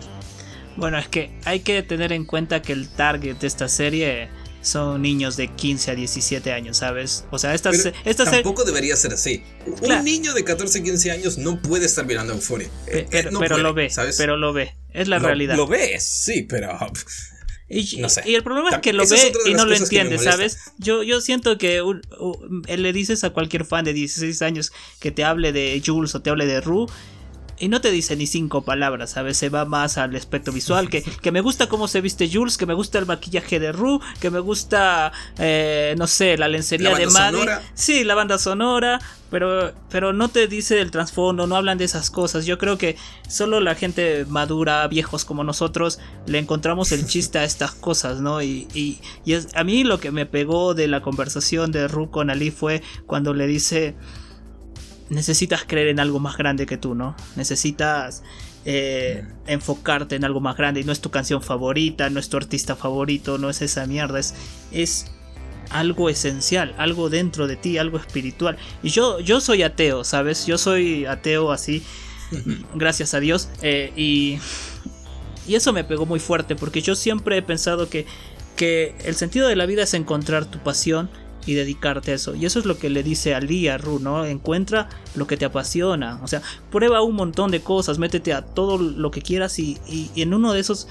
Bueno, 0.77 0.97
es 0.97 1.07
que 1.09 1.37
hay 1.45 1.59
que 1.59 1.83
tener 1.83 2.13
en 2.13 2.25
cuenta 2.25 2.61
que 2.61 2.73
el 2.73 2.89
target 2.89 3.37
de 3.37 3.47
esta 3.47 3.67
serie 3.67 4.29
son 4.61 5.01
niños 5.01 5.37
de 5.37 5.47
15 5.47 5.91
a 5.91 5.95
17 5.95 6.51
años, 6.53 6.77
¿sabes? 6.77 7.25
O 7.31 7.39
sea, 7.39 7.53
esta, 7.53 7.71
esta 8.05 8.25
tampoco 8.25 8.63
debería 8.63 8.95
ser 8.95 9.13
así. 9.13 9.43
Un 9.81 10.03
niño 10.03 10.33
de 10.33 10.43
14, 10.43 10.83
15 10.83 11.11
años 11.11 11.37
no 11.37 11.61
puede 11.61 11.85
estar 11.85 12.05
mirando 12.05 12.33
Euphoria. 12.33 12.69
Eh, 12.87 13.07
pero, 13.09 13.29
eh, 13.29 13.33
pero 13.39 13.57
lo 13.57 13.73
ve, 13.73 13.89
¿sabes? 13.89 14.17
Pero 14.17 14.37
lo 14.37 14.53
ve. 14.53 14.75
Es 14.93 15.07
la 15.07 15.19
realidad. 15.19 15.55
Lo 15.55 15.67
ve, 15.67 15.99
sí, 15.99 16.43
pero... 16.43 16.77
Y, 17.73 18.01
no 18.01 18.09
sé. 18.09 18.23
y 18.25 18.35
el 18.35 18.43
problema 18.43 18.69
es 18.69 18.79
que 18.79 18.91
lo 18.91 19.07
ve 19.07 19.31
y 19.45 19.53
no 19.53 19.65
lo 19.65 19.73
entiende, 19.73 20.17
¿sabes? 20.17 20.57
Yo, 20.77 21.03
yo 21.03 21.21
siento 21.21 21.57
que 21.57 21.81
le 22.67 22.93
dices 22.93 23.23
a 23.23 23.29
cualquier 23.29 23.63
fan 23.63 23.85
de 23.85 23.93
16 23.93 24.41
años 24.41 24.73
que 24.99 25.11
te 25.11 25.23
hable 25.23 25.53
de 25.53 25.81
Jules 25.83 26.13
o 26.13 26.21
te 26.21 26.29
hable 26.29 26.45
de 26.45 26.59
Rue 26.59 26.87
y 27.61 27.67
no 27.67 27.79
te 27.79 27.91
dice 27.91 28.15
ni 28.15 28.25
cinco 28.25 28.63
palabras, 28.63 29.15
a 29.17 29.21
veces 29.21 29.53
va 29.53 29.65
más 29.65 29.97
al 29.97 30.15
aspecto 30.15 30.51
visual, 30.51 30.89
que, 30.89 31.03
que 31.03 31.31
me 31.31 31.41
gusta 31.41 31.69
cómo 31.69 31.87
se 31.87 32.01
viste 32.01 32.27
Jules, 32.31 32.57
que 32.57 32.65
me 32.65 32.73
gusta 32.73 32.97
el 32.97 33.05
maquillaje 33.05 33.59
de 33.59 33.71
Rue, 33.71 33.99
que 34.19 34.31
me 34.31 34.39
gusta, 34.39 35.11
eh, 35.37 35.93
no 35.97 36.07
sé, 36.07 36.37
la 36.37 36.47
lencería 36.47 36.95
de 36.95 37.07
Maddie. 37.07 37.45
Sí, 37.75 38.03
la 38.03 38.15
banda 38.15 38.39
sonora, 38.39 38.99
pero, 39.29 39.73
pero 39.89 40.11
no 40.11 40.29
te 40.29 40.47
dice 40.47 40.81
el 40.81 40.89
trasfondo, 40.89 41.45
no 41.45 41.55
hablan 41.55 41.77
de 41.77 41.85
esas 41.85 42.09
cosas. 42.09 42.45
Yo 42.47 42.57
creo 42.57 42.77
que 42.77 42.97
solo 43.29 43.59
la 43.59 43.75
gente 43.75 44.25
madura, 44.27 44.87
viejos 44.87 45.23
como 45.23 45.43
nosotros, 45.43 45.99
le 46.25 46.39
encontramos 46.39 46.91
el 46.91 47.05
chiste 47.05 47.37
a 47.37 47.43
estas 47.43 47.73
cosas, 47.73 48.21
¿no? 48.21 48.41
Y, 48.41 48.67
y, 48.73 48.99
y 49.23 49.33
es, 49.33 49.49
a 49.55 49.63
mí 49.63 49.83
lo 49.83 49.99
que 49.99 50.11
me 50.11 50.25
pegó 50.25 50.73
de 50.73 50.87
la 50.87 51.01
conversación 51.01 51.71
de 51.71 51.87
Rue 51.87 52.09
con 52.09 52.29
Ali 52.31 52.49
fue 52.49 52.81
cuando 53.05 53.33
le 53.33 53.45
dice 53.45 53.95
necesitas 55.11 55.65
creer 55.67 55.89
en 55.89 55.99
algo 55.99 56.19
más 56.19 56.37
grande 56.37 56.65
que 56.65 56.77
tú, 56.77 56.95
¿no? 56.95 57.15
Necesitas 57.35 58.23
eh, 58.63 59.25
enfocarte 59.45 60.15
en 60.15 60.23
algo 60.23 60.39
más 60.39 60.55
grande 60.55 60.79
y 60.79 60.83
no 60.85 60.93
es 60.93 61.01
tu 61.01 61.11
canción 61.11 61.43
favorita, 61.43 62.09
no 62.09 62.19
es 62.19 62.29
tu 62.29 62.37
artista 62.37 62.77
favorito, 62.77 63.37
no 63.37 63.49
es 63.49 63.61
esa 63.61 63.85
mierda, 63.85 64.19
es, 64.19 64.33
es 64.71 65.11
algo 65.69 66.09
esencial, 66.09 66.73
algo 66.77 67.09
dentro 67.09 67.47
de 67.47 67.57
ti, 67.57 67.77
algo 67.77 67.97
espiritual. 67.97 68.57
Y 68.81 68.89
yo, 68.89 69.19
yo 69.19 69.41
soy 69.41 69.63
ateo, 69.63 70.05
¿sabes? 70.05 70.45
Yo 70.45 70.57
soy 70.57 71.05
ateo 71.05 71.51
así, 71.51 71.83
gracias 72.73 73.13
a 73.13 73.19
Dios, 73.19 73.49
eh, 73.61 73.91
y, 73.97 74.39
y 75.45 75.55
eso 75.55 75.73
me 75.73 75.83
pegó 75.83 76.05
muy 76.05 76.21
fuerte 76.21 76.55
porque 76.55 76.81
yo 76.81 76.95
siempre 76.95 77.35
he 77.37 77.41
pensado 77.41 77.89
que, 77.89 78.05
que 78.55 78.95
el 79.03 79.15
sentido 79.15 79.49
de 79.49 79.57
la 79.57 79.65
vida 79.65 79.83
es 79.83 79.93
encontrar 79.93 80.45
tu 80.45 80.59
pasión 80.59 81.09
y 81.45 81.53
dedicarte 81.53 82.11
a 82.11 82.15
eso. 82.15 82.35
Y 82.35 82.45
eso 82.45 82.59
es 82.59 82.65
lo 82.65 82.77
que 82.77 82.89
le 82.89 83.03
dice 83.03 83.33
Ali 83.35 83.67
a 83.67 83.77
Ru, 83.77 83.99
¿no? 83.99 84.25
Encuentra 84.25 84.89
lo 85.15 85.27
que 85.27 85.37
te 85.37 85.45
apasiona. 85.45 86.19
O 86.23 86.27
sea, 86.27 86.41
prueba 86.71 87.01
un 87.01 87.15
montón 87.15 87.51
de 87.51 87.61
cosas, 87.61 87.99
métete 87.99 88.33
a 88.33 88.41
todo 88.41 88.77
lo 88.77 89.11
que 89.11 89.21
quieras 89.21 89.59
y, 89.59 89.77
y 89.87 90.21
en 90.21 90.33
uno 90.33 90.53
de 90.53 90.59
esos 90.59 90.87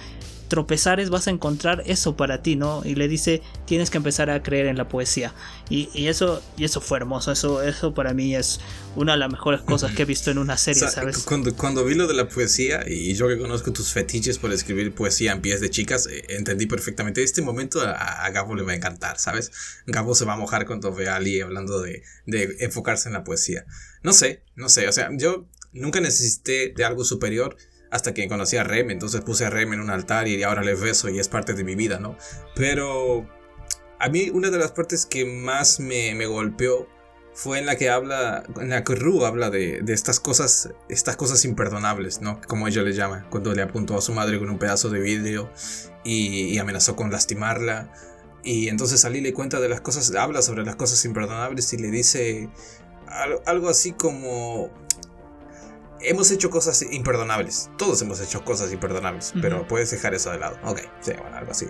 tropezares 0.50 1.10
vas 1.10 1.28
a 1.28 1.30
encontrar 1.30 1.84
eso 1.86 2.16
para 2.16 2.42
ti, 2.42 2.56
¿no? 2.56 2.82
Y 2.84 2.96
le 2.96 3.08
dice, 3.08 3.40
tienes 3.66 3.88
que 3.88 3.96
empezar 3.96 4.28
a 4.30 4.42
creer 4.42 4.66
en 4.66 4.76
la 4.76 4.88
poesía. 4.88 5.32
Y, 5.70 6.08
eso, 6.08 6.42
y 6.58 6.64
eso 6.64 6.80
fue 6.80 6.98
hermoso, 6.98 7.30
eso, 7.30 7.62
eso 7.62 7.94
para 7.94 8.12
mí 8.12 8.34
es 8.34 8.60
una 8.96 9.12
de 9.12 9.18
las 9.18 9.30
mejores 9.30 9.60
cosas 9.60 9.92
que 9.92 10.02
he 10.02 10.04
visto 10.04 10.32
en 10.32 10.38
una 10.38 10.58
serie, 10.58 10.88
¿sabes? 10.88 11.18
Cuando, 11.18 11.54
cuando 11.54 11.84
vi 11.84 11.94
lo 11.94 12.08
de 12.08 12.14
la 12.14 12.28
poesía, 12.28 12.84
y 12.86 13.14
yo 13.14 13.28
que 13.28 13.38
conozco 13.38 13.72
tus 13.72 13.92
fetiches 13.92 14.38
por 14.38 14.52
escribir 14.52 14.92
poesía 14.92 15.30
en 15.30 15.40
pies 15.40 15.60
de 15.60 15.70
chicas, 15.70 16.08
eh, 16.08 16.24
entendí 16.30 16.66
perfectamente, 16.66 17.22
este 17.22 17.40
momento 17.40 17.80
a, 17.80 18.28
Gabo 18.30 18.56
le 18.56 18.64
va 18.64 18.72
a 18.72 18.74
encantar, 18.74 19.20
¿sabes? 19.20 19.52
Gabo 19.86 20.16
se 20.16 20.24
va 20.24 20.32
a 20.32 20.36
mojar 20.36 20.66
cuando 20.66 20.92
ve 20.92 21.08
a 21.08 21.14
Ali 21.16 21.40
hablando 21.40 21.80
de, 21.80 22.02
de 22.26 22.56
enfocarse 22.58 23.08
en 23.08 23.12
la 23.12 23.22
poesía. 23.22 23.64
No 24.02 24.12
sé, 24.12 24.42
no 24.56 24.68
sé, 24.68 24.88
o 24.88 24.92
sea, 24.92 25.10
yo 25.12 25.46
nunca 25.72 26.00
necesité 26.00 26.72
de 26.76 26.84
algo 26.84 27.04
superior 27.04 27.56
hasta 27.90 28.14
que 28.14 28.28
conocí 28.28 28.56
a 28.56 28.64
Rem, 28.64 28.90
entonces 28.90 29.20
puse 29.22 29.44
a 29.44 29.50
Rem 29.50 29.72
en 29.72 29.80
un 29.80 29.90
altar 29.90 30.28
y 30.28 30.42
ahora 30.42 30.62
le 30.62 30.74
beso 30.74 31.08
y 31.08 31.18
es 31.18 31.28
parte 31.28 31.54
de 31.54 31.64
mi 31.64 31.74
vida, 31.74 31.98
¿no? 31.98 32.16
Pero 32.54 33.26
a 33.98 34.08
mí 34.08 34.30
una 34.30 34.50
de 34.50 34.58
las 34.58 34.72
partes 34.72 35.06
que 35.06 35.24
más 35.24 35.80
me, 35.80 36.14
me 36.14 36.26
golpeó 36.26 36.88
fue 37.32 37.58
en 37.58 37.66
la 37.66 37.76
que 37.76 37.90
habla, 37.90 38.42
en 38.60 38.70
la 38.70 38.84
que 38.84 38.94
Ru 38.94 39.24
habla 39.24 39.50
de, 39.50 39.80
de, 39.82 39.92
estas 39.92 40.20
cosas, 40.20 40.70
estas 40.88 41.16
cosas 41.16 41.44
imperdonables, 41.44 42.20
¿no? 42.20 42.40
Como 42.46 42.68
ella 42.68 42.82
le 42.82 42.92
llama, 42.92 43.26
cuando 43.30 43.54
le 43.54 43.62
apuntó 43.62 43.96
a 43.96 44.02
su 44.02 44.12
madre 44.12 44.38
con 44.38 44.50
un 44.50 44.58
pedazo 44.58 44.90
de 44.90 45.00
vidrio 45.00 45.50
y, 46.04 46.46
y 46.46 46.58
amenazó 46.58 46.96
con 46.96 47.10
lastimarla. 47.10 47.92
Y 48.42 48.68
entonces 48.68 49.04
Ali 49.04 49.20
le 49.20 49.32
cuenta 49.32 49.60
de 49.60 49.68
las 49.68 49.80
cosas, 49.80 50.14
habla 50.14 50.42
sobre 50.42 50.64
las 50.64 50.76
cosas 50.76 51.04
imperdonables 51.04 51.72
y 51.72 51.78
le 51.78 51.90
dice 51.90 52.48
algo 53.46 53.68
así 53.68 53.92
como 53.92 54.70
hemos 56.02 56.30
hecho 56.30 56.50
cosas 56.50 56.82
imperdonables. 56.82 57.70
Todos 57.76 58.00
hemos 58.02 58.20
hecho 58.20 58.44
cosas 58.44 58.72
imperdonables, 58.72 59.32
pero 59.40 59.66
puedes 59.66 59.90
dejar 59.90 60.14
eso 60.14 60.30
de 60.30 60.38
lado. 60.38 60.58
Ok, 60.64 60.80
sí, 61.00 61.12
bueno, 61.20 61.36
algo 61.36 61.52
así. 61.52 61.66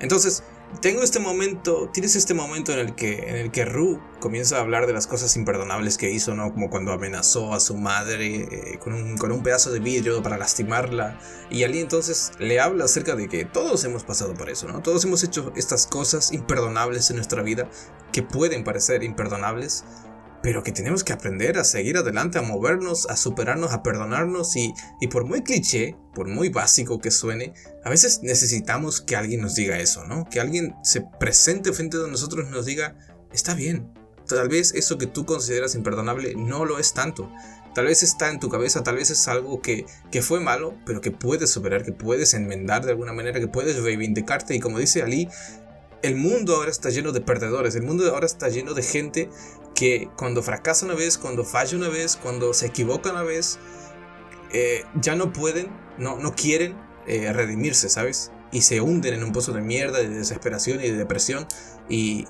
Entonces, 0.00 0.44
tengo 0.80 1.02
este 1.02 1.18
momento, 1.18 1.90
tienes 1.92 2.14
este 2.14 2.34
momento 2.34 2.72
en 2.72 2.78
el 2.78 2.94
que 2.94 3.30
en 3.30 3.36
el 3.36 3.50
que 3.50 3.64
Ru 3.64 4.00
comienza 4.20 4.58
a 4.58 4.60
hablar 4.60 4.86
de 4.86 4.92
las 4.92 5.06
cosas 5.06 5.34
imperdonables 5.36 5.96
que 5.96 6.10
hizo, 6.10 6.34
¿no? 6.34 6.52
Como 6.52 6.70
cuando 6.70 6.92
amenazó 6.92 7.52
a 7.52 7.58
su 7.58 7.76
madre 7.76 8.48
eh, 8.50 8.78
con, 8.78 8.92
un, 8.92 9.16
con 9.16 9.32
un 9.32 9.42
pedazo 9.42 9.72
de 9.72 9.80
vidrio 9.80 10.22
para 10.22 10.36
lastimarla. 10.36 11.18
Y 11.50 11.64
Ali 11.64 11.80
entonces 11.80 12.32
le 12.38 12.60
habla 12.60 12.84
acerca 12.84 13.16
de 13.16 13.28
que 13.28 13.44
todos 13.44 13.82
hemos 13.84 14.04
pasado 14.04 14.34
por 14.34 14.50
eso, 14.50 14.68
¿no? 14.68 14.80
Todos 14.80 15.04
hemos 15.04 15.24
hecho 15.24 15.52
estas 15.56 15.86
cosas 15.86 16.32
imperdonables 16.32 17.10
en 17.10 17.16
nuestra 17.16 17.42
vida 17.42 17.68
que 18.12 18.22
pueden 18.22 18.62
parecer 18.62 19.02
imperdonables, 19.02 19.84
pero 20.42 20.62
que 20.62 20.72
tenemos 20.72 21.04
que 21.04 21.12
aprender 21.12 21.58
a 21.58 21.64
seguir 21.64 21.96
adelante, 21.96 22.38
a 22.38 22.42
movernos, 22.42 23.06
a 23.08 23.16
superarnos, 23.16 23.72
a 23.72 23.82
perdonarnos 23.82 24.56
y, 24.56 24.72
y, 25.00 25.08
por 25.08 25.24
muy 25.24 25.42
cliché, 25.42 25.96
por 26.14 26.28
muy 26.28 26.48
básico 26.48 27.00
que 27.00 27.10
suene, 27.10 27.54
a 27.84 27.90
veces 27.90 28.20
necesitamos 28.22 29.00
que 29.00 29.16
alguien 29.16 29.40
nos 29.40 29.54
diga 29.54 29.78
eso, 29.78 30.04
¿no? 30.04 30.28
Que 30.30 30.40
alguien 30.40 30.74
se 30.82 31.02
presente 31.18 31.72
frente 31.72 31.96
a 31.96 32.06
nosotros 32.06 32.46
y 32.48 32.52
nos 32.52 32.66
diga, 32.66 32.96
está 33.32 33.54
bien, 33.54 33.92
tal 34.26 34.48
vez 34.48 34.72
eso 34.74 34.98
que 34.98 35.06
tú 35.06 35.24
consideras 35.26 35.74
imperdonable 35.74 36.34
no 36.36 36.64
lo 36.64 36.78
es 36.78 36.94
tanto. 36.94 37.30
Tal 37.74 37.86
vez 37.86 38.02
está 38.02 38.30
en 38.30 38.40
tu 38.40 38.48
cabeza, 38.48 38.82
tal 38.82 38.96
vez 38.96 39.10
es 39.10 39.28
algo 39.28 39.62
que, 39.62 39.86
que 40.10 40.22
fue 40.22 40.40
malo, 40.40 40.74
pero 40.84 41.00
que 41.00 41.10
puedes 41.10 41.50
superar, 41.50 41.84
que 41.84 41.92
puedes 41.92 42.34
enmendar 42.34 42.84
de 42.84 42.92
alguna 42.92 43.12
manera, 43.12 43.38
que 43.38 43.46
puedes 43.46 43.80
reivindicarte. 43.82 44.54
Y 44.54 44.60
como 44.60 44.78
dice 44.78 45.02
Ali, 45.02 45.28
el 46.02 46.16
mundo 46.16 46.56
ahora 46.56 46.70
está 46.70 46.90
lleno 46.90 47.12
de 47.12 47.20
perdedores, 47.20 47.74
el 47.74 47.82
mundo 47.82 48.08
ahora 48.12 48.26
está 48.26 48.48
lleno 48.48 48.74
de 48.74 48.82
gente 48.82 49.30
que 49.74 50.08
cuando 50.16 50.42
fracasa 50.42 50.86
una 50.86 50.94
vez, 50.94 51.18
cuando 51.18 51.44
falla 51.44 51.76
una 51.76 51.88
vez, 51.88 52.16
cuando 52.16 52.52
se 52.54 52.66
equivoca 52.66 53.10
una 53.10 53.22
vez, 53.22 53.58
eh, 54.52 54.84
ya 55.00 55.14
no 55.14 55.32
pueden, 55.32 55.68
no, 55.98 56.18
no 56.18 56.34
quieren 56.34 56.76
eh, 57.06 57.32
redimirse, 57.32 57.88
¿sabes? 57.88 58.32
Y 58.50 58.62
se 58.62 58.80
hunden 58.80 59.14
en 59.14 59.24
un 59.24 59.32
pozo 59.32 59.52
de 59.52 59.60
mierda, 59.60 59.98
de 59.98 60.08
desesperación 60.08 60.80
y 60.80 60.88
de 60.88 60.96
depresión. 60.96 61.46
Y, 61.90 62.26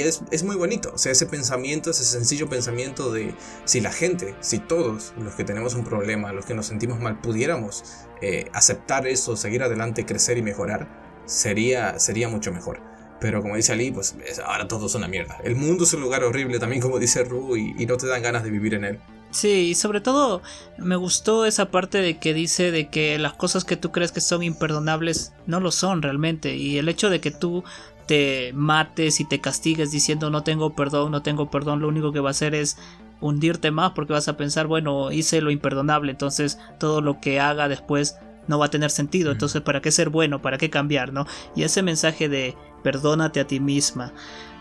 es, 0.00 0.22
es, 0.30 0.42
muy 0.42 0.56
bonito, 0.56 0.90
o 0.94 0.96
sea, 0.96 1.12
ese 1.12 1.26
pensamiento, 1.26 1.90
ese 1.90 2.04
sencillo 2.04 2.48
pensamiento 2.48 3.12
de 3.12 3.34
si 3.66 3.80
la 3.82 3.92
gente, 3.92 4.34
si 4.40 4.58
todos 4.58 5.12
los 5.18 5.34
que 5.34 5.44
tenemos 5.44 5.74
un 5.74 5.84
problema, 5.84 6.32
los 6.32 6.46
que 6.46 6.54
nos 6.54 6.66
sentimos 6.66 6.98
mal, 6.98 7.20
pudiéramos 7.20 7.84
eh, 8.22 8.48
aceptar 8.54 9.06
eso, 9.06 9.36
seguir 9.36 9.62
adelante, 9.62 10.06
crecer 10.06 10.38
y 10.38 10.42
mejorar, 10.42 10.88
sería, 11.26 11.98
sería 11.98 12.30
mucho 12.30 12.52
mejor. 12.52 12.95
Pero 13.20 13.42
como 13.42 13.56
dice 13.56 13.72
Ali, 13.72 13.90
pues 13.90 14.14
ahora 14.44 14.68
todo 14.68 14.86
es 14.86 14.94
una 14.94 15.08
mierda. 15.08 15.38
El 15.42 15.56
mundo 15.56 15.84
es 15.84 15.92
un 15.94 16.02
lugar 16.02 16.22
horrible 16.22 16.58
también, 16.58 16.82
como 16.82 16.98
dice 16.98 17.24
Ru, 17.24 17.56
y, 17.56 17.86
no 17.86 17.96
te 17.96 18.06
dan 18.06 18.22
ganas 18.22 18.44
de 18.44 18.50
vivir 18.50 18.74
en 18.74 18.84
él. 18.84 19.00
Sí, 19.30 19.68
y 19.70 19.74
sobre 19.74 20.00
todo 20.00 20.42
me 20.78 20.96
gustó 20.96 21.46
esa 21.46 21.70
parte 21.70 21.98
de 21.98 22.18
que 22.18 22.32
dice 22.32 22.70
de 22.70 22.88
que 22.88 23.18
las 23.18 23.34
cosas 23.34 23.64
que 23.64 23.76
tú 23.76 23.90
crees 23.90 24.12
que 24.12 24.20
son 24.20 24.42
imperdonables 24.42 25.32
no 25.46 25.60
lo 25.60 25.72
son 25.72 26.02
realmente. 26.02 26.56
Y 26.56 26.78
el 26.78 26.88
hecho 26.88 27.10
de 27.10 27.20
que 27.20 27.30
tú 27.30 27.64
te 28.06 28.52
mates 28.54 29.20
y 29.20 29.24
te 29.24 29.40
castigues 29.40 29.90
diciendo 29.90 30.30
no 30.30 30.42
tengo 30.42 30.74
perdón, 30.74 31.10
no 31.10 31.22
tengo 31.22 31.50
perdón, 31.50 31.80
lo 31.80 31.88
único 31.88 32.12
que 32.12 32.20
va 32.20 32.30
a 32.30 32.30
hacer 32.30 32.54
es 32.54 32.78
hundirte 33.20 33.70
más 33.70 33.92
porque 33.92 34.12
vas 34.12 34.28
a 34.28 34.36
pensar, 34.36 34.66
bueno, 34.66 35.10
hice 35.10 35.40
lo 35.40 35.50
imperdonable, 35.50 36.12
entonces 36.12 36.58
todo 36.78 37.00
lo 37.00 37.20
que 37.20 37.40
haga 37.40 37.68
después 37.68 38.16
no 38.46 38.58
va 38.58 38.66
a 38.66 38.70
tener 38.70 38.90
sentido, 38.90 39.32
entonces 39.32 39.60
¿para 39.62 39.82
qué 39.82 39.90
ser 39.90 40.08
bueno? 40.08 40.40
¿Para 40.40 40.58
qué 40.58 40.70
cambiar? 40.70 41.12
¿no? 41.12 41.26
Y 41.56 41.64
ese 41.64 41.82
mensaje 41.82 42.28
de 42.28 42.54
perdónate 42.86 43.40
a 43.40 43.48
ti 43.48 43.58
misma. 43.58 44.12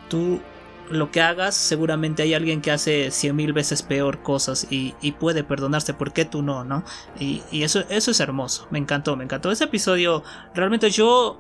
Tú 0.10 0.42
lo 0.90 1.12
que 1.12 1.22
hagas, 1.22 1.54
seguramente 1.54 2.24
hay 2.24 2.34
alguien 2.34 2.60
que 2.60 2.72
hace 2.72 3.12
cien 3.12 3.36
mil 3.36 3.54
veces 3.54 3.84
peor 3.84 4.24
cosas 4.24 4.66
y, 4.72 4.94
puede 5.20 5.44
perdonarse, 5.44 5.94
¿por 5.94 6.12
qué 6.12 6.26
tú 6.26 6.42
no? 6.42 6.64
¿no? 6.64 6.84
Y, 7.20 7.44
eso, 7.52 7.84
eso 7.90 8.10
es 8.10 8.20
hermoso, 8.20 8.68
me 8.72 8.80
encantó, 8.80 9.16
me 9.16 9.26
encantó. 9.26 9.52
Ese 9.52 9.66
episodio, 9.66 10.24
realmente 10.56 10.90
yo 10.90 11.40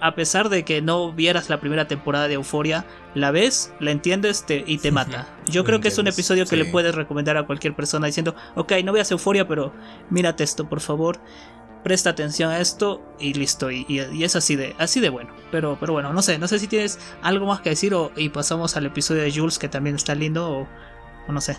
a 0.00 0.14
pesar 0.14 0.50
de 0.50 0.64
que 0.64 0.82
no 0.82 1.12
vieras 1.12 1.48
la 1.48 1.60
primera 1.60 1.88
temporada 1.88 2.28
de 2.28 2.34
Euforia, 2.34 2.84
la 3.14 3.30
ves, 3.30 3.72
la 3.80 3.92
entiendes 3.92 4.44
y 4.66 4.78
te 4.78 4.90
mata. 4.98 5.28
Yo 5.46 5.64
creo 5.64 5.80
que 5.80 5.88
es 5.88 5.96
un 5.96 6.08
episodio 6.08 6.44
que 6.44 6.56
le 6.56 6.66
puedes 6.66 6.94
recomendar 6.94 7.38
a 7.38 7.44
cualquier 7.46 7.74
persona 7.74 8.06
diciendo, 8.08 8.34
ok, 8.56 8.72
no 8.84 8.92
veas 8.92 9.10
Euforia, 9.12 9.48
pero 9.48 9.72
mírate 10.10 10.44
esto, 10.44 10.68
por 10.68 10.80
favor. 10.80 11.20
Presta 11.82 12.10
atención 12.10 12.50
a 12.50 12.60
esto 12.60 13.02
y 13.18 13.34
listo. 13.34 13.70
Y, 13.70 13.86
es 14.22 14.36
así 14.36 14.56
de, 14.56 14.74
así 14.78 15.00
de 15.00 15.08
bueno. 15.08 15.34
Pero, 15.50 15.76
pero 15.80 15.92
bueno, 15.92 16.12
no 16.12 16.22
sé, 16.22 16.38
no 16.38 16.48
sé 16.48 16.58
si 16.58 16.68
tienes 16.68 16.98
algo 17.22 17.46
más 17.46 17.60
que 17.60 17.70
decir 17.70 17.94
o, 17.94 18.12
y 18.16 18.28
pasamos 18.28 18.76
al 18.76 18.86
episodio 18.86 19.22
de 19.22 19.32
Jules 19.32 19.58
que 19.58 19.68
también 19.68 19.96
está 19.96 20.14
lindo 20.14 20.48
o, 20.48 20.68
o 21.28 21.32
no 21.32 21.40
sé. 21.40 21.58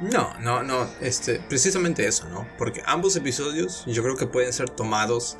No, 0.00 0.32
no, 0.40 0.62
no, 0.62 0.88
este, 1.00 1.40
precisamente 1.48 2.06
eso, 2.06 2.28
¿no? 2.28 2.46
Porque 2.56 2.82
ambos 2.86 3.16
episodios 3.16 3.84
yo 3.86 4.02
creo 4.02 4.16
que 4.16 4.26
pueden 4.26 4.52
ser 4.52 4.70
tomados 4.70 5.36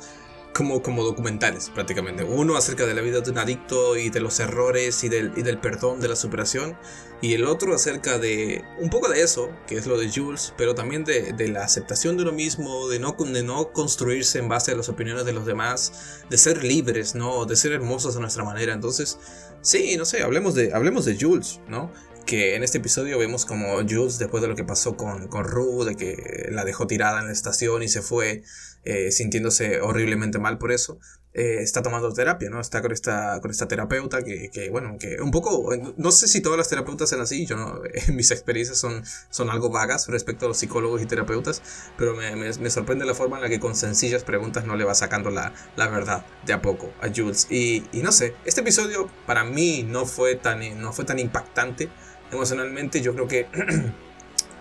como, 0.59 0.83
como 0.83 1.05
documentales 1.05 1.69
prácticamente. 1.69 2.25
Uno 2.25 2.57
acerca 2.57 2.85
de 2.85 2.93
la 2.93 2.99
vida 2.99 3.21
de 3.21 3.31
un 3.31 3.37
adicto 3.37 3.95
y 3.95 4.09
de 4.09 4.19
los 4.19 4.41
errores 4.41 5.05
y 5.05 5.09
del, 5.09 5.31
y 5.37 5.41
del 5.41 5.57
perdón, 5.57 6.01
de 6.01 6.09
la 6.09 6.17
superación. 6.17 6.77
Y 7.21 7.33
el 7.33 7.45
otro 7.45 7.73
acerca 7.73 8.17
de 8.17 8.65
un 8.77 8.89
poco 8.89 9.07
de 9.07 9.21
eso, 9.21 9.49
que 9.67 9.77
es 9.77 9.87
lo 9.87 9.97
de 9.97 10.11
Jules, 10.11 10.53
pero 10.57 10.75
también 10.75 11.05
de, 11.05 11.31
de 11.31 11.47
la 11.47 11.63
aceptación 11.63 12.17
de 12.17 12.23
uno 12.23 12.33
mismo, 12.33 12.89
de 12.89 12.99
no, 12.99 13.15
de 13.17 13.41
no 13.41 13.71
construirse 13.71 14.39
en 14.39 14.49
base 14.49 14.73
a 14.73 14.75
las 14.75 14.89
opiniones 14.89 15.23
de 15.23 15.31
los 15.31 15.45
demás, 15.45 16.25
de 16.29 16.37
ser 16.37 16.61
libres, 16.61 17.15
¿no? 17.15 17.45
De 17.45 17.55
ser 17.55 17.71
hermosos 17.71 18.17
a 18.17 18.19
nuestra 18.19 18.43
manera. 18.43 18.73
Entonces, 18.73 19.17
sí, 19.61 19.95
no 19.95 20.03
sé, 20.03 20.23
hablemos 20.23 20.55
de, 20.55 20.73
hablemos 20.73 21.05
de 21.05 21.17
Jules, 21.17 21.61
¿no? 21.69 21.89
que 22.25 22.55
en 22.55 22.63
este 22.63 22.77
episodio 22.77 23.17
vemos 23.17 23.43
como 23.43 23.77
Jules, 23.77 24.19
después 24.19 24.43
de 24.43 24.47
lo 24.47 24.55
que 24.55 24.63
pasó 24.63 24.95
con, 24.95 25.29
con 25.29 25.45
Rue, 25.45 25.83
de 25.83 25.95
que 25.95 26.49
la 26.51 26.63
dejó 26.63 26.85
tirada 26.85 27.21
en 27.21 27.25
la 27.25 27.33
estación 27.33 27.81
y 27.81 27.87
se 27.87 28.03
fue 28.03 28.43
eh, 28.83 29.11
sintiéndose 29.11 29.81
horriblemente 29.81 30.39
mal 30.39 30.57
por 30.57 30.71
eso, 30.71 30.99
eh, 31.33 31.57
está 31.61 31.83
tomando 31.83 32.11
terapia, 32.11 32.49
¿no? 32.49 32.59
Está 32.59 32.81
con 32.81 32.91
esta, 32.91 33.39
con 33.39 33.51
esta 33.51 33.67
terapeuta 33.67 34.23
que, 34.23 34.49
que, 34.49 34.69
bueno, 34.71 34.97
que 34.99 35.21
un 35.21 35.29
poco, 35.29 35.69
no 35.95 36.11
sé 36.11 36.27
si 36.27 36.41
todas 36.41 36.57
las 36.57 36.69
terapeutas 36.69 37.09
son 37.09 37.21
así, 37.21 37.45
yo 37.45 37.55
no, 37.55 37.81
mis 38.13 38.31
experiencias 38.31 38.79
son, 38.79 39.03
son 39.29 39.49
algo 39.49 39.69
vagas 39.69 40.07
respecto 40.07 40.45
a 40.45 40.47
los 40.47 40.57
psicólogos 40.57 41.01
y 41.01 41.05
terapeutas, 41.05 41.61
pero 41.97 42.15
me, 42.15 42.35
me, 42.35 42.69
sorprende 42.71 43.05
la 43.05 43.13
forma 43.13 43.37
en 43.37 43.43
la 43.43 43.49
que 43.49 43.59
con 43.59 43.75
sencillas 43.75 44.23
preguntas 44.23 44.65
no 44.65 44.75
le 44.75 44.83
va 44.83 44.95
sacando 44.95 45.29
la, 45.29 45.53
la 45.75 45.87
verdad 45.87 46.25
de 46.45 46.53
a 46.53 46.61
poco 46.61 46.91
a 46.99 47.09
Jules. 47.15 47.47
Y, 47.49 47.85
y 47.91 48.01
no 48.01 48.11
sé, 48.11 48.33
este 48.45 48.61
episodio 48.61 49.09
para 49.27 49.43
mí 49.43 49.83
no 49.87 50.05
fue 50.07 50.35
tan, 50.35 50.81
no 50.81 50.93
fue 50.93 51.05
tan 51.05 51.19
impactante 51.19 51.89
emocionalmente 52.31 53.01
yo 53.01 53.13
creo 53.13 53.27
que 53.27 53.47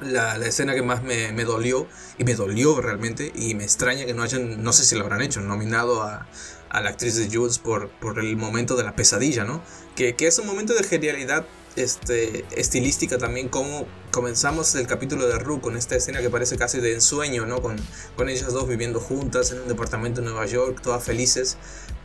la, 0.01 0.37
escena 0.37 0.75
que 0.75 0.83
más 0.83 1.03
me, 1.03 1.45
dolió, 1.45 1.87
y 2.19 2.25
me 2.25 2.35
dolió 2.35 2.81
realmente, 2.81 3.33
y 3.35 3.55
me 3.55 3.65
extraña 3.65 4.07
que 4.07 4.15
no 4.15 4.23
hayan, 4.23 4.63
no 4.63 4.73
sé 4.73 4.85
si 4.85 4.95
lo 4.95 5.05
habrán 5.05 5.23
hecho, 5.23 5.41
nominado 5.41 6.03
a, 6.03 6.27
la 6.71 6.91
actriz 6.91 7.17
de 7.17 7.35
Jules 7.35 7.59
por, 7.59 7.89
por 7.89 8.19
el 8.19 8.37
momento 8.37 8.77
de 8.77 8.85
la 8.85 8.95
pesadilla, 8.95 9.45
¿no? 9.45 9.63
Que, 9.97 10.15
que 10.15 10.27
es 10.27 10.39
un 10.39 10.47
momento 10.47 10.75
de 10.75 10.85
genialidad 10.85 11.47
este, 11.77 12.45
estilística 12.57 13.19
también, 13.19 13.49
como 13.49 13.87
comenzamos 14.11 14.75
el 14.75 14.87
capítulo 14.87 15.27
de 15.27 15.39
Rue 15.39 15.61
con 15.61 15.77
esta 15.77 15.97
escena 15.97 16.21
que 16.21 16.29
parece 16.29 16.57
casi 16.57 16.81
de 16.81 16.95
ensueño, 16.95 17.47
¿no? 17.47 17.63
Con, 17.63 17.77
con 18.17 18.29
ellas 18.29 18.53
dos 18.53 18.69
viviendo 18.69 19.01
juntas 19.01 19.53
en 19.53 19.61
un 19.61 19.69
departamento 19.69 20.21
en 20.21 20.27
Nueva 20.27 20.47
York, 20.47 20.81
todas 20.83 21.05
felices, 21.05 21.57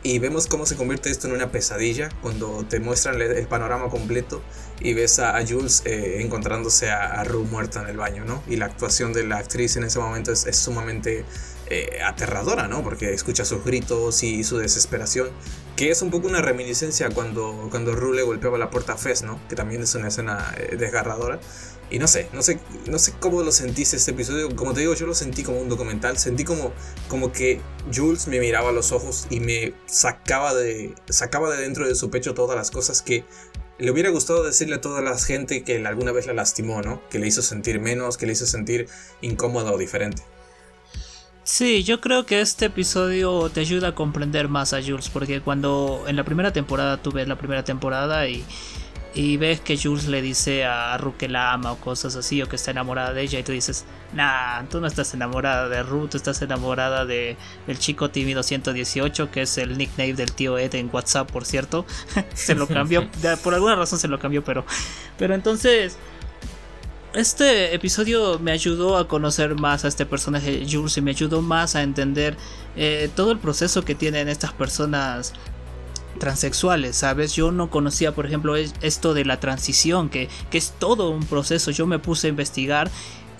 y 0.02 0.18
vemos 0.18 0.46
cómo 0.46 0.66
se 0.66 0.76
convierte 0.76 1.10
esto 1.10 1.26
en 1.26 1.34
una 1.34 1.50
pesadilla 1.50 2.08
cuando 2.22 2.64
te 2.68 2.78
muestran 2.78 3.20
el 3.20 3.46
panorama 3.48 3.88
completo 3.88 4.42
y 4.80 4.92
ves 4.94 5.18
a, 5.18 5.38
Jules 5.46 5.82
eh, 5.84 6.18
encontrándose 6.20 6.90
a, 6.90 7.22
Rue 7.24 7.44
muerta 7.44 7.82
en 7.82 7.88
el 7.88 7.96
baño, 7.96 8.24
¿no? 8.24 8.42
Y 8.48 8.56
la 8.56 8.66
actuación 8.66 9.12
de 9.12 9.24
la 9.24 9.38
actriz 9.38 9.76
en 9.76 9.84
ese 9.84 9.98
momento 9.98 10.32
es, 10.32 10.44
sumamente 10.56 11.24
eh, 11.68 12.00
aterradora, 12.04 12.68
¿no? 12.68 12.82
Porque 12.82 13.12
escucha 13.12 13.44
sus 13.44 13.64
gritos 13.64 14.22
y 14.22 14.44
su 14.44 14.58
desesperación, 14.58 15.30
que 15.76 15.90
es 15.90 16.02
un 16.02 16.10
poco 16.10 16.28
una 16.28 16.42
reminiscencia 16.42 17.10
cuando, 17.10 17.68
cuando 17.70 17.94
Rue 17.94 18.16
le 18.16 18.22
golpeaba 18.22 18.58
la 18.58 18.70
puerta 18.70 18.94
a 18.94 18.96
Fez, 18.96 19.22
¿no? 19.22 19.40
Que 19.48 19.56
también 19.56 19.82
es 19.82 19.94
una 19.94 20.08
escena 20.08 20.54
eh, 20.56 20.76
desgarradora. 20.76 21.40
Y 21.90 21.98
no 21.98 22.08
sé, 22.08 22.28
no 22.32 22.42
sé, 22.42 22.58
no 22.90 22.98
sé 22.98 23.12
cómo 23.20 23.42
lo 23.42 23.52
sentiste 23.52 23.96
este 23.96 24.12
episodio. 24.12 24.54
Como 24.56 24.72
te 24.72 24.80
digo, 24.80 24.94
yo 24.94 25.06
lo 25.06 25.14
sentí 25.14 25.42
como 25.42 25.60
un 25.60 25.68
documental. 25.68 26.18
Sentí 26.18 26.42
como, 26.42 26.72
como 27.08 27.30
que 27.30 27.60
Jules 27.94 28.26
me 28.26 28.40
miraba 28.40 28.70
a 28.70 28.72
los 28.72 28.90
ojos 28.90 29.26
y 29.30 29.40
me 29.40 29.74
sacaba 29.86 30.54
de, 30.54 30.94
sacaba 31.08 31.54
de 31.54 31.62
dentro 31.62 31.86
de 31.86 31.94
su 31.94 32.10
pecho 32.10 32.34
todas 32.34 32.56
las 32.56 32.70
cosas 32.70 33.02
que 33.02 33.24
le 33.78 33.90
hubiera 33.90 34.10
gustado 34.10 34.42
decirle 34.42 34.76
a 34.76 34.80
toda 34.80 35.00
la 35.00 35.18
gente 35.18 35.64
que 35.64 35.84
alguna 35.86 36.12
vez 36.12 36.26
la 36.26 36.32
lastimó, 36.32 36.82
¿no? 36.82 37.02
Que 37.08 37.18
le 37.18 37.26
hizo 37.26 37.42
sentir 37.42 37.80
menos, 37.80 38.16
que 38.16 38.26
le 38.26 38.32
hizo 38.32 38.46
sentir 38.46 38.88
incómoda 39.20 39.72
o 39.72 39.78
diferente. 39.78 40.22
Sí, 41.42 41.84
yo 41.84 42.00
creo 42.00 42.24
que 42.24 42.40
este 42.40 42.66
episodio 42.66 43.50
te 43.50 43.60
ayuda 43.60 43.88
a 43.88 43.94
comprender 43.94 44.48
más 44.48 44.72
a 44.72 44.82
Jules, 44.82 45.10
porque 45.10 45.42
cuando 45.42 46.04
en 46.06 46.16
la 46.16 46.24
primera 46.24 46.52
temporada 46.52 47.02
tú 47.02 47.12
ves 47.12 47.28
la 47.28 47.36
primera 47.36 47.64
temporada 47.64 48.26
y 48.28 48.44
y 49.14 49.36
ves 49.36 49.60
que 49.60 49.78
Jules 49.78 50.08
le 50.08 50.20
dice 50.20 50.64
a 50.64 50.96
Ru 50.98 51.16
que 51.16 51.28
la 51.28 51.52
ama 51.52 51.72
o 51.72 51.76
cosas 51.76 52.16
así, 52.16 52.42
o 52.42 52.48
que 52.48 52.56
está 52.56 52.72
enamorada 52.72 53.12
de 53.12 53.22
ella, 53.22 53.38
y 53.38 53.44
tú 53.44 53.52
dices, 53.52 53.84
nah, 54.12 54.64
tú 54.64 54.80
no 54.80 54.88
estás 54.88 55.14
enamorada 55.14 55.68
de 55.68 55.82
Ru, 55.84 56.08
tú 56.08 56.16
estás 56.16 56.42
enamorada 56.42 57.04
de 57.04 57.36
el 57.68 57.78
chico 57.78 58.10
tímido 58.10 58.42
118, 58.42 59.30
que 59.30 59.42
es 59.42 59.56
el 59.58 59.78
nickname 59.78 60.14
del 60.14 60.32
tío 60.32 60.58
Ed 60.58 60.74
en 60.74 60.90
WhatsApp, 60.92 61.30
por 61.30 61.44
cierto. 61.44 61.86
se 62.34 62.56
lo 62.56 62.66
cambió, 62.66 63.08
por 63.44 63.54
alguna 63.54 63.76
razón 63.76 64.00
se 64.00 64.08
lo 64.08 64.18
cambió, 64.18 64.42
pero, 64.42 64.64
pero 65.16 65.34
entonces 65.34 65.96
este 67.14 67.72
episodio 67.72 68.40
me 68.40 68.50
ayudó 68.50 68.96
a 68.96 69.06
conocer 69.06 69.54
más 69.54 69.84
a 69.84 69.88
este 69.88 70.04
personaje 70.04 70.66
Jules 70.68 70.96
y 70.96 71.00
me 71.00 71.12
ayudó 71.12 71.42
más 71.42 71.76
a 71.76 71.82
entender 71.82 72.36
eh, 72.74 73.08
todo 73.14 73.30
el 73.30 73.38
proceso 73.38 73.84
que 73.84 73.94
tienen 73.94 74.28
estas 74.28 74.52
personas 74.52 75.32
transexuales, 76.18 76.96
¿sabes? 76.96 77.34
Yo 77.34 77.52
no 77.52 77.70
conocía, 77.70 78.12
por 78.12 78.26
ejemplo, 78.26 78.56
esto 78.56 79.14
de 79.14 79.24
la 79.24 79.40
transición, 79.40 80.08
que, 80.08 80.28
que 80.50 80.58
es 80.58 80.74
todo 80.78 81.10
un 81.10 81.24
proceso. 81.24 81.70
Yo 81.70 81.86
me 81.86 81.98
puse 81.98 82.28
a 82.28 82.30
investigar 82.30 82.90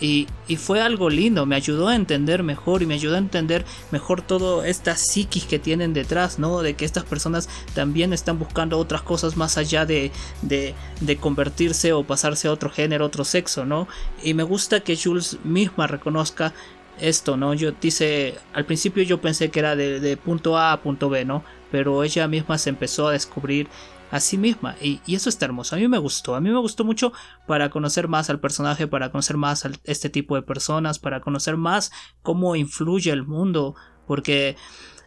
y, 0.00 0.26
y, 0.48 0.56
fue 0.56 0.80
algo 0.80 1.08
lindo, 1.08 1.46
me 1.46 1.54
ayudó 1.54 1.88
a 1.88 1.94
entender 1.94 2.42
mejor 2.42 2.82
y 2.82 2.86
me 2.86 2.94
ayudó 2.94 3.14
a 3.14 3.18
entender 3.18 3.64
mejor 3.92 4.22
toda 4.22 4.66
esta 4.66 4.96
psiquis 4.96 5.44
que 5.44 5.60
tienen 5.60 5.94
detrás, 5.94 6.38
¿no? 6.38 6.62
De 6.62 6.74
que 6.74 6.84
estas 6.84 7.04
personas 7.04 7.48
también 7.74 8.12
están 8.12 8.38
buscando 8.38 8.76
otras 8.78 9.02
cosas 9.02 9.36
más 9.36 9.56
allá 9.56 9.86
de, 9.86 10.10
de, 10.42 10.74
de 11.00 11.16
convertirse 11.16 11.92
o 11.92 12.02
pasarse 12.02 12.48
a 12.48 12.52
otro 12.52 12.70
género, 12.70 13.06
otro 13.06 13.24
sexo, 13.24 13.64
¿no? 13.64 13.86
Y 14.22 14.34
me 14.34 14.42
gusta 14.42 14.80
que 14.80 14.96
Jules 14.96 15.38
misma 15.44 15.86
reconozca 15.86 16.52
esto, 17.00 17.36
¿no? 17.36 17.54
Yo 17.54 17.72
dice, 17.72 18.34
al 18.52 18.66
principio 18.66 19.02
yo 19.04 19.20
pensé 19.20 19.50
que 19.50 19.60
era 19.60 19.76
de, 19.76 20.00
de 20.00 20.16
punto 20.16 20.58
A 20.58 20.72
a 20.72 20.82
punto 20.82 21.08
B, 21.08 21.24
¿no? 21.24 21.44
Pero 21.74 22.04
ella 22.04 22.28
misma 22.28 22.56
se 22.56 22.70
empezó 22.70 23.08
a 23.08 23.12
descubrir 23.14 23.66
a 24.12 24.20
sí 24.20 24.38
misma 24.38 24.76
y, 24.80 25.00
eso 25.12 25.28
está 25.28 25.46
hermoso. 25.46 25.74
A 25.74 25.78
mí 25.80 25.88
me 25.88 25.98
gustó, 25.98 26.36
a 26.36 26.40
mí 26.40 26.48
me 26.48 26.60
gustó 26.60 26.84
mucho 26.84 27.12
para 27.48 27.68
conocer 27.68 28.06
más 28.06 28.30
al 28.30 28.38
personaje, 28.38 28.86
para 28.86 29.10
conocer 29.10 29.36
más 29.36 29.66
a 29.66 29.72
este 29.82 30.08
tipo 30.08 30.36
de 30.36 30.42
personas, 30.42 31.00
para 31.00 31.20
conocer 31.20 31.56
más 31.56 31.90
cómo 32.22 32.54
influye 32.54 33.10
el 33.10 33.26
mundo, 33.26 33.74
porque 34.06 34.54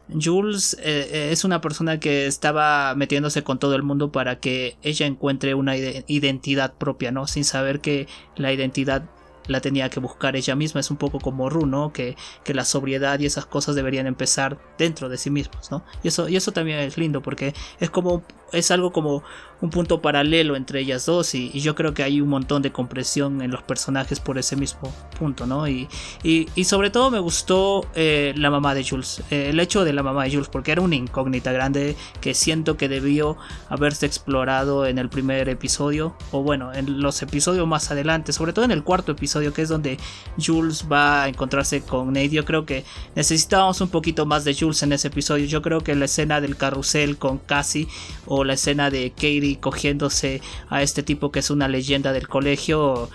Jules 0.10 0.74
eh, 0.82 1.08
eh, 1.10 1.30
es 1.32 1.46
una 1.46 1.62
persona 1.62 2.02
que 2.02 2.28
estaba 2.28 2.94
metiéndose 2.96 3.46
con 3.46 3.60
todo 3.60 3.74
el 3.74 3.84
mundo 3.84 4.12
para 4.12 4.42
que 4.42 4.78
ella 4.82 5.06
encuentre 5.06 5.54
una 5.54 5.78
identidad 5.78 6.74
propia, 6.74 7.14
¿no? 7.14 7.28
Sin 7.28 7.46
saber 7.46 7.80
que 7.80 8.10
la 8.36 8.52
identidad 8.52 9.10
la 9.48 9.62
tenía 9.62 9.90
que 9.90 10.00
buscar 10.00 10.36
ella 10.36 10.56
misma. 10.56 10.80
Es 10.80 10.92
un 10.92 10.98
poco 10.98 11.20
como 11.20 11.50
Ru, 11.50 11.66
¿no? 11.66 11.94
Que, 11.94 12.16
que 12.44 12.54
la 12.54 12.66
sobriedad 12.66 13.20
y 13.20 13.26
esas 13.26 13.46
cosas 13.46 13.76
deberían 13.76 14.08
empezar 14.08 14.58
dentro 14.78 15.10
de 15.10 15.18
sí 15.18 15.30
mismos, 15.30 15.72
¿no? 15.72 15.84
Y 16.04 16.10
eso, 16.10 16.30
y 16.30 16.36
eso 16.36 16.52
también 16.52 16.80
es 16.80 16.98
lindo 16.98 17.22
porque 17.22 17.54
es 17.80 17.90
como 17.90 18.24
es 18.52 18.72
algo 18.72 18.92
como 18.92 19.24
un 19.60 19.70
punto 19.72 20.02
paralelo 20.02 20.56
entre 20.56 20.82
ellas 20.82 21.06
dos 21.06 21.34
y, 21.34 21.50
yo 21.60 21.74
creo 21.74 21.94
que 21.94 22.04
hay 22.04 22.22
un 22.22 22.30
montón 22.30 22.62
de 22.62 22.72
compresión 22.72 23.42
en 23.42 23.50
los 23.50 23.64
personajes 23.64 24.20
por 24.20 24.38
ese 24.38 24.56
mismo 24.56 24.94
punto, 25.18 25.48
¿no? 25.48 25.68
Y, 25.68 25.88
y, 26.24 26.64
sobre 26.64 26.92
todo 26.92 27.10
me 27.10 27.20
gustó 27.20 27.86
eh, 27.96 28.34
la 28.38 28.52
mamá 28.52 28.76
de 28.76 28.88
Jules, 28.88 29.24
eh, 29.32 29.48
el 29.50 29.60
hecho 29.60 29.84
de 29.84 29.94
la 29.94 30.04
mamá 30.04 30.26
de 30.26 30.32
Jules, 30.32 30.50
porque 30.50 30.72
era 30.72 30.82
una 30.82 30.96
incógnita 30.96 31.52
grande 31.52 31.96
que 32.22 32.34
siento 32.34 32.78
que 32.78 32.88
debió 32.88 33.38
haberse 33.70 34.06
explorado 34.06 34.86
en 34.86 35.00
el 35.00 35.10
primer 35.10 35.50
episodio, 35.50 36.16
o 36.32 36.44
bueno, 36.44 36.74
en 36.74 37.02
los 37.02 37.22
episodios 37.24 37.68
más 37.68 37.90
adelante, 37.90 38.34
sobre 38.34 38.54
todo 38.54 38.66
en 38.66 38.72
el 38.72 38.84
cuarto 38.84 39.14
episodio, 39.14 39.54
que 39.54 39.64
es 39.64 39.70
donde 39.70 39.98
Jules 40.38 40.86
va 40.92 41.24
a 41.24 41.28
encontrarse 41.28 41.82
con 41.82 42.14
Nate. 42.14 42.30
Yo 42.30 42.46
creo 42.46 42.66
que 42.66 42.86
necesitábamos 43.16 43.82
un 43.82 43.90
poquito 43.90 44.26
más 44.26 44.44
de 44.44 44.56
Jules 44.56 44.84
en 44.84 44.94
ese 44.94 45.08
episodio. 45.08 45.46
Yo 45.46 45.62
creo 45.62 45.82
que 45.82 45.96
la 45.96 46.06
escena 46.06 46.42
del 46.42 46.58
carrusel 46.58 47.18
con 47.18 47.40
Cassie 47.40 47.88
o 48.26 48.37
la 48.44 48.54
escena 48.54 48.90
de 48.90 49.12
Katie 49.12 49.60
cogiéndose 49.60 50.42
a 50.70 50.82
este 50.82 51.04
tipo 51.04 51.32
que 51.32 51.40
es 51.40 51.50
una 51.50 51.68
leyenda 51.68 52.14
del 52.14 52.28
colegio 52.28 53.10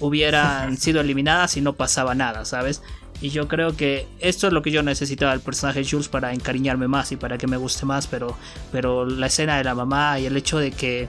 hubieran 0.00 0.76
sido 0.78 1.00
eliminadas 1.00 1.56
y 1.56 1.60
no 1.60 1.74
pasaba 1.74 2.14
nada, 2.14 2.44
¿sabes? 2.44 2.82
Y 3.20 3.30
yo 3.30 3.48
creo 3.48 3.76
que 3.76 4.06
esto 4.20 4.46
es 4.46 4.52
lo 4.52 4.62
que 4.62 4.70
yo 4.70 4.82
necesitaba 4.82 5.32
del 5.32 5.40
personaje 5.40 5.84
Jules 5.84 6.08
para 6.08 6.32
encariñarme 6.32 6.86
más 6.86 7.10
y 7.10 7.16
para 7.16 7.36
que 7.36 7.48
me 7.48 7.56
guste 7.56 7.84
más, 7.84 8.06
pero, 8.06 8.36
pero 8.70 9.04
la 9.06 9.26
escena 9.26 9.56
de 9.56 9.64
la 9.64 9.74
mamá 9.74 10.20
y 10.20 10.26
el 10.26 10.36
hecho 10.36 10.58
de 10.58 10.70
que 10.70 11.08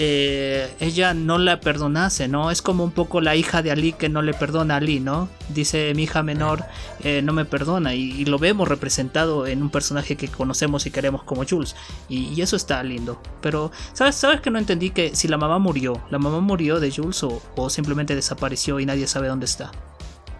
eh, 0.00 0.72
ella 0.78 1.12
no 1.12 1.38
la 1.38 1.58
perdonase, 1.58 2.28
¿no? 2.28 2.52
Es 2.52 2.62
como 2.62 2.84
un 2.84 2.92
poco 2.92 3.20
la 3.20 3.34
hija 3.34 3.62
de 3.62 3.72
Ali 3.72 3.92
que 3.92 4.08
no 4.08 4.22
le 4.22 4.32
perdona 4.32 4.74
a 4.74 4.76
Ali, 4.76 5.00
¿no? 5.00 5.28
Dice 5.48 5.92
mi 5.96 6.04
hija 6.04 6.22
menor 6.22 6.64
eh, 7.02 7.20
no 7.20 7.32
me 7.32 7.44
perdona 7.44 7.94
y, 7.94 8.24
lo 8.24 8.38
vemos 8.38 8.68
representado 8.68 9.46
en 9.48 9.60
un 9.60 9.70
personaje 9.70 10.16
que 10.16 10.28
conocemos 10.28 10.86
y 10.86 10.92
queremos 10.92 11.24
como 11.24 11.44
Jules 11.44 11.74
y, 12.08 12.40
eso 12.40 12.54
está 12.54 12.80
lindo. 12.84 13.20
Pero, 13.40 13.72
¿sabes, 13.92 14.14
¿sabes 14.14 14.40
que 14.40 14.50
no 14.50 14.60
entendí 14.60 14.90
que 14.90 15.16
si 15.16 15.26
la 15.26 15.36
mamá 15.36 15.58
murió, 15.58 16.00
la 16.10 16.18
mamá 16.18 16.38
murió 16.38 16.78
de 16.78 16.92
Jules 16.92 17.24
o 17.24 17.70
simplemente 17.70 18.14
desapareció 18.14 18.78
y 18.78 18.86
nadie 18.86 19.08
sabe 19.08 19.26
dónde 19.26 19.46
está? 19.46 19.72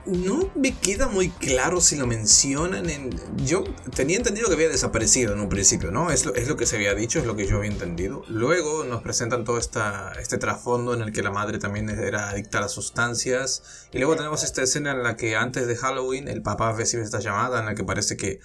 No 0.08 0.50
me 0.54 0.74
queda 0.74 1.08
muy 1.08 1.28
claro 1.28 1.80
si 1.80 1.96
lo 1.96 2.06
mencionan 2.06 2.88
en... 2.88 3.10
Yo 3.36 3.64
tenía 3.94 4.16
entendido 4.16 4.48
que 4.48 4.54
había 4.54 4.68
desaparecido 4.68 5.34
en 5.34 5.40
un 5.40 5.48
principio, 5.48 5.90
¿no? 5.90 6.10
Es 6.10 6.24
lo, 6.24 6.56
que 6.56 6.66
se 6.66 6.76
había 6.76 6.94
dicho, 6.94 7.18
es 7.18 7.26
lo 7.26 7.36
que 7.36 7.46
yo 7.46 7.58
había 7.58 7.70
entendido. 7.70 8.22
Luego 8.28 8.84
nos 8.84 9.02
presentan 9.02 9.44
todo 9.44 9.58
este 9.58 10.38
trasfondo 10.38 10.94
en 10.94 11.02
el 11.02 11.12
que 11.12 11.22
la 11.22 11.30
madre 11.30 11.58
también 11.58 11.90
era 11.90 12.30
adicta 12.30 12.58
a 12.58 12.62
las 12.62 12.72
sustancias. 12.72 13.88
Y 13.92 13.98
luego 13.98 14.16
tenemos 14.16 14.44
esta 14.44 14.62
escena 14.62 14.92
en 14.92 15.02
la 15.02 15.16
que 15.16 15.36
antes 15.36 15.66
de 15.66 15.76
Halloween 15.76 16.28
el 16.28 16.42
papá 16.42 16.72
recibe 16.72 17.02
esta 17.02 17.20
llamada 17.20 17.60
en 17.60 17.66
la 17.66 17.74
que 17.74 17.84
parece 17.84 18.16
que 18.16 18.40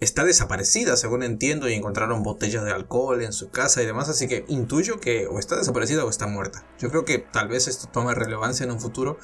está 0.00 0.24
desaparecida, 0.24 0.96
según 0.96 1.22
entiendo, 1.22 1.68
y 1.68 1.74
encontraron 1.74 2.22
botellas 2.22 2.64
de 2.64 2.72
alcohol 2.72 3.22
en 3.22 3.32
su 3.32 3.50
casa 3.50 3.82
y 3.82 3.86
demás, 3.86 4.08
así 4.08 4.28
que 4.28 4.44
intuyo 4.48 5.00
que 5.00 5.26
o 5.26 5.38
está 5.38 5.56
desaparecida 5.56 6.04
o 6.04 6.10
está 6.10 6.26
muerta. 6.26 6.64
Yo 6.78 6.90
creo 6.90 7.04
que 7.04 7.18
tal 7.18 7.48
vez 7.48 7.68
esto 7.68 7.88
tome 7.92 8.14
relevancia 8.14 8.64
en 8.64 8.70
un 8.70 8.80
futuro, 8.80 9.18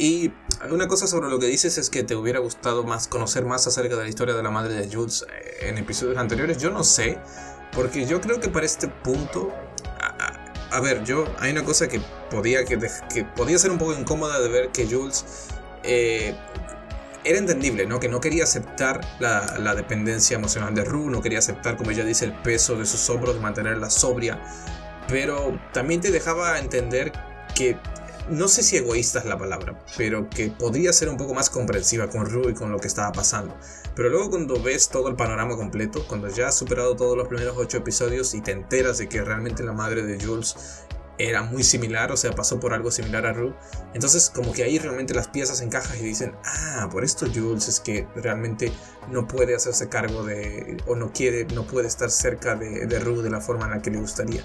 y 0.00 0.32
una 0.70 0.88
cosa 0.88 1.06
sobre 1.06 1.28
lo 1.28 1.38
que 1.38 1.44
dices 1.44 1.76
es 1.76 1.90
que 1.90 2.02
te 2.02 2.16
hubiera 2.16 2.38
gustado 2.38 2.84
más 2.84 3.06
conocer 3.06 3.44
más 3.44 3.66
acerca 3.66 3.96
de 3.96 4.04
la 4.04 4.08
historia 4.08 4.34
de 4.34 4.42
la 4.42 4.50
madre 4.50 4.72
de 4.72 4.90
Jules 4.90 5.26
eh, 5.30 5.68
en 5.68 5.76
episodios 5.76 6.16
anteriores. 6.16 6.56
Yo 6.56 6.70
no 6.70 6.84
sé, 6.84 7.18
porque 7.74 8.06
yo 8.06 8.18
creo 8.22 8.40
que 8.40 8.48
para 8.48 8.64
este 8.64 8.88
punto, 8.88 9.52
a, 10.70 10.80
ver, 10.80 11.04
yo 11.04 11.26
hay 11.38 11.52
una 11.52 11.64
cosa 11.64 11.86
que 11.86 12.00
podía 12.30 12.64
que, 12.64 12.78
que, 13.12 13.24
podía 13.24 13.58
ser 13.58 13.72
un 13.72 13.76
poco 13.76 13.92
incómoda 13.92 14.40
de 14.40 14.48
ver 14.48 14.70
que 14.70 14.86
Jules 14.86 15.48
eh, 15.82 16.34
era 17.22 17.38
entendible, 17.38 17.84
¿no? 17.84 18.00
Que 18.00 18.08
no 18.08 18.22
quería 18.22 18.44
aceptar 18.44 19.02
la, 19.18 19.58
la, 19.58 19.74
dependencia 19.74 20.34
emocional 20.34 20.74
de 20.74 20.82
Rue, 20.82 21.10
no 21.10 21.20
quería 21.20 21.40
aceptar, 21.40 21.76
como 21.76 21.90
ella 21.90 22.06
dice, 22.06 22.24
el 22.24 22.32
peso 22.32 22.74
de 22.76 22.86
sus 22.86 23.10
hombros, 23.10 23.34
de 23.34 23.42
mantenerla 23.42 23.90
sobria, 23.90 24.40
pero 25.08 25.60
también 25.74 26.00
te 26.00 26.10
dejaba 26.10 26.58
entender 26.58 27.12
que 27.54 27.76
no 28.28 28.48
sé 28.48 28.62
si 28.62 28.76
egoísta 28.76 29.20
es 29.20 29.24
la 29.24 29.38
palabra, 29.38 29.84
pero 29.96 30.28
que 30.28 30.50
podría 30.50 30.92
ser 30.92 31.08
un 31.08 31.16
poco 31.16 31.34
más 31.34 31.50
comprensiva 31.50 32.08
con 32.08 32.26
Rue 32.26 32.50
y 32.50 32.54
con 32.54 32.70
lo 32.70 32.78
que 32.78 32.88
estaba 32.88 33.12
pasando. 33.12 33.56
Pero 33.94 34.10
luego 34.10 34.30
cuando 34.30 34.62
ves 34.62 34.88
todo 34.88 35.08
el 35.08 35.16
panorama 35.16 35.56
completo, 35.56 36.04
cuando 36.06 36.28
ya 36.28 36.48
has 36.48 36.56
superado 36.56 36.96
todos 36.96 37.16
los 37.16 37.28
primeros 37.28 37.56
ocho 37.56 37.78
episodios 37.78 38.34
y 38.34 38.40
te 38.40 38.52
enteras 38.52 38.98
de 38.98 39.08
que 39.08 39.22
realmente 39.22 39.62
la 39.62 39.72
madre 39.72 40.02
de 40.02 40.24
Jules 40.24 40.84
era 41.18 41.42
muy 41.42 41.62
similar, 41.62 42.10
o 42.12 42.16
sea, 42.16 42.32
pasó 42.32 42.58
por 42.58 42.72
algo 42.72 42.90
similar 42.90 43.26
a 43.26 43.32
Rue. 43.32 43.54
Entonces, 43.92 44.30
como 44.30 44.52
que 44.52 44.62
ahí 44.62 44.78
realmente 44.78 45.12
las 45.12 45.28
piezas 45.28 45.60
encajan 45.60 45.98
y 45.98 46.02
dicen, 46.02 46.34
ah, 46.44 46.88
por 46.90 47.04
esto 47.04 47.26
Jules 47.26 47.68
es 47.68 47.80
que 47.80 48.06
realmente 48.16 48.72
no 49.10 49.28
puede 49.28 49.54
hacerse 49.54 49.88
cargo 49.88 50.24
de, 50.24 50.78
o 50.86 50.96
no 50.96 51.12
quiere, 51.12 51.44
no 51.54 51.66
puede 51.66 51.88
estar 51.88 52.10
cerca 52.10 52.54
de, 52.54 52.86
de 52.86 52.98
Rue 53.00 53.22
de 53.22 53.30
la 53.30 53.40
forma 53.40 53.66
en 53.66 53.72
la 53.72 53.82
que 53.82 53.90
le 53.90 53.98
gustaría. 53.98 54.42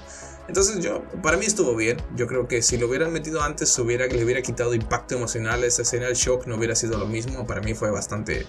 Entonces 0.48 0.84
yo, 0.84 1.04
para 1.24 1.38
mí 1.38 1.46
estuvo 1.46 1.76
bien. 1.76 1.98
Yo 2.16 2.28
creo 2.28 2.48
que 2.48 2.62
si 2.62 2.78
lo 2.78 2.88
hubieran 2.88 3.12
metido 3.12 3.42
antes, 3.42 3.78
hubiera, 3.80 4.06
le 4.08 4.24
hubiera 4.24 4.42
quitado 4.42 4.74
impacto 4.74 5.16
emocional 5.16 5.64
esa 5.64 5.82
escena. 5.82 6.08
El 6.08 6.16
shock 6.16 6.46
no 6.46 6.56
hubiera 6.56 6.76
sido 6.76 6.98
lo 6.98 7.08
mismo. 7.08 7.48
Para 7.48 7.62
mí 7.62 7.74
fue 7.74 7.90
bastante, 7.92 8.46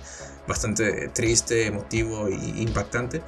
bastante 0.47 1.09
triste, 1.09 1.67
emotivo 1.67 2.29
e 2.29 2.35
impactante. 2.35 3.23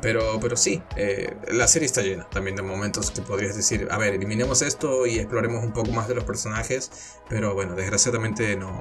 Pero, 0.00 0.38
pero 0.40 0.56
sí, 0.56 0.82
eh, 0.96 1.34
la 1.50 1.66
serie 1.66 1.86
está 1.86 2.02
llena 2.02 2.28
también 2.30 2.56
de 2.56 2.62
momentos 2.62 3.10
que 3.10 3.20
podrías 3.20 3.56
decir, 3.56 3.88
a 3.90 3.98
ver, 3.98 4.14
eliminemos 4.14 4.62
esto 4.62 5.06
y 5.06 5.18
exploremos 5.18 5.64
un 5.64 5.72
poco 5.72 5.90
más 5.90 6.08
de 6.08 6.14
los 6.14 6.24
personajes. 6.24 6.90
Pero 7.28 7.54
bueno, 7.54 7.74
desgraciadamente 7.74 8.56
no, 8.56 8.80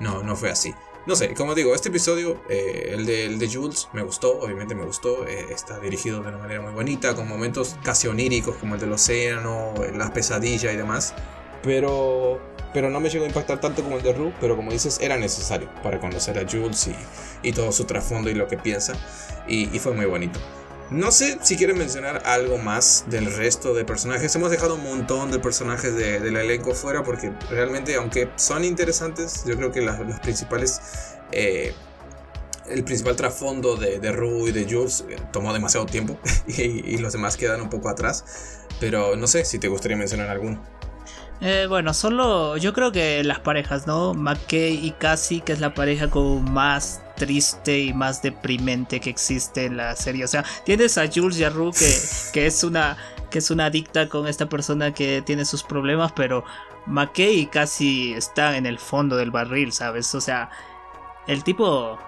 no, 0.00 0.22
no 0.22 0.36
fue 0.36 0.50
así. 0.50 0.74
No 1.08 1.16
sé, 1.16 1.32
como 1.32 1.54
digo, 1.54 1.74
este 1.74 1.88
episodio, 1.88 2.38
eh, 2.50 2.90
el, 2.92 3.06
de, 3.06 3.34
de, 3.34 3.50
Jules, 3.50 3.88
me 3.94 4.02
gustó, 4.02 4.40
obviamente 4.40 4.74
me 4.74 4.84
gustó. 4.84 5.26
Eh, 5.26 5.46
está 5.48 5.78
dirigido 5.80 6.20
de 6.20 6.28
una 6.28 6.36
manera 6.36 6.60
muy 6.60 6.74
bonita, 6.74 7.16
con 7.16 7.26
momentos 7.26 7.76
casi 7.82 8.08
oníricos 8.08 8.56
como 8.56 8.74
el 8.74 8.80
del 8.82 8.92
océano, 8.92 9.72
eh, 9.82 9.92
las 9.96 10.10
pesadillas 10.10 10.70
y 10.70 10.76
demás. 10.76 11.14
Pero, 11.62 12.42
pero 12.74 12.90
no 12.90 13.00
me 13.00 13.08
llegó 13.08 13.24
a 13.24 13.28
impactar 13.28 13.58
tanto 13.58 13.82
como 13.82 13.96
el 13.96 14.02
de 14.02 14.12
Rue, 14.12 14.34
pero 14.38 14.54
como 14.54 14.70
dices, 14.70 14.98
era 15.00 15.16
necesario 15.16 15.70
para 15.82 15.98
conocer 15.98 16.38
a 16.38 16.46
Jules 16.46 16.88
y, 16.88 17.48
y 17.48 17.52
todo 17.52 17.72
su 17.72 17.84
trasfondo 17.84 18.28
y 18.28 18.34
lo 18.34 18.46
que 18.46 18.58
piensa. 18.58 18.92
y 19.46 19.66
fue 19.78 19.94
muy 19.94 20.04
bonito. 20.04 20.38
No 20.90 21.10
sé 21.10 21.38
si 21.42 21.56
quieren 21.56 21.76
mencionar 21.76 22.22
algo 22.24 22.56
más 22.56 23.04
del 23.08 23.26
resto 23.34 23.74
de 23.74 23.84
personajes. 23.84 24.34
Hemos 24.34 24.50
dejado 24.50 24.76
un 24.76 24.84
montón 24.84 25.30
de 25.30 25.38
personajes 25.38 25.94
de, 25.94 26.18
del 26.18 26.36
elenco 26.36 26.74
fuera 26.74 27.02
porque 27.02 27.30
realmente, 27.50 27.94
aunque 27.96 28.30
son 28.36 28.64
interesantes, 28.64 29.44
yo 29.46 29.56
creo 29.56 29.70
que 29.70 29.82
las, 29.82 30.00
principales... 30.20 30.80
Eh, 31.32 31.74
el 32.70 32.84
principal 32.84 33.16
trasfondo 33.16 33.76
de, 33.76 33.98
de 33.98 34.12
Rue 34.12 34.50
y 34.50 34.52
de 34.52 34.64
Jules 34.70 35.04
eh, 35.08 35.16
tomó 35.32 35.54
demasiado 35.54 35.86
tiempo 35.86 36.18
y, 36.46 36.98
los 36.98 37.12
demás 37.12 37.36
quedan 37.36 37.60
un 37.60 37.68
poco 37.68 37.88
atrás. 37.90 38.66
Pero 38.80 39.16
no 39.16 39.26
sé 39.26 39.44
si 39.44 39.58
te 39.58 39.68
gustaría 39.68 39.96
mencionar 39.96 40.28
alguno. 40.28 40.62
Eh, 41.40 41.66
bueno, 41.68 41.92
solo 41.94 42.56
yo 42.56 42.72
creo 42.72 42.92
que 42.92 43.22
las 43.24 43.40
parejas, 43.40 43.86
¿no? 43.86 44.14
McKay 44.14 44.86
y 44.86 44.92
Cassie, 44.92 45.40
que 45.40 45.52
es 45.52 45.60
la 45.60 45.74
pareja 45.74 46.08
con 46.08 46.50
más 46.50 47.02
triste 47.18 47.78
y 47.80 47.92
más 47.92 48.22
deprimente 48.22 49.00
que 49.00 49.10
existe 49.10 49.66
en 49.66 49.76
la 49.76 49.94
serie. 49.96 50.24
O 50.24 50.28
sea, 50.28 50.44
tienes 50.64 50.96
a 50.96 51.06
Jules 51.12 51.38
Jarru 51.38 51.72
que, 51.72 51.92
que 52.32 52.46
es 52.46 52.64
una 52.64 52.96
que 53.30 53.40
es 53.40 53.50
una 53.50 53.66
adicta 53.66 54.08
con 54.08 54.26
esta 54.26 54.48
persona 54.48 54.94
que 54.94 55.20
tiene 55.20 55.44
sus 55.44 55.62
problemas, 55.62 56.12
pero 56.12 56.44
McKay 56.86 57.46
casi 57.46 58.14
está 58.14 58.56
en 58.56 58.64
el 58.64 58.78
fondo 58.78 59.16
del 59.16 59.30
barril, 59.30 59.70
¿sabes? 59.70 60.14
O 60.14 60.20
sea, 60.22 60.48
el 61.26 61.44
tipo 61.44 61.98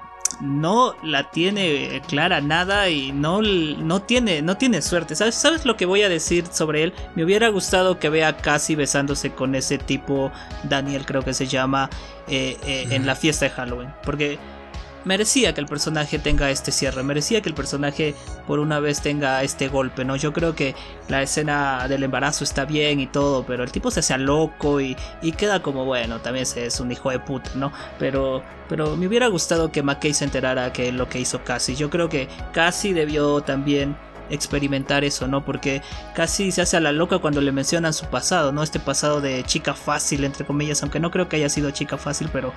no 0.40 0.94
la 1.02 1.30
tiene 1.30 2.00
clara 2.06 2.40
nada 2.40 2.88
y 2.88 3.12
no, 3.12 3.42
no, 3.42 4.02
tiene, 4.02 4.42
no 4.42 4.56
tiene 4.56 4.80
suerte. 4.82 5.14
¿Sabes? 5.14 5.34
¿Sabes 5.34 5.64
lo 5.64 5.76
que 5.76 5.86
voy 5.86 6.02
a 6.02 6.08
decir 6.08 6.46
sobre 6.50 6.84
él? 6.84 6.94
Me 7.14 7.24
hubiera 7.24 7.48
gustado 7.48 7.98
que 7.98 8.08
vea 8.08 8.36
casi 8.36 8.74
besándose 8.74 9.32
con 9.32 9.54
ese 9.54 9.78
tipo, 9.78 10.32
Daniel 10.64 11.04
creo 11.04 11.22
que 11.22 11.34
se 11.34 11.46
llama, 11.46 11.90
eh, 12.28 12.56
eh, 12.64 12.86
en 12.90 13.06
la 13.06 13.14
fiesta 13.14 13.46
de 13.46 13.50
Halloween. 13.50 13.92
Porque 14.04 14.38
merecía 15.04 15.54
que 15.54 15.60
el 15.60 15.66
personaje 15.66 16.18
tenga 16.18 16.50
este 16.50 16.72
cierre, 16.72 17.02
merecía 17.02 17.40
que 17.40 17.48
el 17.48 17.54
personaje 17.54 18.14
por 18.46 18.58
una 18.58 18.80
vez 18.80 19.00
tenga 19.00 19.42
este 19.42 19.68
golpe, 19.68 20.04
¿no? 20.04 20.16
Yo 20.16 20.32
creo 20.32 20.54
que 20.54 20.74
la 21.08 21.22
escena 21.22 21.86
del 21.88 22.02
embarazo 22.02 22.44
está 22.44 22.64
bien 22.64 23.00
y 23.00 23.06
todo, 23.06 23.44
pero 23.46 23.64
el 23.64 23.72
tipo 23.72 23.90
se 23.90 24.00
hace 24.00 24.16
loco 24.18 24.80
y, 24.80 24.96
y 25.22 25.32
queda 25.32 25.62
como, 25.62 25.84
bueno, 25.84 26.20
también 26.20 26.46
es 26.56 26.80
un 26.80 26.92
hijo 26.92 27.10
de 27.10 27.18
puta, 27.18 27.50
¿no? 27.54 27.72
Pero, 27.98 28.42
pero 28.68 28.96
me 28.96 29.06
hubiera 29.06 29.28
gustado 29.28 29.72
que 29.72 29.82
McKay 29.82 30.14
se 30.14 30.24
enterara 30.24 30.72
que 30.72 30.92
lo 30.92 31.08
que 31.08 31.20
hizo 31.20 31.42
Cassie. 31.44 31.74
Yo 31.74 31.90
creo 31.90 32.08
que 32.08 32.28
Cassie 32.52 32.94
debió 32.94 33.40
también 33.40 33.96
experimentar 34.30 35.04
eso, 35.04 35.26
¿no? 35.26 35.44
Porque 35.44 35.82
casi 36.14 36.52
se 36.52 36.62
hace 36.62 36.76
a 36.76 36.80
la 36.80 36.92
loca 36.92 37.18
cuando 37.18 37.40
le 37.40 37.52
mencionan 37.52 37.92
su 37.92 38.06
pasado, 38.06 38.52
¿no? 38.52 38.62
Este 38.62 38.80
pasado 38.80 39.20
de 39.20 39.42
chica 39.44 39.74
fácil, 39.74 40.24
entre 40.24 40.46
comillas, 40.46 40.82
aunque 40.82 41.00
no 41.00 41.10
creo 41.10 41.28
que 41.28 41.36
haya 41.36 41.48
sido 41.48 41.70
chica 41.70 41.98
fácil, 41.98 42.28
pero 42.32 42.52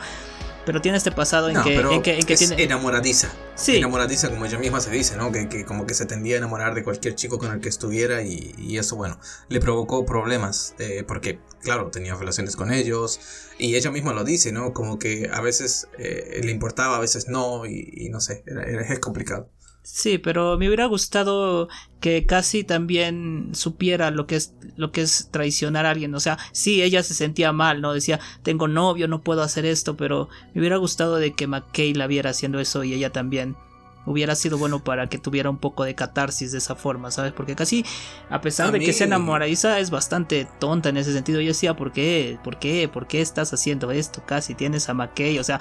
pero 0.65 0.81
tiene 0.81 0.97
este 0.97 1.11
pasado 1.11 1.49
en, 1.49 1.61
que, 1.61 1.75
en 1.75 2.01
que, 2.01 2.33
es 2.33 2.39
tiene... 2.39 2.63
enamoradiza. 2.63 3.31
Sí. 3.55 3.77
Enamoradiza, 3.77 4.29
como 4.29 4.45
ella 4.45 4.57
misma 4.57 4.81
se 4.81 4.91
dice, 4.91 5.15
¿no? 5.15 5.31
Que, 5.31 5.49
que, 5.49 5.65
como 5.65 5.85
que 5.85 5.93
se 5.93 6.05
tendía 6.05 6.35
a 6.35 6.37
enamorar 6.39 6.73
de 6.73 6.83
cualquier 6.83 7.15
chico 7.15 7.37
con 7.39 7.51
el 7.51 7.59
que 7.59 7.69
estuviera 7.69 8.21
y, 8.21 8.53
y 8.57 8.77
eso, 8.77 8.95
bueno, 8.95 9.19
le 9.49 9.59
provocó 9.59 10.05
problemas, 10.05 10.75
eh, 10.79 11.03
porque, 11.07 11.39
claro, 11.61 11.89
tenía 11.91 12.15
relaciones 12.15 12.55
con 12.55 12.71
ellos 12.71 13.19
y 13.57 13.75
ella 13.75 13.91
misma 13.91 14.13
lo 14.13 14.23
dice, 14.23 14.51
¿no? 14.51 14.73
Como 14.73 14.99
que 14.99 15.29
a 15.31 15.41
veces 15.41 15.87
eh, 15.97 16.41
le 16.43 16.51
importaba, 16.51 16.97
a 16.97 16.99
veces 16.99 17.27
no 17.27 17.65
y, 17.65 17.89
y 17.93 18.09
no 18.09 18.19
sé, 18.19 18.43
era, 18.45 18.81
es 18.81 18.99
complicado. 18.99 19.49
Sí, 19.83 20.17
pero 20.17 20.57
me 20.57 20.67
hubiera 20.67 20.85
gustado 20.85 21.67
que 21.99 22.25
casi 22.25 22.63
también 22.63 23.49
supiera 23.53 24.11
lo 24.11 24.27
que 24.27 24.37
es 24.37 24.55
lo 24.77 24.91
que 24.91 25.01
es 25.01 25.29
traicionar 25.29 25.85
a 25.85 25.91
alguien. 25.91 26.15
O 26.15 26.21
sea, 26.21 26.37
sí, 26.53 26.81
ella 26.81 27.03
se 27.03 27.13
sentía 27.13 27.51
mal, 27.51 27.81
¿no? 27.81 27.93
Decía, 27.93 28.19
tengo 28.43 28.69
novio, 28.69 29.09
no 29.09 29.21
puedo 29.21 29.41
hacer 29.43 29.65
esto, 29.65 29.97
pero 29.97 30.29
me 30.53 30.61
hubiera 30.61 30.77
gustado 30.77 31.17
de 31.17 31.33
que 31.33 31.47
McKay 31.47 31.93
la 31.93 32.07
viera 32.07 32.29
haciendo 32.29 32.59
eso 32.61 32.83
y 32.85 32.93
ella 32.93 33.11
también 33.11 33.57
hubiera 34.05 34.35
sido 34.35 34.57
bueno 34.57 34.83
para 34.83 35.07
que 35.07 35.17
tuviera 35.17 35.49
un 35.49 35.57
poco 35.57 35.83
de 35.83 35.95
catarsis 35.95 36.51
de 36.51 36.57
esa 36.57 36.75
forma, 36.75 37.11
¿sabes? 37.11 37.31
Porque 37.33 37.55
casi, 37.55 37.85
a 38.29 38.41
pesar 38.41 38.71
de 38.71 38.79
que 38.79 38.93
sea 38.93 39.07
enamoradiza, 39.07 39.79
es 39.79 39.89
bastante 39.89 40.47
tonta 40.59 40.89
en 40.89 40.97
ese 40.97 41.13
sentido. 41.13 41.39
Yo 41.41 41.47
decía, 41.49 41.75
¿por 41.75 41.91
qué? 41.91 42.37
¿Por 42.43 42.59
qué? 42.59 42.89
¿Por 42.89 43.07
qué 43.07 43.21
estás 43.21 43.53
haciendo 43.53 43.91
esto? 43.91 44.23
Casi 44.25 44.55
tienes 44.55 44.89
a 44.89 44.93
McKay, 44.93 45.39
o 45.39 45.43
sea, 45.43 45.59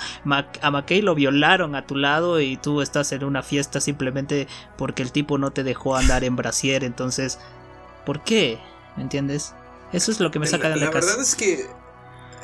a 0.60 0.70
McKay 0.70 1.02
lo 1.02 1.14
violaron 1.14 1.74
a 1.74 1.86
tu 1.86 1.96
lado 1.96 2.40
y 2.40 2.56
tú 2.56 2.80
estás 2.80 3.12
en 3.12 3.24
una 3.24 3.42
fiesta 3.42 3.80
simplemente 3.80 4.48
porque 4.76 5.02
el 5.02 5.12
tipo 5.12 5.38
no 5.38 5.52
te 5.52 5.62
dejó 5.62 5.96
andar 5.96 6.24
en 6.24 6.36
brasier, 6.36 6.84
entonces, 6.84 7.38
¿por 8.04 8.22
qué? 8.24 8.58
¿Me 8.96 9.02
entiendes? 9.02 9.54
Eso 9.92 10.10
es 10.10 10.20
lo 10.20 10.30
que 10.30 10.38
me 10.38 10.46
saca 10.46 10.68
de 10.68 10.76
la, 10.76 10.86
la 10.86 10.90
La 10.90 10.92
verdad 10.92 11.20
es 11.20 11.34
que 11.34 11.66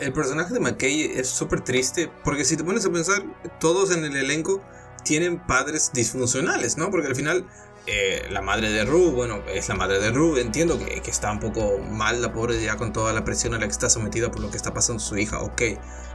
el 0.01 0.13
personaje 0.13 0.55
de 0.55 0.61
McKay 0.61 1.03
es 1.03 1.29
súper 1.29 1.63
triste 1.63 2.11
porque 2.25 2.45
si 2.45 2.57
te 2.57 2.65
pones 2.65 2.85
a 2.87 2.91
pensar, 2.91 3.23
todos 3.59 3.91
en 3.91 4.05
el 4.05 4.17
elenco 4.17 4.63
tienen 5.05 5.39
padres 5.39 5.93
disfuncionales, 5.93 6.77
¿no? 6.77 6.91
Porque 6.91 7.09
al 7.09 7.17
final 7.17 7.47
eh, 7.87 8.27
la 8.31 8.43
madre 8.43 8.71
de 8.71 8.85
Rue, 8.85 9.11
bueno, 9.13 9.43
es 9.49 9.69
la 9.69 9.75
madre 9.75 9.99
de 9.99 10.11
Rue, 10.11 10.41
entiendo 10.41 10.79
que, 10.79 11.01
que, 11.01 11.11
está 11.11 11.33
un 11.33 11.41
poco 11.41 11.79
mal 11.79 12.21
la 12.21 12.33
pobre 12.33 12.63
ya 12.63 12.77
con 12.77 12.93
toda 12.93 13.13
la 13.13 13.25
presión 13.25 13.55
a 13.55 13.59
la 13.59 13.67
que 13.67 13.73
está 13.73 13.89
sometida 13.89 14.31
por 14.31 14.41
lo 14.41 14.51
que 14.51 14.59
está 14.59 14.75
pasando 14.75 15.01
su 15.01 15.17
hija, 15.17 15.41
ok, 15.41 15.63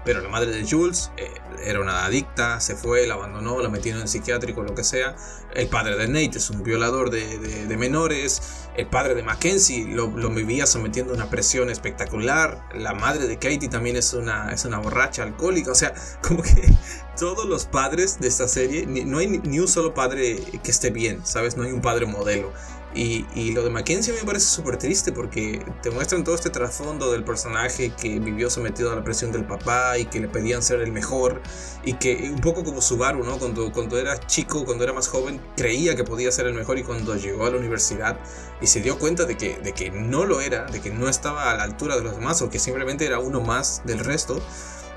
pero 0.05 0.21
la 0.21 0.29
madre 0.29 0.51
de 0.51 0.69
Jules 0.69 1.11
eh, 1.17 1.31
era 1.63 1.79
una 1.79 2.05
adicta, 2.05 2.59
se 2.59 2.75
fue, 2.75 3.07
la 3.07 3.13
abandonó, 3.13 3.61
la 3.61 3.69
metieron 3.69 4.01
en 4.01 4.07
psiquiátrico, 4.07 4.63
lo 4.63 4.75
que 4.75 4.83
sea. 4.83 5.15
El 5.53 5.67
padre 5.67 5.95
de 5.95 6.07
Nate 6.07 6.37
es 6.37 6.49
un 6.49 6.63
violador 6.63 7.09
de, 7.09 7.75
menores. 7.77 8.41
El 8.75 8.87
padre 8.87 9.15
de 9.15 9.23
Mackenzie 9.23 9.85
lo, 9.85 10.07
lo, 10.07 10.29
vivía 10.29 10.65
sometiendo 10.65 11.13
a 11.13 11.15
una 11.15 11.29
presión 11.29 11.69
espectacular. 11.69 12.67
La 12.73 12.93
madre 12.93 13.27
de 13.27 13.35
Katie 13.35 13.69
también 13.69 13.95
es 13.95 14.13
una, 14.13 14.51
es 14.51 14.65
una 14.65 14.79
borracha 14.79 15.23
alcohólica. 15.23 15.71
O 15.71 15.75
sea, 15.75 15.93
como 16.21 16.41
que 16.41 16.73
todos 17.17 17.45
los 17.45 17.65
padres 17.65 18.19
de 18.19 18.27
esta 18.27 18.47
serie, 18.47 18.85
no 18.85 19.19
hay 19.19 19.27
ni 19.27 19.59
un 19.59 19.67
solo 19.67 19.93
padre 19.93 20.39
que 20.63 20.71
esté 20.71 20.89
bien, 20.89 21.25
¿sabes? 21.25 21.55
No 21.55 21.63
hay 21.63 21.71
un 21.71 21.81
padre 21.81 22.05
modelo. 22.05 22.51
Y, 22.95 23.51
lo 23.53 23.63
de 23.63 23.69
Mackenzie 23.69 24.13
me 24.13 24.23
parece 24.23 24.47
súper 24.47 24.77
triste 24.77 25.11
porque 25.11 25.65
te 25.81 25.89
muestran 25.89 26.23
todo 26.23 26.35
este 26.35 26.49
trasfondo 26.49 27.11
del 27.11 27.23
personaje 27.23 27.91
que 27.91 28.19
vivió 28.19 28.49
sometido 28.49 28.91
a 28.91 28.95
la 28.95 29.03
presión 29.03 29.31
del 29.31 29.45
papá 29.45 29.97
y 29.97 30.05
que 30.05 30.19
le 30.19 30.27
pedían 30.27 30.61
ser 30.61 30.81
el 30.81 30.91
mejor 30.91 31.41
y 31.83 31.93
que 31.93 32.31
un 32.31 32.39
poco 32.39 32.63
como 32.63 32.81
Subaru, 32.81 33.23
¿no? 33.23 33.39
Cuando, 33.39 33.71
cuando 33.71 33.97
era 33.97 34.19
chico, 34.27 34.65
cuando 34.65 34.83
era 34.83 34.93
más 34.93 35.07
joven, 35.07 35.41
creía 35.55 35.95
que 35.95 36.03
podía 36.03 36.31
ser 36.31 36.47
el 36.47 36.53
mejor 36.53 36.77
y 36.77 36.83
cuando 36.83 37.15
llegó 37.15 37.45
a 37.45 37.51
la 37.51 37.57
universidad 37.57 38.19
y 38.61 38.67
se 38.67 38.81
dio 38.81 38.99
cuenta 38.99 39.25
de 39.25 39.37
que, 39.37 39.57
de 39.57 39.73
que 39.73 39.89
no 39.89 40.25
lo 40.25 40.41
era, 40.41 40.65
de 40.65 40.79
que 40.79 40.91
no 40.91 41.09
estaba 41.09 41.51
a 41.51 41.55
la 41.55 41.63
altura 41.63 41.95
de 41.95 42.03
los 42.03 42.15
demás 42.15 42.41
o 42.41 42.49
que 42.49 42.59
simplemente 42.59 43.05
era 43.05 43.19
uno 43.19 43.41
más 43.41 43.81
del 43.85 43.99
resto, 43.99 44.41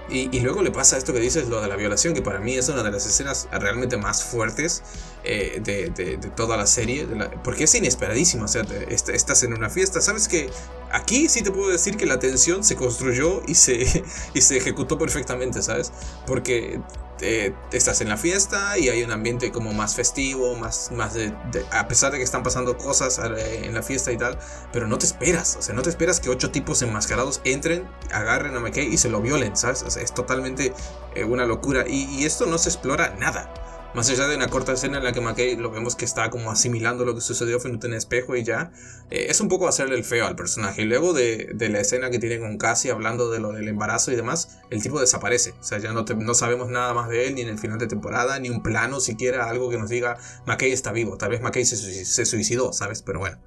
y, 0.08 0.40
luego 0.40 0.62
le 0.62 0.70
pasa 0.70 0.96
esto 0.96 1.12
que 1.12 1.18
dices, 1.18 1.48
lo 1.48 1.60
de 1.60 1.68
la 1.68 1.74
violación, 1.74 2.14
que 2.14 2.22
para 2.22 2.38
mí 2.38 2.54
es 2.54 2.68
una 2.68 2.82
de 2.84 2.92
las 2.92 3.06
escenas 3.06 3.48
realmente 3.50 3.96
más 3.96 4.22
fuertes 4.22 4.82
eh, 5.24 5.60
de, 5.64 6.18
toda 6.36 6.56
la 6.56 6.66
serie, 6.66 7.06
porque 7.42 7.64
es 7.64 7.74
inesperadísimo. 7.74 8.44
O 8.44 8.48
sea, 8.48 8.62
estás 8.88 9.42
en 9.42 9.52
una 9.52 9.68
fiesta, 9.68 10.00
sabes 10.00 10.28
que 10.28 10.48
aquí 10.92 11.28
sí 11.28 11.42
te 11.42 11.50
puedo 11.50 11.70
decir 11.70 11.96
que 11.96 12.06
la 12.06 12.20
tensión 12.20 12.62
se 12.62 12.76
construyó 12.76 13.42
y 13.48 13.56
se, 13.56 14.04
y 14.34 14.40
se 14.40 14.56
ejecutó 14.56 14.96
perfectamente, 14.96 15.60
¿sabes? 15.62 15.92
Porque 16.26 16.80
eh, 17.20 17.54
estás 17.72 18.00
en 18.00 18.08
la 18.08 18.16
fiesta 18.16 18.78
y 18.78 18.88
hay 18.88 19.02
un 19.02 19.10
ambiente 19.10 19.50
como 19.50 19.72
más 19.72 19.94
festivo, 19.94 20.54
más, 20.56 20.90
más 20.92 21.14
de, 21.14 21.32
a 21.70 21.88
pesar 21.88 22.12
de 22.12 22.18
que 22.18 22.24
están 22.24 22.42
pasando 22.42 22.76
cosas 22.76 23.18
eh, 23.18 23.64
en 23.64 23.74
la 23.74 23.82
fiesta 23.82 24.12
y 24.12 24.18
tal, 24.18 24.38
pero 24.72 24.86
no 24.86 24.98
te 24.98 25.06
esperas, 25.06 25.56
o 25.58 25.62
sea, 25.62 25.74
no 25.74 25.82
te 25.82 25.90
esperas 25.90 26.20
que 26.20 26.28
ocho 26.28 26.50
tipos 26.50 26.82
enmascarados 26.82 27.40
entren, 27.44 27.88
agarren 28.12 28.54
a 28.56 28.60
McKay 28.60 28.92
y 28.92 28.98
se 28.98 29.08
lo 29.08 29.20
violen, 29.20 29.56
¿sabes? 29.56 29.82
O 29.82 29.90
sea, 29.90 30.02
es 30.02 30.12
totalmente 30.12 30.74
eh, 31.14 31.24
una 31.24 31.46
locura 31.46 31.84
y, 31.86 32.04
y 32.04 32.24
esto 32.24 32.46
no 32.46 32.58
se 32.58 32.68
explora 32.68 33.14
nada. 33.18 33.52
Más 33.96 34.10
allá 34.10 34.28
de 34.28 34.36
una 34.36 34.48
corta 34.48 34.74
escena 34.74 34.98
en 34.98 35.04
la 35.04 35.12
que 35.12 35.22
McKay 35.22 35.56
lo 35.56 35.70
vemos 35.70 35.96
que 35.96 36.04
está 36.04 36.28
como 36.28 36.50
asimilando 36.50 37.06
lo 37.06 37.14
que 37.14 37.22
sucedió 37.22 37.58
frente 37.58 37.90
a 37.90 37.96
espejo 37.96 38.36
y 38.36 38.44
ya, 38.44 38.70
eh, 39.10 39.28
es 39.30 39.40
un 39.40 39.48
poco 39.48 39.68
hacerle 39.68 39.96
el 39.96 40.04
feo 40.04 40.26
al 40.26 40.36
personaje. 40.36 40.82
Y 40.82 40.84
luego 40.84 41.14
de, 41.14 41.52
de, 41.54 41.70
la 41.70 41.80
escena 41.80 42.10
que 42.10 42.18
tiene 42.18 42.38
con 42.38 42.58
Cassie 42.58 42.90
hablando 42.90 43.30
de 43.30 43.40
lo 43.40 43.52
del 43.52 43.66
embarazo 43.68 44.12
y 44.12 44.16
demás, 44.16 44.58
el 44.68 44.82
tipo 44.82 45.00
desaparece. 45.00 45.54
O 45.58 45.62
sea, 45.62 45.78
ya 45.78 45.94
no, 45.94 46.02
no 46.02 46.34
sabemos 46.34 46.68
nada 46.68 46.92
más 46.92 47.08
de 47.08 47.26
él, 47.26 47.36
ni 47.36 47.40
en 47.40 47.48
el 47.48 47.58
final 47.58 47.78
de 47.78 47.86
temporada, 47.86 48.38
ni 48.38 48.50
un 48.50 48.62
plano 48.62 49.00
siquiera, 49.00 49.48
algo 49.48 49.70
que 49.70 49.78
nos 49.78 49.88
diga 49.88 50.18
McKay 50.44 50.72
está 50.72 50.92
vivo. 50.92 51.16
Tal 51.16 51.30
vez 51.30 51.40
McKay 51.40 51.64
se, 51.64 52.04
se 52.04 52.26
suicidó, 52.26 52.74
¿sabes? 52.74 53.00
Pero 53.00 53.20
bueno. 53.20 53.38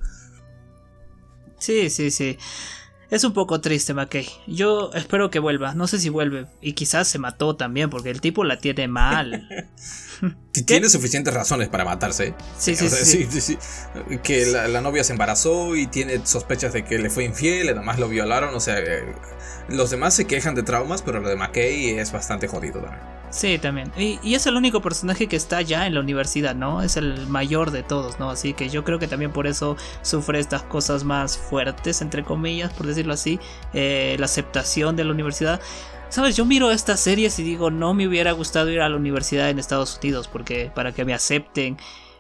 Sí, 1.59 1.91
sí, 1.91 2.09
sí. 2.09 2.39
Es 3.09 3.23
un 3.23 3.33
poco 3.33 3.59
triste 3.59 3.93
McKay. 3.93 4.27
Yo 4.45 4.91
espero 4.93 5.31
que 5.31 5.39
vuelva. 5.39 5.73
No 5.73 5.87
sé 5.87 5.99
si 5.99 6.09
vuelve. 6.09 6.45
Y 6.61 6.73
quizás 6.73 7.07
se 7.07 7.17
mató 7.17 7.55
también 7.55 7.89
porque 7.89 8.11
el 8.11 8.21
tipo 8.21 8.43
la 8.43 8.59
tiene 8.59 8.87
mal. 8.87 9.47
Tiene 10.65 10.89
suficientes 10.89 11.33
razones 11.33 11.69
para 11.69 11.85
matarse. 11.85 12.35
Sí, 12.57 12.75
sí, 12.75 12.89
sí, 12.89 13.39
sí, 13.39 13.57
Que 14.21 14.45
la, 14.47 14.81
novia 14.81 15.03
se 15.03 15.13
embarazó 15.13 15.77
y 15.77 15.87
tiene 15.87 16.25
sospechas 16.25 16.73
de 16.73 16.83
que 16.83 16.99
le 16.99 17.09
fue 17.09 17.23
infiel, 17.23 17.69
además 17.69 17.99
lo 17.99 18.09
violaron. 18.09 18.53
O 18.53 18.59
sea, 18.59 18.79
eh, 18.79 19.15
los 19.69 19.89
demás 19.89 20.13
se 20.13 20.25
quejan 20.25 20.55
de 20.55 20.63
traumas, 20.63 21.01
pero 21.01 21.21
lo 21.21 21.29
de 21.29 21.37
McKay 21.37 21.91
es 21.99 22.11
bastante 22.11 22.47
jodido 22.47 22.81
también. 22.81 23.18
Sí, 23.31 23.59
también. 23.59 23.91
Y, 23.95 24.19
y, 24.23 24.35
es 24.35 24.47
el 24.47 24.55
único 24.55 24.81
personaje 24.81 25.27
que 25.27 25.35
está 25.35 25.61
ya 25.61 25.85
en 25.85 25.93
la 25.93 25.99
universidad, 25.99 26.55
¿no? 26.55 26.81
Es 26.81 26.97
el 26.97 27.27
mayor 27.27 27.69
de 27.71 27.83
todos, 27.83 28.19
¿no? 28.19 28.29
Así 28.31 28.53
que 28.53 28.69
yo 28.69 28.83
creo 28.83 28.97
que 28.97 29.07
también 29.07 29.31
por 29.31 29.45
eso 29.45 29.77
sufre 30.01 30.39
estas 30.39 30.63
cosas 30.63 31.03
más 31.03 31.37
fuertes, 31.37 32.01
entre 32.01 32.23
comillas, 32.23 32.73
por 32.73 32.87
decirlo 32.87 33.13
así. 33.13 33.39
Eh, 33.73 34.15
la 34.19 34.25
aceptación 34.25 34.95
de 34.95 35.03
la 35.03 35.11
universidad. 35.11 35.61
Sabes, 36.09 36.35
yo 36.35 36.43
miro 36.43 36.71
estas 36.71 36.99
series 36.99 37.37
y 37.37 37.43
digo, 37.43 37.69
no 37.69 37.93
me 37.93 38.07
hubiera 38.07 38.31
gustado 38.31 38.71
ir 38.71 38.81
a 38.81 38.89
la 38.89 38.95
universidad 38.95 39.49
en 39.49 39.59
Estados 39.59 39.99
Unidos 40.01 40.27
porque 40.27 40.71
para 40.73 40.91
que 40.91 41.05
me 41.05 41.13
acepten 41.13 41.77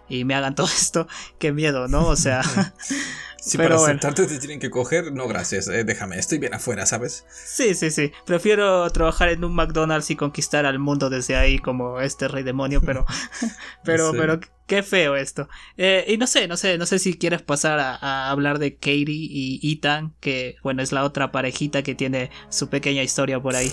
y 0.07 0.25
me 0.25 0.35
hagan 0.35 0.53
todo 0.55 0.67
esto, 0.67 1.07
qué 1.39 1.51
miedo, 1.51 1.87
¿no? 1.87 2.05
O 2.05 2.15
sea, 2.15 2.41
Si 3.41 3.57
para 3.57 3.75
aceptarte 3.75 4.25
te 4.25 4.37
tienen 4.37 4.59
que 4.59 4.69
coger, 4.69 5.13
no 5.13 5.27
gracias, 5.27 5.67
eh, 5.67 5.83
déjame, 5.83 6.17
estoy 6.17 6.39
bien 6.39 6.53
afuera, 6.53 6.85
¿sabes? 6.85 7.25
Sí, 7.29 7.73
sí, 7.75 7.91
sí. 7.91 8.11
Prefiero 8.25 8.89
trabajar 8.91 9.29
en 9.29 9.43
un 9.43 9.53
McDonald's 9.53 10.09
y 10.11 10.15
conquistar 10.15 10.65
al 10.65 10.79
mundo 10.79 11.09
desde 11.09 11.35
ahí 11.35 11.59
como 11.59 12.01
este 12.01 12.27
rey 12.27 12.43
demonio, 12.43 12.81
pero, 12.81 13.05
pero, 13.83 14.11
pero 14.11 14.39
qué 14.67 14.83
feo 14.83 15.15
esto. 15.15 15.47
Eh, 15.77 16.05
y 16.07 16.17
no 16.17 16.27
sé, 16.27 16.47
no 16.47 16.57
sé, 16.57 16.77
no 16.77 16.85
sé 16.85 16.99
si 16.99 17.17
quieres 17.17 17.41
pasar 17.41 17.79
a, 17.79 18.29
hablar 18.29 18.59
de 18.59 18.75
Katie 18.75 19.05
y 19.07 19.59
Ethan, 19.73 20.13
que 20.19 20.57
bueno, 20.63 20.81
es 20.81 20.91
la 20.91 21.03
otra 21.03 21.31
parejita 21.31 21.83
que 21.83 21.95
tiene 21.95 22.29
su 22.49 22.69
pequeña 22.69 23.03
historia 23.03 23.41
por 23.41 23.55
ahí. 23.55 23.71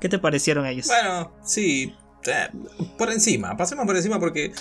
¿Qué 0.00 0.08
te 0.08 0.18
parecieron 0.18 0.66
ellos? 0.66 0.86
Bueno, 0.86 1.32
sí, 1.44 1.94
eh, 2.26 2.48
por 2.98 3.10
encima, 3.10 3.56
pasemos 3.56 3.86
por 3.86 3.96
encima 3.96 4.18
porque 4.18 4.52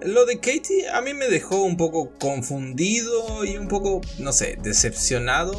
lo 0.00 0.26
de 0.26 0.38
Katie 0.38 0.88
a 0.92 1.00
mí 1.00 1.14
me 1.14 1.28
dejó 1.28 1.62
un 1.62 1.76
poco 1.76 2.10
confundido 2.18 3.44
y 3.44 3.56
un 3.56 3.68
poco, 3.68 4.00
no 4.18 4.32
sé, 4.32 4.58
decepcionado 4.62 5.54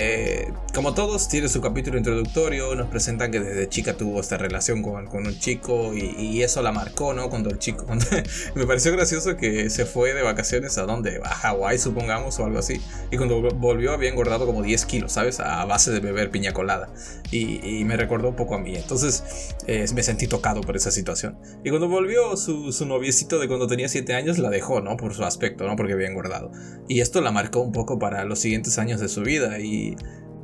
eh, 0.00 0.52
como 0.74 0.94
todos, 0.94 1.28
tiene 1.28 1.48
su 1.48 1.60
capítulo 1.60 1.98
introductorio, 1.98 2.76
nos 2.76 2.86
presentan 2.86 3.32
que 3.32 3.40
desde 3.40 3.68
chica 3.68 3.94
tuvo 3.94 4.20
esta 4.20 4.38
relación 4.38 4.80
con, 4.80 5.06
con 5.06 5.26
un 5.26 5.36
chico 5.36 5.92
y, 5.92 6.40
eso 6.42 6.62
la 6.62 6.70
marcó, 6.70 7.14
¿no? 7.14 7.28
Cuando 7.30 7.50
el 7.50 7.58
chico, 7.58 7.84
me 8.54 8.64
pareció 8.64 8.92
gracioso 8.92 9.36
que 9.36 9.70
se 9.70 9.86
fue 9.86 10.14
de 10.14 10.22
vacaciones 10.22 10.78
a 10.78 10.82
donde, 10.82 11.20
a 11.24 11.30
Hawái 11.30 11.78
supongamos 11.78 12.38
o 12.38 12.44
algo 12.44 12.60
así, 12.60 12.80
y 13.10 13.16
cuando 13.16 13.40
volvió 13.40 13.92
había 13.92 14.08
engordado 14.08 14.46
como 14.46 14.62
10 14.62 14.86
kilos, 14.86 15.12
¿sabes? 15.12 15.40
A 15.40 15.64
base 15.64 15.90
de 15.90 15.98
beber 15.98 16.30
piña 16.30 16.52
colada. 16.52 16.88
Y, 17.32 17.84
me 17.88 17.96
recordó 17.96 18.28
un 18.28 18.36
poco 18.36 18.54
a 18.54 18.58
mí, 18.58 18.76
entonces 18.76 19.54
eh, 19.66 19.84
me 19.94 20.02
sentí 20.04 20.28
tocado 20.28 20.60
por 20.60 20.76
esa 20.76 20.92
situación. 20.92 21.38
Y 21.64 21.70
cuando 21.70 21.88
volvió 21.88 22.36
su, 22.36 22.70
su 22.72 22.86
noviecito 22.86 23.40
de 23.40 23.48
cuando 23.48 23.66
tenía 23.66 23.88
7 23.88 24.14
años, 24.14 24.38
la 24.38 24.50
dejó, 24.50 24.80
¿no? 24.80 24.96
Por 24.96 25.14
su 25.14 25.24
aspecto, 25.24 25.66
¿no? 25.66 25.74
Porque 25.74 25.94
había 25.94 26.06
engordado. 26.06 26.52
Y 26.86 27.00
esto 27.00 27.20
la 27.20 27.32
marcó 27.32 27.60
un 27.60 27.72
poco 27.72 27.98
para 27.98 28.24
los 28.24 28.38
siguientes 28.38 28.78
años 28.78 29.00
de 29.00 29.08
su 29.08 29.22
vida 29.22 29.58
y 29.58 29.87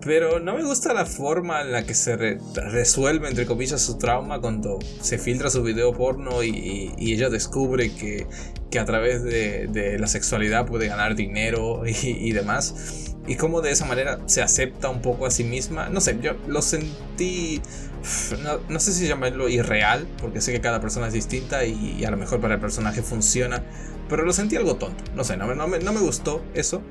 pero 0.05 0.39
no 0.39 0.55
me 0.55 0.63
gusta 0.63 0.93
la 0.93 1.07
forma 1.07 1.63
en 1.63 1.73
la 1.73 1.87
que 1.87 1.95
se 1.95 2.17
resuelve, 2.17 3.29
entre 3.29 3.47
comillas, 3.47 3.81
su 3.81 3.97
trauma 3.97 4.39
cuando 4.39 4.79
se 5.01 5.19
filtra 5.19 5.49
su 5.49 5.63
video 5.63 5.93
porno 5.95 6.43
y, 6.43 6.93
ella 6.99 7.31
descubre 7.31 7.95
que, 7.95 8.27
que 8.71 8.79
a 8.79 8.85
través 8.85 9.23
de, 9.23 9.97
la 9.99 10.07
sexualidad 10.07 10.67
puede 10.67 10.89
ganar 10.89 11.15
dinero 11.15 11.85
y, 11.87 12.33
demás. 12.33 13.15
Y 13.27 13.37
cómo 13.37 13.63
de 13.63 13.71
esa 13.71 13.87
manera 13.87 14.19
se 14.27 14.43
acepta 14.43 14.91
un 14.91 15.01
poco 15.01 15.25
a 15.25 15.31
sí 15.31 15.45
misma. 15.45 15.89
No 15.89 16.03
sé, 16.03 16.19
yo 16.21 16.35
lo 16.47 16.61
sentí. 16.61 17.63
No, 18.69 18.81
sé 18.81 18.93
si 18.93 19.07
llamarlo 19.07 19.49
irreal, 19.49 20.07
porque 20.21 20.43
sé 20.43 20.53
que 20.53 20.61
cada 20.61 20.79
persona 20.83 21.07
es 21.07 21.15
distinta 21.15 21.65
y, 21.65 22.05
a 22.05 22.11
lo 22.11 22.19
mejor 22.19 22.41
para 22.43 22.55
el 22.55 22.61
personaje 22.61 23.01
funciona. 23.01 23.65
Pero 24.11 24.25
lo 24.25 24.35
sentí 24.35 24.57
algo 24.57 24.77
tonto. 24.77 25.03
No 25.15 25.25
sé, 25.25 25.39
no, 25.39 25.55
no, 25.55 25.67
me, 25.67 25.79
no 25.79 25.95
me 25.95 26.01
gustó 26.01 26.45
eso. 26.53 26.83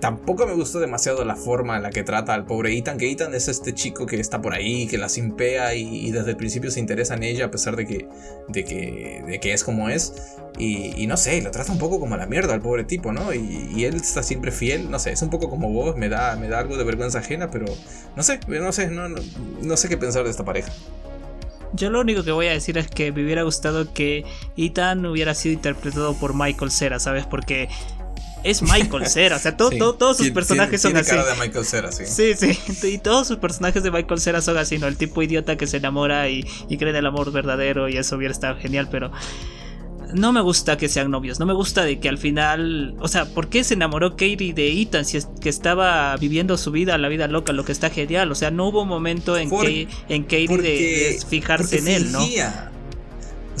Tampoco 0.00 0.46
me 0.46 0.54
gustó 0.54 0.80
demasiado 0.80 1.26
la 1.26 1.36
forma 1.36 1.76
en 1.76 1.82
la 1.82 1.90
que 1.90 2.02
trata 2.02 2.32
al 2.32 2.46
pobre 2.46 2.74
Ethan, 2.74 2.96
que 2.96 3.10
Ethan 3.10 3.34
es 3.34 3.48
este 3.48 3.74
chico 3.74 4.06
que 4.06 4.18
está 4.18 4.40
por 4.40 4.54
ahí, 4.54 4.86
que 4.86 4.96
la 4.96 5.10
simpea 5.10 5.74
y, 5.74 6.10
desde 6.10 6.30
el 6.30 6.36
principio 6.38 6.70
se 6.70 6.80
interesa 6.80 7.14
en 7.14 7.22
ella 7.22 7.46
a 7.46 7.50
pesar 7.50 7.76
de 7.76 7.86
que, 7.86 8.08
de 8.48 8.64
que, 8.64 9.22
de 9.26 9.40
que 9.40 9.52
es 9.52 9.62
como 9.62 9.90
es. 9.90 10.14
Y, 10.58 11.06
no 11.06 11.16
sé, 11.18 11.40
lo 11.42 11.50
trata 11.50 11.72
un 11.72 11.78
poco 11.78 12.00
como 12.00 12.16
la 12.16 12.26
mierda 12.26 12.54
al 12.54 12.60
pobre 12.60 12.84
tipo, 12.84 13.12
¿no? 13.12 13.34
Y, 13.34 13.84
él 13.84 13.96
está 13.96 14.22
siempre 14.22 14.52
fiel, 14.52 14.90
no 14.90 14.98
sé, 14.98 15.12
es 15.12 15.20
un 15.20 15.28
poco 15.28 15.50
como 15.50 15.70
vos, 15.70 15.96
me 15.96 16.08
da, 16.08 16.34
me 16.36 16.48
da 16.48 16.60
algo 16.60 16.78
de 16.78 16.84
vergüenza 16.84 17.18
ajena, 17.18 17.50
pero 17.50 17.66
no 18.16 18.22
sé, 18.22 18.40
no 18.48 18.72
sé, 18.72 18.88
no, 18.88 19.08
no, 19.08 19.20
no 19.62 19.76
sé 19.76 19.88
qué 19.90 19.98
pensar 19.98 20.24
de 20.24 20.30
esta 20.30 20.44
pareja. 20.44 20.72
Yo 21.72 21.88
lo 21.90 22.00
único 22.00 22.24
que 22.24 22.32
voy 22.32 22.46
a 22.46 22.52
decir 22.52 22.78
es 22.78 22.88
que 22.88 23.12
me 23.12 23.22
hubiera 23.22 23.42
gustado 23.42 23.92
que 23.92 24.24
Ethan 24.56 25.06
hubiera 25.06 25.34
sido 25.34 25.54
interpretado 25.54 26.14
por 26.14 26.34
Michael 26.34 26.70
Cera, 26.70 26.98
¿sabes? 26.98 27.26
Porque 27.26 27.68
es 28.44 28.62
Michael 28.62 29.06
Cera. 29.06 29.36
O 29.36 29.38
sea, 29.38 29.56
todos 29.56 30.16
sus 30.16 30.30
personajes 30.30 30.80
son 30.80 30.96
así. 30.96 31.10
cara 31.10 31.24
de 31.24 31.34
Michael 31.40 31.64
Cera, 31.64 31.92
sí. 31.92 32.04
Sí, 32.06 32.34
sí. 32.34 32.58
Y 32.90 32.98
todos 32.98 33.28
sus 33.28 33.36
personajes 33.38 33.82
de 33.82 33.90
Michael 33.90 34.20
Cera 34.20 34.40
son 34.40 34.56
así, 34.58 34.78
¿no? 34.78 34.86
El 34.86 34.96
tipo 34.96 35.22
idiota 35.22 35.56
que 35.56 35.66
se 35.66 35.76
enamora 35.76 36.28
y, 36.28 36.42
cree 36.42 36.90
en 36.90 36.96
el 36.96 37.06
amor 37.06 37.30
verdadero 37.32 37.88
y 37.88 37.96
eso 37.96 38.16
hubiera 38.16 38.32
estado 38.32 38.56
genial, 38.58 38.88
pero 38.90 39.10
no 40.12 40.32
me 40.32 40.40
gusta 40.40 40.76
que 40.76 40.88
sean 40.88 41.10
novios, 41.10 41.38
no 41.38 41.46
me 41.46 41.52
gusta 41.52 41.84
de 41.84 42.00
que 42.00 42.08
al 42.08 42.18
final, 42.18 42.96
o 42.98 43.06
sea, 43.06 43.26
¿por 43.26 43.48
qué 43.48 43.62
se 43.62 43.74
enamoró 43.74 44.12
Katie 44.12 44.52
de 44.52 44.80
Ethan 44.80 45.04
si 45.04 45.18
es 45.18 45.28
que 45.40 45.48
estaba 45.48 46.16
viviendo 46.16 46.56
su 46.56 46.72
vida, 46.72 46.98
la 46.98 47.08
vida 47.08 47.28
loca, 47.28 47.52
lo 47.52 47.64
que 47.64 47.70
está 47.70 47.90
genial? 47.90 48.32
O 48.32 48.34
sea, 48.34 48.50
no 48.50 48.68
hubo 48.68 48.84
momento 48.84 49.36
en 49.36 49.50
que 49.50 49.88
en 50.08 50.24
Katie 50.24 50.58
de, 50.58 51.22
fijarse 51.28 51.78
en 51.78 51.88
él, 51.88 52.12
¿no? 52.12 52.26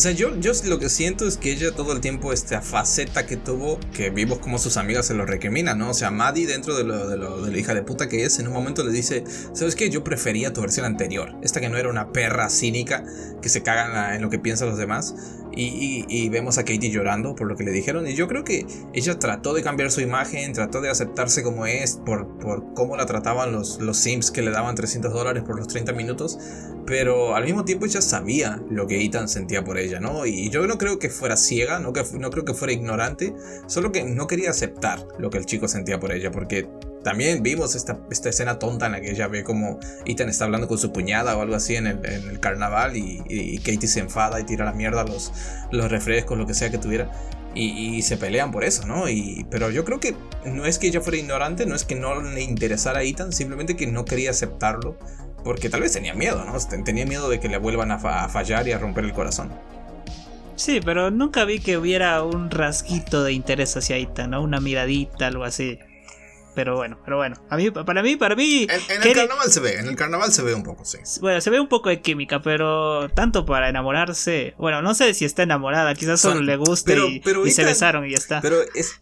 O 0.00 0.02
sea, 0.02 0.12
yo, 0.12 0.34
yo 0.40 0.52
lo 0.64 0.78
que 0.78 0.88
siento 0.88 1.26
es 1.26 1.36
que 1.36 1.52
ella 1.52 1.72
todo 1.72 1.92
el 1.92 2.00
tiempo, 2.00 2.32
esta 2.32 2.62
faceta 2.62 3.26
que 3.26 3.36
tuvo, 3.36 3.78
que 3.92 4.08
vimos 4.08 4.38
como 4.38 4.56
sus 4.56 4.78
amigas 4.78 5.04
se 5.04 5.12
lo 5.12 5.26
recriminan, 5.26 5.78
¿no? 5.78 5.90
O 5.90 5.92
sea, 5.92 6.10
Maddie, 6.10 6.46
dentro 6.46 6.74
de, 6.74 6.84
lo, 6.84 7.06
de, 7.06 7.18
lo, 7.18 7.42
de 7.42 7.52
la 7.52 7.58
hija 7.58 7.74
de 7.74 7.82
puta 7.82 8.08
que 8.08 8.24
es, 8.24 8.38
en 8.38 8.46
un 8.46 8.54
momento 8.54 8.82
le 8.82 8.92
dice, 8.92 9.24
¿sabes 9.52 9.76
qué? 9.76 9.90
Yo 9.90 10.02
prefería 10.02 10.54
tu 10.54 10.62
versión 10.62 10.86
anterior. 10.86 11.34
Esta 11.42 11.60
que 11.60 11.68
no 11.68 11.76
era 11.76 11.90
una 11.90 12.12
perra 12.12 12.48
cínica 12.48 13.04
que 13.42 13.50
se 13.50 13.62
caga 13.62 14.16
en, 14.16 14.22
lo 14.22 14.30
que 14.30 14.38
piensan 14.38 14.70
los 14.70 14.78
demás. 14.78 15.14
Y, 15.52 16.06
y, 16.08 16.28
vemos 16.28 16.56
a 16.58 16.64
Katie 16.64 16.90
llorando 16.90 17.34
por 17.34 17.48
lo 17.48 17.56
que 17.56 17.64
le 17.64 17.72
dijeron. 17.72 18.06
Y 18.06 18.14
yo 18.14 18.28
creo 18.28 18.44
que 18.44 18.66
ella 18.94 19.18
trató 19.18 19.52
de 19.52 19.62
cambiar 19.62 19.90
su 19.90 20.00
imagen, 20.00 20.54
trató 20.54 20.80
de 20.80 20.88
aceptarse 20.88 21.42
como 21.42 21.66
es, 21.66 21.96
por, 22.06 22.38
por 22.38 22.72
cómo 22.72 22.96
la 22.96 23.04
trataban 23.04 23.52
los, 23.52 23.80
los 23.80 23.98
Sims 23.98 24.30
que 24.30 24.40
le 24.40 24.52
daban 24.52 24.76
300 24.76 25.12
dólares 25.12 25.42
por 25.42 25.58
los 25.58 25.68
30 25.68 25.92
minutos. 25.92 26.38
Pero 26.86 27.34
al 27.34 27.44
mismo 27.44 27.64
tiempo 27.64 27.84
ella 27.84 28.00
sabía 28.00 28.62
lo 28.70 28.86
que 28.86 29.04
Ethan 29.04 29.28
sentía 29.28 29.64
por 29.64 29.76
ella, 29.76 29.89
¿no? 29.98 30.26
Y 30.26 30.50
yo 30.50 30.66
no 30.66 30.78
creo 30.78 30.98
que 30.98 31.10
fuera 31.10 31.36
ciega, 31.36 31.80
no, 31.80 31.92
que, 31.92 32.04
no 32.18 32.30
creo 32.30 32.44
que 32.44 32.54
fuera 32.54 32.72
ignorante, 32.72 33.34
solo 33.66 33.90
que 33.90 34.04
no 34.04 34.26
quería 34.26 34.50
aceptar 34.50 35.06
lo 35.18 35.30
que 35.30 35.38
el 35.38 35.46
chico 35.46 35.66
sentía 35.66 35.98
por 35.98 36.12
ella, 36.12 36.30
porque 36.30 36.68
también 37.02 37.42
vimos 37.42 37.74
esta, 37.74 37.98
esta 38.10 38.28
escena 38.28 38.58
tonta 38.58 38.86
en 38.86 38.92
la 38.92 39.00
que 39.00 39.10
ella 39.10 39.26
ve 39.26 39.42
como 39.42 39.80
Ethan 40.04 40.28
está 40.28 40.44
hablando 40.44 40.68
con 40.68 40.78
su 40.78 40.92
puñada 40.92 41.36
o 41.36 41.40
algo 41.40 41.54
así 41.54 41.74
en 41.74 41.86
el, 41.86 42.04
en 42.04 42.28
el 42.28 42.38
carnaval 42.38 42.96
y, 42.96 43.58
Katie 43.58 43.88
se 43.88 44.00
enfada 44.00 44.38
y 44.38 44.44
tira 44.44 44.64
la 44.64 44.72
mierda 44.72 45.04
los, 45.04 45.32
los 45.72 45.90
refrescos, 45.90 46.38
lo 46.38 46.46
que 46.46 46.54
sea 46.54 46.70
que 46.70 46.78
tuviera. 46.78 47.10
Y, 47.52 48.00
se 48.02 48.16
pelean 48.16 48.52
por 48.52 48.62
eso, 48.62 48.86
¿no? 48.86 49.08
Y, 49.08 49.44
pero 49.50 49.70
yo 49.70 49.84
creo 49.84 49.98
que 49.98 50.14
no 50.44 50.66
es 50.66 50.78
que 50.78 50.86
ella 50.86 51.00
fuera 51.00 51.18
ignorante, 51.18 51.66
no 51.66 51.74
es 51.74 51.84
que 51.84 51.96
no 51.96 52.22
le 52.22 52.42
interesara 52.42 53.00
a 53.00 53.02
Ethan, 53.02 53.32
simplemente 53.32 53.74
que 53.74 53.88
no 53.88 54.04
quería 54.04 54.30
aceptarlo 54.30 54.96
porque 55.44 55.70
tal 55.70 55.80
vez 55.80 55.92
tenía 55.92 56.14
miedo, 56.14 56.44
¿no? 56.44 56.56
Tenía 56.84 57.06
miedo 57.06 57.28
de 57.28 57.40
que 57.40 57.48
le 57.48 57.58
vuelvan 57.58 57.90
a, 57.90 57.98
fallar 58.28 58.68
y 58.68 58.72
a 58.72 58.78
romper 58.78 59.04
el 59.04 59.12
corazón. 59.12 59.50
Sí, 60.60 60.80
pero 60.84 61.10
nunca 61.10 61.46
vi 61.46 61.58
que 61.58 61.78
hubiera 61.78 62.22
un 62.22 62.50
rasguito 62.50 63.24
de 63.24 63.32
interés 63.32 63.74
hacia 63.78 63.96
Ethan, 63.96 64.32
¿no? 64.32 64.42
Una 64.42 64.60
miradita, 64.60 65.26
algo 65.26 65.44
así. 65.44 65.78
Pero 66.54 66.76
bueno, 66.76 66.98
pero 67.02 67.16
bueno. 67.16 67.36
A 67.48 67.56
mí, 67.56 67.70
para 67.70 68.02
mí, 68.02 68.16
para 68.16 68.36
mí. 68.36 68.66
En, 68.68 69.02
el 69.02 69.14
carnaval 69.14 69.50
se 69.50 69.60
ve, 69.60 69.78
en 69.78 69.88
el 69.88 69.96
carnaval 69.96 70.30
se 70.30 70.42
ve 70.42 70.52
un 70.52 70.62
poco, 70.62 70.84
sí. 70.84 70.98
Bueno, 71.22 71.40
se 71.40 71.48
ve 71.48 71.60
un 71.60 71.68
poco 71.68 71.88
de 71.88 72.02
química, 72.02 72.42
pero 72.42 73.08
tanto 73.08 73.46
para 73.46 73.70
enamorarse. 73.70 74.52
Bueno, 74.58 74.82
no 74.82 74.92
sé 74.92 75.14
si 75.14 75.24
está 75.24 75.44
enamorada, 75.44 75.94
quizás 75.94 76.20
solo 76.20 76.42
le 76.42 76.56
guste 76.56 76.94
y, 77.08 77.50
se 77.52 77.64
besaron 77.64 78.04
y 78.06 78.10
ya 78.10 78.18
está. 78.18 78.42
Pero 78.42 78.58
es, 78.74 79.00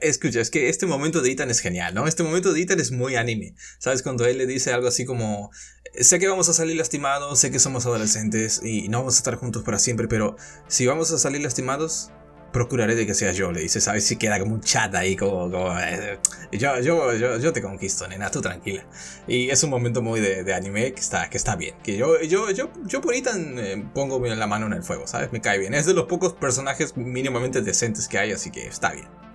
escucha, 0.00 0.40
es 0.40 0.50
que 0.50 0.68
este 0.68 0.86
momento 0.86 1.20
de 1.22 1.30
Ethan 1.30 1.50
es 1.50 1.60
genial, 1.60 1.94
¿no? 1.94 2.06
Este 2.06 2.22
momento 2.22 2.52
de 2.52 2.60
Ethan 2.62 2.80
es 2.80 2.90
muy 2.90 3.16
anime. 3.16 3.54
¿Sabes? 3.78 4.02
Cuando 4.02 4.26
él 4.26 4.38
le 4.38 4.46
dice 4.46 4.72
algo 4.72 4.88
así 4.88 5.04
como, 5.04 5.50
sé 5.98 6.18
que 6.18 6.28
vamos 6.28 6.48
a 6.48 6.52
salir 6.52 6.76
lastimados, 6.76 7.38
sé 7.38 7.50
que 7.50 7.58
somos 7.58 7.86
adolescentes 7.86 8.60
y 8.62 8.88
no 8.88 8.98
vamos 8.98 9.16
a 9.16 9.18
estar 9.18 9.36
juntos 9.36 9.62
para 9.62 9.78
siempre, 9.78 10.08
pero 10.08 10.36
si 10.68 10.86
vamos 10.86 11.10
a 11.12 11.18
salir 11.18 11.42
lastimados, 11.42 12.10
procuraré 12.52 12.94
de 12.94 13.06
que 13.06 13.14
sea 13.14 13.32
yo, 13.32 13.52
le 13.52 13.60
dice, 13.60 13.80
¿sabes? 13.80 14.04
Si 14.04 14.16
queda 14.16 14.38
como 14.38 14.54
un 14.54 14.60
chat 14.60 14.94
ahí, 14.94 15.16
como, 15.16 15.50
eh, 15.78 16.18
yo, 16.52 16.80
yo, 16.80 17.14
yo, 17.14 17.38
yo, 17.38 17.52
te 17.52 17.62
conquisto, 17.62 18.08
nena, 18.08 18.30
tú 18.30 18.40
tranquila. 18.40 18.86
Y 19.26 19.50
es 19.50 19.62
un 19.62 19.70
momento 19.70 20.02
muy 20.02 20.20
de, 20.20 20.54
anime 20.54 20.92
que 20.92 21.00
está, 21.00 21.28
que 21.28 21.36
está 21.36 21.56
bien. 21.56 21.76
Que 21.82 21.96
yo, 21.96 22.20
yo, 22.22 22.50
yo, 22.50 22.70
yo 22.84 23.00
por 23.00 23.14
Ethan 23.14 23.58
eh, 23.58 23.84
pongo 23.94 24.18
la 24.24 24.46
mano 24.46 24.66
en 24.66 24.72
el 24.72 24.82
fuego, 24.82 25.06
¿sabes? 25.06 25.32
Me 25.32 25.40
cae 25.40 25.58
bien. 25.58 25.74
Es 25.74 25.86
de 25.86 25.94
los 25.94 26.06
pocos 26.06 26.32
personajes 26.34 26.96
mínimamente 26.96 27.60
decentes 27.60 28.08
que 28.08 28.18
hay, 28.18 28.32
así 28.32 28.50
que 28.50 28.66
está 28.66 28.92
bien. 28.92 29.27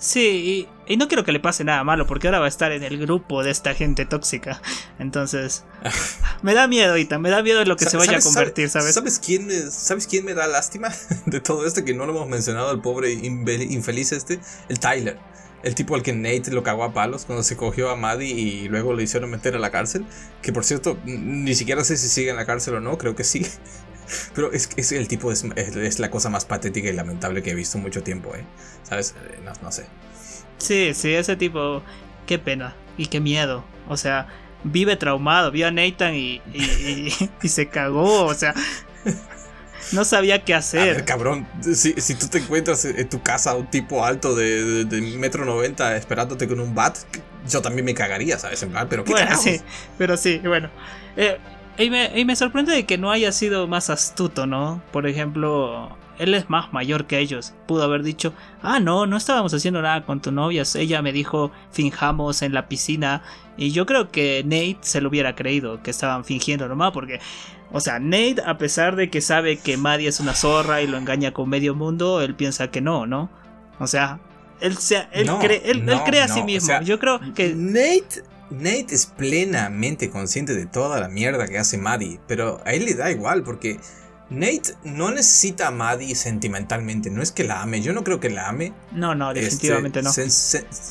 Sí, 0.00 0.66
y, 0.88 0.96
no 0.96 1.08
quiero 1.08 1.24
que 1.24 1.30
le 1.30 1.40
pase 1.40 1.62
nada 1.62 1.84
malo, 1.84 2.06
porque 2.06 2.26
ahora 2.26 2.38
va 2.38 2.46
a 2.46 2.48
estar 2.48 2.72
en 2.72 2.82
el 2.82 2.98
grupo 2.98 3.44
de 3.44 3.50
esta 3.50 3.74
gente 3.74 4.06
tóxica. 4.06 4.62
Entonces, 4.98 5.64
me 6.42 6.54
da 6.54 6.66
miedo, 6.66 6.96
Ita, 6.96 7.18
me 7.18 7.28
da 7.28 7.42
miedo 7.42 7.62
lo 7.66 7.76
que 7.76 7.84
se 7.84 7.98
vaya 7.98 8.16
a 8.16 8.20
convertir, 8.20 8.70
¿sabes? 8.70 8.94
¿Sabes 8.94 9.18
quién, 9.18 9.50
¿Sabes 9.70 10.06
quién 10.06 10.24
me 10.24 10.32
da 10.32 10.46
lástima 10.46 10.88
de 11.26 11.40
todo 11.40 11.66
esto? 11.66 11.84
Que 11.84 11.92
no 11.92 12.06
lo 12.06 12.12
hemos 12.12 12.28
mencionado, 12.28 12.72
el 12.72 12.80
pobre 12.80 13.12
infeliz 13.12 14.12
este, 14.12 14.40
el 14.70 14.80
Tyler. 14.80 15.18
El 15.62 15.74
tipo 15.74 15.94
al 15.94 16.02
que 16.02 16.14
Nate 16.14 16.50
lo 16.52 16.62
cagó 16.62 16.84
a 16.84 16.94
palos 16.94 17.26
cuando 17.26 17.42
se 17.42 17.54
cogió 17.54 17.90
a 17.90 17.96
Maddie 17.96 18.30
y 18.30 18.68
luego 18.68 18.94
le 18.94 19.02
hicieron 19.02 19.28
meter 19.28 19.54
a 19.54 19.58
la 19.58 19.70
cárcel. 19.70 20.06
Que 20.40 20.54
por 20.54 20.64
cierto, 20.64 20.96
ni 21.04 21.54
siquiera 21.54 21.84
sé 21.84 21.98
si 21.98 22.08
sigue 22.08 22.30
en 22.30 22.36
la 22.36 22.46
cárcel 22.46 22.76
o 22.76 22.80
no, 22.80 22.96
creo 22.96 23.14
que 23.14 23.24
sí. 23.24 23.46
Pero 24.34 24.52
es, 24.52 24.68
es 24.76 24.92
el 24.92 25.08
tipo, 25.08 25.32
es, 25.32 25.44
es, 25.56 25.98
la 25.98 26.10
cosa 26.10 26.30
más 26.30 26.44
patética 26.44 26.88
y 26.88 26.92
lamentable 26.92 27.42
que 27.42 27.50
he 27.50 27.54
visto 27.54 27.78
en 27.78 27.84
mucho 27.84 28.02
tiempo, 28.02 28.34
¿eh? 28.34 28.44
¿Sabes? 28.82 29.14
Eh, 29.30 29.38
no, 29.44 29.52
no 29.62 29.72
sé. 29.72 29.86
Sí, 30.58 30.92
sí, 30.94 31.14
ese 31.14 31.36
tipo, 31.36 31.82
qué 32.26 32.38
pena 32.38 32.74
y 32.96 33.06
qué 33.06 33.20
miedo. 33.20 33.64
O 33.88 33.96
sea, 33.96 34.28
vive 34.64 34.96
traumado, 34.96 35.50
vio 35.50 35.66
a 35.66 35.70
Nathan 35.70 36.14
y, 36.14 36.42
y, 36.52 37.12
se 37.48 37.68
cagó, 37.68 38.24
o 38.24 38.34
sea, 38.34 38.54
no 39.92 40.04
sabía 40.04 40.44
qué 40.44 40.54
hacer. 40.54 40.80
A 40.80 40.84
ver, 40.84 41.04
cabrón, 41.04 41.46
si, 41.62 41.94
si, 41.94 42.14
tú 42.14 42.28
te 42.28 42.38
encuentras 42.38 42.84
en 42.84 43.08
tu 43.08 43.22
casa 43.22 43.54
un 43.54 43.68
tipo 43.68 44.04
alto 44.04 44.34
de, 44.34 44.84
de, 44.84 45.00
metro 45.18 45.44
noventa 45.44 45.96
esperándote 45.96 46.46
con 46.46 46.60
un 46.60 46.74
bat, 46.74 46.98
yo 47.48 47.62
también 47.62 47.84
me 47.84 47.94
cagaría, 47.94 48.38
¿sabes? 48.38 48.62
En 48.62 48.70
plan, 48.70 48.86
pero 48.88 49.04
qué 49.04 49.12
bueno, 49.12 49.36
sí, 49.36 49.60
pero 49.98 50.16
sí, 50.16 50.38
bueno. 50.38 50.70
Eh, 51.16 51.38
y 51.84 52.24
me, 52.24 52.36
sorprende 52.36 52.72
de 52.72 52.84
que 52.84 52.98
no 52.98 53.10
haya 53.10 53.32
sido 53.32 53.66
más 53.66 53.90
astuto, 53.90 54.46
¿no? 54.46 54.82
Por 54.92 55.06
ejemplo, 55.06 55.96
él 56.18 56.34
es 56.34 56.50
más 56.50 56.72
mayor 56.72 57.06
que 57.06 57.18
ellos. 57.18 57.54
Pudo 57.66 57.84
haber 57.84 58.02
dicho, 58.02 58.34
ah, 58.62 58.80
no, 58.80 59.06
no 59.06 59.16
estábamos 59.16 59.54
haciendo 59.54 59.80
nada 59.80 60.04
con 60.04 60.20
tu 60.20 60.30
novia. 60.32 60.62
Ella 60.74 61.00
me 61.00 61.12
dijo, 61.12 61.50
finjamos 61.70 62.42
en 62.42 62.52
la 62.52 62.68
piscina. 62.68 63.22
Y 63.56 63.70
yo 63.70 63.86
creo 63.86 64.10
que 64.10 64.42
Nate 64.44 64.78
se 64.82 65.00
lo 65.00 65.08
hubiera 65.08 65.34
creído, 65.34 65.82
que 65.82 65.90
estaban 65.90 66.24
fingiendo 66.24 66.68
nomás, 66.68 66.92
porque, 66.92 67.20
o 67.72 67.80
sea, 67.80 67.98
Nate, 67.98 68.42
a 68.44 68.58
pesar 68.58 68.96
de 68.96 69.08
que 69.08 69.20
sabe 69.20 69.58
que 69.58 69.76
Maddie 69.76 70.08
es 70.08 70.20
una 70.20 70.34
zorra 70.34 70.82
y 70.82 70.86
lo 70.86 70.98
engaña 70.98 71.32
con 71.32 71.48
medio 71.48 71.74
mundo, 71.74 72.20
él 72.20 72.34
piensa 72.34 72.70
que 72.70 72.80
no, 72.80 73.06
¿no? 73.06 73.30
O 73.78 73.86
sea, 73.86 74.20
él, 74.60 74.76
él, 75.12 75.30
cree, 75.40 75.62
él, 75.64 75.86
cree 76.04 76.20
a 76.20 76.28
sí 76.28 76.42
mismo. 76.42 76.80
yo 76.82 76.98
creo 76.98 77.20
que... 77.34 77.54
Nate 77.54 78.29
Nate 78.50 78.94
es 78.94 79.06
plenamente 79.06 80.10
consciente 80.10 80.54
de 80.54 80.66
toda 80.66 81.00
la 81.00 81.08
mierda 81.08 81.46
que 81.46 81.58
hace 81.58 81.78
Maddie, 81.78 82.20
pero 82.26 82.60
a 82.64 82.72
él 82.72 82.84
le 82.84 82.94
da 82.94 83.10
igual 83.10 83.42
porque 83.42 83.78
Nate 84.30 84.74
no 84.84 85.10
necesita 85.10 85.68
a 85.68 85.70
Maddie 85.72 86.14
sentimentalmente, 86.14 87.10
no 87.10 87.20
es 87.20 87.32
que 87.32 87.42
la 87.42 87.62
ame, 87.62 87.82
yo 87.82 87.92
no 87.92 88.04
creo 88.04 88.20
que 88.20 88.30
la 88.30 88.48
ame. 88.48 88.72
No, 88.92 89.14
no, 89.14 89.32
este, 89.32 89.42
definitivamente 89.42 90.02
no. 90.02 90.10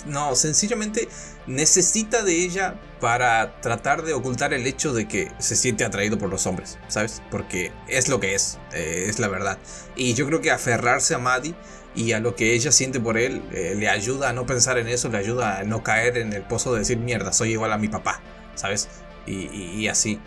no, 0.07 0.36
sencillamente 0.36 1.07
necesita 1.47 2.24
de 2.24 2.43
ella 2.43 2.80
para 2.99 3.62
tratar 3.62 4.03
de 4.03 4.14
ocultar 4.14 4.53
el 4.53 4.68
hecho 4.68 4.93
de 4.93 5.07
que 5.07 5.32
se 5.39 5.55
siente 5.55 5.86
atraído 5.86 6.18
por 6.18 6.30
los 6.30 6.45
hombres, 6.47 6.78
¿sabes? 6.89 7.22
Porque 7.32 7.72
es 7.88 8.10
lo 8.10 8.20
que 8.20 8.36
es, 8.36 8.60
eh, 8.74 9.05
es 9.07 9.20
la 9.20 9.30
verdad. 9.30 9.57
Y 9.95 10.16
yo 10.16 10.26
creo 10.28 10.41
que 10.41 10.51
aferrarse 10.51 11.16
a 11.16 11.18
Maddie 11.18 11.55
y 11.95 12.11
a 12.11 12.19
lo 12.19 12.35
que 12.35 12.53
ella 12.53 12.71
siente 12.71 12.99
por 12.99 13.17
él 13.17 13.41
eh, 13.51 13.75
le 13.77 13.89
ayuda 13.89 14.29
a 14.29 14.33
no 14.33 14.45
pensar 14.45 14.77
en 14.77 14.87
eso, 14.87 15.09
le 15.09 15.17
ayuda 15.17 15.59
a 15.59 15.63
no 15.63 15.83
caer 15.83 16.17
en 16.17 16.33
el 16.33 16.43
pozo 16.43 16.73
de 16.73 16.79
decir 16.79 16.97
mierda, 16.97 17.33
soy 17.33 17.51
igual 17.51 17.71
a 17.71 17.77
mi 17.77 17.87
papá, 17.87 18.21
¿sabes? 18.55 18.89
y 19.27 19.87
así. 19.87 20.19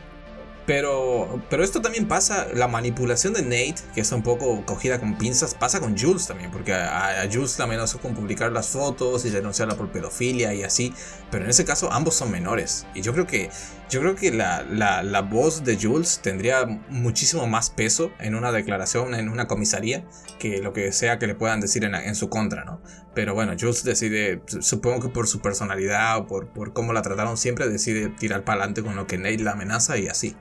Pero, 0.64 1.42
pero 1.50 1.64
esto 1.64 1.82
también 1.82 2.06
pasa, 2.06 2.46
la 2.54 2.68
manipulación 2.68 3.32
de 3.32 3.42
Nate, 3.42 3.82
que 3.94 4.00
está 4.00 4.14
un 4.14 4.22
poco 4.22 4.64
cogida 4.64 5.00
con 5.00 5.18
pinzas, 5.18 5.54
pasa 5.54 5.80
con 5.80 5.98
Jules 5.98 6.26
también, 6.28 6.52
porque 6.52 6.72
a, 6.72 7.28
Jules 7.30 7.58
la 7.58 7.64
amenazó 7.64 7.98
con 7.98 8.14
publicar 8.14 8.52
las 8.52 8.68
fotos 8.68 9.24
y 9.24 9.30
denunciarla 9.30 9.76
por 9.76 9.90
pedofilia 9.90 10.54
y 10.54 10.62
así, 10.62 10.94
pero 11.32 11.44
en 11.44 11.50
ese 11.50 11.64
caso 11.64 11.92
ambos 11.92 12.14
son 12.14 12.30
menores. 12.30 12.86
Y 12.94 13.02
yo 13.02 13.12
creo 13.12 13.26
que, 13.26 13.50
yo 13.93 14.01
creo 14.01 14.16
que 14.16 14.32
la, 14.32 14.62
la, 14.62 15.20
voz 15.20 15.64
de 15.64 15.76
Jules 15.76 16.20
tendría 16.22 16.64
muchísimo 16.88 17.47
más 17.47 17.68
peso 17.68 18.11
en 18.20 18.34
una 18.34 18.51
declaración, 18.51 19.14
en 19.14 19.28
una 19.28 19.47
comisaría, 19.47 20.07
que 20.38 20.62
lo 20.62 20.72
que 20.72 20.93
sea 20.93 21.18
que 21.18 21.26
le 21.26 21.34
puedan 21.34 21.61
decir 21.61 21.84
en, 21.84 21.95
en 21.95 22.14
su 22.14 22.30
contra, 22.30 22.64
¿no? 22.64 22.80
Pero 23.14 23.34
bueno, 23.34 23.53
Jules 23.61 23.84
decide, 23.84 24.40
supongo 24.47 25.01
que 25.01 25.09
por 25.11 25.28
su 25.28 25.43
personalidad 25.43 26.16
o 26.16 26.26
por, 26.26 26.49
por 26.49 26.72
cómo 26.72 26.95
la 26.95 27.03
trataron 27.03 27.36
siempre, 27.36 27.68
decide 27.68 28.09
tirar 28.09 28.45
para 28.45 28.61
adelante 28.61 28.82
con 28.82 28.97
lo 28.97 29.07
que 29.07 29.18
Nate 29.18 29.40
la 29.40 29.53
amenaza 29.53 29.99
y 29.99 30.09
así. 30.09 30.36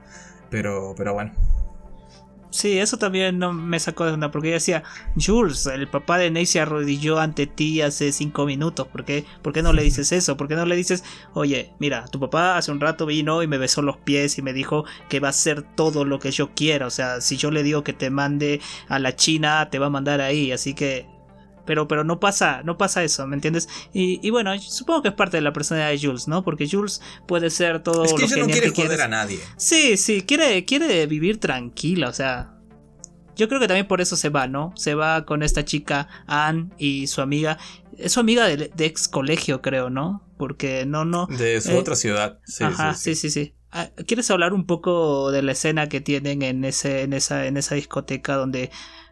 Pero, 0.50 0.94
pero 0.96 1.14
bueno. 1.14 1.34
Sí, 2.54 2.78
eso 2.80 2.98
también 2.98 3.40
no 3.40 3.54
me 3.54 3.80
sacó 3.80 4.06
de 4.06 4.12
onda, 4.12 4.30
porque 4.30 4.50
ella 4.50 4.56
decía, 4.56 4.84
Jules, 5.16 5.66
el 5.68 5.88
papá 5.88 6.18
de 6.18 6.32
Ney 6.32 6.46
se 6.46 6.60
arrodilló 6.60 7.18
ante 7.18 7.48
ti 7.48 7.82
hace 7.82 8.12
cinco 8.12 8.46
minutos, 8.46 8.88
¿por 8.90 9.06
qué, 9.06 9.26
¿por 9.42 9.54
qué 9.54 9.64
no 9.64 9.72
le 9.72 9.84
dices 9.84 10.12
eso? 10.12 10.36
¿Por 10.36 10.50
qué 10.50 10.56
no 10.56 10.66
le 10.66 10.76
dices, 10.76 11.06
oye, 11.34 11.72
mira, 11.80 12.04
tu 12.08 12.20
papá 12.20 12.58
hace 12.58 12.74
un 12.74 12.82
rato 12.82 13.06
vino 13.06 13.42
y 13.42 13.48
me 13.48 13.58
besó 13.58 13.82
los 13.82 13.96
pies 13.96 14.38
y 14.38 14.42
me 14.42 14.52
dijo 14.52 14.84
que 15.08 15.22
va 15.22 15.30
a 15.30 15.32
hacer 15.32 15.62
todo 15.62 16.04
lo 16.04 16.20
que 16.20 16.32
yo 16.32 16.54
quiera, 16.54 16.88
o 16.88 16.90
sea, 16.90 17.22
si 17.22 17.38
yo 17.38 17.52
le 17.52 17.64
digo 17.64 17.86
que 17.86 17.94
te 17.94 18.10
mande 18.10 18.60
a 18.90 19.00
la 19.00 19.16
China, 19.16 19.70
te 19.70 19.80
va 19.80 19.86
a 19.86 19.90
mandar 19.90 20.20
ahí, 20.20 20.52
así 20.52 20.74
que 20.74 21.08
pero, 21.72 21.88
pero 21.88 22.04
no 22.04 22.20
pasa, 22.20 22.64
no 22.66 22.78
pasa 22.78 23.02
eso, 23.02 23.26
¿me 23.28 23.38
entiendes? 23.38 23.70
Y, 23.94 24.30
bueno, 24.30 24.52
supongo 24.60 25.04
que 25.04 25.08
es 25.08 25.14
parte 25.14 25.38
de 25.38 25.42
la 25.42 25.54
personalidad 25.54 25.92
de 25.92 26.06
Jules, 26.06 26.28
¿no? 26.28 26.44
Porque 26.44 26.68
Jules 26.70 27.02
puede 27.30 27.50
ser 27.50 27.82
todo 27.82 28.04
es 28.04 28.14
que 28.14 28.28
lo 28.36 28.46
no 28.46 28.52
quiere 28.52 28.72
joder 28.72 29.00
a 29.00 29.08
nadie. 29.08 29.40
Sí, 29.56 29.96
sí, 29.96 30.24
quiere, 30.24 30.66
quiere 30.66 31.06
vivir 31.06 31.40
tranquila, 31.40 32.10
o 32.10 32.14
sea. 32.14 32.58
Yo 33.38 33.48
creo 33.48 33.62
que 33.62 33.70
también 33.70 33.88
por 33.88 34.02
eso 34.02 34.18
se 34.18 34.28
va, 34.28 34.48
¿no? 34.48 34.74
Se 34.76 34.96
va 34.96 35.26
con 35.26 35.44
esta 35.44 35.64
chica 35.64 36.10
Anne 36.28 36.72
y 36.78 37.08
su 37.08 37.22
amiga. 37.22 37.58
Es 37.98 38.12
su 38.12 38.20
amiga 38.20 38.48
de, 38.48 38.70
ex 38.78 39.08
colegio, 39.08 39.62
creo, 39.62 39.90
¿no? 39.90 40.28
Porque 40.38 40.86
no, 40.86 41.06
no. 41.06 41.28
De 41.28 41.62
su 41.62 41.72
eh, 41.72 41.78
otra 41.78 41.96
ciudad. 41.96 42.40
Sí, 42.44 42.66
ajá, 42.66 42.96
sí, 42.96 43.16
sí, 43.16 43.30
sí. 43.30 43.56
Ah, 43.72 43.92
¿Quieres 44.06 44.30
hablar 44.30 44.52
un 44.52 44.66
poco 44.66 45.32
de 45.32 45.42
la 45.42 45.54
escena 45.54 45.88
que 45.88 46.02
tienen 46.02 46.42
en 46.42 46.66
ese, 46.66 47.04
en 47.04 47.14
esa, 47.14 47.46
en 47.46 47.56
esa 47.56 47.76
discoteca 47.76 48.36
donde 48.36 48.72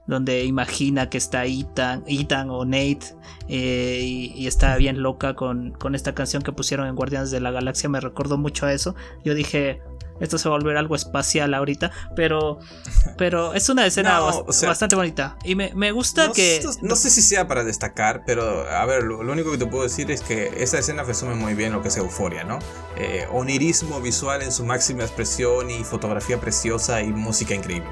donde 0.10 0.43
imagina 0.43 1.07
que 1.07 1.20
está 1.20 1.45
Ethan, 1.45 2.03
Ethan 2.07 2.49
o 2.49 2.66
Nate 2.66 3.16
eh, 3.47 4.01
y, 4.03 4.47
está 4.47 4.76
bien 4.76 5.03
loca 5.03 5.36
con, 5.36 5.72
con 5.72 5.93
esta 5.93 6.16
canción 6.16 6.41
que 6.41 6.51
pusieron 6.51 6.88
en 6.88 6.95
Guardianes 6.95 7.30
de 7.30 7.39
la 7.39 7.51
Galaxia, 7.51 7.89
me 7.89 7.99
recordó 7.99 8.38
mucho 8.39 8.66
a 8.66 8.74
eso. 8.74 8.95
Yo 9.24 9.36
dije, 9.36 9.82
esto 10.20 10.39
se 10.39 10.49
va 10.49 10.55
a 10.55 10.57
volver 10.57 10.78
algo 10.78 10.95
espacial 10.95 11.53
ahorita, 11.53 11.91
pero, 12.16 12.57
pero 13.18 13.53
es 13.53 13.70
una 13.70 13.86
escena 13.86 14.20
bastante 14.20 14.95
bonita. 14.95 15.38
Y 15.43 15.53
me, 15.53 15.91
gusta 15.91 16.32
que... 16.34 16.60
No 16.82 16.95
sé 16.95 17.12
si 17.12 17.22
sea 17.22 17.47
para 17.47 17.64
destacar, 17.64 18.24
pero 18.26 18.68
a 18.68 18.86
ver, 18.86 19.03
lo, 19.03 19.20
único 19.20 19.51
que 19.51 19.60
te 19.60 19.68
puedo 19.68 19.84
decir 19.84 20.10
es 20.10 20.22
que 20.22 20.51
esa 20.57 20.80
escena 20.80 21.03
resume 21.03 21.36
muy 21.36 21.53
bien 21.53 21.72
lo 21.72 21.84
que 21.84 21.89
es 21.89 21.97
euforia, 21.97 22.43
¿no? 22.43 22.57
Eh, 22.97 23.28
onirismo 23.32 24.01
visual 24.01 24.41
en 24.41 24.51
su 24.51 24.66
máxima 24.66 25.03
expresión 25.03 25.70
y 25.70 25.84
fotografía 25.84 26.39
preciosa 26.39 27.01
y 27.03 27.10
música 27.10 27.53
increíble. 27.53 27.89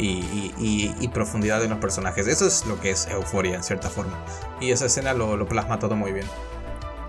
Y, 0.00 1.08
profundidad 1.08 1.60
de 1.60 1.68
los 1.68 1.78
personajes. 1.78 2.26
Eso 2.26 2.46
es 2.46 2.64
lo 2.66 2.80
que 2.80 2.90
es 2.90 3.08
euforia 3.08 3.56
en 3.56 3.64
cierta 3.64 3.90
forma. 3.90 4.16
Y 4.60 4.70
esa 4.70 4.86
escena 4.86 5.12
lo, 5.12 5.46
plasma 5.46 5.78
todo 5.78 5.96
muy 5.96 6.12
bien. 6.12 6.26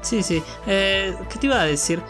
Sí, 0.01 0.23
sí. 0.23 0.43
Eh, 0.65 1.15
¿Qué 1.29 1.39
te 1.39 1.45
iba 1.45 1.61
a 1.61 1.65
decir? 1.65 2.01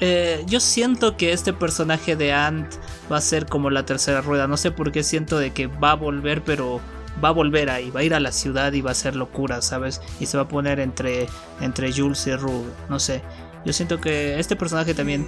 Eh, 0.00 0.44
yo 0.46 0.60
siento 0.60 1.16
que 1.16 1.32
este 1.32 1.52
personaje 1.52 2.16
de 2.16 2.32
Ant 2.32 2.74
va 3.10 3.18
a 3.18 3.20
ser 3.20 3.46
como 3.46 3.70
la 3.70 3.84
tercera 3.84 4.20
rueda. 4.20 4.46
No 4.46 4.56
sé 4.56 4.70
por 4.70 4.92
qué 4.92 5.02
siento 5.02 5.38
de 5.38 5.52
que 5.52 5.66
va 5.66 5.92
a 5.92 5.94
volver, 5.94 6.42
pero 6.42 6.80
va 7.22 7.28
a 7.28 7.32
volver 7.32 7.70
ahí, 7.70 7.90
va 7.90 8.00
a 8.00 8.04
ir 8.04 8.14
a 8.14 8.20
la 8.20 8.32
ciudad 8.32 8.72
y 8.72 8.80
va 8.80 8.90
a 8.90 8.94
ser 8.94 9.16
locura, 9.16 9.62
¿sabes? 9.62 10.00
Y 10.20 10.26
se 10.26 10.36
va 10.36 10.44
a 10.44 10.48
poner 10.48 10.80
entre, 10.80 11.28
entre 11.60 11.92
Jules 11.92 12.26
y 12.26 12.36
Rue, 12.36 12.64
no 12.88 12.98
sé. 12.98 13.22
Yo 13.64 13.72
siento 13.72 14.00
que 14.00 14.38
este 14.38 14.54
personaje 14.54 14.94
también 14.94 15.26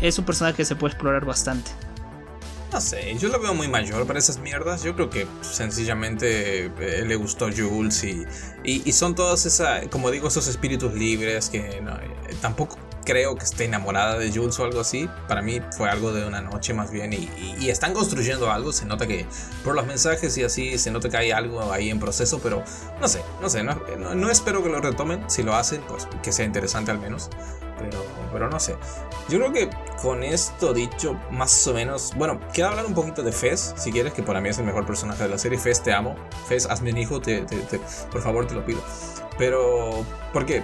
es 0.00 0.18
un 0.18 0.24
personaje 0.24 0.56
que 0.58 0.64
se 0.64 0.76
puede 0.76 0.92
explorar 0.92 1.24
bastante. 1.24 1.70
No 2.72 2.80
sé, 2.80 3.16
yo 3.18 3.28
lo 3.28 3.40
veo 3.40 3.52
muy 3.52 3.66
mayor 3.66 4.06
para 4.06 4.18
esas 4.18 4.38
mierdas. 4.38 4.82
Yo 4.84 4.94
creo 4.94 5.10
que 5.10 5.26
sencillamente 5.40 6.66
eh, 6.66 7.04
le 7.04 7.16
gustó 7.16 7.48
Jules 7.50 8.04
y, 8.04 8.24
y, 8.62 8.92
son 8.92 9.14
todos 9.14 9.44
esa, 9.44 9.88
como 9.90 10.10
digo, 10.10 10.28
esos 10.28 10.46
espíritus 10.46 10.94
libres 10.94 11.48
que 11.50 11.58
eh, 11.58 11.82
tampoco 12.40 12.78
creo 13.04 13.34
que 13.34 13.44
esté 13.44 13.64
enamorada 13.64 14.18
de 14.18 14.30
Jules 14.32 14.58
o 14.60 14.64
algo 14.64 14.80
así. 14.80 15.08
Para 15.26 15.42
mí 15.42 15.60
fue 15.76 15.88
algo 15.88 16.12
de 16.12 16.24
una 16.24 16.40
noche 16.40 16.74
más 16.74 16.90
bien. 16.92 17.12
Y, 17.12 17.68
están 17.68 17.92
construyendo 17.92 18.50
algo. 18.50 18.72
Se 18.72 18.84
nota 18.84 19.06
que 19.06 19.26
por 19.64 19.74
los 19.74 19.86
mensajes 19.86 20.36
y 20.38 20.44
así 20.44 20.78
se 20.78 20.90
nota 20.90 21.08
que 21.08 21.16
hay 21.16 21.30
algo 21.32 21.72
ahí 21.72 21.90
en 21.90 21.98
proceso. 21.98 22.40
Pero 22.40 22.62
no 23.00 23.08
sé, 23.08 23.22
no 23.40 23.48
sé. 23.48 23.64
No, 23.64 23.74
no, 24.14 24.30
espero 24.30 24.62
que 24.62 24.68
lo 24.68 24.80
retomen. 24.80 25.28
Si 25.28 25.42
lo 25.42 25.54
hacen, 25.54 25.82
pues 25.88 26.06
que 26.22 26.32
sea 26.32 26.44
interesante 26.44 26.90
al 26.90 26.98
menos. 26.98 27.30
Pero, 27.80 28.04
pero 28.32 28.50
no 28.50 28.60
sé. 28.60 28.76
Yo 29.28 29.38
creo 29.38 29.52
que 29.52 29.70
con 30.02 30.22
esto 30.22 30.74
dicho, 30.74 31.18
más 31.30 31.66
o 31.66 31.74
menos. 31.74 32.12
Bueno, 32.16 32.40
quiero 32.52 32.70
hablar 32.70 32.86
un 32.86 32.94
poquito 32.94 33.22
de 33.22 33.32
Fez, 33.32 33.74
si 33.76 33.90
quieres, 33.90 34.12
que 34.12 34.22
para 34.22 34.40
mí 34.40 34.48
es 34.48 34.58
el 34.58 34.64
mejor 34.64 34.86
personaje 34.86 35.22
de 35.22 35.28
la 35.28 35.38
serie. 35.38 35.58
Fez, 35.58 35.82
te 35.82 35.92
amo. 35.92 36.14
Fez, 36.46 36.66
hazme 36.66 36.90
un 36.90 36.98
hijo, 36.98 37.20
te, 37.20 37.46
por 38.10 38.20
favor, 38.20 38.46
te 38.46 38.54
lo 38.54 38.64
pido. 38.64 38.80
Pero, 39.38 40.04
¿por 40.34 40.44
qué? 40.44 40.62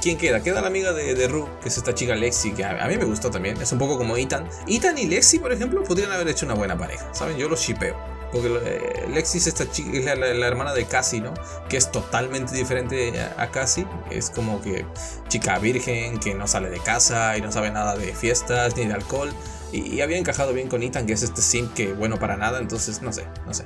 ¿Quién 0.00 0.16
queda? 0.16 0.42
Queda 0.42 0.62
la 0.62 0.68
amiga 0.68 0.94
de, 0.94 1.14
de 1.14 1.28
Ru, 1.28 1.46
que 1.60 1.68
es 1.68 1.76
esta 1.76 1.94
chica 1.94 2.14
Lexi, 2.14 2.52
que 2.52 2.64
a, 2.64 2.86
mí 2.88 2.96
me 2.96 3.04
gustó 3.04 3.30
también. 3.30 3.60
Es 3.60 3.70
un 3.72 3.78
poco 3.78 3.98
como 3.98 4.16
Ethan. 4.16 4.48
Ethan 4.66 4.96
y 4.96 5.06
Lexi, 5.06 5.38
por 5.38 5.52
ejemplo, 5.52 5.82
podrían 5.84 6.10
haber 6.10 6.28
hecho 6.28 6.46
una 6.46 6.54
buena 6.54 6.78
pareja. 6.78 7.12
¿Saben? 7.12 7.36
Yo 7.36 7.48
los 7.48 7.60
shipeo. 7.60 8.13
Porque 8.34 8.48
eh, 8.64 9.08
Lexi 9.08 9.38
es 9.38 9.46
esta 9.46 9.70
chica, 9.70 9.96
es 9.96 10.18
la, 10.18 10.46
hermana 10.46 10.74
de 10.74 10.84
Cassie, 10.84 11.20
¿no? 11.20 11.32
Que 11.68 11.76
es 11.76 11.90
totalmente 11.90 12.54
diferente 12.54 13.12
a, 13.38 13.50
Cassie. 13.50 13.86
Es 14.10 14.28
como 14.28 14.60
que 14.60 14.84
chica 15.28 15.58
virgen, 15.60 16.18
que 16.18 16.34
no 16.34 16.48
sale 16.48 16.68
de 16.68 16.80
casa 16.80 17.38
y 17.38 17.40
no 17.40 17.52
sabe 17.52 17.70
nada 17.70 17.96
de 17.96 18.12
fiestas 18.12 18.76
ni 18.76 18.86
de 18.86 18.94
alcohol. 18.94 19.32
Y, 19.70 19.94
y 19.94 20.00
había 20.00 20.18
encajado 20.18 20.52
bien 20.52 20.68
con 20.68 20.82
Ethan, 20.82 21.06
que 21.06 21.12
es 21.12 21.22
este 21.22 21.40
simp 21.40 21.72
que 21.74 21.92
bueno 21.92 22.18
para 22.18 22.36
nada. 22.36 22.58
Entonces, 22.58 23.00
no 23.00 23.12
sé, 23.12 23.24
no 23.46 23.54
sé. 23.54 23.64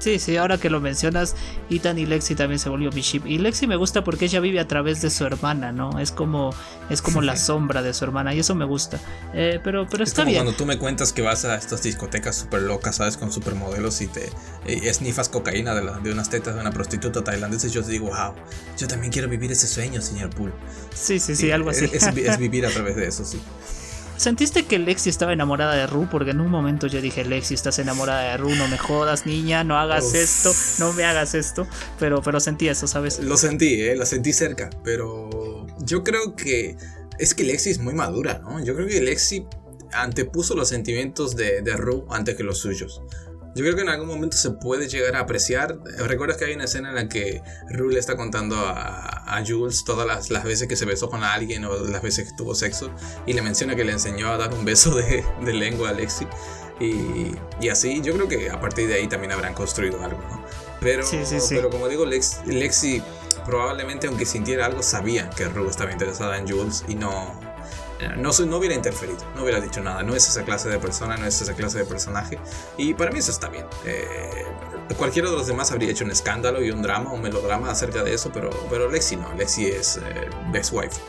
Sí, 0.00 0.18
sí, 0.18 0.38
ahora 0.38 0.56
que 0.56 0.70
lo 0.70 0.80
mencionas, 0.80 1.36
Ethan 1.68 1.98
y 1.98 2.06
Lexi 2.06 2.34
también 2.34 2.58
se 2.58 2.70
volvió 2.70 2.90
mi 2.90 3.02
ship. 3.02 3.26
Y 3.26 3.36
Lexi 3.36 3.66
me 3.66 3.76
gusta 3.76 4.02
porque 4.02 4.24
ella 4.24 4.40
vive 4.40 4.58
a 4.58 4.66
través 4.66 5.02
de 5.02 5.10
su 5.10 5.26
hermana, 5.26 5.72
¿no? 5.72 5.98
Es 5.98 6.10
como, 6.10 6.54
es 6.88 7.02
como 7.02 7.20
la 7.20 7.36
sombra 7.36 7.82
de 7.82 7.92
su 7.92 8.04
hermana 8.04 8.34
y 8.34 8.38
eso 8.38 8.54
me 8.54 8.64
gusta. 8.64 8.98
Eh, 9.34 9.60
pero, 9.62 9.86
pero 9.88 10.02
está 10.02 10.24
bien. 10.24 10.38
Cuando 10.38 10.56
tú 10.56 10.64
me 10.64 10.78
cuentas 10.78 11.12
que 11.12 11.20
vas 11.20 11.44
a 11.44 11.54
estas 11.54 11.82
discotecas 11.82 12.34
súper 12.36 12.62
locas, 12.62 12.96
¿sabes? 12.96 13.18
Con 13.18 13.30
supermodelos 13.30 14.00
y 14.00 14.06
te 14.06 14.30
esnifas 14.66 15.28
cocaína 15.28 15.74
de, 15.74 15.82
de 16.02 16.12
unas 16.12 16.30
tetas 16.30 16.54
de 16.54 16.60
una 16.62 16.70
prostituta 16.70 17.22
tailandesa, 17.22 17.68
yo 17.68 17.84
te 17.84 17.92
digo, 17.92 18.06
wow, 18.06 18.34
yo 18.78 18.88
también 18.88 19.12
quiero 19.12 19.28
vivir 19.28 19.52
ese 19.52 19.66
sueño, 19.66 20.00
señor 20.00 20.30
Pool. 20.30 20.54
Sí, 20.94 21.20
sí, 21.20 21.36
sí, 21.36 21.50
algo 21.50 21.68
así. 21.68 21.90
es 21.92 22.38
vivir 22.38 22.64
a 22.64 22.70
través 22.70 22.96
de 22.96 23.06
eso, 23.06 23.24
sí. 23.26 23.38
¿Sentiste 24.20 24.66
que 24.66 24.78
Lexi 24.78 25.08
estaba 25.08 25.32
enamorada 25.32 25.74
de 25.74 25.86
Ru? 25.86 26.06
Porque 26.10 26.32
en 26.32 26.42
un 26.42 26.50
momento 26.50 26.86
yo 26.86 27.00
dije, 27.00 27.24
Lexi, 27.24 27.54
estás 27.54 27.78
enamorada 27.78 28.32
de 28.32 28.36
Ru, 28.36 28.54
no 28.54 28.68
me 28.68 28.76
jodas, 28.76 29.24
niña, 29.24 29.64
no 29.64 29.78
hagas 29.78 30.12
esto, 30.12 30.52
no 30.78 30.92
me 30.92 31.04
hagas 31.04 31.34
esto. 31.34 31.66
Pero, 31.98 32.20
pero 32.20 32.38
sentí 32.38 32.68
eso, 32.68 32.86
¿sabes? 32.86 33.18
Lo 33.20 33.38
sentí, 33.38 33.80
¿eh? 33.80 33.96
Lo 33.96 34.04
sentí 34.04 34.34
cerca. 34.34 34.68
Pero 34.84 35.66
yo 35.78 36.04
creo 36.04 36.36
que 36.36 36.76
es 37.18 37.32
que 37.32 37.44
Lexi 37.44 37.70
es 37.70 37.78
muy 37.78 37.94
madura, 37.94 38.40
¿no? 38.40 38.62
Yo 38.62 38.74
creo 38.74 38.86
que 38.86 39.00
Lexi 39.00 39.46
antepuso 39.90 40.54
los 40.54 40.68
sentimientos 40.68 41.34
de, 41.34 41.62
de 41.62 41.74
Ru 41.78 42.04
antes 42.10 42.36
que 42.36 42.42
los 42.42 42.58
suyos. 42.58 43.00
Yo 43.54 43.64
creo 43.64 43.74
que 43.74 43.82
en 43.82 43.88
algún 43.88 44.06
momento 44.06 44.36
se 44.36 44.50
puede 44.50 44.88
llegar 44.88 45.16
a 45.16 45.20
apreciar. 45.20 45.78
¿Recuerdas 45.98 46.36
que 46.36 46.44
hay 46.44 46.54
una 46.54 46.64
escena 46.64 46.90
en 46.90 46.94
la 46.94 47.08
que 47.08 47.42
Rue 47.68 47.92
le 47.92 47.98
está 47.98 48.16
contando 48.16 48.56
a, 48.56 49.36
a 49.36 49.44
Jules 49.44 49.84
todas 49.84 50.06
las, 50.06 50.30
las, 50.30 50.44
veces 50.44 50.68
que 50.68 50.76
se 50.76 50.84
besó 50.84 51.10
con 51.10 51.24
alguien 51.24 51.64
o 51.64 51.76
las 51.86 52.00
veces 52.00 52.28
que 52.28 52.36
tuvo 52.36 52.54
sexo? 52.54 52.94
Y 53.26 53.32
le 53.32 53.42
menciona 53.42 53.74
que 53.74 53.84
le 53.84 53.92
enseñó 53.92 54.28
a 54.32 54.36
dar 54.36 54.54
un 54.54 54.64
beso 54.64 54.94
de, 54.94 55.24
de 55.44 55.52
lengua 55.52 55.90
a 55.90 55.92
Lexi. 55.92 56.26
Y, 56.78 57.34
y, 57.60 57.68
así, 57.68 58.00
yo 58.02 58.14
creo 58.14 58.28
que 58.28 58.50
a 58.50 58.58
partir 58.60 58.88
de 58.88 58.94
ahí 58.94 59.06
también 59.06 59.32
habrán 59.32 59.52
construido 59.52 60.02
algo, 60.02 60.20
¿no? 60.30 60.42
Pero, 60.80 61.04
pero 61.50 61.68
como 61.68 61.88
digo, 61.88 62.06
Lexi 62.06 63.02
probablemente, 63.44 64.06
aunque 64.06 64.24
sintiera 64.24 64.66
algo, 64.66 64.82
sabía 64.82 65.28
que 65.30 65.46
Rue 65.48 65.68
estaba 65.68 65.92
interesada 65.92 66.38
en 66.38 66.48
Jules 66.48 66.84
y 66.88 66.94
no, 66.94 67.38
no, 68.16 68.30
no 68.46 68.56
hubiera 68.56 68.74
interferido, 68.74 69.18
no 69.34 69.42
hubiera 69.42 69.60
dicho 69.60 69.80
nada. 69.82 70.02
No 70.02 70.14
es 70.14 70.28
esa 70.28 70.44
clase 70.44 70.68
de 70.68 70.78
persona, 70.78 71.16
no 71.16 71.26
es 71.26 71.40
esa 71.40 71.54
clase 71.54 71.78
de 71.78 71.84
personaje. 71.84 72.38
Y 72.76 72.94
para 72.94 73.10
mí 73.10 73.18
eso 73.18 73.30
está 73.30 73.48
bien. 73.48 73.66
Eh, 73.84 74.46
cualquiera 74.96 75.30
de 75.30 75.36
los 75.36 75.46
demás 75.46 75.70
habría 75.70 75.90
hecho 75.90 76.04
un 76.04 76.10
escándalo 76.10 76.62
y 76.62 76.70
un 76.70 76.82
drama, 76.82 77.12
un 77.12 77.22
melodrama 77.22 77.70
acerca 77.70 78.02
de 78.02 78.14
eso, 78.14 78.30
pero, 78.32 78.50
pero 78.70 78.90
Lexi 78.90 79.16
no. 79.16 79.32
Lexi 79.34 79.66
es 79.66 79.98
eh, 79.98 80.28
best 80.52 80.72
wife. 80.72 81.00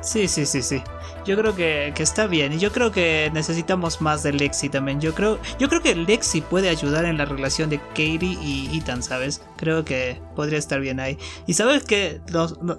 Sí, 0.00 0.28
sí, 0.28 0.44
sí, 0.44 0.62
sí. 0.62 0.82
Yo 1.24 1.38
creo 1.38 1.56
que, 1.56 1.92
está 1.96 2.26
bien. 2.26 2.52
Y 2.52 2.58
yo 2.58 2.70
creo 2.70 2.92
que 2.92 3.30
necesitamos 3.32 4.02
más 4.02 4.22
de 4.22 4.32
Lexi 4.32 4.68
también. 4.68 5.00
Yo 5.00 5.14
creo, 5.14 5.38
yo 5.58 5.68
creo 5.68 5.80
que 5.80 5.94
Lexi 5.94 6.42
puede 6.42 6.68
ayudar 6.68 7.06
en 7.06 7.16
la 7.16 7.24
relación 7.24 7.70
de 7.70 7.78
Katie 7.78 8.38
y 8.42 8.70
Ethan, 8.76 9.02
¿sabes? 9.02 9.40
Creo 9.56 9.84
que 9.84 10.20
podría 10.36 10.58
estar 10.58 10.80
bien 10.80 11.00
ahí. 11.00 11.16
Y 11.46 11.54
sabes 11.54 11.84
que. 11.84 12.20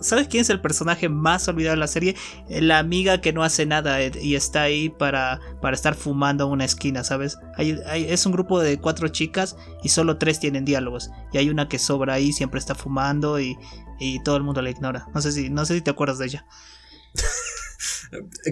¿Sabes 0.01 0.27
quién 0.27 0.41
es 0.41 0.49
el 0.51 0.61
personaje 0.61 1.09
más 1.09 1.47
olvidado 1.47 1.75
de 1.75 1.79
la 1.79 1.87
serie? 1.87 2.15
La 2.47 2.77
amiga 2.77 3.19
que 3.19 3.33
no 3.33 3.43
hace 3.43 3.65
nada 3.65 3.99
y 4.01 4.35
está 4.35 4.61
ahí 4.63 4.89
para, 4.89 5.39
para 5.61 5.75
estar 5.75 5.95
fumando 5.95 6.45
en 6.45 6.51
una 6.51 6.65
esquina, 6.65 7.03
¿sabes? 7.03 7.37
es 7.57 8.25
un 8.25 8.31
grupo 8.31 8.59
de 8.59 8.77
cuatro 8.79 9.07
chicas 9.07 9.55
y 9.83 9.89
solo 9.89 10.17
tres 10.17 10.39
tienen 10.39 10.65
diálogos. 10.65 11.09
Y 11.33 11.39
hay 11.39 11.49
una 11.49 11.67
que 11.67 11.79
sobra 11.79 12.13
ahí, 12.13 12.31
siempre 12.31 12.59
está 12.59 12.75
fumando 12.75 13.39
y, 13.39 13.57
y 13.99 14.21
todo 14.23 14.37
el 14.37 14.43
mundo 14.43 14.61
la 14.61 14.69
ignora. 14.69 15.07
No 15.13 15.21
sé 15.21 15.31
si, 15.31 15.49
no 15.49 15.65
sé 15.65 15.75
si 15.75 15.81
te 15.81 15.89
acuerdas 15.89 16.19
de 16.19 16.25
ella. 16.25 16.45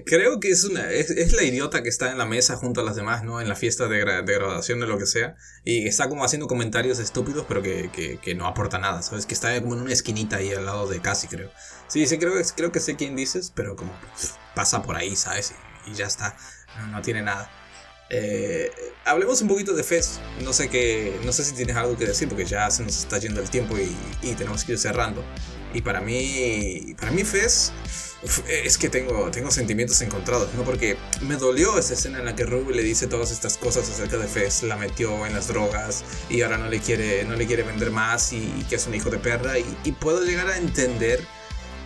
Creo 0.05 0.39
que 0.39 0.49
es 0.49 0.63
una 0.63 0.91
es, 0.91 1.33
la 1.33 1.43
idiota 1.43 1.83
que 1.83 1.89
está 1.89 2.11
en 2.11 2.17
la 2.17 2.25
mesa 2.25 2.55
junto 2.55 2.81
a 2.81 2.83
las 2.83 2.95
demás, 2.95 3.23
¿no? 3.23 3.41
En 3.41 3.47
la 3.47 3.55
fiesta 3.55 3.87
de, 3.87 3.97
de 3.97 4.33
graduación 4.33 4.79
de 4.79 4.87
lo 4.87 4.97
que 4.97 5.05
sea. 5.05 5.35
Y 5.63 5.87
está 5.87 6.09
como 6.09 6.23
haciendo 6.23 6.47
comentarios 6.47 6.99
estúpidos, 6.99 7.45
pero 7.47 7.61
que, 7.61 8.19
que, 8.21 8.35
no 8.35 8.47
aporta 8.47 8.79
nada, 8.79 9.01
¿sabes? 9.01 9.25
Que 9.25 9.33
está 9.33 9.59
como 9.61 9.75
en 9.75 9.81
una 9.81 9.93
esquinita 9.93 10.37
ahí 10.37 10.51
al 10.51 10.65
lado 10.65 10.87
de 10.87 11.01
Casi, 11.01 11.27
creo. 11.27 11.51
Sí, 11.87 12.05
sí, 12.07 12.17
creo, 12.17 12.33
creo 12.55 12.71
que 12.71 12.79
sé 12.79 12.95
quién 12.95 13.15
dices, 13.15 13.51
pero 13.53 13.75
como 13.75 13.91
pasa 14.55 14.81
por 14.83 14.95
ahí, 14.95 15.15
¿sabes? 15.15 15.53
Y, 15.87 15.93
ya 15.93 16.05
está. 16.05 16.35
No, 16.91 17.01
tiene 17.01 17.21
nada. 17.21 17.49
Eh, 18.09 18.71
hablemos 19.05 19.41
un 19.41 19.47
poquito 19.47 19.73
de 19.73 19.83
Fez. 19.83 20.19
No 20.41 20.53
sé 20.53 20.69
qué, 20.69 21.19
no 21.25 21.33
sé 21.33 21.43
si 21.43 21.53
tienes 21.53 21.75
algo 21.75 21.97
que 21.97 22.05
decir 22.05 22.27
porque 22.27 22.45
ya 22.45 22.69
se 22.71 22.83
nos 22.83 22.97
está 22.97 23.17
yendo 23.17 23.41
el 23.41 23.49
tiempo 23.49 23.77
y, 23.77 23.95
y 24.21 24.33
tenemos 24.33 24.63
que 24.63 24.73
ir 24.73 24.79
cerrando. 24.79 25.23
Y 25.73 25.81
para 25.81 26.01
mí, 26.01 26.95
para 26.99 27.11
mí 27.11 27.23
Fez 27.23 27.73
es 28.47 28.77
que 28.77 28.89
tengo, 28.89 29.29
tengo 29.31 29.51
sentimientos 29.51 30.01
encontrados, 30.01 30.53
¿no? 30.53 30.63
Porque 30.63 30.97
me 31.21 31.35
dolió 31.35 31.77
esa 31.77 31.93
escena 31.93 32.19
en 32.19 32.25
la 32.25 32.35
que 32.35 32.45
Ruby 32.45 32.73
le 32.73 32.83
dice 32.83 33.07
todas 33.07 33.31
estas 33.31 33.57
cosas 33.57 33.89
acerca 33.89 34.17
de 34.17 34.27
Fez, 34.27 34.63
la 34.63 34.77
metió 34.77 35.25
en 35.25 35.33
las 35.33 35.47
drogas 35.47 36.03
y 36.29 36.41
ahora 36.41 36.57
no 36.57 36.69
le 36.69 36.79
quiere, 36.79 37.25
no 37.25 37.35
le 37.35 37.45
quiere 37.45 37.63
vender 37.63 37.91
más 37.91 38.31
y, 38.33 38.65
que 38.69 38.75
es 38.75 38.87
un 38.87 38.95
hijo 38.95 39.09
de 39.09 39.17
perra. 39.17 39.59
Y, 39.59 39.91
puedo 39.91 40.23
llegar 40.23 40.47
a 40.47 40.57
entender 40.57 41.25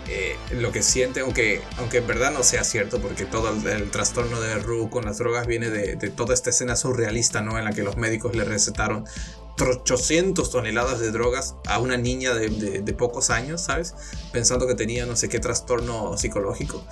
eh, 0.07 0.35
lo 0.51 0.71
que 0.71 0.83
siente, 0.83 1.21
aunque, 1.21 1.61
aunque 1.77 1.97
en 1.97 2.07
verdad 2.07 2.31
no 2.31 2.43
sea 2.43 2.63
cierto, 2.63 3.01
porque 3.01 3.25
todo 3.25 3.49
el, 3.49 3.89
trastorno 3.89 4.39
de 4.39 4.55
Ru 4.55 4.89
con 4.89 5.05
las 5.05 5.17
drogas 5.17 5.47
viene 5.47 5.69
de, 5.69 5.95
de, 5.95 6.09
toda 6.09 6.33
esta 6.33 6.51
escena 6.51 6.75
surrealista, 6.75 7.41
¿no? 7.41 7.57
En 7.57 7.65
la 7.65 7.73
que 7.73 7.83
los 7.83 7.97
médicos 7.97 8.35
le 8.35 8.43
recetaron 8.43 9.05
800 9.59 10.49
toneladas 10.49 10.99
de 10.99 11.11
drogas 11.11 11.55
a 11.65 11.79
una 11.79 11.97
niña 11.97 12.33
de, 12.33 12.93
pocos 12.93 13.29
años, 13.29 13.61
¿sabes? 13.61 13.95
Pensando 14.31 14.67
que 14.67 14.75
tenía 14.75 15.05
no 15.05 15.15
sé 15.15 15.29
qué 15.29 15.39
trastorno 15.39 16.17
psicológico. 16.17 16.83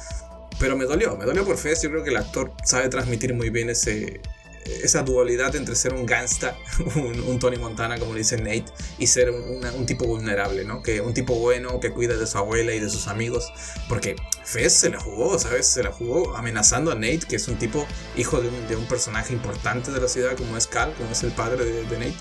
Pero 0.59 0.77
me 0.77 0.85
dolió, 0.85 1.17
me 1.17 1.25
dolió 1.25 1.45
por 1.45 1.57
Fez. 1.57 1.81
Yo 1.81 1.89
creo 1.89 2.03
que 2.03 2.11
el 2.11 2.17
actor 2.17 2.51
sabe 2.63 2.87
transmitir 2.89 3.33
muy 3.33 3.49
bien 3.49 3.69
ese, 3.69 4.21
esa 4.65 5.03
dualidad 5.03 5.55
entre 5.55 5.75
ser 5.75 5.93
un 5.93 6.05
gangsta, 6.05 6.57
un, 6.95 7.39
Tony 7.39 7.57
Montana, 7.57 7.99
como 7.99 8.15
dice 8.15 8.37
Nate, 8.37 8.65
y 8.97 9.07
ser 9.07 9.29
un, 9.31 9.85
tipo 9.85 10.05
vulnerable, 10.05 10.65
¿no? 10.65 10.81
Que 10.81 11.01
un 11.01 11.13
tipo 11.13 11.35
bueno 11.35 11.79
que 11.79 11.91
cuida 11.91 12.15
de 12.15 12.25
su 12.25 12.37
abuela 12.37 12.73
y 12.73 12.79
de 12.79 12.89
sus 12.89 13.07
amigos. 13.07 13.51
Porque 13.87 14.15
Fez 14.43 14.73
se 14.73 14.89
la 14.89 14.99
jugó, 14.99 15.37
¿sabes? 15.37 15.67
Se 15.67 15.83
la 15.83 15.91
jugó 15.91 16.35
amenazando 16.35 16.91
a 16.91 16.95
Nate, 16.95 17.21
que 17.27 17.35
es 17.35 17.47
un 17.47 17.57
tipo 17.57 17.85
hijo 18.17 18.41
de 18.41 18.75
un, 18.75 18.85
personaje 18.85 19.33
importante 19.33 19.91
de 19.91 19.99
la 19.99 20.07
ciudad, 20.07 20.35
como 20.35 20.57
es 20.57 20.67
Cal, 20.67 20.93
como 20.93 21.11
es 21.11 21.23
el 21.23 21.31
padre 21.31 21.65
de, 21.65 21.97
Nate. 21.97 22.15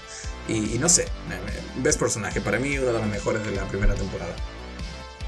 Y, 0.48 0.78
no 0.78 0.88
sé, 0.88 1.06
ves 1.76 1.96
personaje, 1.96 2.40
para 2.40 2.58
mí 2.58 2.76
uno 2.76 2.88
de 2.88 2.92
los 2.92 3.06
mejores 3.06 3.44
de 3.44 3.52
la 3.52 3.64
primera 3.64 3.94
temporada. 3.94 4.34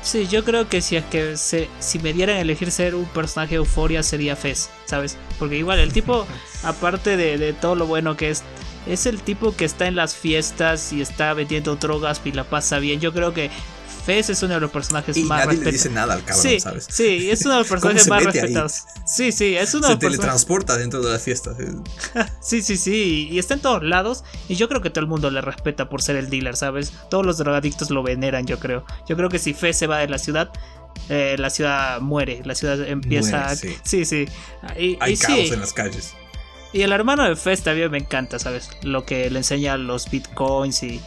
Sí, 0.02 0.28
yo 0.28 0.44
creo 0.44 0.68
que 0.68 0.82
si 0.82 0.96
es 0.96 1.04
que 1.06 1.36
se, 1.36 1.68
si 1.80 1.98
me 1.98 2.12
dieran 2.12 2.36
a 2.36 2.40
elegir 2.40 2.70
ser 2.70 2.94
un 2.94 3.06
personaje 3.06 3.52
de 3.52 3.56
euforia 3.56 4.02
sería 4.02 4.36
Fez, 4.36 4.70
¿sabes? 4.84 5.16
Porque 5.38 5.56
igual 5.56 5.80
el 5.80 5.92
tipo, 5.92 6.26
aparte 6.62 7.16
de, 7.16 7.38
de, 7.38 7.52
todo 7.52 7.74
lo 7.74 7.86
bueno 7.86 8.16
que 8.16 8.30
es, 8.30 8.42
es 8.86 9.06
el 9.06 9.20
tipo 9.20 9.56
que 9.56 9.64
está 9.64 9.88
en 9.88 9.96
las 9.96 10.14
fiestas 10.14 10.92
y 10.92 11.00
está 11.00 11.34
vendiendo 11.34 11.76
drogas 11.76 12.20
y 12.24 12.32
la 12.32 12.44
pasa 12.44 12.78
bien. 12.78 13.00
Yo 13.00 13.12
creo 13.12 13.34
que 13.34 13.50
Fez 14.06 14.30
es 14.30 14.40
uno 14.44 14.54
de 14.54 14.60
los 14.60 14.70
personajes 14.70 15.16
más 15.18 15.46
nadie 15.46 15.58
le 15.64 15.72
dice 15.72 15.90
nada 15.90 16.14
al 16.14 16.24
cabrón, 16.24 16.40
sí, 16.40 16.60
¿sabes? 16.60 16.86
Sí, 16.88 17.28
es 17.28 17.44
uno 17.44 17.54
de 17.54 17.60
los 17.60 17.68
personajes 17.70 18.06
más 18.06 18.22
respetados. 18.22 18.84
Sí, 19.04 19.32
sí, 19.32 19.56
es 19.56 19.74
uno 19.74 19.88
de 19.88 19.94
los 19.94 20.00
Se 20.00 20.08
teletransporta 20.08 20.76
dentro 20.76 21.02
de 21.02 21.10
las 21.10 21.22
fiestas. 21.22 21.56
sí, 22.40 22.62
sí, 22.62 22.76
sí, 22.76 23.28
y 23.28 23.40
está 23.40 23.54
en 23.54 23.60
todos 23.60 23.82
lados. 23.82 24.22
Y 24.48 24.54
yo 24.54 24.68
creo 24.68 24.80
que 24.80 24.90
todo 24.90 25.00
el 25.00 25.08
mundo 25.08 25.28
le 25.32 25.40
respeta 25.40 25.88
por 25.88 26.02
ser 26.02 26.14
el 26.14 26.30
dealer, 26.30 26.56
¿sabes? 26.56 26.92
Todos 27.10 27.26
los 27.26 27.36
drogadictos 27.38 27.90
lo 27.90 28.04
veneran, 28.04 28.46
yo 28.46 28.60
creo. 28.60 28.84
Yo 29.08 29.16
creo 29.16 29.28
que 29.28 29.40
si 29.40 29.54
Fez 29.54 29.76
se 29.76 29.88
va 29.88 29.98
de 29.98 30.08
la 30.08 30.18
ciudad, 30.18 30.52
eh, 31.08 31.34
la 31.36 31.50
ciudad 31.50 32.00
muere, 32.00 32.42
la 32.44 32.54
ciudad 32.54 32.80
empieza. 32.86 33.56
sí. 33.56 33.76
sí, 33.82 34.04
sí. 34.04 34.28
Y, 34.78 34.98
Hay 35.00 35.16
caos 35.16 35.50
en 35.50 35.58
las 35.58 35.72
calles. 35.72 36.14
Y 36.72 36.82
el 36.82 36.92
hermano 36.92 37.24
de 37.24 37.34
Fez 37.34 37.62
también 37.62 37.90
me 37.90 37.98
encanta, 37.98 38.38
¿sabes? 38.38 38.70
Lo 38.82 39.04
que 39.04 39.28
le 39.30 39.38
enseña 39.38 39.76
los 39.76 40.08
bitcoins 40.08 40.84
y 40.84 41.00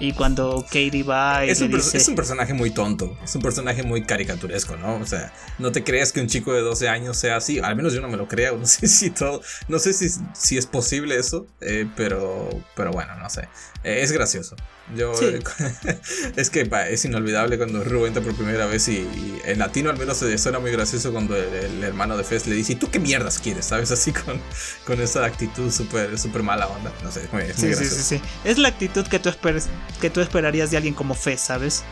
y 0.00 0.12
cuando 0.12 0.64
Katie 0.66 1.02
va 1.02 1.46
y 1.46 1.50
es, 1.50 1.60
un 1.60 1.70
dice... 1.70 1.96
es 1.96 2.08
un 2.08 2.14
personaje 2.14 2.52
muy 2.52 2.70
tonto, 2.70 3.16
es 3.22 3.34
un 3.34 3.42
personaje 3.42 3.82
muy 3.82 4.02
caricaturesco, 4.02 4.76
¿no? 4.76 4.96
O 4.96 5.06
sea, 5.06 5.32
no 5.58 5.72
te 5.72 5.84
creas 5.84 6.12
que 6.12 6.20
un 6.20 6.26
chico 6.26 6.52
de 6.52 6.60
12 6.60 6.88
años 6.88 7.16
sea 7.16 7.36
así, 7.36 7.60
al 7.60 7.76
menos 7.76 7.92
yo 7.92 8.00
no 8.00 8.08
me 8.08 8.16
lo 8.16 8.26
creo, 8.26 8.56
no 8.58 8.66
sé 8.66 8.88
si 8.88 9.10
todo, 9.10 9.42
no 9.68 9.78
sé 9.78 9.92
si, 9.92 10.08
si 10.32 10.58
es 10.58 10.66
posible 10.66 11.16
eso, 11.16 11.46
eh, 11.60 11.86
pero, 11.96 12.48
pero 12.74 12.90
bueno, 12.90 13.14
no 13.16 13.30
sé, 13.30 13.48
eh, 13.84 14.00
es 14.02 14.12
gracioso. 14.12 14.56
Yo, 14.94 15.12
es 16.36 16.50
que 16.50 16.68
es 16.90 17.04
inolvidable 17.06 17.56
cuando 17.56 17.82
Ru 17.82 18.04
entra 18.04 18.22
por 18.22 18.34
primera 18.34 18.66
vez 18.66 18.86
y, 18.88 19.08
en 19.44 19.58
latino 19.58 19.88
al 19.88 19.96
menos 19.96 20.18
se 20.18 20.36
suena 20.36 20.58
muy 20.58 20.72
gracioso 20.72 21.10
cuando 21.10 21.34
el, 21.36 21.82
hermano 21.82 22.18
de 22.18 22.24
Fez 22.24 22.46
le 22.46 22.54
dice, 22.54 22.74
¿y 22.74 22.76
tú 22.76 22.90
qué 22.90 22.98
mierdas 22.98 23.38
quieres? 23.38 23.64
¿Sabes? 23.64 23.90
Así 23.92 24.12
con, 24.12 24.40
con 24.84 25.00
esa 25.00 25.24
actitud 25.24 25.70
súper 25.70 26.18
super 26.18 26.42
mala 26.42 26.66
onda. 26.66 26.92
No 27.02 27.10
sé, 27.10 27.26
muy, 27.32 27.44
sí, 27.54 27.74
sí, 27.74 27.84
sí, 27.86 28.20
Es 28.44 28.58
la 28.58 28.68
actitud 28.68 29.06
que 29.06 29.18
tú, 29.18 29.30
esperes, 29.30 29.68
que 30.00 30.10
tú 30.10 30.20
esperarías 30.20 30.70
de 30.70 30.76
alguien 30.76 30.94
como 30.94 31.14
Fez, 31.14 31.40
¿sabes? 31.40 31.82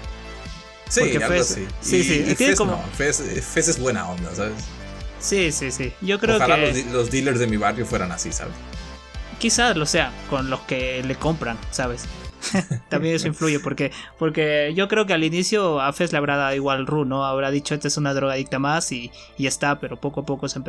Sí, 0.90 1.16
algo 1.16 1.40
así. 1.40 1.66
Sí, 1.80 2.04
sí. 2.04 2.26
Y 2.28 2.34
Fez, 2.34 2.58
como... 2.58 2.72
no, 2.72 2.84
Fez, 2.94 3.20
es 3.20 3.78
buena 3.78 4.06
onda, 4.10 4.34
¿sabes? 4.34 4.64
Sí, 5.18 5.50
sí, 5.50 5.70
sí. 5.70 5.94
Yo 6.02 6.18
creo 6.18 6.36
Ojalá 6.36 6.56
que... 6.56 6.84
Los, 6.84 6.92
los 6.92 7.10
dealers 7.10 7.38
de 7.38 7.46
mi 7.46 7.56
barrio 7.56 7.86
fueran 7.86 8.12
así, 8.12 8.32
¿sabes? 8.32 8.54
Quizás 9.38 9.76
lo 9.76 9.86
sea, 9.86 10.12
con 10.28 10.50
los 10.50 10.60
que 10.62 11.02
le 11.02 11.14
compran, 11.16 11.58
¿sabes? 11.70 12.04
También 12.88 13.14
eso 13.14 13.28
influye 13.28 13.60
porque, 13.60 13.92
porque 14.18 14.72
yo 14.74 14.88
creo 14.88 15.06
que 15.06 15.12
al 15.12 15.24
inicio 15.24 15.80
a 15.80 15.92
Fez 15.92 16.12
le 16.12 16.18
habrá 16.18 16.36
dado 16.36 16.54
igual 16.54 16.86
Ru, 16.86 17.04
¿no? 17.04 17.24
Habrá 17.24 17.50
dicho 17.50 17.74
esta 17.74 17.88
es 17.88 17.96
una 17.96 18.14
drogadicta 18.14 18.58
más 18.58 18.90
y, 18.92 19.10
y 19.36 19.46
está, 19.46 19.80
pero 19.80 20.00
poco 20.00 20.20
a 20.20 20.26
poco 20.26 20.48
se, 20.48 20.60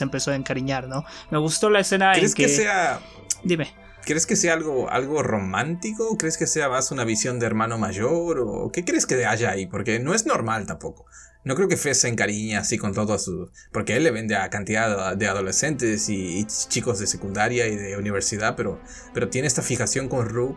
empezó 0.00 0.30
a 0.30 0.36
encariñar, 0.36 0.88
¿no? 0.88 1.04
Me 1.30 1.38
gustó 1.38 1.70
la 1.70 1.80
escena 1.80 2.12
¿Crees 2.12 2.32
en 2.32 2.36
que... 2.36 2.42
que 2.44 2.48
sea... 2.48 3.00
Dime. 3.44 3.72
¿Crees 4.04 4.26
que 4.26 4.34
sea 4.34 4.54
algo, 4.54 4.90
algo 4.90 5.22
romántico? 5.22 6.16
¿Crees 6.18 6.36
que 6.36 6.48
sea 6.48 6.68
más 6.68 6.90
una 6.90 7.04
visión 7.04 7.38
de 7.38 7.46
hermano 7.46 7.78
mayor? 7.78 8.40
¿O 8.40 8.70
qué 8.72 8.84
crees 8.84 9.06
que 9.06 9.24
haya 9.24 9.50
ahí? 9.50 9.66
Porque 9.66 10.00
no 10.00 10.12
es 10.12 10.26
normal 10.26 10.66
tampoco. 10.66 11.06
No 11.44 11.54
creo 11.54 11.68
que 11.68 11.76
Fez 11.76 12.00
se 12.00 12.08
encariñe 12.08 12.56
así 12.56 12.78
con 12.78 12.94
todo 12.94 13.18
su... 13.18 13.50
Porque 13.72 13.96
él 13.96 14.02
le 14.04 14.10
vende 14.10 14.36
a 14.36 14.50
cantidad 14.50 15.16
de 15.16 15.26
adolescentes 15.28 16.08
y, 16.08 16.40
y, 16.40 16.46
chicos 16.46 16.98
de 16.98 17.06
secundaria 17.06 17.68
y 17.68 17.76
de 17.76 17.96
universidad, 17.96 18.56
pero, 18.56 18.80
pero 19.14 19.28
tiene 19.28 19.46
esta 19.46 19.62
fijación 19.62 20.08
con 20.08 20.28
Ru 20.28 20.56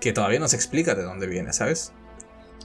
que 0.00 0.12
todavía 0.12 0.40
no 0.40 0.48
se 0.48 0.56
explica 0.56 0.94
de 0.94 1.02
dónde 1.02 1.26
viene, 1.26 1.52
¿sabes? 1.52 1.92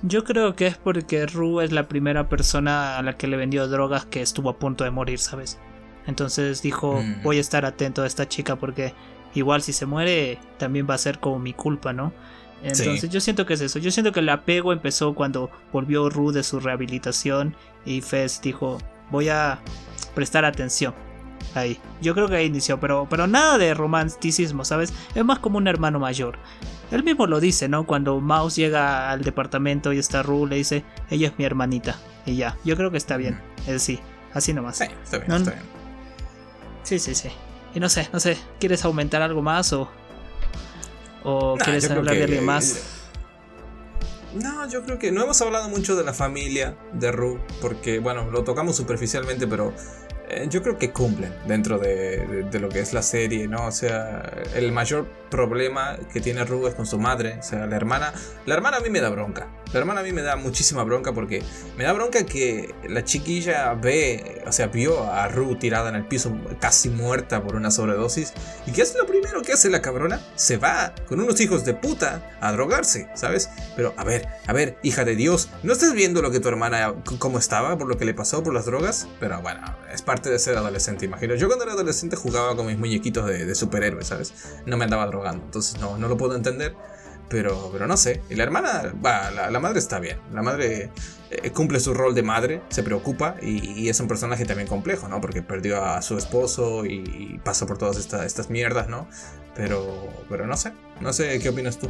Yo 0.02 0.24
creo 0.24 0.56
que 0.56 0.68
es 0.68 0.78
porque 0.78 1.26
Ru 1.26 1.62
es 1.62 1.72
la 1.72 1.88
primera 1.88 2.30
persona 2.30 2.98
a 2.98 3.02
la 3.02 3.18
que 3.18 3.28
le 3.28 3.38
vendió 3.38 3.68
drogas 3.68 4.06
que 4.06 4.22
estuvo 4.22 4.50
a 4.50 4.60
punto 4.60 4.84
de 4.84 4.92
morir, 4.92 5.20
¿sabes? 5.20 5.58
Entonces 6.06 6.62
dijo, 6.62 7.02
mm. 7.02 7.24
voy 7.24 7.38
a 7.38 7.42
estar 7.42 7.66
atento 7.66 8.04
a 8.04 8.08
esta 8.08 8.28
chica 8.28 8.56
porque 8.58 8.94
igual 9.34 9.62
si 9.62 9.74
se 9.74 9.86
muere 9.86 10.38
también 10.58 10.88
va 10.90 10.96
a 10.96 11.00
ser 11.00 11.20
como 11.20 11.40
mi 11.40 11.54
culpa, 11.54 11.94
¿no? 11.94 12.14
Entonces 12.64 13.10
yo 13.10 13.20
siento 13.20 13.46
que 13.46 13.54
es 13.54 13.62
eso. 13.62 13.80
Yo 13.80 13.92
siento 13.92 14.12
que 14.12 14.22
el 14.22 14.30
apego 14.30 14.74
empezó 14.74 15.14
cuando 15.14 15.52
volvió 15.72 16.10
Ru 16.10 16.32
de 16.32 16.44
su 16.44 16.60
rehabilitación 16.60 17.56
y 17.86 18.02
Fez 18.02 18.42
dijo, 18.42 18.80
voy 19.12 19.30
a 19.30 19.60
prestar 20.16 20.46
atención. 20.46 20.94
Ahí. 21.54 21.80
Yo 22.02 22.14
creo 22.14 22.28
que 22.28 22.36
ahí 22.36 22.46
inició, 22.48 22.80
pero, 22.80 23.08
pero 23.10 23.28
nada 23.28 23.58
de 23.58 23.74
romanticismo, 23.74 24.66
¿sabes? 24.66 24.94
Es 25.14 25.24
más 25.24 25.40
como 25.40 25.58
un 25.58 25.68
hermano 25.68 26.00
mayor. 26.00 26.38
Él 26.92 27.04
mismo 27.04 27.28
lo 27.28 27.40
dice, 27.40 27.68
¿no? 27.70 27.86
Cuando 27.86 28.20
Mouse 28.20 28.56
llega 28.56 29.10
al 29.10 29.22
departamento 29.22 29.94
y 29.94 30.00
está 30.00 30.22
Ru, 30.22 30.46
le 30.48 30.58
dice, 30.58 30.84
ella 31.10 31.30
es 31.30 31.38
mi 31.38 31.46
hermanita. 31.46 31.98
Y 32.26 32.36
ya, 32.36 32.58
yo 32.64 32.76
creo 32.76 32.92
que 32.92 32.98
está 32.98 33.18
bien. 33.18 33.42
Es 33.68 33.84
sí, 33.84 34.00
así 34.34 34.54
nomás. 34.54 34.78
Sí, 34.78 34.86
está 35.04 35.18
bien, 35.18 35.32
está 35.32 35.52
bien. 35.52 35.64
Sí, 36.84 37.00
sí, 37.00 37.16
sí. 37.16 37.30
Y 37.74 37.80
no 37.80 37.90
sé, 37.90 38.10
no 38.14 38.20
sé, 38.20 38.38
¿quieres 38.60 38.86
aumentar 38.86 39.22
algo 39.22 39.42
más 39.42 39.74
o, 39.74 39.90
o 41.24 41.58
quieres 41.58 41.90
hablar 41.90 42.16
de 42.16 42.24
alguien 42.24 42.46
más? 42.46 43.02
No, 44.36 44.70
yo 44.70 44.84
creo 44.84 45.00
que 45.00 45.12
no 45.12 45.24
hemos 45.24 45.42
hablado 45.42 45.70
mucho 45.70 45.96
de 45.96 46.04
la 46.04 46.14
familia 46.14 46.78
de 46.94 47.12
Ru, 47.12 47.40
porque 47.62 48.00
bueno, 48.00 48.30
lo 48.32 48.44
tocamos 48.44 48.76
superficialmente, 48.76 49.48
pero 49.48 49.74
eh, 50.30 50.48
yo 50.50 50.62
creo 50.62 50.78
que 50.78 50.92
cumplen 50.92 51.34
dentro 51.48 51.78
de, 51.78 52.48
lo 52.60 52.70
que 52.70 52.80
es 52.80 52.94
la 52.94 53.02
serie, 53.02 53.48
¿no? 53.48 53.68
O 53.68 53.72
sea, 53.72 54.32
el 54.56 54.72
mayor 54.72 55.08
problema 55.30 55.98
que 56.12 56.22
tiene 56.22 56.44
Ru 56.46 56.68
es 56.68 56.76
con 56.76 56.86
su 56.86 57.00
madre, 57.00 57.38
o 57.40 57.44
sea, 57.44 57.66
la 57.66 57.76
hermana. 57.76 58.14
La 58.46 58.56
hermana 58.56 58.78
a 58.78 58.80
mí 58.80 58.90
me 58.90 59.02
da 59.02 59.10
bronca. 59.10 59.48
La 59.76 59.82
hermana 59.82 60.00
a 60.00 60.04
mí 60.04 60.14
me 60.14 60.22
da 60.22 60.38
muchísima 60.38 60.86
bronca 60.86 61.12
porque 61.12 61.44
me 61.78 61.84
da 61.84 61.92
bronca 61.92 62.26
que 62.26 62.74
la 62.88 63.04
chiquilla 63.04 63.74
ve, 63.74 64.42
o 64.48 64.54
sea, 64.54 64.68
vio 64.68 65.04
a 65.04 65.28
Ru 65.28 65.58
tirada 65.58 65.90
en 65.90 65.96
el 65.96 66.06
piso 66.06 66.34
casi 66.62 66.88
muerta 66.88 67.44
por 67.44 67.58
una 67.58 67.70
sobredosis. 67.72 68.32
¿Y 68.66 68.72
qué 68.72 68.84
es 68.84 68.96
lo 68.96 69.06
primero 69.06 69.42
que 69.42 69.52
hace 69.52 69.70
la 69.70 69.82
cabrona? 69.82 70.22
Se 70.36 70.56
va 70.56 70.96
con 71.10 71.20
unos 71.20 71.42
hijos 71.42 71.66
de 71.66 71.74
puta 71.74 72.38
a 72.40 72.54
drogarse, 72.54 73.10
¿sabes? 73.16 73.50
Pero 73.76 73.94
a 73.98 74.06
ver, 74.06 74.30
a 74.48 74.54
ver, 74.54 74.78
hija 74.82 75.04
de 75.04 75.18
Dios, 75.18 75.50
¿no 75.62 75.74
estás 75.74 75.92
viendo 75.92 76.22
lo 76.22 76.32
que 76.32 76.40
tu 76.40 76.48
hermana, 76.48 76.96
cómo 77.20 77.38
estaba, 77.38 77.78
por 77.78 77.90
lo 77.90 77.98
que 77.98 78.06
le 78.06 78.14
pasó 78.14 78.44
por 78.44 78.54
las 78.54 78.68
drogas? 78.68 79.10
Pero 79.20 79.42
bueno, 79.42 79.60
es 79.94 80.02
parte 80.02 80.30
de 80.30 80.40
ser 80.40 80.56
adolescente, 80.56 81.04
imagino. 81.04 81.36
Yo 81.36 81.48
cuando 81.48 81.66
era 81.66 81.74
adolescente 81.74 82.16
jugaba 82.16 82.56
con 82.56 82.68
mis 82.68 82.78
muñequitos 82.78 83.26
de, 83.26 83.46
de 83.46 83.56
superhéroes, 83.56 84.08
¿sabes? 84.08 84.34
No 84.66 84.78
me 84.78 84.86
andaba 84.86 85.06
drogando, 85.08 85.44
entonces 85.44 85.82
no, 85.82 85.98
no 85.98 86.08
lo 86.08 86.16
puedo 86.16 86.34
entender. 86.34 86.78
Pero, 87.30 87.70
pero 87.72 87.88
no 87.88 87.98
sé. 87.98 88.22
Y 88.30 88.36
la 88.36 88.44
hermana, 88.44 88.94
va, 89.04 89.32
la, 89.32 89.60
madre 89.60 89.80
está 89.80 90.00
bien. 90.00 90.20
La 90.32 90.42
madre 90.42 90.92
eh, 91.32 91.52
cumple 91.52 91.80
su 91.80 91.94
rol 91.94 92.14
de 92.14 92.24
madre, 92.24 92.62
se 92.70 92.84
preocupa 92.84 93.36
y, 93.42 93.90
es 93.90 94.00
un 94.00 94.08
personaje 94.08 94.46
también 94.46 94.68
complejo, 94.68 95.08
¿no? 95.08 95.22
Porque 95.22 95.42
perdió 95.42 95.84
a 95.84 96.02
su 96.02 96.18
esposo 96.18 96.86
y, 96.86 97.40
pasa 97.44 97.66
por 97.66 97.78
todas 97.78 97.98
estas 97.98 98.50
mierdas, 98.50 98.90
¿no? 98.90 99.08
Pero, 99.56 100.10
pero 100.30 100.46
no 100.46 100.56
sé. 100.58 100.74
No 101.02 101.14
sé 101.14 101.40
qué 101.40 101.50
opinas 101.50 101.78
tú. 101.80 101.90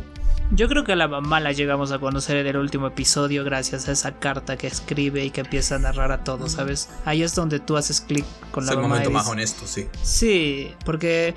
Yo 0.51 0.67
creo 0.67 0.83
que 0.83 0.91
a 0.91 0.95
la 0.95 1.07
mamá 1.07 1.39
la 1.39 1.51
llegamos 1.51 1.91
a 1.91 1.99
conocer 1.99 2.37
en 2.37 2.47
el 2.47 2.57
último 2.57 2.87
episodio 2.87 3.43
gracias 3.43 3.87
a 3.87 3.91
esa 3.91 4.19
carta 4.19 4.57
que 4.57 4.67
escribe 4.67 5.25
y 5.25 5.31
que 5.31 5.41
empieza 5.41 5.75
a 5.75 5.79
narrar 5.79 6.11
a 6.11 6.23
todos, 6.23 6.53
¿sabes? 6.53 6.89
Ahí 7.03 7.23
es 7.23 7.33
donde 7.33 7.59
tú 7.59 7.77
haces 7.77 8.01
clic 8.01 8.25
con 8.51 8.65
la 8.65 8.73
mamá. 8.73 8.81
Es 8.81 8.85
el 8.85 8.89
momento 8.89 9.11
más 9.11 9.27
honesto, 9.27 9.65
sí. 9.65 9.87
Sí, 10.03 10.75
porque 10.85 11.33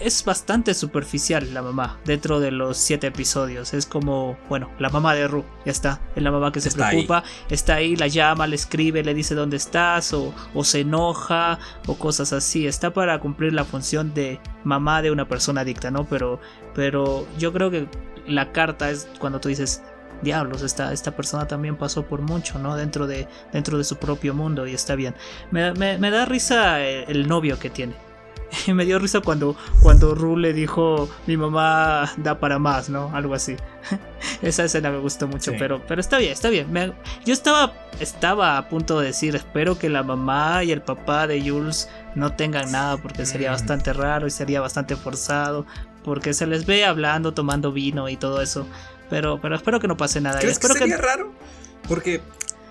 es 0.00 0.24
bastante 0.24 0.74
superficial 0.74 1.52
la 1.54 1.62
mamá 1.62 1.98
dentro 2.04 2.40
de 2.40 2.50
los 2.50 2.76
siete 2.76 3.08
episodios. 3.08 3.74
Es 3.74 3.86
como, 3.86 4.36
bueno, 4.48 4.70
la 4.78 4.90
mamá 4.90 5.14
de 5.14 5.28
Ru, 5.28 5.44
ya 5.64 5.72
está. 5.72 6.00
Es 6.14 6.22
la 6.22 6.30
mamá 6.30 6.52
que 6.52 6.60
se 6.60 6.70
preocupa, 6.70 7.24
está 7.50 7.76
ahí, 7.76 7.96
la 7.96 8.08
llama, 8.08 8.46
le 8.46 8.56
escribe, 8.56 9.02
le 9.02 9.14
dice 9.14 9.34
dónde 9.34 9.56
estás, 9.56 10.12
o, 10.12 10.34
o, 10.54 10.64
se 10.64 10.80
enoja, 10.80 11.58
o 11.86 11.96
cosas 11.96 12.32
así. 12.32 12.66
Está 12.66 12.92
para 12.92 13.18
cumplir 13.20 13.52
la 13.52 13.64
función 13.64 14.14
de 14.14 14.40
mamá 14.64 15.02
de 15.02 15.10
una 15.10 15.28
persona 15.28 15.62
adicta, 15.62 15.90
¿no? 15.90 16.04
Pero, 16.04 16.40
pero 16.74 17.26
yo 17.38 17.52
creo 17.52 17.70
que 17.70 17.88
la 18.26 18.52
carta 18.52 18.90
es 18.90 19.08
cuando 19.18 19.40
tú 19.40 19.48
dices, 19.48 19.82
diablos, 20.22 20.62
esta, 20.62 20.92
esta 20.92 21.14
persona 21.14 21.46
también 21.46 21.76
pasó 21.76 22.06
por 22.06 22.20
mucho, 22.20 22.58
¿no? 22.58 22.76
Dentro 22.76 23.06
de, 23.06 23.28
dentro 23.52 23.78
de 23.78 23.84
su 23.84 23.96
propio 23.96 24.34
mundo 24.34 24.66
y 24.66 24.74
está 24.74 24.94
bien. 24.94 25.14
Me, 25.50 25.72
me, 25.74 25.98
me 25.98 26.10
da 26.10 26.24
risa 26.24 26.80
el 26.80 27.28
novio 27.28 27.58
que 27.58 27.70
tiene 27.70 27.94
me 28.74 28.84
dio 28.84 28.98
risa 28.98 29.20
cuando, 29.20 29.56
cuando 29.82 30.14
Ru 30.14 30.36
le 30.36 30.52
dijo, 30.52 31.08
mi 31.26 31.36
mamá 31.36 32.12
da 32.16 32.38
para 32.38 32.58
más, 32.58 32.88
¿no? 32.88 33.10
Algo 33.14 33.34
así. 33.34 33.56
Esa 34.42 34.64
escena 34.64 34.90
me 34.90 34.98
gustó 34.98 35.28
mucho, 35.28 35.52
pero, 35.58 35.82
pero 35.86 36.00
está 36.00 36.18
bien, 36.18 36.32
está 36.32 36.48
bien. 36.48 36.94
yo 37.24 37.32
estaba, 37.32 37.72
estaba 38.00 38.56
a 38.56 38.68
punto 38.68 39.00
de 39.00 39.08
decir, 39.08 39.34
espero 39.36 39.78
que 39.78 39.88
la 39.88 40.02
mamá 40.02 40.64
y 40.64 40.72
el 40.72 40.82
papá 40.82 41.26
de 41.26 41.40
Jules 41.40 41.88
no 42.14 42.34
tengan 42.34 42.72
nada 42.72 42.96
porque 42.96 43.26
sería 43.26 43.50
mm. 43.50 43.54
bastante 43.54 43.92
raro 43.92 44.26
y 44.26 44.30
sería 44.30 44.60
bastante 44.60 44.96
forzado. 44.96 45.66
Porque 46.02 46.34
se 46.34 46.46
les 46.46 46.66
ve 46.66 46.84
hablando, 46.84 47.32
tomando 47.32 47.72
vino 47.72 48.10
y 48.10 48.18
todo 48.18 48.42
eso. 48.42 48.66
Pero, 49.08 49.40
pero 49.40 49.56
espero 49.56 49.80
que 49.80 49.88
no 49.88 49.96
pase 49.96 50.20
nada. 50.20 50.38
¿Crees 50.38 50.54
espero 50.54 50.74
que 50.74 50.80
sería 50.80 50.98
raro? 50.98 51.32
Porque 51.88 52.20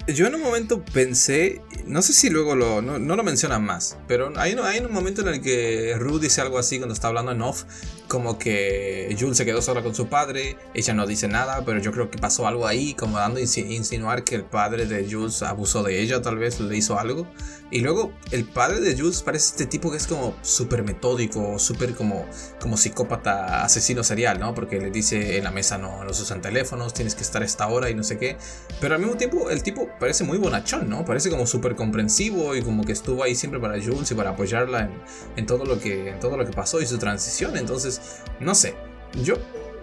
yo 0.08 0.28
en 0.28 0.36
un 0.36 0.42
momento 0.42 0.84
pensé, 0.84 1.62
no 1.86 2.02
sé 2.02 2.14
si 2.14 2.30
luego 2.30 2.56
lo, 2.56 2.82
no, 2.82 2.98
lo 3.00 3.24
mencionan 3.24 3.64
más, 3.64 3.98
pero 4.08 4.34
hay, 4.36 4.54
un 4.54 4.92
momento 4.92 5.22
en 5.22 5.30
el 5.30 5.42
que 5.42 5.96
Ruth 5.98 6.22
dice 6.22 6.42
algo 6.42 6.60
así 6.60 6.78
cuando 6.78 6.94
está 6.94 7.08
hablando 7.08 7.32
en 7.32 7.42
off, 7.42 7.64
como 8.10 8.38
que 8.38 9.16
Jules 9.18 9.38
se 9.38 9.46
quedó 9.46 9.62
sola 9.62 9.82
con 9.82 9.96
su 9.96 10.08
padre, 10.08 10.58
ella 10.74 10.94
no 10.94 11.08
dice 11.08 11.28
nada, 11.28 11.64
pero 11.66 11.80
yo 11.80 11.92
creo 11.92 12.12
que 12.12 12.18
pasó 12.18 12.48
algo 12.48 12.68
ahí, 12.68 12.94
como 12.94 13.18
dando 13.18 13.40
a 13.40 13.42
insinuar 13.42 14.24
que 14.24 14.36
el 14.36 14.44
padre 14.44 14.86
de 14.86 15.10
Jules 15.10 15.42
abusó 15.42 15.84
de 15.84 16.02
ella, 16.02 16.22
tal 16.22 16.38
vez 16.38 16.60
le 16.60 16.76
hizo 16.76 17.00
algo. 17.00 17.28
Y 17.74 17.80
luego 17.80 18.14
el 18.30 18.46
padre 18.46 18.82
de 18.82 18.96
Jules 18.96 19.24
parece 19.24 19.48
este 19.48 19.66
tipo 19.66 19.90
que 19.90 19.98
es 19.98 20.06
como 20.06 20.36
súper 20.44 20.84
metódico, 20.84 21.58
súper 21.58 21.96
como, 21.96 22.28
como 22.62 22.78
psicópata 22.78 23.64
asesino 23.64 24.04
serial, 24.04 24.40
¿no? 24.40 24.54
Porque 24.54 24.80
le 24.80 24.92
dice 24.92 25.40
en 25.40 25.44
la 25.44 25.50
mesa 25.50 25.80
no, 25.80 26.02
se 26.14 26.22
usan 26.22 26.40
teléfonos, 26.40 26.94
tienes 26.94 27.16
que 27.16 27.24
estar 27.24 27.42
a 27.42 27.46
esta 27.46 27.68
hora 27.68 27.90
y 27.90 27.96
no 27.96 28.04
sé 28.04 28.20
qué. 28.20 28.38
Pero 28.80 28.94
al 28.94 29.02
mismo 29.02 29.18
tiempo 29.18 29.50
el 29.50 29.64
tipo 29.64 29.90
parece 30.00 30.24
muy 30.24 30.38
bonachón, 30.38 30.88
¿no? 30.88 31.04
Parece 31.04 31.32
como 31.32 31.48
súper 31.48 31.76
comprensivo 31.76 32.56
y 32.56 32.62
como 32.62 32.84
que 32.84 32.92
estuvo 32.92 33.24
ahí 33.24 33.34
siempre 33.34 33.60
para 33.60 33.82
Jules 33.82 34.12
y 34.12 34.14
para 34.14 34.30
apoyarla 34.30 34.82
en, 34.82 34.92
en, 35.36 35.48
todo 35.48 35.66
lo 35.66 35.80
que, 35.80 36.10
en 36.10 36.20
todo 36.20 36.38
lo 36.38 36.46
que 36.46 36.52
pasó 36.52 36.80
y 36.80 36.86
su 36.86 37.00
transición. 37.00 37.58
Entonces, 37.58 38.20
no 38.40 38.54
sé, 38.54 38.76
yo 39.24 39.34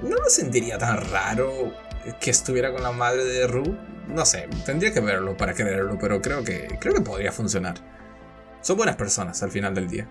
no 0.00 0.14
lo 0.14 0.30
sentiría 0.30 0.78
tan 0.78 1.10
raro 1.10 1.72
que 2.20 2.30
estuviera 2.30 2.72
con 2.72 2.82
la 2.82 2.92
madre 2.92 3.24
de 3.24 3.46
Rue. 3.46 3.76
No 4.08 4.24
sé, 4.24 4.48
tendría 4.66 4.92
que 4.92 5.00
verlo 5.00 5.36
para 5.36 5.54
creerlo, 5.54 5.98
pero 6.00 6.20
creo 6.20 6.42
que, 6.42 6.76
creo 6.80 6.94
que 6.94 7.00
podría 7.00 7.32
funcionar. 7.32 7.74
Son 8.60 8.76
buenas 8.76 8.96
personas 8.96 9.42
al 9.42 9.50
final 9.50 9.74
del 9.74 9.88
día. 9.88 10.08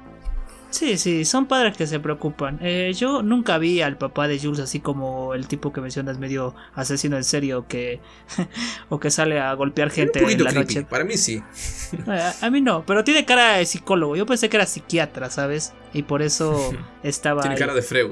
Sí, 0.71 0.99
sí, 0.99 1.25
son 1.25 1.47
padres 1.47 1.75
que 1.75 1.87
se 1.87 1.99
preocupan. 1.99 2.59
Eh, 2.61 2.93
yo 2.95 3.23
nunca 3.23 3.57
vi 3.57 3.81
al 3.81 3.97
papá 3.97 4.27
de 4.27 4.39
Jules 4.39 4.59
así 4.59 4.79
como 4.79 5.33
el 5.33 5.47
tipo 5.47 5.73
que 5.73 5.81
mencionas 5.81 6.19
medio 6.19 6.53
asesino 6.75 7.17
en 7.17 7.23
serio 7.23 7.65
que 7.67 7.99
o 8.89 8.99
que 8.99 9.09
sale 9.09 9.39
a 9.39 9.51
golpear 9.53 9.89
gente 9.89 10.19
en 10.19 10.43
la 10.43 10.51
noche. 10.51 10.83
Para 10.83 11.03
mí 11.03 11.17
sí. 11.17 11.41
Eh, 12.07 12.31
a, 12.41 12.49
mí 12.51 12.61
no, 12.61 12.85
pero 12.85 13.03
tiene 13.03 13.25
cara 13.25 13.57
de 13.57 13.65
psicólogo. 13.65 14.15
Yo 14.15 14.27
pensé 14.27 14.47
que 14.47 14.57
era 14.57 14.67
psiquiatra, 14.67 15.31
¿sabes? 15.31 15.73
Y 15.91 16.03
por 16.03 16.21
eso 16.21 16.71
estaba. 17.03 17.41
tiene 17.41 17.57
cara 17.57 17.73
de 17.73 17.81
Freud. 17.81 18.11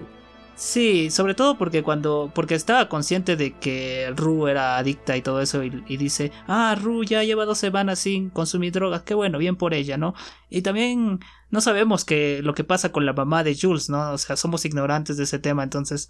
Sí, 0.58 1.12
sobre 1.12 1.36
todo 1.36 1.56
porque 1.56 1.84
cuando. 1.84 2.32
porque 2.34 2.56
estaba 2.56 2.90
consciente 2.90 3.36
de 3.36 3.54
que 3.60 4.12
Ru 4.16 4.48
era 4.48 4.78
adicta 4.78 5.16
y 5.16 5.22
todo 5.22 5.40
eso. 5.40 5.64
Y, 5.64 5.98
dice. 5.98 6.32
Ah, 6.48 6.76
Ru 6.82 7.04
ya 7.04 7.24
lleva 7.24 7.46
dos 7.46 7.60
semanas 7.60 8.00
sin 8.00 8.32
consumir 8.32 8.74
drogas. 8.74 9.04
Qué 9.04 9.14
bueno, 9.14 9.38
bien 9.38 9.56
por 9.56 9.76
ella, 9.76 9.98
¿no? 9.98 10.16
Y 10.50 10.64
también 10.64 11.20
no 11.52 11.62
sabemos 11.62 12.06
que 12.06 12.42
lo 12.42 12.56
que 12.56 12.64
pasa 12.64 12.92
con 12.92 13.06
la 13.06 13.14
mamá 13.14 13.44
de 13.44 13.56
Jules, 13.56 13.88
¿no? 13.90 14.14
O 14.14 14.18
sea, 14.18 14.36
somos 14.36 14.66
ignorantes 14.66 15.16
de 15.18 15.24
ese 15.24 15.40
tema. 15.40 15.64
Entonces. 15.64 16.10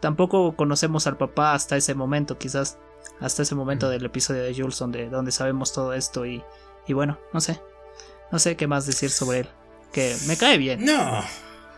Tampoco 0.00 0.56
conocemos 0.56 1.06
al 1.06 1.18
papá 1.18 1.52
hasta 1.52 1.76
ese 1.76 1.94
momento, 1.94 2.38
quizás. 2.38 2.78
Hasta 3.20 3.42
ese 3.42 3.54
momento 3.54 3.88
del 3.88 4.04
episodio 4.04 4.42
de 4.42 4.54
Jules 4.54 4.78
donde, 4.78 5.10
donde 5.10 5.30
sabemos 5.30 5.72
todo 5.72 5.92
esto. 5.92 6.26
Y, 6.26 6.42
y 6.88 6.92
bueno, 6.92 7.18
no 7.32 7.40
sé. 7.40 7.62
No 8.32 8.38
sé 8.38 8.56
qué 8.56 8.66
más 8.66 8.86
decir 8.86 9.10
sobre 9.10 9.40
él. 9.40 9.48
Que 9.92 10.16
me 10.26 10.36
cae 10.36 10.58
bien. 10.58 10.84
No. 10.84 11.22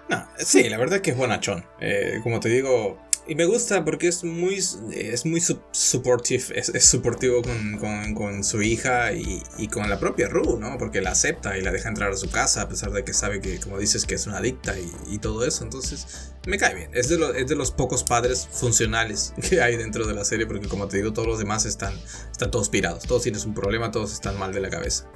No, 0.09 0.27
sí, 0.39 0.69
la 0.69 0.79
verdad 0.79 1.01
que 1.01 1.13
es 1.13 1.17
bonachón. 1.17 1.65
Eh, 1.81 2.21
como 2.23 2.41
te 2.41 2.49
digo, 2.49 2.99
y 3.27 3.37
me 3.37 3.45
gusta 3.45 3.85
porque 3.85 4.09
es 4.09 4.25
muy, 4.25 4.57
es 4.93 5.25
muy 5.25 5.41
supportive, 5.41 6.59
es, 6.59 6.71
es 6.71 6.85
supportivo 6.85 7.41
con, 7.43 8.15
con, 8.15 8.43
su 8.43 8.63
hija 8.63 9.13
y, 9.13 9.43
y, 9.59 9.69
con 9.69 9.89
la 9.89 10.01
propia 10.01 10.29
Ru, 10.29 10.59
¿no? 10.59 10.77
Porque 10.77 11.01
la 11.01 11.11
acepta 11.13 11.57
y 11.57 11.63
la 11.63 11.71
deja 11.71 11.89
entrar 11.89 12.11
a 12.11 12.17
su 12.17 12.31
casa 12.31 12.63
a 12.63 12.69
pesar 12.69 12.91
de 12.91 13.05
que 13.05 13.15
sabe 13.15 13.41
que, 13.41 13.61
como 13.61 13.79
dices, 13.79 14.07
que 14.07 14.17
es 14.17 14.27
una 14.27 14.39
adicta 14.39 14.77
y, 14.77 14.91
y 15.07 15.19
todo 15.19 15.47
eso. 15.47 15.63
Entonces, 15.63 16.33
me 16.47 16.59
cae 16.59 16.75
bien. 16.75 16.91
Es 16.95 17.09
de, 17.09 17.17
es 17.37 17.47
de 17.47 17.55
los 17.55 17.71
pocos 17.71 18.03
padres 18.03 18.49
funcionales 18.51 19.35
que 19.49 19.63
hay 19.63 19.77
dentro 19.77 20.05
de 20.05 20.15
la 20.15 20.25
serie 20.25 20.47
porque, 20.47 20.67
como 20.67 20.89
te 20.89 20.97
digo, 20.97 21.13
todos 21.13 21.29
los 21.29 21.39
demás 21.39 21.65
están, 21.65 21.95
están 22.33 22.51
todos 22.51 22.71
pirados. 22.71 23.05
Todos 23.05 23.23
tienen 23.23 23.41
un 23.47 23.55
problema, 23.55 23.93
todos 23.93 24.13
están 24.13 24.37
mal 24.37 24.53
de 24.53 24.61
la 24.61 24.69
cabeza. 24.69 25.09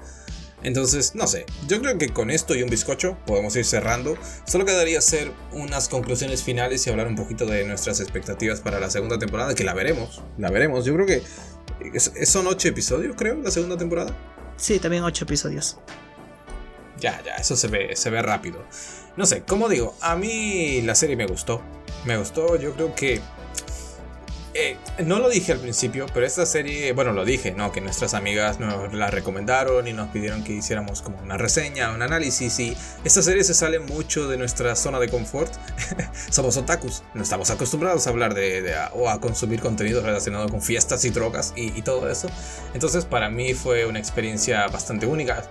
Entonces, 0.66 1.14
no 1.14 1.28
sé, 1.28 1.47
yo 1.68 1.80
creo 1.80 1.97
que 1.97 2.09
con 2.09 2.28
esto 2.28 2.56
y 2.56 2.62
un 2.64 2.68
bizcocho 2.68 3.16
podemos 3.24 3.55
ir 3.55 3.64
cerrando. 3.64 4.18
Solo 4.47 4.64
quedaría 4.64 4.98
hacer 4.98 5.30
unas 5.52 5.88
conclusiones 5.88 6.43
finales 6.43 6.84
y 6.84 6.90
hablar 6.90 7.06
un 7.06 7.14
poquito 7.14 7.47
de 7.47 7.62
nuestras 7.62 8.01
expectativas 8.01 8.62
para 8.62 8.80
la 8.80 8.90
segunda 8.90 9.16
temporada, 9.16 9.55
que 9.55 9.62
la 9.62 9.74
veremos, 9.74 10.22
la 10.38 10.51
veremos. 10.51 10.84
Yo 10.84 10.94
creo 10.94 11.06
que 11.06 11.22
son 12.26 12.48
ocho 12.48 12.66
episodios, 12.66 13.14
creo, 13.16 13.36
la 13.36 13.52
segunda 13.52 13.78
temporada. 13.78 14.12
Sí, 14.56 14.80
también 14.80 15.05
ocho 15.05 15.24
episodios. 15.24 15.78
Ya, 16.98 17.22
ya, 17.24 17.36
eso 17.36 17.55
se 17.55 17.68
ve, 17.68 17.94
se 17.94 18.10
ve 18.10 18.20
rápido. 18.20 18.64
No 19.16 19.24
sé, 19.24 19.43
como 19.43 19.68
digo, 19.68 19.97
a 20.01 20.16
mí 20.16 20.82
la 20.82 20.97
serie 20.97 21.14
me 21.14 21.26
gustó. 21.26 21.62
Me 22.05 22.16
gustó, 22.16 22.56
yo 22.56 22.74
creo 22.74 22.93
que 22.93 23.20
eh, 24.58 24.78
no 25.04 25.18
lo 25.18 25.28
dije 25.28 25.52
al 25.52 25.58
principio, 25.58 26.06
pero 26.14 26.24
esta 26.24 26.46
serie, 26.46 26.92
bueno, 26.92 27.12
lo 27.12 27.24
dije, 27.24 27.52
¿no? 27.52 27.72
Que 27.72 27.80
nuestras 27.80 28.14
amigas 28.14 28.58
nos 28.58 28.92
la 28.94 29.10
recomendaron 29.10 29.86
y 29.86 29.92
nos 29.92 30.08
pidieron 30.08 30.44
que 30.44 30.54
hiciéramos 30.54 31.02
como 31.02 31.18
una 31.18 31.36
reseña, 31.36 31.92
un 31.92 32.02
análisis. 32.02 32.58
Y 32.60 32.76
esta 33.04 33.22
serie 33.22 33.44
se 33.44 33.54
sale 33.54 33.78
mucho 33.78 34.28
de 34.28 34.38
nuestra 34.38 34.74
zona 34.74 34.98
de 34.98 35.08
confort. 35.08 35.52
Somos 36.30 36.56
otakus, 36.56 37.02
no 37.14 37.22
estamos 37.22 37.50
acostumbrados 37.50 38.06
a 38.06 38.10
hablar 38.10 38.34
de, 38.34 38.74
o 38.94 39.10
a 39.10 39.20
consumir 39.20 39.60
contenido 39.60 40.00
relacionado 40.00 40.48
con 40.48 40.62
fiestas 40.62 41.04
y 41.04 41.10
drogas 41.10 41.52
y, 41.56 41.82
todo 41.82 42.08
eso. 42.10 42.28
Entonces, 42.74 43.04
para 43.04 43.30
mí 43.30 43.54
fue 43.54 43.86
una 43.86 43.98
experiencia 43.98 44.66
bastante 44.68 45.06
única. 45.06 45.44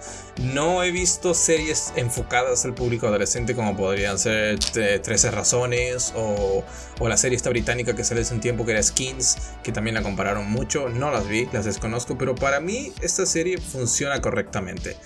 No 0.43 0.83
he 0.83 0.91
visto 0.91 1.33
series 1.33 1.93
enfocadas 1.95 2.65
al 2.65 2.73
público 2.73 3.07
adolescente 3.07 3.55
como 3.55 3.77
podrían 3.77 4.19
ser 4.19 4.59
13 4.59 5.31
Razones 5.31 6.11
o, 6.13 6.63
o 6.99 7.07
la 7.07 7.15
serie 7.15 7.37
esta 7.37 7.49
británica 7.49 7.95
que 7.95 8.03
sale 8.03 8.21
hace 8.21 8.33
un 8.33 8.41
tiempo 8.41 8.65
que 8.65 8.73
era 8.73 8.83
skins, 8.83 9.37
que 9.63 9.71
también 9.71 9.93
la 9.93 10.03
compararon 10.03 10.51
mucho, 10.51 10.89
no 10.89 11.09
las 11.09 11.27
vi, 11.29 11.47
las 11.53 11.63
desconozco, 11.63 12.17
pero 12.17 12.35
para 12.35 12.59
mí 12.59 12.91
esta 13.01 13.25
serie 13.25 13.59
funciona 13.59 14.19
correctamente. 14.19 14.97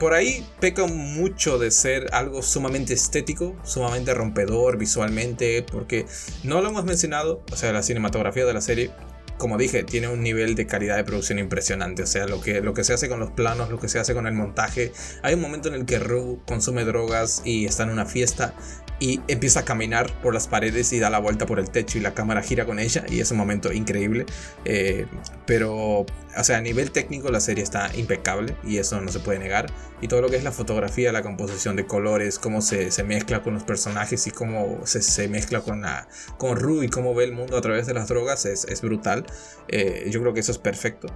Por 0.00 0.14
ahí 0.14 0.44
peca 0.60 0.84
mucho 0.86 1.58
de 1.58 1.70
ser 1.70 2.08
algo 2.12 2.42
sumamente 2.42 2.92
estético, 2.92 3.56
sumamente 3.62 4.14
rompedor 4.14 4.78
visualmente, 4.78 5.62
porque 5.62 6.06
no 6.42 6.60
lo 6.60 6.70
hemos 6.70 6.84
mencionado, 6.84 7.42
o 7.52 7.56
sea, 7.56 7.72
la 7.72 7.84
cinematografía 7.84 8.44
de 8.44 8.52
la 8.52 8.60
serie 8.60 8.90
como 9.38 9.58
dije, 9.58 9.82
tiene 9.82 10.08
un 10.08 10.22
nivel 10.22 10.54
de 10.54 10.66
calidad 10.66 10.96
de 10.96 11.04
producción 11.04 11.38
impresionante. 11.38 12.02
O 12.02 12.06
sea, 12.06 12.26
lo 12.26 12.40
que, 12.40 12.60
lo 12.60 12.74
que 12.74 12.84
se 12.84 12.92
hace 12.92 13.08
con 13.08 13.20
los 13.20 13.30
planos, 13.30 13.70
lo 13.70 13.78
que 13.78 13.88
se 13.88 13.98
hace 13.98 14.14
con 14.14 14.26
el 14.26 14.34
montaje. 14.34 14.92
Hay 15.22 15.34
un 15.34 15.40
momento 15.40 15.68
en 15.68 15.74
el 15.74 15.86
que 15.86 15.98
Rue 15.98 16.38
consume 16.46 16.84
drogas 16.84 17.42
y 17.44 17.66
está 17.66 17.84
en 17.84 17.90
una 17.90 18.06
fiesta 18.06 18.54
y 18.98 19.20
empieza 19.28 19.60
a 19.60 19.64
caminar 19.64 20.10
por 20.22 20.32
las 20.32 20.48
paredes 20.48 20.92
y 20.92 20.98
da 20.98 21.10
la 21.10 21.18
vuelta 21.18 21.46
por 21.46 21.58
el 21.58 21.70
techo 21.70 21.98
y 21.98 22.00
la 22.00 22.14
cámara 22.14 22.42
gira 22.42 22.64
con 22.64 22.78
ella 22.78 23.04
y 23.08 23.20
es 23.20 23.30
un 23.30 23.36
momento 23.36 23.72
increíble. 23.72 24.26
Eh, 24.64 25.06
pero, 25.44 26.06
o 26.38 26.44
sea, 26.44 26.58
a 26.58 26.60
nivel 26.60 26.90
técnico 26.90 27.30
la 27.30 27.40
serie 27.40 27.64
está 27.64 27.90
impecable 27.94 28.56
y 28.64 28.78
eso 28.78 29.00
no 29.00 29.10
se 29.10 29.20
puede 29.20 29.38
negar. 29.38 29.66
Y 30.00 30.08
todo 30.08 30.20
lo 30.20 30.28
que 30.28 30.36
es 30.36 30.44
la 30.44 30.52
fotografía, 30.52 31.12
la 31.12 31.22
composición 31.22 31.76
de 31.76 31.86
colores, 31.86 32.38
cómo 32.38 32.60
se, 32.60 32.90
se 32.90 33.04
mezcla 33.04 33.42
con 33.42 33.54
los 33.54 33.64
personajes 33.64 34.26
y 34.26 34.30
cómo 34.30 34.80
se, 34.84 35.02
se, 35.02 35.28
mezcla 35.28 35.60
con, 35.60 35.82
la, 35.82 36.08
con 36.38 36.56
y 36.82 36.88
cómo 36.88 37.14
ve 37.14 37.24
el 37.24 37.32
mundo 37.32 37.56
a 37.56 37.60
través 37.60 37.86
de 37.86 37.94
las 37.94 38.08
drogas 38.08 38.44
es, 38.44 38.64
es 38.64 38.82
brutal. 38.82 39.26
Eh, 39.68 40.08
yo 40.10 40.20
creo 40.20 40.34
que 40.34 40.40
eso 40.40 40.52
es 40.52 40.58
perfecto 40.58 41.08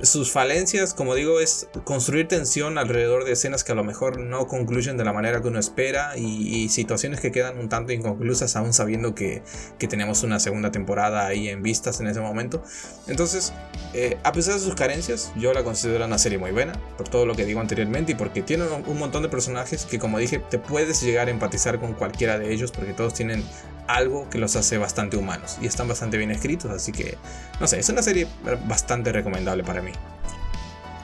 sus 0.00 0.32
falencias, 0.32 0.94
como 0.94 1.14
digo, 1.14 1.40
es 1.40 1.68
construir 1.84 2.28
tensión 2.28 2.78
alrededor 2.78 3.24
de 3.24 3.32
escenas 3.32 3.64
que 3.64 3.72
a 3.72 3.74
lo 3.74 3.84
mejor 3.84 4.18
no 4.18 4.46
concluyen 4.46 4.96
de 4.96 5.04
la 5.04 5.12
manera 5.12 5.42
que 5.42 5.48
uno 5.48 5.58
espera 5.58 6.16
y, 6.16 6.68
situaciones 6.68 7.20
que 7.20 7.32
quedan 7.32 7.58
un 7.58 7.68
tanto 7.68 7.92
inconclusas 7.92 8.56
aún 8.56 8.72
sabiendo 8.72 9.14
que, 9.14 9.42
tenemos 9.78 10.22
una 10.22 10.40
segunda 10.40 10.72
temporada 10.72 11.26
ahí 11.26 11.48
en 11.48 11.62
vistas 11.62 12.00
en 12.00 12.06
ese 12.06 12.20
momento. 12.20 12.62
Entonces, 13.08 13.52
eh, 13.92 14.16
a 14.24 14.32
pesar 14.32 14.54
de 14.54 14.60
sus 14.60 14.74
carencias, 14.74 15.32
yo 15.36 15.52
la 15.52 15.64
considero 15.64 16.06
una 16.06 16.16
serie 16.18 16.38
muy 16.38 16.50
buena 16.50 16.72
por 16.96 17.08
todo 17.08 17.26
lo 17.26 17.34
que 17.34 17.44
digo 17.44 17.60
anteriormente 17.60 18.12
y 18.12 18.14
porque 18.14 18.40
tiene 18.42 18.64
un 18.64 18.98
montón 18.98 19.22
de 19.22 19.28
personajes 19.28 19.84
que 19.84 19.98
como 19.98 20.18
dije 20.18 20.38
te 20.38 20.58
puedes 20.58 21.02
llegar 21.02 21.28
a 21.28 21.30
empatizar 21.30 21.78
con 21.78 21.92
cualquiera 21.92 22.38
de 22.38 22.52
ellos 22.52 22.70
porque 22.72 22.92
todos 22.92 23.12
tienen 23.12 23.44
algo 23.86 24.28
que 24.30 24.38
los 24.38 24.56
hace 24.56 24.78
bastante 24.78 25.16
humanos 25.16 25.58
y 25.60 25.66
están 25.66 25.88
bastante 25.88 26.16
bien 26.16 26.30
escritos, 26.30 26.70
así 26.70 26.92
que 26.92 27.18
no 27.60 27.66
sé, 27.66 27.78
es 27.78 27.88
una 27.88 28.02
serie 28.02 28.26
bastante 28.66 29.12
recomendable 29.12 29.64
para 29.64 29.81
mí. 29.82 29.92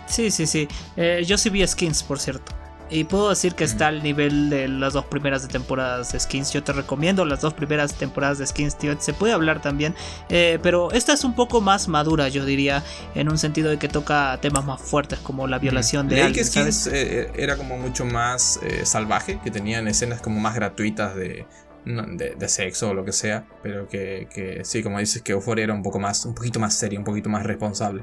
Sí, 0.07 0.31
sí, 0.31 0.47
sí. 0.47 0.69
Eh, 0.97 1.23
yo 1.27 1.37
sí 1.39 1.51
vi 1.51 1.67
Skins, 1.67 2.03
por 2.03 2.19
cierto. 2.19 2.53
y 2.91 3.05
puedo 3.05 3.29
decir 3.29 3.55
que 3.55 3.65
está 3.65 3.89
al 3.89 4.03
nivel 4.03 4.49
de 4.49 4.67
las 4.67 4.95
dos 4.95 5.05
primeras 5.05 5.47
temporadas 5.47 6.11
de 6.13 6.21
Skins. 6.21 6.53
Yo 6.53 6.65
te 6.65 6.73
recomiendo 6.73 7.25
las 7.27 7.43
dos 7.43 7.53
primeras 7.53 7.95
temporadas 7.95 8.39
de 8.39 8.47
Skins, 8.47 8.79
tío. 8.79 8.99
Se 8.99 9.13
puede 9.13 9.35
hablar 9.35 9.61
también. 9.61 9.95
Eh, 10.31 10.59
pero 10.63 10.91
esta 10.93 11.13
es 11.13 11.25
un 11.25 11.35
poco 11.35 11.61
más 11.61 11.89
madura, 11.89 12.29
yo 12.29 12.45
diría. 12.47 12.83
En 13.15 13.29
un 13.29 13.37
sentido 13.37 13.69
de 13.71 13.79
que 13.79 13.89
toca 13.89 14.39
temas 14.41 14.65
más 14.65 14.81
fuertes 14.81 15.19
como 15.19 15.47
la 15.47 15.59
violación 15.59 16.09
de 16.09 16.23
alguien. 16.23 16.35
que 16.35 16.45
Skins 16.45 16.87
eh, 16.87 17.31
era 17.37 17.57
como 17.57 17.77
mucho 17.77 18.07
más 18.07 18.59
eh, 18.63 18.87
salvaje. 18.87 19.39
Que 19.45 19.51
tenían 19.51 19.87
escenas 19.87 20.23
como 20.23 20.41
más 20.41 20.55
gratuitas 20.55 21.15
de, 21.15 21.47
de, 21.85 22.49
sexo 22.49 22.91
o 22.91 22.95
lo 22.95 23.05
que 23.05 23.13
sea. 23.13 23.47
Pero 23.63 23.87
que, 23.87 24.29
que 24.33 24.65
sí, 24.65 24.83
como 24.83 24.99
dices, 24.99 25.21
que 25.21 25.33
Euphoria 25.33 25.65
era 25.65 25.75
un 25.75 25.83
poco 25.83 25.99
más, 25.99 26.25
un 26.25 26.35
poquito 26.35 26.59
más 26.59 26.73
serio, 26.75 26.99
un 26.99 27.05
poquito 27.05 27.29
más 27.29 27.45
responsable. 27.45 28.03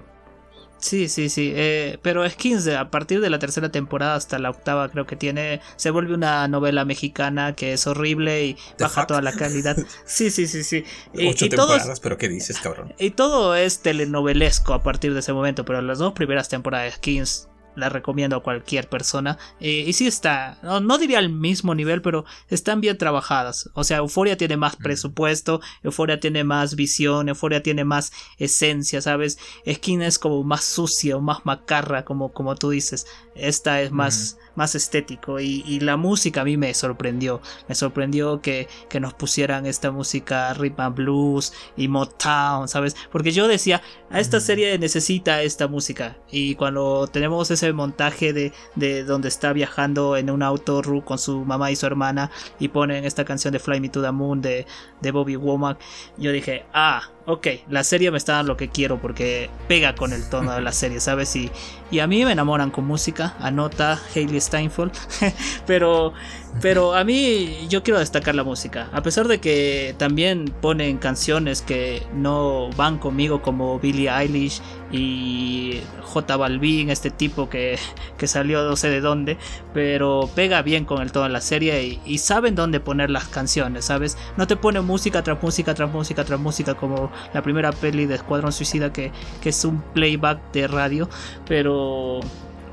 Sí, 0.78 1.10
sí, 1.10 1.30
sí. 1.30 1.52
Eh, 1.56 1.98
pero 2.02 2.30
Skins, 2.30 2.68
a 2.68 2.90
partir 2.92 3.22
de 3.22 3.30
la 3.30 3.40
tercera 3.40 3.70
temporada 3.72 4.16
hasta 4.16 4.40
la 4.40 4.50
octava, 4.50 4.90
creo 4.90 5.06
que 5.06 5.16
tiene. 5.16 5.62
Se 5.78 5.90
vuelve 5.90 6.14
una 6.14 6.48
novela 6.48 6.86
mexicana 6.86 7.56
que 7.56 7.74
es 7.74 7.88
horrible 7.88 8.46
y 8.46 8.58
baja 8.80 9.08
toda 9.08 9.22
la 9.22 9.34
calidad. 9.34 9.78
Sí, 10.06 10.30
sí, 10.30 10.48
sí, 10.48 10.64
sí. 10.64 10.84
Y, 11.14 11.28
Ocho 11.28 11.50
temporadas, 11.50 12.00
pero 12.00 12.18
¿qué 12.18 12.30
dices, 12.30 12.60
cabrón? 12.60 12.94
Y 13.00 13.12
todo 13.12 13.56
es 13.56 13.80
telenovelesco 13.80 14.74
a 14.74 14.84
partir 14.84 15.14
de 15.14 15.20
ese 15.20 15.34
momento, 15.34 15.66
pero 15.66 15.82
las 15.82 16.00
dos 16.00 16.14
primeras 16.14 16.50
temporadas 16.50 16.86
de 16.86 16.92
Skins 16.92 17.50
la 17.76 17.90
recomiendo 17.90 18.36
a 18.36 18.44
cualquier 18.44 18.90
persona. 18.90 19.38
Eh, 19.60 19.86
y 19.88 19.94
sí 19.94 20.08
está, 20.08 20.58
no, 20.64 20.98
diría 20.98 21.20
al 21.20 21.30
mismo 21.30 21.76
nivel, 21.76 22.02
pero 22.02 22.26
están 22.50 22.82
bien 22.82 22.98
trabajadas. 22.98 23.70
O 23.74 23.84
sea, 23.84 23.98
Euforia 23.98 24.38
tiene 24.38 24.58
más 24.58 24.76
presupuesto, 24.76 25.62
Euforia 25.84 26.20
tiene 26.20 26.44
más 26.44 26.76
visión, 26.76 27.30
Euforia 27.30 27.62
tiene 27.62 27.84
más 27.84 28.12
esencia, 28.38 29.02
¿sabes? 29.02 29.38
Skin 29.70 30.02
es 30.02 30.20
como 30.20 30.44
más 30.44 30.64
sucia 30.64 31.18
o 31.18 31.22
más 31.22 31.46
macarra, 31.46 32.06
como, 32.06 32.32
como 32.32 32.56
tú 32.56 32.70
dices. 32.70 33.08
Esta 33.36 33.82
es 33.82 33.92
más 33.92 34.38
más 34.56 34.76
estético 34.76 35.40
y, 35.40 35.76
la 35.86 35.98
música 35.98 36.42
a 36.42 36.46
mí 36.46 36.58
me 36.58 36.74
sorprendió. 36.74 37.42
Me 37.68 37.76
sorprendió 37.76 38.42
que, 38.42 38.68
que 38.90 39.00
nos 39.00 39.14
pusieran 39.14 39.66
esta 39.66 39.92
música 39.92 40.54
rhythm 40.54 40.82
and 40.82 40.96
blues 40.96 41.54
y 41.78 41.88
Motown, 41.88 42.68
¿sabes? 42.68 42.96
Porque 43.12 43.32
yo 43.32 43.48
decía, 43.48 43.82
a 44.10 44.20
esta 44.20 44.40
serie 44.40 44.78
necesita 44.80 45.42
esta 45.42 45.68
música 45.68 46.18
y 46.32 46.56
cuando 46.56 47.08
tenemos 47.08 47.52
ese 47.52 47.74
montaje 47.74 48.34
de, 48.34 48.54
de 48.76 49.04
donde 49.04 49.28
está 49.28 49.54
viajando 49.54 50.18
en 50.18 50.30
un 50.30 50.44
auto 50.44 50.82
Ru 50.82 51.04
con 51.04 51.18
su 51.18 51.44
mamá 51.46 51.72
y 51.72 51.76
su 51.76 51.86
hermana 51.86 52.32
y 52.60 52.70
ponen 52.70 53.06
esta 53.06 53.26
canción 53.26 53.52
de 53.52 53.60
Fly 53.60 53.80
Me 53.82 53.90
to 53.90 54.02
the 54.02 54.12
Moon 54.12 54.42
de, 54.42 54.66
de 55.02 55.12
Bobby 55.12 55.36
Womack, 55.36 55.80
yo 56.18 56.32
dije, 56.32 56.66
ah, 56.74 57.02
ok, 57.26 57.48
la 57.70 57.84
serie 57.84 58.12
me 58.12 58.18
está 58.18 58.34
dando 58.34 58.54
lo 58.54 58.58
que 58.58 58.70
quiero 58.70 59.00
porque 59.02 59.50
pega 59.68 59.96
con 59.96 60.14
el 60.14 60.30
tono 60.30 60.54
de 60.54 60.62
la 60.62 60.72
serie, 60.72 61.00
¿sabes? 61.00 61.36
Y, 61.36 61.52
y 61.92 62.00
a 62.00 62.08
mí 62.08 62.24
me 62.24 62.32
enamoran 62.32 62.72
con 62.72 62.86
música, 62.86 63.36
anota 63.40 64.00
Hayley 64.16 64.40
Steinfeld, 64.40 64.92
pero, 65.68 66.14
pero 66.62 66.94
a 66.94 67.04
mí 67.04 67.68
yo 67.70 67.84
quiero 67.84 68.00
destacar 68.00 68.36
la 68.36 68.44
música, 68.44 68.90
a 68.94 69.02
pesar 69.02 69.28
de 69.28 69.40
que 69.40 69.96
también 69.98 70.54
ponen 70.62 70.98
canciones 70.98 71.62
que 71.62 72.04
no 72.14 72.70
van 72.78 72.98
conmigo 72.98 73.42
como 73.42 73.80
Billie 73.80 74.10
Eilish 74.10 74.62
y 74.92 75.80
J 76.16 76.38
Balvin, 76.38 76.90
este 76.90 77.12
tipo 77.12 77.50
que, 77.50 77.78
que, 78.18 78.28
salió 78.28 78.64
no 78.64 78.78
sé 78.78 78.90
de 78.90 79.02
dónde, 79.02 79.38
pero 79.74 80.30
pega 80.34 80.62
bien 80.62 80.86
con 80.86 81.02
el 81.02 81.12
tono 81.12 81.26
de 81.26 81.32
la 81.32 81.42
serie 81.42 82.00
y, 82.06 82.18
saben 82.20 82.56
dónde 82.56 82.80
poner 82.80 83.10
las 83.10 83.26
canciones, 83.26 83.86
¿sabes? 83.86 84.18
No 84.38 84.48
te 84.48 84.56
pone 84.56 84.80
música 84.80 85.24
tras 85.24 85.44
música 85.44 85.74
tras 85.74 85.92
música 85.92 86.24
tras 86.24 86.40
música 86.40 86.74
como 86.76 87.12
la 87.34 87.42
primera 87.42 87.74
peli 87.74 88.06
de 88.06 88.16
Escuadrón 88.16 88.54
Suicida 88.54 88.94
que, 88.94 89.12
que 89.42 89.50
es 89.50 89.66
un 89.66 89.82
playback 89.94 90.54
de 90.54 90.68
radio, 90.68 91.10
pero 91.48 92.22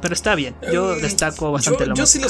pero 0.01 0.15
está 0.15 0.35
bien. 0.35 0.55
Yo 0.73 0.95
eh, 0.95 1.01
destaco 1.01 1.53
bastante 1.53 1.85
yo, 1.85 1.91
la 1.91 1.95
Yo 1.95 2.07
sí 2.07 2.21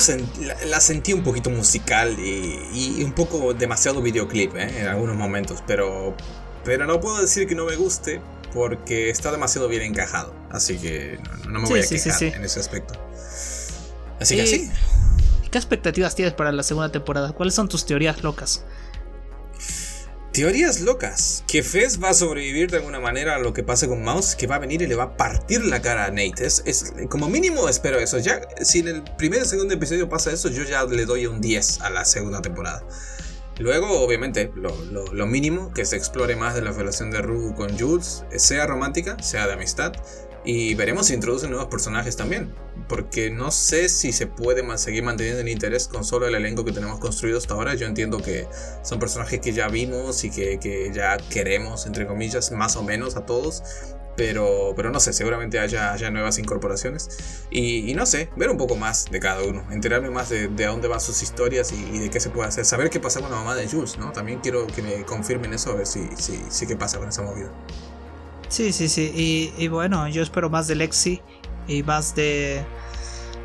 la, 0.66 0.80
sentí 0.80 1.12
un 1.12 1.22
poquito 1.22 1.50
musical 1.50 2.16
y, 2.18 3.02
un 3.02 3.12
poco 3.12 3.54
demasiado 3.54 4.00
videoclip 4.00 4.56
¿eh? 4.56 4.80
en 4.80 4.86
algunos 4.86 5.16
momentos, 5.16 5.62
pero, 5.66 6.14
pero 6.64 6.86
no 6.86 7.00
puedo 7.00 7.20
decir 7.20 7.46
que 7.46 7.54
no 7.54 7.66
me 7.66 7.76
guste 7.76 8.20
porque 8.52 9.10
está 9.10 9.30
demasiado 9.30 9.68
bien 9.68 9.82
encajado. 9.82 10.34
Así 10.50 10.78
que 10.78 11.18
no, 11.48 11.60
me 11.60 11.68
voy 11.68 11.80
a 11.80 11.86
quejar 11.86 12.22
en 12.22 12.44
ese 12.44 12.60
aspecto. 12.60 12.94
Así 14.20 14.36
que 14.36 14.46
sí. 14.46 14.70
¿Qué 15.50 15.58
expectativas 15.58 16.14
tienes 16.14 16.32
para 16.32 16.50
la 16.50 16.62
segunda 16.62 16.90
temporada? 16.90 17.32
¿Cuáles 17.32 17.54
son 17.54 17.68
tus 17.68 17.84
teorías 17.84 18.22
locas? 18.22 18.64
Teorías 20.32 20.80
locas. 20.80 21.44
Que 21.46 21.62
Fez 21.62 22.02
va 22.02 22.08
a 22.08 22.14
sobrevivir 22.14 22.70
de 22.70 22.78
alguna 22.78 23.00
manera 23.00 23.36
a 23.36 23.38
lo 23.38 23.52
que 23.52 23.62
pase 23.62 23.86
con 23.86 24.02
Mouse, 24.02 24.34
que 24.34 24.46
va 24.46 24.54
a 24.54 24.58
venir 24.58 24.80
y 24.80 24.86
le 24.86 24.94
va 24.94 25.04
a 25.04 25.16
partir 25.18 25.62
la 25.62 25.82
cara 25.82 26.06
a 26.06 26.10
Nate. 26.10 26.46
Es, 26.46 26.94
como 27.10 27.28
mínimo 27.28 27.68
espero 27.68 27.98
eso. 27.98 28.18
Ya, 28.18 28.40
si 28.62 28.78
en 28.78 28.88
el 28.88 29.02
primer 29.02 29.42
y 29.42 29.44
segundo 29.44 29.74
episodio 29.74 30.08
pasa 30.08 30.32
eso, 30.32 30.48
yo 30.48 30.64
ya 30.64 30.84
le 30.84 31.04
doy 31.04 31.26
un 31.26 31.42
10 31.42 31.82
a 31.82 31.90
la 31.90 32.06
segunda 32.06 32.40
temporada. 32.40 32.82
Luego, 33.58 34.00
obviamente, 34.00 34.50
lo, 34.54 35.26
mínimo, 35.26 35.72
que 35.72 35.84
se 35.84 35.96
explore 35.96 36.36
más 36.36 36.54
de 36.54 36.62
la 36.62 36.72
relación 36.72 37.10
de 37.10 37.20
Rue 37.20 37.54
con 37.54 37.78
Jules, 37.78 38.24
sea 38.36 38.66
romántica, 38.66 39.22
sea 39.22 39.46
de 39.46 39.52
amistad, 39.52 39.92
y 40.44 40.74
veremos 40.74 41.06
si 41.06 41.14
introducen 41.14 41.50
nuevos 41.50 41.68
personajes 41.68 42.16
también. 42.16 42.52
Porque 42.88 43.30
no 43.30 43.50
sé 43.50 43.88
si 43.88 44.12
se 44.12 44.26
puede 44.26 44.62
seguir 44.78 45.04
manteniendo 45.04 45.40
el 45.40 45.48
interés 45.48 45.86
con 45.86 46.04
solo 46.04 46.26
el 46.26 46.34
elenco 46.34 46.64
que 46.64 46.72
tenemos 46.72 46.98
construido 46.98 47.38
hasta 47.38 47.54
ahora. 47.54 47.74
Yo 47.74 47.86
entiendo 47.86 48.18
que 48.18 48.48
son 48.82 48.98
personajes 48.98 49.40
que 49.40 49.52
ya 49.52 49.68
vimos 49.68 50.24
y 50.24 50.30
que, 50.30 50.58
que 50.58 50.90
ya 50.92 51.16
queremos, 51.16 51.86
entre 51.86 52.06
comillas, 52.06 52.50
más 52.50 52.76
o 52.76 52.82
menos 52.82 53.16
a 53.16 53.24
todos. 53.24 53.62
Pero, 54.16 54.74
pero 54.76 54.90
no 54.90 55.00
sé, 55.00 55.12
seguramente 55.12 55.58
haya, 55.58 55.92
haya 55.92 56.10
nuevas 56.10 56.38
incorporaciones. 56.38 57.44
Y, 57.50 57.94
no 57.94 58.04
sé, 58.04 58.28
ver 58.36 58.50
un 58.50 58.58
poco 58.58 58.76
más 58.76 59.06
de 59.10 59.20
cada 59.20 59.42
uno, 59.42 59.64
enterarme 59.70 60.10
más 60.10 60.28
de, 60.28 60.48
de 60.48 60.66
a 60.66 60.68
dónde 60.68 60.88
van 60.88 61.00
sus 61.00 61.22
historias 61.22 61.72
y, 61.72 61.98
de 61.98 62.10
qué 62.10 62.20
se 62.20 62.30
puede 62.30 62.48
hacer. 62.48 62.64
Saber 62.64 62.90
qué 62.90 63.00
pasa 63.00 63.20
con 63.20 63.30
la 63.30 63.36
mamá 63.36 63.54
de 63.54 63.68
Jules, 63.68 63.98
¿no? 63.98 64.12
También 64.12 64.40
quiero 64.40 64.66
que 64.66 64.82
me 64.82 65.04
confirmen 65.04 65.52
eso, 65.54 65.72
a 65.72 65.76
ver 65.76 65.86
si, 65.86 66.08
si, 66.16 66.42
si 66.48 66.66
qué 66.66 66.76
pasa 66.76 66.98
con 66.98 67.08
esa 67.08 67.22
movida. 67.22 67.50
Sí, 68.48 68.72
sí, 68.72 68.88
sí. 68.88 69.10
Y, 69.14 69.54
y 69.62 69.68
bueno, 69.68 70.06
yo 70.08 70.22
espero 70.22 70.50
más 70.50 70.68
de 70.68 70.74
Lexi 70.74 71.22
y 71.66 71.82
más 71.82 72.14
de 72.14 72.62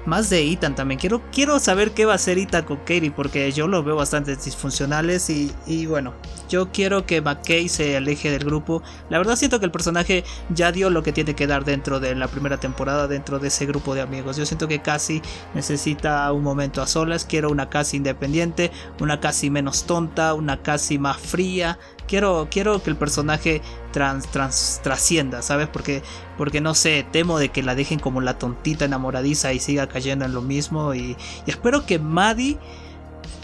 más 0.07 0.29
de 0.29 0.51
Ethan 0.51 0.73
también. 0.73 0.99
Quiero, 0.99 1.21
quiero 1.31 1.59
saber 1.59 1.91
qué 1.91 2.05
va 2.05 2.13
a 2.13 2.15
hacer 2.15 2.37
Ethan 2.37 2.63
con 2.63 2.77
Katie 2.77 3.11
porque 3.11 3.51
yo 3.51 3.67
lo 3.67 3.83
veo 3.83 3.97
bastante 3.97 4.35
disfuncionales 4.35 5.29
y, 5.29 5.51
y 5.67 5.85
bueno, 5.85 6.13
yo 6.49 6.71
quiero 6.71 7.05
que 7.05 7.21
McKay 7.21 7.67
se 7.67 7.97
aleje 7.97 8.31
del 8.31 8.45
grupo. 8.45 8.81
La 9.09 9.17
verdad 9.17 9.35
siento 9.35 9.59
que 9.59 9.65
el 9.65 9.71
personaje 9.71 10.23
ya 10.49 10.71
dio 10.71 10.89
lo 10.89 11.03
que 11.03 11.11
tiene 11.11 11.35
que 11.35 11.45
dar 11.45 11.65
dentro 11.65 11.99
de 11.99 12.15
la 12.15 12.29
primera 12.29 12.57
temporada, 12.57 13.07
dentro 13.07 13.37
de 13.37 13.49
ese 13.49 13.65
grupo 13.65 13.93
de 13.93 14.01
amigos. 14.01 14.37
Yo 14.37 14.45
siento 14.45 14.67
que 14.67 14.79
casi 14.79 15.21
necesita 15.53 16.31
un 16.31 16.43
momento 16.43 16.81
a 16.81 16.87
solas. 16.87 17.25
Quiero 17.25 17.51
una 17.51 17.69
casi 17.69 17.97
independiente, 17.97 18.71
una 19.01 19.19
casi 19.19 19.49
menos 19.49 19.83
tonta, 19.83 20.33
una 20.33 20.61
casi 20.61 20.97
más 20.97 21.17
fría. 21.17 21.77
Quiero, 22.07 22.47
quiero 22.49 22.81
que 22.81 22.89
el 22.89 22.95
personaje 22.95 23.61
trans, 23.91 24.27
trans, 24.31 24.79
trascienda, 24.83 25.41
¿sabes? 25.41 25.67
Porque, 25.67 26.01
porque 26.37 26.61
no 26.61 26.73
sé, 26.73 27.05
temo 27.11 27.39
de 27.39 27.49
que 27.49 27.63
la 27.63 27.75
dejen 27.75 27.99
como 27.99 28.21
la 28.21 28.37
tontita 28.37 28.85
enamoradiza 28.85 29.53
y 29.53 29.59
siga 29.59 29.87
cayendo 29.87 30.25
en 30.25 30.33
lo 30.33 30.41
mismo. 30.41 30.93
Y, 30.93 31.17
y 31.45 31.49
espero 31.49 31.85
que 31.85 31.99
Maddie 31.99 32.57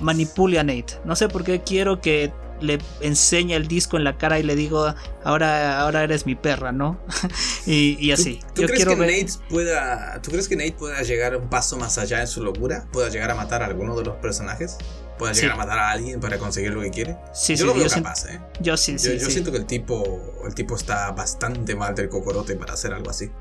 manipule 0.02 0.60
a 0.60 0.64
Nate. 0.64 1.00
No 1.06 1.16
sé 1.16 1.28
por 1.28 1.44
qué 1.44 1.62
quiero 1.62 2.02
que 2.02 2.32
le 2.64 2.80
enseña 3.02 3.58
el 3.58 3.68
disco 3.68 3.98
en 3.98 4.04
la 4.04 4.18
cara 4.18 4.40
y 4.40 4.44
le 4.44 4.56
digo, 4.56 4.94
ahora, 5.24 5.80
ahora 5.80 6.04
eres 6.04 6.26
mi 6.26 6.36
perra, 6.36 6.72
¿no? 6.72 7.00
y, 7.66 8.12
así. 8.12 8.40
¿Tú, 8.56 8.64
crees 8.64 8.86
que 8.86 8.96
Nate 8.96 9.28
pueda, 9.50 10.22
¿Tú 10.22 10.32
crees 10.32 10.48
que 10.48 10.56
Nate 10.56 10.74
pueda 10.74 11.02
llegar 11.02 11.36
un 11.36 11.50
paso 11.50 11.78
más 11.78 11.98
allá 11.98 12.22
en 12.22 12.28
su 12.28 12.44
locura? 12.44 12.88
¿Pueda 12.92 13.10
llegar 13.10 13.32
a 13.32 13.36
matar 13.36 13.62
a 13.64 13.66
alguno 13.66 13.96
de 13.96 14.06
los 14.06 14.16
personajes? 14.16 14.78
¿Pueda 15.24 15.34
llegar 15.34 15.52
a 15.54 15.56
matar 15.56 15.80
a 15.80 15.92
alguien 15.92 16.20
para 16.20 16.38
conseguir 16.38 16.74
lo 16.74 16.82
que 16.82 16.90
quiere? 16.90 17.16
Sí, 17.34 17.56
yo 17.56 17.66
lo 17.66 17.74
veo 17.74 17.88
capaz, 17.88 18.26
¿eh? 18.26 18.42
Yo 18.60 18.76
sí, 18.76 19.00
sí. 19.00 19.18
Yo, 19.18 19.30
siento 19.30 19.54
que 19.54 19.58
el 19.58 19.66
tipo, 19.66 20.44
el 20.46 20.54
tipo 20.54 20.76
está 20.76 21.12
bastante 21.12 21.76
mal 21.76 21.96
del 21.96 22.10
cocorote 22.10 22.58
para 22.58 22.74
hacer 22.74 22.94
algo 22.94 23.10
así. 23.10 23.32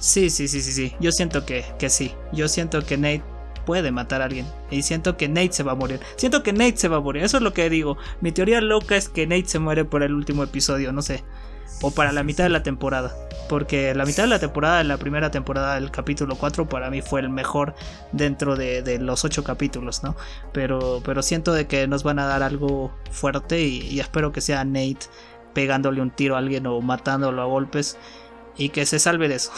Sí, 0.00 0.28
sí, 0.28 0.48
sí, 0.48 0.60
sí, 0.60 0.72
sí. 0.72 0.94
Yo 1.00 1.12
siento 1.12 1.46
que, 1.46 1.64
que 1.78 1.88
sí. 1.88 2.14
Yo 2.34 2.46
siento 2.46 2.84
que 2.84 2.98
Nate 2.98 3.22
puede 3.64 3.90
matar 3.90 4.20
a 4.20 4.26
alguien. 4.26 4.46
Y 4.70 4.82
siento 4.82 5.16
que 5.16 5.28
Nate 5.28 5.54
se 5.54 5.62
va 5.62 5.72
a 5.72 5.76
morir. 5.76 5.98
Siento 6.16 6.42
que 6.42 6.52
Nate 6.52 6.76
se 6.76 6.88
va 6.88 6.98
a 6.98 7.00
morir. 7.00 7.24
Eso 7.24 7.38
es 7.38 7.42
lo 7.42 7.54
que 7.54 7.70
digo. 7.70 7.96
Mi 8.20 8.30
teoría 8.30 8.60
loca 8.60 8.94
es 8.94 9.08
que 9.08 9.26
Nate 9.26 9.46
se 9.46 9.58
muere 9.58 9.86
por 9.86 10.02
el 10.02 10.12
último 10.12 10.44
episodio, 10.44 10.92
no 10.92 11.00
sé. 11.00 11.24
O 11.82 11.90
para 11.90 12.12
la 12.12 12.22
mitad 12.22 12.44
de 12.44 12.50
la 12.50 12.62
temporada. 12.62 13.14
Porque 13.48 13.94
la 13.94 14.06
mitad 14.06 14.22
de 14.22 14.30
la 14.30 14.38
temporada, 14.38 14.82
la 14.84 14.96
primera 14.96 15.30
temporada 15.30 15.74
del 15.74 15.90
capítulo 15.90 16.36
4, 16.36 16.68
para 16.68 16.90
mí 16.90 17.02
fue 17.02 17.20
el 17.20 17.28
mejor 17.28 17.74
dentro 18.12 18.56
de, 18.56 18.98
los 19.00 19.24
8 19.24 19.44
capítulos, 19.44 20.02
¿no? 20.02 20.16
Pero, 20.52 21.02
pero 21.04 21.22
siento 21.22 21.52
de 21.52 21.66
que 21.66 21.86
nos 21.86 22.02
van 22.04 22.18
a 22.18 22.26
dar 22.26 22.42
algo 22.42 22.90
fuerte 23.10 23.60
y, 23.60 23.82
y 23.82 24.00
espero 24.00 24.32
que 24.32 24.40
sea 24.40 24.64
Nate 24.64 25.06
pegándole 25.52 26.00
un 26.00 26.10
tiro 26.10 26.36
a 26.36 26.38
alguien 26.38 26.66
o 26.66 26.80
matándolo 26.80 27.40
a 27.40 27.44
golpes 27.44 27.96
y 28.56 28.68
que 28.68 28.86
se 28.86 28.98
salve 28.98 29.28
de 29.28 29.36
eso. 29.36 29.52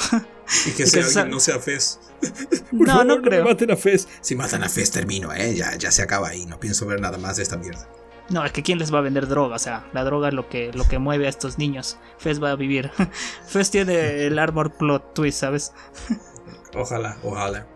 Y 0.66 0.70
que, 0.72 0.86
sea 0.86 1.04
alguien, 1.04 1.30
no 1.30 1.40
sea 1.40 1.58
Fez. 1.58 1.98
no, 2.72 3.04
no 3.04 3.20
creo. 3.20 3.44
maten 3.44 3.70
a 3.70 3.76
Fez. 3.76 4.08
Si 4.20 4.36
matan 4.36 4.62
a 4.62 4.68
Fez, 4.68 4.90
termino, 4.90 5.32
¿eh? 5.32 5.54
Ya, 5.54 5.76
ya 5.76 5.90
se 5.90 6.02
acaba 6.02 6.28
ahí. 6.28 6.46
No 6.46 6.60
pienso 6.60 6.86
ver 6.86 7.00
nada 7.00 7.18
más 7.18 7.36
de 7.36 7.42
esta 7.42 7.56
mierda. 7.56 7.88
No, 8.28 8.44
es 8.44 8.52
que 8.52 8.62
quién 8.62 8.78
les 8.78 8.92
va 8.92 8.98
a 8.98 9.02
vender 9.02 9.28
droga, 9.28 9.56
o 9.56 9.58
sea, 9.58 9.86
la 9.92 10.02
droga 10.02 10.28
es 10.28 10.34
lo 10.34 10.48
que, 10.48 10.72
lo 10.72 10.84
que 10.88 10.98
mueve 10.98 11.26
a 11.26 11.28
estos 11.28 11.58
niños. 11.58 11.98
Fez 12.18 12.42
va 12.42 12.50
a 12.50 12.56
vivir. 12.56 12.90
Fez 13.46 13.70
tiene 13.70 14.26
el 14.26 14.38
armor 14.38 14.72
plot 14.72 15.14
twist, 15.14 15.40
¿sabes? 15.40 15.72
Ojalá, 16.76 17.16
ojalá. 17.22 17.66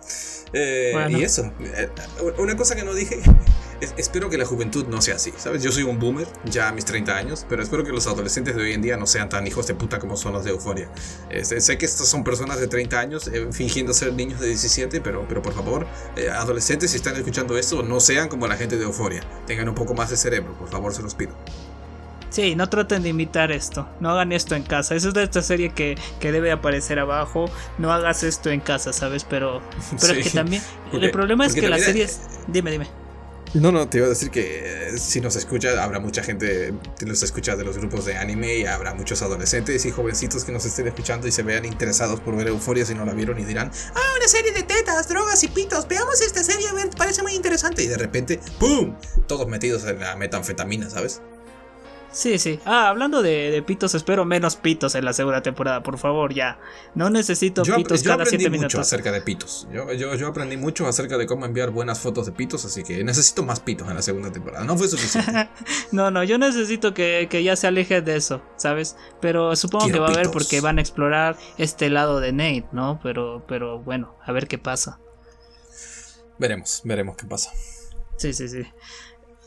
Eh, 0.52 0.92
y 1.10 1.22
eso, 1.22 1.52
eh, 1.60 1.88
una 2.38 2.56
cosa 2.56 2.74
que 2.74 2.82
no 2.82 2.92
dije 2.92 3.20
espero 3.96 4.28
que 4.28 4.36
la 4.36 4.44
juventud 4.44 4.86
no 4.88 5.00
sea 5.00 5.14
así, 5.14 5.32
¿sabes? 5.36 5.62
Yo 5.62 5.70
soy 5.70 5.84
un 5.84 6.00
boomer, 6.00 6.26
ya 6.44 6.68
a 6.68 6.72
mis 6.72 6.84
30 6.84 7.16
años, 7.16 7.46
pero 7.48 7.62
espero 7.62 7.84
que 7.84 7.92
los 7.92 8.08
adolescentes 8.08 8.56
de 8.56 8.62
hoy 8.62 8.72
en 8.72 8.82
día 8.82 8.96
no 8.96 9.06
sean 9.06 9.28
tan 9.28 9.46
hijos 9.46 9.68
de 9.68 9.74
puta 9.74 10.00
como 10.00 10.16
son 10.16 10.32
los 10.32 10.44
de 10.44 10.50
Euforia. 10.50 10.90
sé 11.44 11.78
que 11.78 11.86
estos 11.86 12.08
son 12.08 12.24
personas 12.24 12.58
de 12.58 12.66
30 12.66 12.98
años 12.98 13.28
eh, 13.28 13.48
fingiendo 13.52 13.94
ser 13.94 14.12
niños 14.12 14.40
de 14.40 14.48
17, 14.48 15.00
pero, 15.00 15.24
pero 15.28 15.40
por 15.40 15.54
favor, 15.54 15.86
adolescentes, 16.34 16.90
si 16.90 16.96
están 16.96 17.14
escuchando 17.16 17.56
esto, 17.56 17.82
no 17.82 18.00
sean 18.00 18.28
como 18.28 18.48
la 18.48 18.56
gente 18.56 18.76
de 18.76 18.84
Euforia. 18.84 19.22
Tengan 19.46 19.68
un 19.68 19.74
poco 19.74 19.94
más 19.94 20.10
de 20.10 20.16
cerebro, 20.16 20.58
por 20.58 20.68
favor, 20.68 20.92
se 20.92 21.02
los 21.02 21.14
pido. 21.14 21.32
Sí, 22.30 22.54
no 22.54 22.68
traten 22.68 23.02
de 23.02 23.10
imitar 23.10 23.50
esto. 23.50 23.88
No 24.00 24.10
hagan 24.10 24.32
esto 24.32 24.54
en 24.54 24.62
casa. 24.62 24.94
Eso 24.94 25.08
es 25.08 25.14
de 25.14 25.24
esta 25.24 25.42
serie 25.42 25.70
que, 25.70 25.96
debe 26.20 26.52
aparecer 26.52 26.98
abajo. 26.98 27.50
No 27.78 27.92
hagas 27.92 28.22
esto 28.22 28.50
en 28.50 28.60
casa, 28.60 28.92
¿sabes? 28.92 29.24
Pero, 29.24 29.60
pero 30.00 30.14
es 30.14 30.28
que 30.28 30.30
también. 30.30 30.62
el 30.92 31.10
problema 31.10 31.44
es 31.46 31.54
que 31.54 31.68
la 31.68 31.78
serie. 31.78 32.08
Dime, 32.46 32.70
dime. 32.70 33.00
No, 33.52 33.72
no, 33.72 33.88
te 33.88 33.98
iba 33.98 34.06
a 34.06 34.10
decir 34.10 34.30
que 34.30 34.90
eh, 34.90 34.98
si 34.98 35.20
nos 35.20 35.34
escucha, 35.34 35.82
habrá 35.82 35.98
mucha 35.98 36.22
gente 36.22 36.72
que 36.96 37.04
nos 37.04 37.20
escucha 37.24 37.56
de 37.56 37.64
los 37.64 37.78
grupos 37.78 38.04
de 38.04 38.16
anime 38.16 38.58
y 38.58 38.64
habrá 38.64 38.94
muchos 38.94 39.22
adolescentes 39.22 39.84
y 39.86 39.90
jovencitos 39.90 40.44
que 40.44 40.52
nos 40.52 40.64
estén 40.64 40.86
escuchando 40.86 41.26
y 41.26 41.32
se 41.32 41.42
vean 41.42 41.64
interesados 41.64 42.20
por 42.20 42.36
ver 42.36 42.46
Euforia 42.46 42.86
si 42.86 42.94
no 42.94 43.04
la 43.04 43.12
vieron 43.12 43.40
y 43.40 43.44
dirán, 43.44 43.72
ah, 43.92 44.14
una 44.16 44.28
serie 44.28 44.52
de 44.52 44.62
tetas, 44.62 45.08
drogas 45.08 45.42
y 45.42 45.48
pitos, 45.48 45.88
veamos 45.88 46.20
esta 46.20 46.44
serie, 46.44 46.68
a 46.68 46.74
ver, 46.74 46.90
parece 46.96 47.24
muy 47.24 47.34
interesante. 47.34 47.82
Y 47.82 47.88
de 47.88 47.98
repente, 47.98 48.38
¡pum! 48.60 48.94
Todos 49.26 49.48
metidos 49.48 49.82
en 49.82 49.98
la 49.98 50.14
metanfetamina, 50.14 50.88
¿sabes? 50.88 51.20
Sí, 52.12 52.38
sí. 52.38 52.58
Ah, 52.64 52.88
hablando 52.88 53.22
de, 53.22 53.62
pitos, 53.66 53.94
espero 53.94 54.24
menos 54.24 54.56
pitos 54.56 54.94
en 54.94 55.04
la 55.04 55.12
segunda 55.12 55.42
temporada, 55.42 55.82
por 55.82 55.96
favor, 55.98 56.34
ya. 56.34 56.58
No 56.94 57.08
necesito 57.08 57.62
pitos 57.62 58.02
yo 58.02 58.10
cada 58.10 58.24
aprendí 58.24 58.50
mucho 58.50 58.80
acerca 58.80 59.12
de 59.12 59.20
pitos. 59.20 59.68
Yo, 59.72 59.92
yo, 59.92 60.26
aprendí 60.26 60.56
mucho 60.56 60.86
acerca 60.86 61.16
de 61.18 61.26
cómo 61.26 61.46
enviar 61.46 61.70
buenas 61.70 62.00
fotos 62.00 62.26
de 62.26 62.32
pitos, 62.32 62.64
así 62.64 62.82
que 62.82 63.04
necesito 63.04 63.42
más 63.42 63.60
pitos 63.60 63.88
en 63.88 63.94
la 63.94 64.02
segunda 64.02 64.32
temporada. 64.32 64.64
No 64.64 64.76
fue 64.76 64.88
suficiente. 64.88 65.48
no, 65.92 66.10
no, 66.10 66.24
yo 66.24 66.38
necesito 66.38 66.94
que, 66.94 67.28
ya 67.44 67.54
se 67.54 67.66
aleje 67.66 68.02
de 68.02 68.16
eso, 68.16 68.42
¿sabes? 68.56 68.96
Pero 69.20 69.54
supongo 69.54 69.88
que 69.88 69.98
va 69.98 70.08
a 70.08 70.10
haber 70.10 70.30
porque 70.30 70.60
van 70.60 70.78
a 70.78 70.80
explorar 70.80 71.36
este 71.58 71.90
lado 71.90 72.20
de 72.20 72.32
Nate, 72.32 72.66
¿no? 72.72 72.98
Pero, 73.02 73.44
pero 73.46 73.78
bueno, 73.80 74.16
a 74.24 74.32
ver 74.32 74.48
qué 74.48 74.58
pasa. 74.58 74.98
Veremos, 76.38 76.80
veremos 76.84 77.16
qué 77.16 77.26
pasa. 77.26 77.52
Sí, 78.16 78.32
sí, 78.32 78.48
sí. 78.48 78.62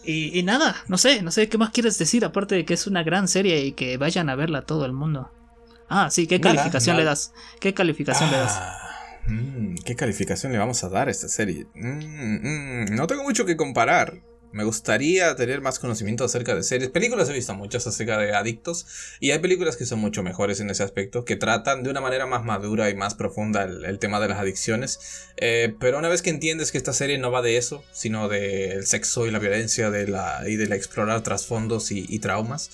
Y, 0.05 0.43
nada, 0.43 0.75
no 0.87 0.97
sé, 0.97 1.21
no 1.21 1.31
sé 1.31 1.47
qué 1.47 1.57
más 1.57 1.71
quieres 1.71 1.97
decir, 1.97 2.25
aparte 2.25 2.55
de 2.55 2.65
que 2.65 2.73
es 2.73 2.87
una 2.87 3.03
gran 3.03 3.27
serie 3.27 3.65
y 3.65 3.71
que 3.71 3.97
vayan 3.97 4.29
a 4.29 4.35
verla 4.35 4.63
todo 4.63 4.85
el 4.85 4.93
mundo. 4.93 5.31
Ah, 5.87 6.09
sí, 6.11 6.27
¿qué 6.27 6.41
calificación 6.41 6.97
le 6.97 7.03
das? 7.03 7.33
¿Qué 7.59 7.73
calificación 7.73 8.31
le 8.31 8.37
das? 8.37 8.53
Ah, 8.55 8.79
mm, 9.27 9.75
¿Qué 9.85 9.95
calificación 9.95 10.51
le 10.51 10.57
vamos 10.57 10.83
a 10.83 10.89
dar 10.89 11.07
a 11.07 11.11
esta 11.11 11.27
serie? 11.27 11.67
Mm, 11.75 12.91
mm, 12.91 12.95
no 12.95 13.07
tengo 13.07 13.23
mucho 13.23 13.45
que 13.45 13.55
comparar. 13.55 14.21
Me 14.53 14.63
gustaría 14.63 15.35
tener 15.35 15.61
más 15.61 15.79
conocimiento 15.79 16.23
acerca 16.23 16.53
de 16.53 16.61
series. 16.61 16.91
Películas 16.91 17.27
he 17.27 17.33
visto 17.33 17.55
muchas 17.55 17.87
acerca 17.87 18.19
de 18.19 18.35
adictos 18.35 18.85
y 19.19 19.31
hay 19.31 19.39
películas 19.39 19.77
que 19.77 19.87
son 19.87 19.97
mucho 19.97 20.21
mejores 20.21 20.59
en 20.59 20.69
ese 20.69 20.83
aspecto, 20.83 21.25
que 21.25 21.35
tratan 21.35 21.81
de 21.81 21.89
una 21.89 22.01
manera 22.01 22.27
más 22.27 22.45
madura 22.45 22.91
y 22.91 22.95
más 22.95 23.15
profunda 23.15 23.63
el, 23.63 23.97
tema 23.97 24.19
de 24.19 24.27
las 24.27 24.37
adicciones. 24.37 24.99
Eh, 25.37 25.73
pero 25.79 25.97
una 25.97 26.07
vez 26.07 26.21
que 26.21 26.29
entiendes 26.29 26.71
que 26.71 26.77
esta 26.77 26.93
serie 26.93 27.17
no 27.17 27.31
va 27.31 27.41
de 27.41 27.57
eso, 27.57 27.83
sino 27.91 28.29
del 28.29 28.85
sexo 28.85 29.25
y 29.25 29.31
la 29.31 29.39
violencia 29.39 29.89
de 29.89 30.03
y 30.47 30.55
de 30.55 30.67
la 30.67 30.75
explorar 30.75 31.23
trasfondos 31.23 31.91
y, 31.91 32.05
y 32.07 32.19
traumas, 32.19 32.69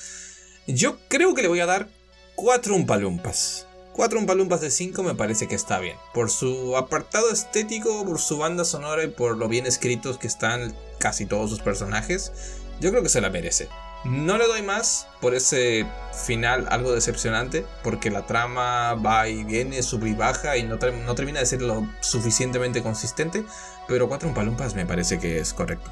yo 0.68 1.00
creo 1.08 1.34
que 1.34 1.44
le 1.44 1.48
voy 1.48 1.62
a 1.62 1.66
dar 1.66 1.88
cuatro 2.36 2.76
umpalumpas. 2.76 3.69
4 3.94 4.20
umpalumpas 4.20 4.62
de 4.62 4.72
5 4.72 5.04
me 5.04 5.16
parece 5.16 5.48
que 5.48 5.56
está 5.56 5.80
bien. 5.80 5.98
Por 6.14 6.30
su 6.30 6.78
apartado 6.78 7.32
estético, 7.32 8.06
por 8.06 8.20
su 8.20 8.38
banda 8.38 8.64
sonora 8.64 9.04
y 9.04 9.08
por 9.08 9.38
lo 9.38 9.48
bien 9.48 9.66
escritos 9.66 10.18
que 10.18 10.28
están 10.28 10.76
casi 11.00 11.26
todos 11.26 11.50
sus 11.50 11.60
personajes, 11.60 12.32
yo 12.80 12.92
creo 12.92 13.04
que 13.04 13.10
se 13.10 13.22
la 13.22 13.30
merece. 13.30 13.68
No 14.06 14.38
le 14.38 14.48
doy 14.48 14.62
más 14.62 15.08
por 15.20 15.36
ese 15.36 15.86
final 16.26 16.68
algo 16.70 16.94
decepcionante, 16.94 17.66
porque 17.84 18.10
la 18.10 18.26
trama 18.26 18.94
va 18.94 19.28
y 19.28 19.44
viene, 19.44 19.84
sube 19.84 20.10
y 20.10 20.14
baja 20.14 20.56
y 20.56 20.64
no, 20.64 20.78
no 20.78 21.16
termina 21.16 21.42
de 21.42 21.46
ser 21.46 21.62
lo 21.62 21.86
suficientemente 22.00 22.82
consistente, 22.82 23.44
pero 23.90 24.08
4 24.08 24.30
umpalumpas 24.30 24.76
me 24.76 24.86
parece 24.86 25.20
que 25.20 25.40
es 25.40 25.54
correcto. 25.54 25.92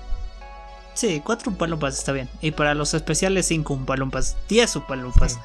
Sí, 0.97 1.21
4 1.23 1.51
umpalumpas 1.51 1.95
está 1.95 2.11
bien. 2.11 2.27
Y 2.41 2.49
para 2.49 2.73
los 2.73 2.95
especiales 2.95 3.45
5 3.45 3.71
umpalumpas, 3.71 4.35
10 4.49 4.77
umpalumpas. 4.77 5.37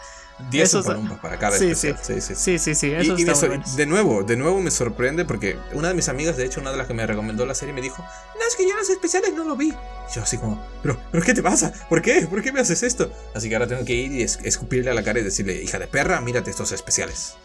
10 0.50 0.76
para 1.20 1.38
cada 1.38 1.58
sí, 1.58 1.74
Sí. 1.74 1.92
sí, 2.00 2.58
sí, 2.58 2.74
sí, 2.74 2.90
Eso 2.90 3.14
y, 3.18 3.76
de 3.76 3.86
nuevo, 3.86 4.22
de 4.22 4.36
nuevo 4.36 4.60
me 4.62 4.70
sorprende 4.70 5.26
porque 5.26 5.58
una 5.74 5.88
de 5.88 5.94
mis 5.94 6.08
amigas, 6.08 6.38
de 6.38 6.46
hecho, 6.46 6.60
una 6.60 6.72
de 6.72 6.78
las 6.78 6.86
que 6.86 6.94
me 6.94 7.06
recomendó 7.06 7.44
la 7.44 7.54
serie, 7.54 7.74
me 7.74 7.82
dijo, 7.82 8.02
no, 8.02 8.48
es 8.48 8.56
que 8.56 8.66
yo 8.66 8.74
los 8.74 8.88
especiales 8.88 9.34
no 9.34 9.44
lo 9.44 9.54
vi. 9.54 9.74
yo 10.14 10.22
así 10.22 10.38
como, 10.38 10.58
pero, 10.82 10.98
pero 11.12 11.22
¿qué 11.22 11.34
te 11.34 11.42
pasa? 11.42 11.70
¿Por 11.90 12.00
qué? 12.00 12.26
¿Por 12.26 12.42
qué 12.42 12.50
me 12.50 12.60
haces 12.60 12.82
esto? 12.82 13.12
Así 13.34 13.50
que 13.50 13.54
ahora 13.54 13.66
tengo 13.68 13.84
que 13.84 13.92
ir 13.92 14.10
y 14.12 14.22
escupirle 14.22 14.90
a 14.90 14.94
la 14.94 15.04
cara 15.04 15.20
y 15.20 15.22
decirle, 15.22 15.62
hija 15.62 15.78
de 15.78 15.86
perra, 15.86 16.18
mírate 16.22 16.50
estos 16.50 16.72
especiales. 16.72 17.36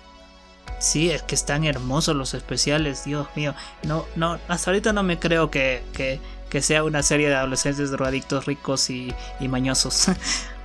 Sí, 0.79 1.09
es 1.09 1.23
que 1.23 1.35
están 1.35 1.63
hermosos 1.65 2.15
los 2.15 2.34
especiales, 2.34 3.03
Dios 3.03 3.27
mío. 3.35 3.55
No, 3.84 4.05
no, 4.15 4.39
hasta 4.47 4.71
ahorita 4.71 4.93
no 4.93 5.03
me 5.03 5.19
creo 5.19 5.49
que, 5.49 5.84
que, 5.93 6.19
que 6.49 6.61
sea 6.61 6.84
una 6.84 7.03
serie 7.03 7.30
de 7.30 7.36
adolescentes 7.36 7.91
drogadictos 7.91 8.45
ricos 8.45 8.90
y, 8.90 9.14
y 9.40 9.48
mañosos. 9.48 10.07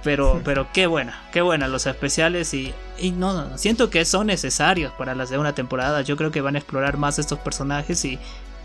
Pero, 0.02 0.40
pero 0.44 0.66
qué 0.72 0.88
buena, 0.88 1.22
qué 1.30 1.42
buena 1.42 1.68
los 1.68 1.86
especiales 1.86 2.54
y, 2.54 2.74
y 2.98 3.12
no, 3.12 3.56
siento 3.56 3.88
que 3.88 4.04
son 4.04 4.26
necesarios 4.26 4.92
para 4.94 5.14
la 5.14 5.26
segunda 5.26 5.54
temporada. 5.54 6.02
Yo 6.02 6.16
creo 6.16 6.32
que 6.32 6.40
van 6.40 6.56
a 6.56 6.58
explorar 6.58 6.96
más 6.96 7.20
estos 7.20 7.38
personajes 7.38 8.04
y, 8.04 8.18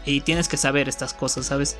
y 0.03 0.21
tienes 0.21 0.47
que 0.47 0.57
saber 0.57 0.89
estas 0.89 1.13
cosas, 1.13 1.45
¿sabes? 1.45 1.77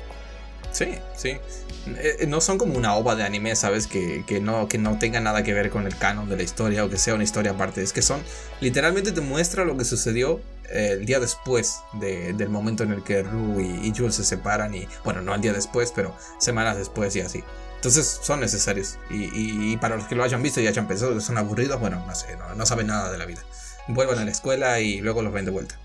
Sí, 0.72 0.94
sí. 1.16 1.38
Eh, 1.86 2.26
no 2.28 2.40
son 2.40 2.58
como 2.58 2.76
una 2.76 2.94
ova 2.94 3.16
de 3.16 3.24
anime, 3.24 3.56
¿sabes? 3.56 3.86
Que, 3.86 4.24
que, 4.26 4.40
no, 4.40 4.68
que 4.68 4.78
no 4.78 4.98
tenga 4.98 5.20
nada 5.20 5.42
que 5.42 5.54
ver 5.54 5.70
con 5.70 5.86
el 5.86 5.96
canon 5.96 6.28
de 6.28 6.36
la 6.36 6.42
historia 6.42 6.84
o 6.84 6.90
que 6.90 6.98
sea 6.98 7.14
una 7.14 7.24
historia 7.24 7.52
aparte. 7.52 7.82
Es 7.82 7.92
que 7.92 8.02
son, 8.02 8.20
literalmente 8.60 9.12
te 9.12 9.20
muestra 9.20 9.64
lo 9.64 9.76
que 9.76 9.84
sucedió 9.84 10.40
eh, 10.70 10.96
el 10.98 11.06
día 11.06 11.20
después 11.20 11.80
del 11.94 12.48
momento 12.48 12.82
en 12.82 12.92
el 12.92 13.02
que 13.02 13.22
Ru 13.22 13.60
y, 13.60 13.88
y 13.88 13.92
Jules 13.96 14.16
se 14.16 14.24
separan 14.24 14.74
y, 14.74 14.86
bueno, 15.04 15.22
no 15.22 15.32
al 15.32 15.40
día 15.40 15.52
después, 15.52 15.92
pero 15.94 16.14
semanas 16.38 16.76
después 16.76 17.16
y 17.16 17.20
así. 17.20 17.42
Entonces 17.78 18.20
son 18.22 18.40
necesarios. 18.40 18.98
Y, 19.08 19.76
para 19.76 19.96
los 19.96 20.06
que 20.06 20.16
lo 20.16 20.24
hayan 20.24 20.42
visto 20.42 20.60
y 20.60 20.66
hayan 20.66 20.88
pensado 20.88 21.14
que 21.14 21.20
son 21.20 21.38
aburridos, 21.38 21.78
bueno, 21.78 22.04
no 22.04 22.14
sé, 22.14 22.36
no, 22.56 22.66
saben 22.66 22.88
nada 22.88 23.12
de 23.12 23.18
la 23.18 23.24
vida. 23.24 23.40
Vuelvan 23.86 24.18
a 24.18 24.24
la 24.24 24.32
escuela 24.32 24.80
y 24.80 25.00
luego 25.00 25.22
los 25.22 25.32
ven 25.32 25.44
de 25.44 25.52
vuelta. 25.52 25.78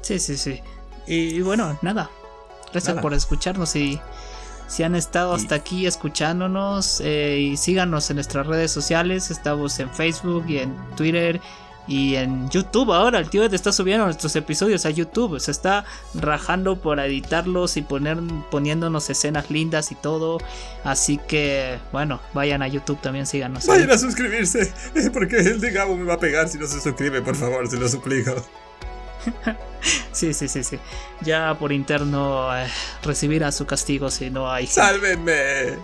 Sí, 0.00 0.18
sí, 0.18 0.36
sí. 0.36 0.60
Y, 1.06 1.40
bueno, 1.42 1.78
nada. 1.80 2.10
Gracias 2.72 2.98
por 3.00 3.14
escucharnos 3.14 3.76
y 3.76 4.00
si 4.66 4.82
han 4.82 4.94
estado 4.94 5.34
hasta 5.34 5.54
aquí 5.54 5.86
escuchándonos 5.86 7.02
eh, 7.04 7.38
y 7.38 7.56
síganos 7.56 8.08
en 8.10 8.16
nuestras 8.16 8.46
redes 8.46 8.70
sociales. 8.70 9.30
Estamos 9.30 9.78
en 9.78 9.90
Facebook 9.90 10.44
y 10.48 10.58
en 10.58 10.74
Twitter 10.96 11.40
y 11.86 12.14
en 12.14 12.48
YouTube 12.48 12.92
ahora 12.92 13.18
el 13.18 13.28
tío 13.28 13.48
te 13.50 13.56
está 13.56 13.72
subiendo 13.72 14.04
nuestros 14.04 14.34
episodios 14.36 14.86
a 14.86 14.90
YouTube. 14.90 15.40
Se 15.40 15.50
está 15.50 15.84
rajando 16.14 16.76
por 16.76 17.00
editarlos 17.00 17.76
y 17.76 17.82
poner, 17.82 18.18
poniéndonos 18.50 19.10
escenas 19.10 19.50
lindas 19.50 19.90
y 19.90 19.96
todo. 19.96 20.38
Así 20.84 21.18
que, 21.18 21.78
bueno, 21.92 22.20
vayan 22.34 22.62
a 22.62 22.68
YouTube 22.68 23.00
también, 23.00 23.26
síganos. 23.26 23.66
Vayan 23.66 23.90
a 23.90 23.98
suscribirse. 23.98 24.72
Porque 25.12 25.36
el 25.38 25.60
de 25.60 25.70
Gabo 25.70 25.96
me 25.96 26.04
va 26.04 26.14
a 26.14 26.20
pegar 26.20 26.48
si 26.48 26.58
no 26.58 26.66
se 26.66 26.80
suscribe, 26.80 27.20
por 27.20 27.34
favor, 27.34 27.68
se 27.68 27.76
lo 27.76 27.88
suplico. 27.88 28.36
Sí, 30.12 30.32
sí, 30.34 30.48
sí, 30.48 30.64
sí. 30.64 30.78
Ya 31.20 31.56
por 31.58 31.72
interno 31.72 32.56
eh, 32.56 32.66
recibirá 33.02 33.52
su 33.52 33.66
castigo 33.66 34.10
si 34.10 34.30
no 34.30 34.50
hay. 34.50 34.66
¡Sálvenme! 34.66 35.76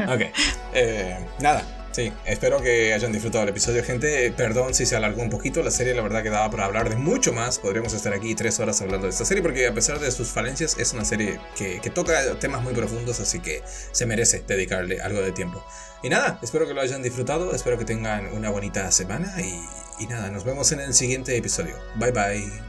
ok. 0.00 0.20
Eh, 0.78 1.26
nada, 1.40 1.62
Sí, 1.96 2.12
espero 2.26 2.60
que 2.60 2.92
hayan 2.92 3.10
disfrutado 3.10 3.44
el 3.44 3.48
episodio, 3.48 3.82
gente. 3.82 4.30
Perdón 4.30 4.74
si 4.74 4.84
se 4.84 4.96
alargó 4.96 5.22
un 5.22 5.30
poquito. 5.30 5.62
La 5.62 5.70
serie, 5.70 5.94
la 5.94 6.02
verdad, 6.02 6.22
que 6.22 6.28
daba 6.28 6.50
para 6.50 6.66
hablar 6.66 6.90
de 6.90 6.96
mucho 6.96 7.32
más. 7.32 7.58
Podríamos 7.58 7.94
estar 7.94 8.12
aquí 8.12 8.34
tres 8.34 8.60
horas 8.60 8.82
hablando 8.82 9.06
de 9.06 9.12
esta 9.12 9.24
serie, 9.24 9.42
porque 9.42 9.66
a 9.66 9.72
pesar 9.72 9.98
de 9.98 10.10
sus 10.10 10.28
falencias, 10.28 10.76
es 10.78 10.92
una 10.92 11.06
serie 11.06 11.40
que, 11.56 11.80
toca 11.88 12.38
temas 12.38 12.62
muy 12.62 12.74
profundos, 12.74 13.18
así 13.20 13.40
que 13.40 13.62
se 13.92 14.04
merece 14.04 14.44
dedicarle 14.46 15.00
algo 15.00 15.22
de 15.22 15.32
tiempo. 15.32 15.64
Y 16.02 16.10
nada, 16.10 16.38
espero 16.42 16.66
que 16.68 16.74
lo 16.74 16.82
hayan 16.82 17.02
disfrutado. 17.02 17.54
Espero 17.54 17.78
que 17.78 17.86
tengan 17.86 18.26
una 18.34 18.50
bonita 18.50 18.92
semana. 18.92 19.32
Y, 19.40 19.58
y 20.04 20.06
nada, 20.06 20.30
nos 20.30 20.44
vemos 20.44 20.72
en 20.72 20.80
el 20.80 20.92
siguiente 20.92 21.34
episodio. 21.34 21.78
Bye 21.94 22.12
bye. 22.12 22.65